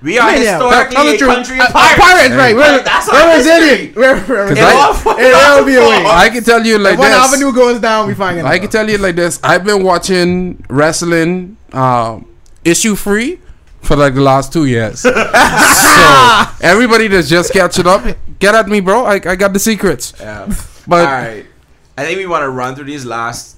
We 0.00 0.18
are 0.18 0.30
Yeah, 0.32 0.36
yeah. 0.42 0.52
historically 0.56 0.94
Tell 0.96 1.04
the 1.04 1.14
a 1.16 1.34
country 1.34 1.60
Uh, 1.60 1.66
of 1.66 1.72
pirates. 1.72 2.00
pirates, 2.00 2.34
right? 2.34 2.54
We're, 2.56 2.72
Like, 2.76 2.84
that's 2.86 3.06
we're 3.12 3.18
our 3.20 3.36
resilient. 3.36 3.80
history. 3.80 4.00
We're, 4.00 4.14
we're 4.28 4.48
Cause 4.48 4.58
It 4.58 4.64
I- 4.64 5.54
It 5.56 5.60
will 5.60 5.66
be 5.66 5.74
a 5.76 5.80
way. 5.82 6.04
I 6.06 6.28
can 6.30 6.42
tell 6.44 6.64
you 6.64 6.78
like 6.78 6.94
If 6.94 7.00
one 7.00 7.10
avenue 7.12 7.52
goes 7.52 7.78
down, 7.80 8.06
we 8.08 8.14
find 8.14 8.38
another. 8.38 8.54
I 8.54 8.58
can 8.60 8.70
tell 8.70 8.88
you 8.88 8.96
like 8.98 9.16
this. 9.16 9.38
I've 9.44 9.64
been 9.64 9.82
watching 9.82 10.64
wrestling 10.70 11.56
um, 11.74 12.24
issue 12.64 12.94
free 12.94 13.40
for 13.88 13.96
like 13.96 14.14
the 14.14 14.20
last 14.20 14.52
two 14.52 14.66
years. 14.66 15.00
so 15.00 15.10
everybody 16.60 17.08
that's 17.08 17.28
just 17.28 17.52
catching 17.52 17.86
up, 17.86 18.04
get 18.38 18.54
at 18.54 18.68
me, 18.68 18.80
bro. 18.80 19.04
I, 19.06 19.14
I 19.14 19.34
got 19.34 19.54
the 19.54 19.58
secrets. 19.58 20.12
Yeah. 20.20 20.54
But 20.86 21.06
All 21.06 21.12
right. 21.12 21.46
I 21.96 22.04
think 22.04 22.18
we 22.18 22.26
want 22.26 22.42
to 22.42 22.50
run 22.50 22.76
through 22.76 22.84
these 22.84 23.06
last 23.06 23.56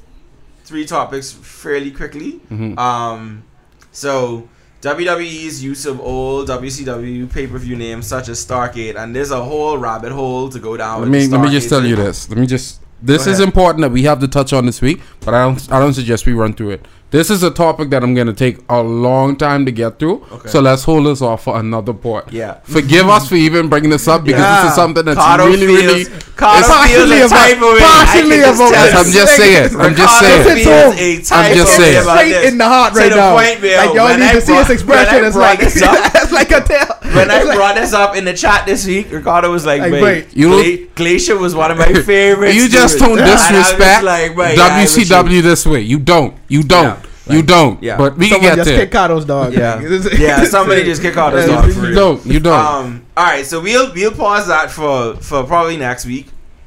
three 0.64 0.86
topics 0.86 1.32
fairly 1.32 1.90
quickly. 1.90 2.40
Mhm. 2.48 2.78
Um, 2.78 3.42
so 3.90 4.48
WWE's 4.82 5.62
use 5.64 5.84
of 5.84 6.00
old 6.00 6.48
WCW 6.48 7.30
pay 7.30 7.48
per 7.48 7.58
view 7.58 7.74
names 7.76 8.06
such 8.06 8.28
as 8.28 8.44
Starrcade, 8.44 8.96
and 8.96 9.14
there's 9.14 9.32
a 9.32 9.42
whole 9.42 9.78
rabbit 9.78 10.12
hole 10.12 10.48
to 10.48 10.60
go 10.60 10.76
down. 10.76 11.00
let 11.00 11.10
with 11.10 11.10
me 11.10 11.26
the 11.26 11.38
let 11.38 11.44
me 11.44 11.50
just 11.50 11.68
tell 11.68 11.84
you 11.84 11.96
this. 11.96 12.28
Let 12.28 12.38
me 12.38 12.46
just. 12.46 12.80
This 13.02 13.26
is 13.26 13.40
important 13.40 13.80
that 13.80 13.90
we 13.90 14.02
have 14.02 14.20
to 14.20 14.28
touch 14.28 14.52
on 14.52 14.66
this 14.66 14.82
week, 14.82 15.00
but 15.20 15.34
I 15.34 15.44
don't. 15.44 15.72
I 15.72 15.80
don't 15.80 15.94
suggest 15.94 16.24
we 16.24 16.34
run 16.34 16.52
through 16.52 16.70
it. 16.70 16.86
This 17.10 17.28
is 17.28 17.42
a 17.42 17.50
topic 17.50 17.90
that 17.90 18.04
I'm 18.04 18.14
going 18.14 18.28
to 18.28 18.32
take 18.32 18.58
a 18.68 18.80
long 18.80 19.34
time 19.36 19.66
to 19.66 19.72
get 19.72 19.98
through. 19.98 20.24
Okay. 20.30 20.48
So 20.48 20.60
let's 20.60 20.84
hold 20.84 21.06
this 21.06 21.20
off 21.20 21.42
for 21.42 21.58
another 21.58 21.92
part. 21.92 22.32
Yeah. 22.32 22.60
Forgive 22.62 23.08
us 23.08 23.28
for 23.28 23.34
even 23.34 23.68
bringing 23.68 23.90
this 23.90 24.06
up 24.06 24.22
because 24.22 24.40
this 24.62 24.70
is 24.70 24.76
something 24.76 25.04
that's 25.04 25.18
Carter 25.18 25.44
really, 25.46 25.66
really. 25.66 26.04
feels, 26.04 26.22
Carter 26.36 26.60
it's 26.60 26.68
feels 26.68 26.78
partially 26.78 27.18
a 27.18 27.26
about- 27.26 27.50
of 27.50 27.78
partially 27.82 28.36
just 28.38 28.60
about- 28.60 28.70
tell 28.70 28.86
Yes, 28.86 28.94
I'm 28.94 29.12
just 29.12 29.36
saying. 29.36 29.76
I'm 29.80 29.94
just 29.96 30.20
saying. 30.20 30.64
Feels 30.64 30.94
a 31.00 31.22
type 31.28 31.50
I'm 31.50 31.56
just 31.56 31.76
saying. 31.76 32.02
straight 32.04 32.44
in 32.46 32.58
the 32.58 32.64
heart 32.68 32.92
To 32.94 33.00
right 33.00 33.10
the 33.10 33.16
now. 33.16 33.34
point 33.34 33.60
where 33.60 33.76
like 33.86 33.94
y'all 33.96 34.04
when 34.06 34.20
need 34.20 34.26
I 34.26 34.32
to 34.34 34.40
see 34.40 34.54
his 34.54 34.70
expression. 34.70 35.24
It's 35.24 35.36
like 35.36 35.60
this 36.30 36.32
like 36.50 36.50
a 36.50 36.60
tail. 36.66 36.86
When 37.14 37.30
I 37.30 37.42
brought 37.54 37.74
this 37.74 37.92
up 37.92 38.16
in 38.16 38.24
the 38.24 38.32
chat 38.34 38.66
this 38.66 38.86
week, 38.86 39.10
Ricardo 39.10 39.50
was 39.50 39.66
like, 39.66 39.80
Like, 39.82 39.92
"Wait, 39.92 40.02
wait. 40.02 40.36
You 40.36 40.48
Gla- 40.86 40.94
Glacier 40.94 41.36
was 41.38 41.54
one 41.54 41.70
of 41.70 41.78
my 41.78 41.92
favorites." 42.02 42.54
You 42.56 42.68
just 42.68 42.98
dude." 42.98 43.08
don't 43.08 43.18
And 43.18 43.28
I 43.30 43.32
was 43.34 43.48
disrespect 43.48 44.04
like, 44.04 44.36
right, 44.36 44.56
yeah, 44.56 44.84
WCW 44.84 45.42
this 45.42 45.66
way. 45.66 45.80
You 45.80 45.98
don't. 45.98 46.36
You 46.48 46.62
don't. 46.62 46.98
Yeah, 47.26 47.34
you 47.36 47.42
don't. 47.42 47.82
yeah. 47.82 47.96
But 47.96 48.16
we 48.16 48.28
can 48.28 48.36
Someone 48.40 48.50
get 48.50 48.56
just 48.56 48.68
there. 48.70 48.78
kick 48.80 48.92
Cardo's 48.92 49.24
dog. 49.24 49.52
Yeah. 49.54 49.80
Yeah, 50.18 50.44
somebody 50.44 50.84
just 50.84 51.00
kick 51.02 51.14
Cardo's 51.14 51.46
Yeah, 51.48 51.54
dog. 51.56 51.66
you 51.66 51.72
for 51.72 51.80
You 51.80 51.86
real. 51.88 51.94
don't. 52.16 52.26
You 52.26 52.40
don't. 52.40 52.58
Um. 52.66 53.06
All 53.16 53.24
right, 53.24 53.46
so 53.46 53.60
we'll 53.60 53.92
we'll 53.94 54.12
pause 54.12 54.46
that 54.48 54.70
for 54.70 55.14
for 55.16 55.44
probably 55.44 55.76
next 55.76 56.06
week. 56.06 56.26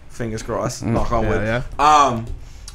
Fingers 0.10 0.44
crossed. 0.44 0.84
Knock 0.86 1.12
on 1.12 1.28
wood. 1.28 1.42
Yeah, 1.42 1.64
Um. 1.80 2.26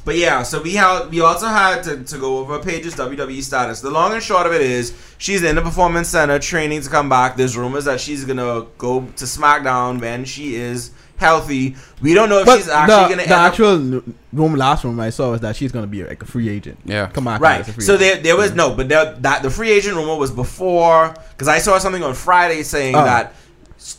But 0.09 0.17
yeah, 0.17 0.41
so 0.41 0.59
we 0.59 0.73
have 0.73 1.11
we 1.11 1.21
also 1.21 1.45
had 1.45 1.83
to, 1.83 2.03
to 2.03 2.17
go 2.17 2.39
over 2.39 2.57
Paige's 2.57 2.95
WWE 2.95 3.43
status. 3.43 3.79
The 3.81 3.91
long 3.91 4.11
and 4.13 4.23
short 4.23 4.47
of 4.47 4.53
it 4.53 4.61
is 4.61 4.91
she's 5.19 5.43
in 5.43 5.55
the 5.55 5.61
performance 5.61 6.07
center 6.09 6.39
training 6.39 6.81
to 6.81 6.89
come 6.89 7.09
back. 7.09 7.37
There's 7.37 7.55
rumors 7.55 7.85
that 7.85 7.99
she's 7.99 8.25
gonna 8.25 8.65
go 8.79 9.01
to 9.01 9.25
SmackDown 9.25 10.01
when 10.01 10.25
she 10.25 10.55
is 10.55 10.89
healthy. 11.17 11.75
We 12.01 12.15
don't 12.15 12.27
know 12.27 12.39
if 12.39 12.47
But 12.47 12.57
she's 12.57 12.69
actually 12.69 13.03
the, 13.03 13.09
gonna 13.09 13.15
the 13.17 13.21
end 13.23 13.31
actual 13.33 13.73
n- 13.75 14.15
room 14.33 14.55
last 14.55 14.83
room 14.83 14.99
I 14.99 15.11
saw 15.11 15.29
was 15.29 15.41
that 15.41 15.55
she's 15.55 15.71
gonna 15.71 15.85
be 15.85 16.03
like 16.03 16.23
a 16.23 16.25
free 16.25 16.49
agent. 16.49 16.79
Yeah. 16.85 17.05
Come 17.07 17.27
on, 17.27 17.39
Right. 17.39 17.63
free 17.63 17.83
So 17.83 17.93
agent. 17.93 17.99
there, 18.23 18.23
there 18.23 18.37
was 18.37 18.55
no, 18.55 18.73
but 18.73 18.89
there, 18.89 19.13
that 19.19 19.43
the 19.43 19.51
free 19.51 19.69
agent 19.69 19.95
rumor 19.95 20.15
was 20.15 20.31
before 20.31 21.13
because 21.33 21.47
I 21.47 21.59
saw 21.59 21.77
something 21.77 22.01
on 22.03 22.15
Friday 22.15 22.63
saying 22.63 22.95
Oh. 22.95 23.03
that 23.05 23.27
s- 23.27 23.33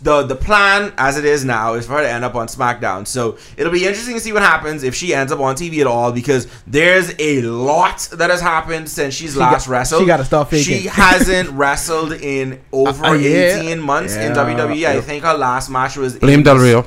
the 0.02 0.22
the 0.22 0.36
plan 0.36 0.92
as 0.98 1.16
it 1.16 1.24
is 1.24 1.44
now 1.44 1.74
is 1.74 1.86
for 1.86 1.94
her 1.94 2.02
to 2.02 2.08
end 2.10 2.24
up 2.24 2.34
on 2.34 2.46
SmackDown. 2.48 3.06
So 3.06 3.38
it'll 3.56 3.72
be 3.72 3.86
interesting 3.86 4.14
to 4.14 4.20
see 4.20 4.32
what 4.32 4.42
happens 4.42 4.82
if 4.82 4.94
she 4.94 5.14
ends 5.14 5.32
up 5.32 5.40
on 5.40 5.54
TV 5.56 5.80
at 5.80 5.86
all 5.86 6.12
because 6.12 6.46
there's 6.66 7.12
a 7.18 7.42
lot 7.42 8.08
that 8.12 8.30
has 8.30 8.40
happened 8.40 8.88
since 8.88 9.14
she's 9.14 9.32
She 9.32 9.38
last 9.38 9.66
got- 9.66 9.72
wrestled. 9.72 10.02
she 10.02 10.06
gotta 10.06 10.24
stop 10.24 10.50
faking. 10.50 10.64
She 10.82 10.86
hasn't 10.86 11.48
wrestled 11.60 12.12
in 12.12 12.60
over 12.72 13.04
Uh, 13.04 13.10
uh, 13.10 13.14
yeah. 13.14 13.56
18 13.62 13.80
months 13.80 14.14
in 14.14 14.34
Yeah. 14.34 14.44
WWE. 14.44 14.86
I 14.86 15.00
think 15.00 15.24
her 15.24 15.34
last 15.34 15.70
match 15.70 15.96
was 15.96 16.16
Blame 16.16 16.40
in 16.40 16.44
Del 16.44 16.58
Rio. 16.58 16.86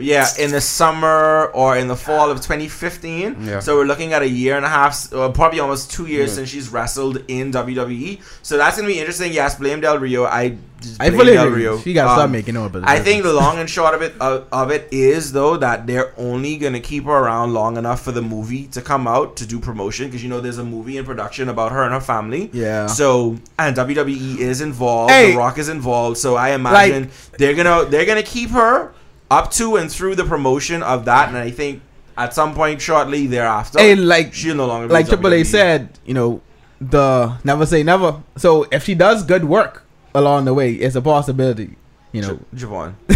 Yeah, 0.00 0.26
in 0.38 0.50
the 0.50 0.60
summer 0.60 1.46
or 1.54 1.76
in 1.76 1.88
the 1.88 1.96
fall 1.96 2.30
of 2.30 2.38
2015. 2.38 3.44
Yeah. 3.46 3.60
So 3.60 3.76
we're 3.76 3.84
looking 3.84 4.12
at 4.12 4.22
a 4.22 4.28
year 4.28 4.56
and 4.56 4.64
a 4.64 4.68
half, 4.68 5.12
or 5.12 5.30
probably 5.32 5.60
almost 5.60 5.90
two 5.90 6.06
years 6.06 6.32
since 6.32 6.48
she's 6.48 6.68
wrestled 6.70 7.22
in 7.28 7.52
WWE. 7.52 8.20
So 8.42 8.56
that's 8.56 8.76
gonna 8.76 8.88
be 8.88 8.98
interesting. 8.98 9.32
Yes, 9.32 9.56
blame 9.56 9.80
Del 9.80 9.98
Rio. 9.98 10.24
I 10.24 10.56
blame 10.98 11.26
Del. 11.26 11.48
Rio. 11.48 11.78
She 11.78 11.92
gotta 11.92 12.10
start 12.10 12.24
Um, 12.26 12.32
making 12.32 12.54
noise. 12.54 12.70
I 12.84 13.00
think 13.00 13.22
the 13.22 13.32
long 13.32 13.58
and 13.62 13.68
short 13.68 13.94
of 13.94 14.02
it 14.02 14.14
of, 14.20 14.46
of 14.52 14.70
it 14.70 14.88
is 14.90 15.32
though 15.32 15.56
that 15.58 15.86
they're 15.86 16.12
only 16.16 16.56
gonna 16.56 16.80
keep 16.80 17.04
her 17.04 17.12
around 17.12 17.52
long 17.52 17.76
enough 17.76 18.02
for 18.02 18.12
the 18.12 18.22
movie 18.22 18.66
to 18.68 18.80
come 18.80 19.06
out 19.06 19.36
to 19.36 19.46
do 19.46 19.58
promotion 19.60 20.06
because 20.06 20.22
you 20.22 20.28
know 20.30 20.40
there's 20.40 20.58
a 20.58 20.64
movie 20.64 20.96
in 20.96 21.04
production 21.04 21.48
about 21.48 21.72
her 21.72 21.82
and 21.82 21.92
her 21.92 22.00
family. 22.00 22.50
Yeah. 22.52 22.86
So 22.86 23.36
and 23.58 23.76
WWE 23.76 24.38
is 24.38 24.60
involved. 24.60 25.10
Hey. 25.12 25.32
the 25.32 25.36
Rock 25.38 25.58
is 25.58 25.68
involved. 25.68 26.16
So 26.18 26.36
I 26.36 26.50
imagine 26.50 27.10
they're 27.38 27.54
gonna 27.54 27.84
they're 27.84 28.06
gonna 28.06 28.22
keep 28.22 28.50
her 28.50 28.92
up 29.30 29.50
to 29.52 29.76
and 29.76 29.90
through 29.90 30.14
the 30.16 30.24
promotion 30.24 30.82
of 30.82 31.04
that. 31.04 31.28
And 31.28 31.36
I 31.38 31.50
think 31.50 31.82
at 32.16 32.34
some 32.34 32.54
point 32.54 32.80
shortly 32.80 33.26
thereafter, 33.26 33.78
Hey, 33.78 33.94
like 33.94 34.34
she'll 34.34 34.56
no 34.56 34.66
longer 34.66 34.92
like 34.92 35.06
Triple 35.08 35.32
A 35.34 35.44
said, 35.44 35.98
you 36.04 36.14
know, 36.14 36.40
the 36.80 37.36
never 37.44 37.66
say 37.66 37.82
never. 37.82 38.22
So 38.36 38.66
if 38.72 38.84
she 38.84 38.94
does 38.94 39.22
good 39.24 39.44
work 39.44 39.84
along 40.14 40.44
the 40.46 40.54
way, 40.54 40.72
it's 40.74 40.96
a 40.96 41.02
possibility. 41.02 41.76
You 42.12 42.22
know, 42.22 42.40
J- 42.54 42.66
Javon. 42.66 42.94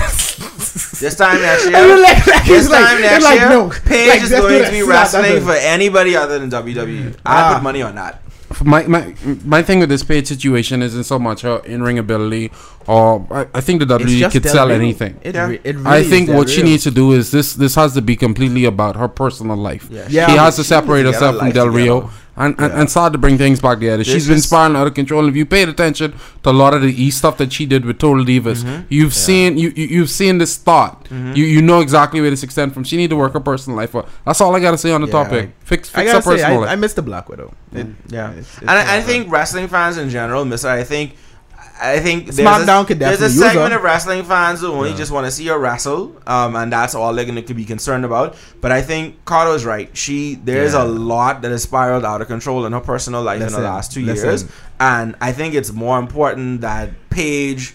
this 1.00 1.16
time 1.16 1.40
next 1.42 1.64
year. 1.68 1.76
I 1.76 1.86
mean, 1.86 2.02
like, 2.02 2.26
like, 2.26 2.44
This 2.46 2.68
like, 2.70 2.84
time 2.84 2.98
it's 2.98 3.10
next 3.10 3.24
like, 3.24 3.40
year, 3.40 3.48
no, 3.48 3.70
Paige 3.70 4.08
like, 4.08 4.22
is 4.22 4.30
going 4.30 4.64
to 4.64 4.70
be 4.70 4.82
wrestling 4.82 5.42
for 5.42 5.52
anybody 5.52 6.14
other 6.16 6.38
than 6.38 6.50
WWE. 6.50 7.16
I 7.26 7.40
Ah. 7.42 7.54
put 7.54 7.62
money 7.64 7.82
on 7.82 7.96
that. 7.96 8.22
My 8.62 8.86
my 8.86 9.14
my 9.44 9.62
thing 9.62 9.78
with 9.80 9.88
this 9.88 10.02
Paige 10.02 10.26
situation 10.26 10.82
isn't 10.82 11.04
so 11.04 11.18
much 11.18 11.44
uh, 11.44 11.60
her 11.60 11.64
in 11.64 11.82
ring 11.82 11.98
ability, 11.98 12.52
or 12.86 13.26
I, 13.30 13.46
I 13.54 13.60
think 13.60 13.80
the 13.86 13.94
It's 13.94 14.04
WWE 14.04 14.30
could 14.32 14.42
sell 14.48 14.68
Rio. 14.68 14.76
anything. 14.76 15.18
It, 15.22 15.34
Yeah. 15.34 15.48
re- 15.48 15.60
it 15.64 15.76
really 15.76 15.86
I 15.88 16.02
think 16.04 16.28
Del 16.28 16.36
what 16.36 16.48
she 16.50 16.62
needs 16.62 16.82
to 16.84 16.90
do 16.90 17.12
is 17.12 17.30
this. 17.30 17.54
This 17.54 17.74
has 17.76 17.94
to 17.94 18.02
be 18.02 18.16
completely 18.16 18.64
about 18.66 18.96
her 18.96 19.08
personal 19.08 19.56
life. 19.56 19.88
Yeah. 19.90 20.06
Yeah. 20.08 20.26
she 20.28 20.36
has 20.36 20.56
to 20.56 20.64
separate 20.64 21.02
needs 21.04 21.18
to 21.18 21.20
get 21.20 21.34
herself 21.34 21.38
from 21.38 21.50
Del 21.52 21.68
Rio 21.70 22.00
together. 22.00 22.14
And, 22.36 22.54
and, 22.58 22.72
Yeah. 22.72 22.80
and 22.80 22.90
start 22.90 23.12
to 23.12 23.18
bring 23.18 23.38
things 23.38 23.60
back 23.60 23.78
together. 23.78 23.98
There's 23.98 24.08
She's 24.08 24.26
been 24.26 24.36
just- 24.36 24.48
spiraling 24.48 24.76
out 24.76 24.86
of 24.86 24.94
control. 24.94 25.28
If 25.28 25.36
you 25.36 25.46
paid 25.46 25.68
attention 25.68 26.14
to 26.42 26.50
a 26.50 26.52
lot 26.52 26.74
of 26.74 26.82
the 26.82 26.92
E 27.02 27.10
stuff 27.10 27.36
that 27.38 27.52
she 27.52 27.64
did 27.66 27.84
with 27.84 27.98
Total 27.98 28.24
Divas, 28.24 28.62
Mm-hmm. 28.64 28.82
you've 28.88 29.14
seen 29.14 29.56
you, 29.58 29.72
you 29.76 29.86
you've 29.86 30.10
seen 30.10 30.38
this 30.38 30.56
thought. 30.56 31.06
You 31.10 31.44
you 31.44 31.62
know 31.62 31.80
exactly 31.80 32.20
where 32.20 32.30
this 32.30 32.42
extend 32.42 32.74
from. 32.74 32.84
She 32.84 32.96
need 32.96 33.10
to 33.10 33.16
work 33.16 33.32
her 33.34 33.40
personal 33.40 33.76
life 33.76 33.94
out. 33.94 34.08
That's 34.26 34.40
all 34.40 34.54
I 34.56 34.60
gotta 34.60 34.78
say 34.78 34.90
on 34.92 35.00
the 35.00 35.06
Yeah, 35.06 35.12
topic. 35.12 35.40
right. 35.40 35.50
Fix 35.60 35.90
I 35.94 35.98
fix 36.00 36.12
gotta 36.12 36.16
her 36.16 36.22
say, 36.22 36.42
personal 36.42 36.60
I, 36.60 36.66
I 36.66 36.70
life. 36.70 36.78
missed 36.78 36.96
the 36.96 37.02
Black 37.02 37.28
Widow. 37.28 37.52
It- 37.72 37.86
Yeah, 38.08 38.30
it's- 38.30 38.48
it's 38.54 38.58
and 38.60 38.70
I, 38.70 38.96
I 38.96 39.00
think 39.02 39.30
wrestling 39.30 39.68
fans 39.68 39.96
in 39.98 40.10
general 40.10 40.44
miss 40.44 40.64
it. 40.64 40.68
I 40.70 40.84
think, 40.84 41.14
I 41.80 41.98
think 41.98 42.26
there's 42.26 42.38
SmackDown 42.38 42.82
a, 42.82 42.86
could 42.86 42.98
there's 43.00 43.20
a 43.20 43.24
use 43.24 43.38
segment 43.38 43.72
her. 43.72 43.78
of 43.78 43.84
wrestling 43.84 44.22
fans 44.24 44.60
who 44.60 44.68
only 44.68 44.90
Yeah. 44.90 44.96
just 44.96 45.10
want 45.10 45.26
to 45.26 45.30
see 45.32 45.46
her 45.48 45.58
wrestle, 45.58 46.14
um, 46.26 46.54
and 46.54 46.72
that's 46.72 46.94
all 46.94 47.12
they're 47.12 47.24
going 47.24 47.44
to 47.44 47.54
be 47.54 47.64
concerned 47.64 48.04
about. 48.04 48.36
But 48.60 48.70
I 48.70 48.80
think 48.80 49.24
Carter's 49.24 49.64
right. 49.64 49.90
She 49.96 50.36
there's 50.36 50.72
Yeah. 50.74 50.84
a 50.84 50.86
lot 50.86 51.42
that 51.42 51.50
has 51.50 51.64
spiraled 51.64 52.04
out 52.04 52.20
of 52.22 52.28
control 52.28 52.64
in 52.64 52.72
her 52.72 52.80
personal 52.80 53.22
life 53.22 53.42
in 53.42 53.52
the 53.52 53.60
last 53.60 53.92
two 53.92 54.02
listen. 54.02 54.28
years, 54.28 54.44
and 54.78 55.16
I 55.20 55.32
think 55.32 55.54
it's 55.54 55.72
more 55.72 55.98
important 55.98 56.60
that 56.60 56.90
Paige, 57.10 57.74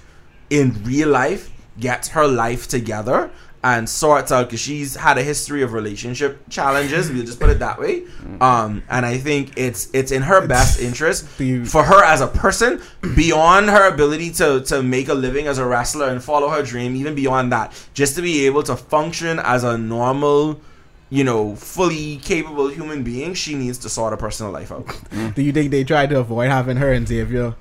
in 0.50 0.82
real 0.86 1.10
life, 1.10 1.50
gets 1.80 2.10
her 2.10 2.26
life 2.28 2.68
together. 2.70 3.30
And 3.62 3.89
sorts 3.89 4.32
out 4.32 4.47
because 4.47 4.62
she's 4.62 4.95
had 4.95 5.18
a 5.18 5.24
history 5.24 5.64
of 5.64 5.74
relationship 5.74 6.47
challenges. 6.49 7.12
We'll 7.12 7.26
just 7.26 7.41
put 7.41 7.49
it 7.49 7.60
that 7.60 7.78
way. 7.78 8.03
Um, 8.39 8.84
and 8.89 9.05
I 9.05 9.18
think 9.18 9.57
it's 9.57 9.89
it's 9.93 10.14
in 10.14 10.22
her 10.22 10.47
best 10.47 10.80
interest 10.80 11.26
for 11.66 11.84
her 11.84 12.01
as 12.05 12.22
a 12.22 12.28
person, 12.28 12.82
beyond 13.18 13.70
her 13.70 13.88
ability 13.93 14.32
to 14.39 14.62
to 14.62 14.82
make 14.82 15.10
a 15.10 15.14
living 15.14 15.47
as 15.47 15.57
a 15.57 15.66
wrestler 15.66 16.07
and 16.07 16.24
follow 16.24 16.47
her 16.47 16.64
dream, 16.64 16.95
even 16.95 17.16
beyond 17.16 17.51
that, 17.51 17.74
just 17.93 18.16
to 18.16 18.22
be 18.22 18.45
able 18.45 18.64
to 18.64 18.78
function 18.78 19.39
as 19.39 19.66
a 19.66 19.78
normal, 19.78 20.62
you 21.10 21.26
know, 21.26 21.53
fully 21.57 22.16
capable 22.18 22.70
human 22.70 23.03
being, 23.03 23.34
she 23.34 23.55
needs 23.55 23.78
to 23.80 23.89
sort 23.89 24.12
her 24.14 24.18
personal 24.18 24.53
life 24.53 24.72
out. 24.72 24.88
Do 25.36 25.41
you 25.41 25.51
think 25.51 25.72
they 25.72 25.84
tried 25.84 26.12
to 26.12 26.20
avoid 26.20 26.49
having 26.49 26.78
her 26.78 26.93
and 26.93 27.05
Xavier 27.05 27.55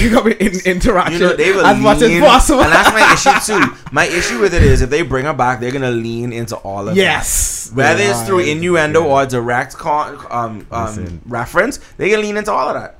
in 0.00 0.52
interaction 0.66 1.12
You 1.14 1.18
know, 1.28 1.36
they 1.36 1.52
will 1.52 1.64
as 1.64 1.78
much 1.80 2.02
as 2.02 2.20
possible? 2.20 2.60
and 2.60 2.72
that's 2.72 2.92
my 2.92 3.12
issue 3.32 3.52
too. 3.60 3.76
My 3.92 4.04
issue 4.06 4.38
with 4.40 4.54
it 4.54 4.62
is 4.62 4.82
if 4.82 4.90
they 4.90 5.02
bring 5.02 5.24
her 5.24 5.32
back, 5.32 5.60
they're 5.60 5.72
gonna 5.72 5.90
lean 5.90 6.32
into 6.32 6.56
all 6.56 6.80
of 6.88 6.94
that. 6.94 6.96
yes. 6.96 7.70
Whether 7.74 7.98
They 7.98 8.06
it's 8.10 8.22
through 8.22 8.40
innuendo 8.40 9.02
Yeah. 9.04 9.06
or 9.08 9.26
direct 9.26 9.76
con- 9.76 10.18
um, 10.30 10.66
um, 10.70 10.86
Listen. 10.86 11.20
reference, 11.26 11.78
they 11.96 12.10
can 12.10 12.20
lean 12.20 12.36
into 12.36 12.52
all 12.52 12.68
of 12.68 12.74
that. 12.74 12.97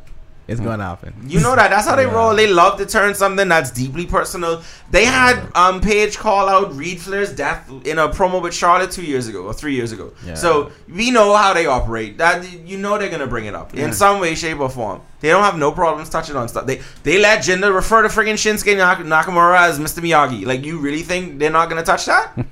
It's 0.49 0.61
gonna 0.61 0.83
happen. 0.83 1.13
You 1.27 1.41
know 1.41 1.55
that. 1.55 1.69
That's 1.71 1.87
how 1.87 1.95
they 1.95 2.07
Yeah. 2.07 2.15
roll. 2.15 2.35
They 2.35 2.47
love 2.47 2.79
to 2.79 2.87
turn 2.87 3.15
something 3.15 3.49
that's 3.49 3.71
deeply 3.71 4.07
personal. 4.07 4.63
They 4.91 5.05
had 5.05 5.41
um 5.55 5.81
Paige 5.83 6.17
call 6.17 6.49
out 6.49 6.75
Reid 6.75 6.99
Flair's 7.01 7.33
death 7.33 7.69
in 7.85 7.99
a 7.99 8.09
promo 8.09 8.41
with 8.41 8.55
Charlotte 8.55 8.91
two 8.91 9.03
years 9.03 9.29
ago 9.29 9.43
or 9.43 9.53
three 9.53 9.75
years 9.75 9.93
ago. 9.93 10.11
Yeah. 10.27 10.35
So 10.35 10.71
we 10.93 11.11
know 11.11 11.37
how 11.37 11.53
they 11.53 11.67
operate. 11.67 12.17
That 12.17 12.45
you 12.67 12.79
know 12.79 12.97
they're 12.97 13.11
gonna 13.11 13.27
bring 13.27 13.45
it 13.45 13.55
up 13.55 13.73
Yeah. 13.75 13.85
in 13.85 13.93
some 13.93 14.21
way, 14.21 14.35
shape, 14.35 14.59
or 14.59 14.71
form. 14.71 15.03
They 15.21 15.29
don't 15.29 15.43
have 15.43 15.59
no 15.59 15.71
problems 15.71 16.09
touching 16.09 16.35
on 16.37 16.49
stuff. 16.49 16.65
They 16.67 16.81
they 17.03 17.19
let 17.19 17.41
Jinder 17.45 17.75
refer 17.75 18.01
to 18.03 18.09
friggin' 18.09 18.35
Shinsuke 18.45 18.75
Nak- 18.77 19.01
Nakamura 19.01 19.59
as 19.69 19.79
Mr. 19.79 20.01
Miyagi. 20.03 20.47
Like 20.47 20.65
you 20.65 20.79
really 20.79 21.03
think 21.03 21.39
they're 21.39 21.51
not 21.51 21.69
gonna 21.69 21.83
touch 21.85 22.07
that? 22.07 22.33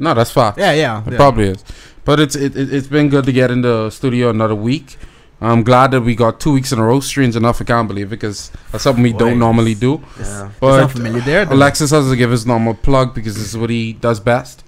No, 0.00 0.14
that's 0.14 0.30
fine. 0.30 0.52
Yeah, 0.56 0.72
yeah. 0.74 1.02
It 1.04 1.10
yeah. 1.12 1.16
probably 1.16 1.48
is. 1.48 1.64
But 2.04 2.20
it's 2.20 2.36
it, 2.36 2.56
it, 2.56 2.72
it's 2.72 2.86
been 2.86 3.08
good 3.08 3.24
to 3.24 3.32
get 3.32 3.50
in 3.50 3.62
the 3.62 3.90
studio 3.90 4.30
another 4.30 4.54
week. 4.54 4.96
I'm 5.40 5.62
glad 5.62 5.92
that 5.92 6.00
we 6.00 6.16
got 6.16 6.40
two 6.40 6.52
weeks 6.52 6.72
in 6.72 6.78
a 6.80 6.84
row. 6.84 6.98
Strange 7.00 7.36
enough, 7.36 7.60
I 7.60 7.64
can't 7.64 7.86
believe 7.86 8.08
it 8.08 8.10
because 8.10 8.50
that's 8.72 8.82
something 8.82 9.02
we 9.02 9.12
Boy. 9.12 9.18
don't 9.18 9.38
normally 9.38 9.74
do. 9.74 10.02
Yeah. 10.18 10.50
But 10.60 10.80
not 10.80 10.90
familiar 10.90 11.20
there. 11.20 11.42
Alexis 11.48 11.92
has 11.92 12.10
to 12.10 12.16
give 12.16 12.30
his 12.30 12.44
normal 12.44 12.74
plug 12.74 13.14
because 13.14 13.36
this 13.36 13.54
is 13.54 13.56
what 13.56 13.70
he 13.70 13.92
does 13.92 14.18
best. 14.18 14.64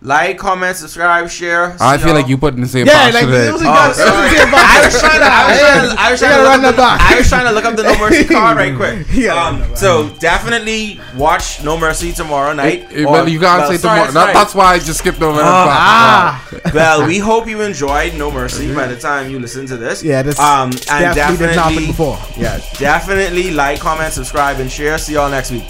Like, 0.00 0.38
comment, 0.38 0.76
subscribe, 0.76 1.28
share. 1.28 1.76
I 1.80 1.96
See 1.96 2.02
feel 2.04 2.12
y'all. 2.12 2.20
like 2.20 2.28
you 2.28 2.38
put 2.38 2.54
in 2.54 2.60
the 2.60 2.68
same 2.68 2.86
Yeah, 2.86 3.06
box 3.10 3.14
like 3.14 3.24
today. 3.26 3.48
it 3.48 3.52
was 3.52 3.62
a 3.62 3.64
Oh, 3.68 3.72
good- 3.72 3.84
it 3.84 3.88
was 3.88 3.96
sorry. 3.98 4.26
a 4.28 4.30
good 4.30 4.50
box. 4.52 4.64
I 4.70 4.84
was 4.86 5.00
trying 5.00 5.18
to, 5.18 5.26
I 5.26 5.50
was 5.50 5.58
trying 5.58 5.88
to, 5.96 6.00
I 6.00 6.10
was 6.12 6.20
trying 6.20 6.30
to 6.30 6.38
look 6.38 6.46
run 6.48 6.54
up 6.54 6.62
the 6.62 6.70
the, 6.70 6.76
back. 6.76 7.00
I 7.00 7.18
was 7.18 7.28
trying 7.28 7.46
to 7.46 7.50
look 7.52 7.64
up 7.64 7.76
the 7.76 7.82
No 7.82 7.98
Mercy 7.98 8.24
card 8.34 8.56
right 8.58 8.76
quick. 8.76 9.06
Yeah. 9.12 9.34
Um, 9.34 9.74
so 9.74 10.08
definitely 10.20 11.00
watch 11.16 11.64
No 11.64 11.76
Mercy 11.76 12.12
tomorrow 12.12 12.52
night. 12.52 12.86
Eh, 12.92 13.02
eh, 13.02 13.04
or- 13.06 13.26
you 13.28 13.40
gotta 13.40 13.62
well, 13.62 13.70
say 13.72 13.76
sorry, 13.78 14.06
tomorrow. 14.06 14.12
That, 14.12 14.12
sorry. 14.12 14.32
that's 14.34 14.54
why 14.54 14.66
I 14.74 14.78
just 14.78 15.00
skipped 15.00 15.20
over 15.20 15.38
that 15.38 15.42
part. 15.42 15.68
Ah, 15.68 16.48
well, 16.72 17.04
we 17.04 17.18
hope 17.18 17.48
you 17.48 17.60
enjoyed 17.62 18.14
No 18.14 18.30
Mercy 18.30 18.72
by 18.72 18.86
the 18.86 18.96
time 18.96 19.30
you 19.32 19.40
listen 19.40 19.66
to 19.66 19.76
this. 19.76 20.04
yeah. 20.04 20.22
This 20.22 20.38
Um, 20.38 20.70
and 20.70 20.78
definitely 21.16 21.46
didn't 21.46 21.56
definitely, 21.56 21.86
before. 21.88 22.18
yeah, 22.36 22.60
definitely 22.78 23.50
like, 23.50 23.80
comment, 23.80 24.12
subscribe, 24.14 24.60
and 24.60 24.70
share. 24.70 24.96
See 24.98 25.14
y'all 25.14 25.28
next 25.28 25.50
week. 25.50 25.64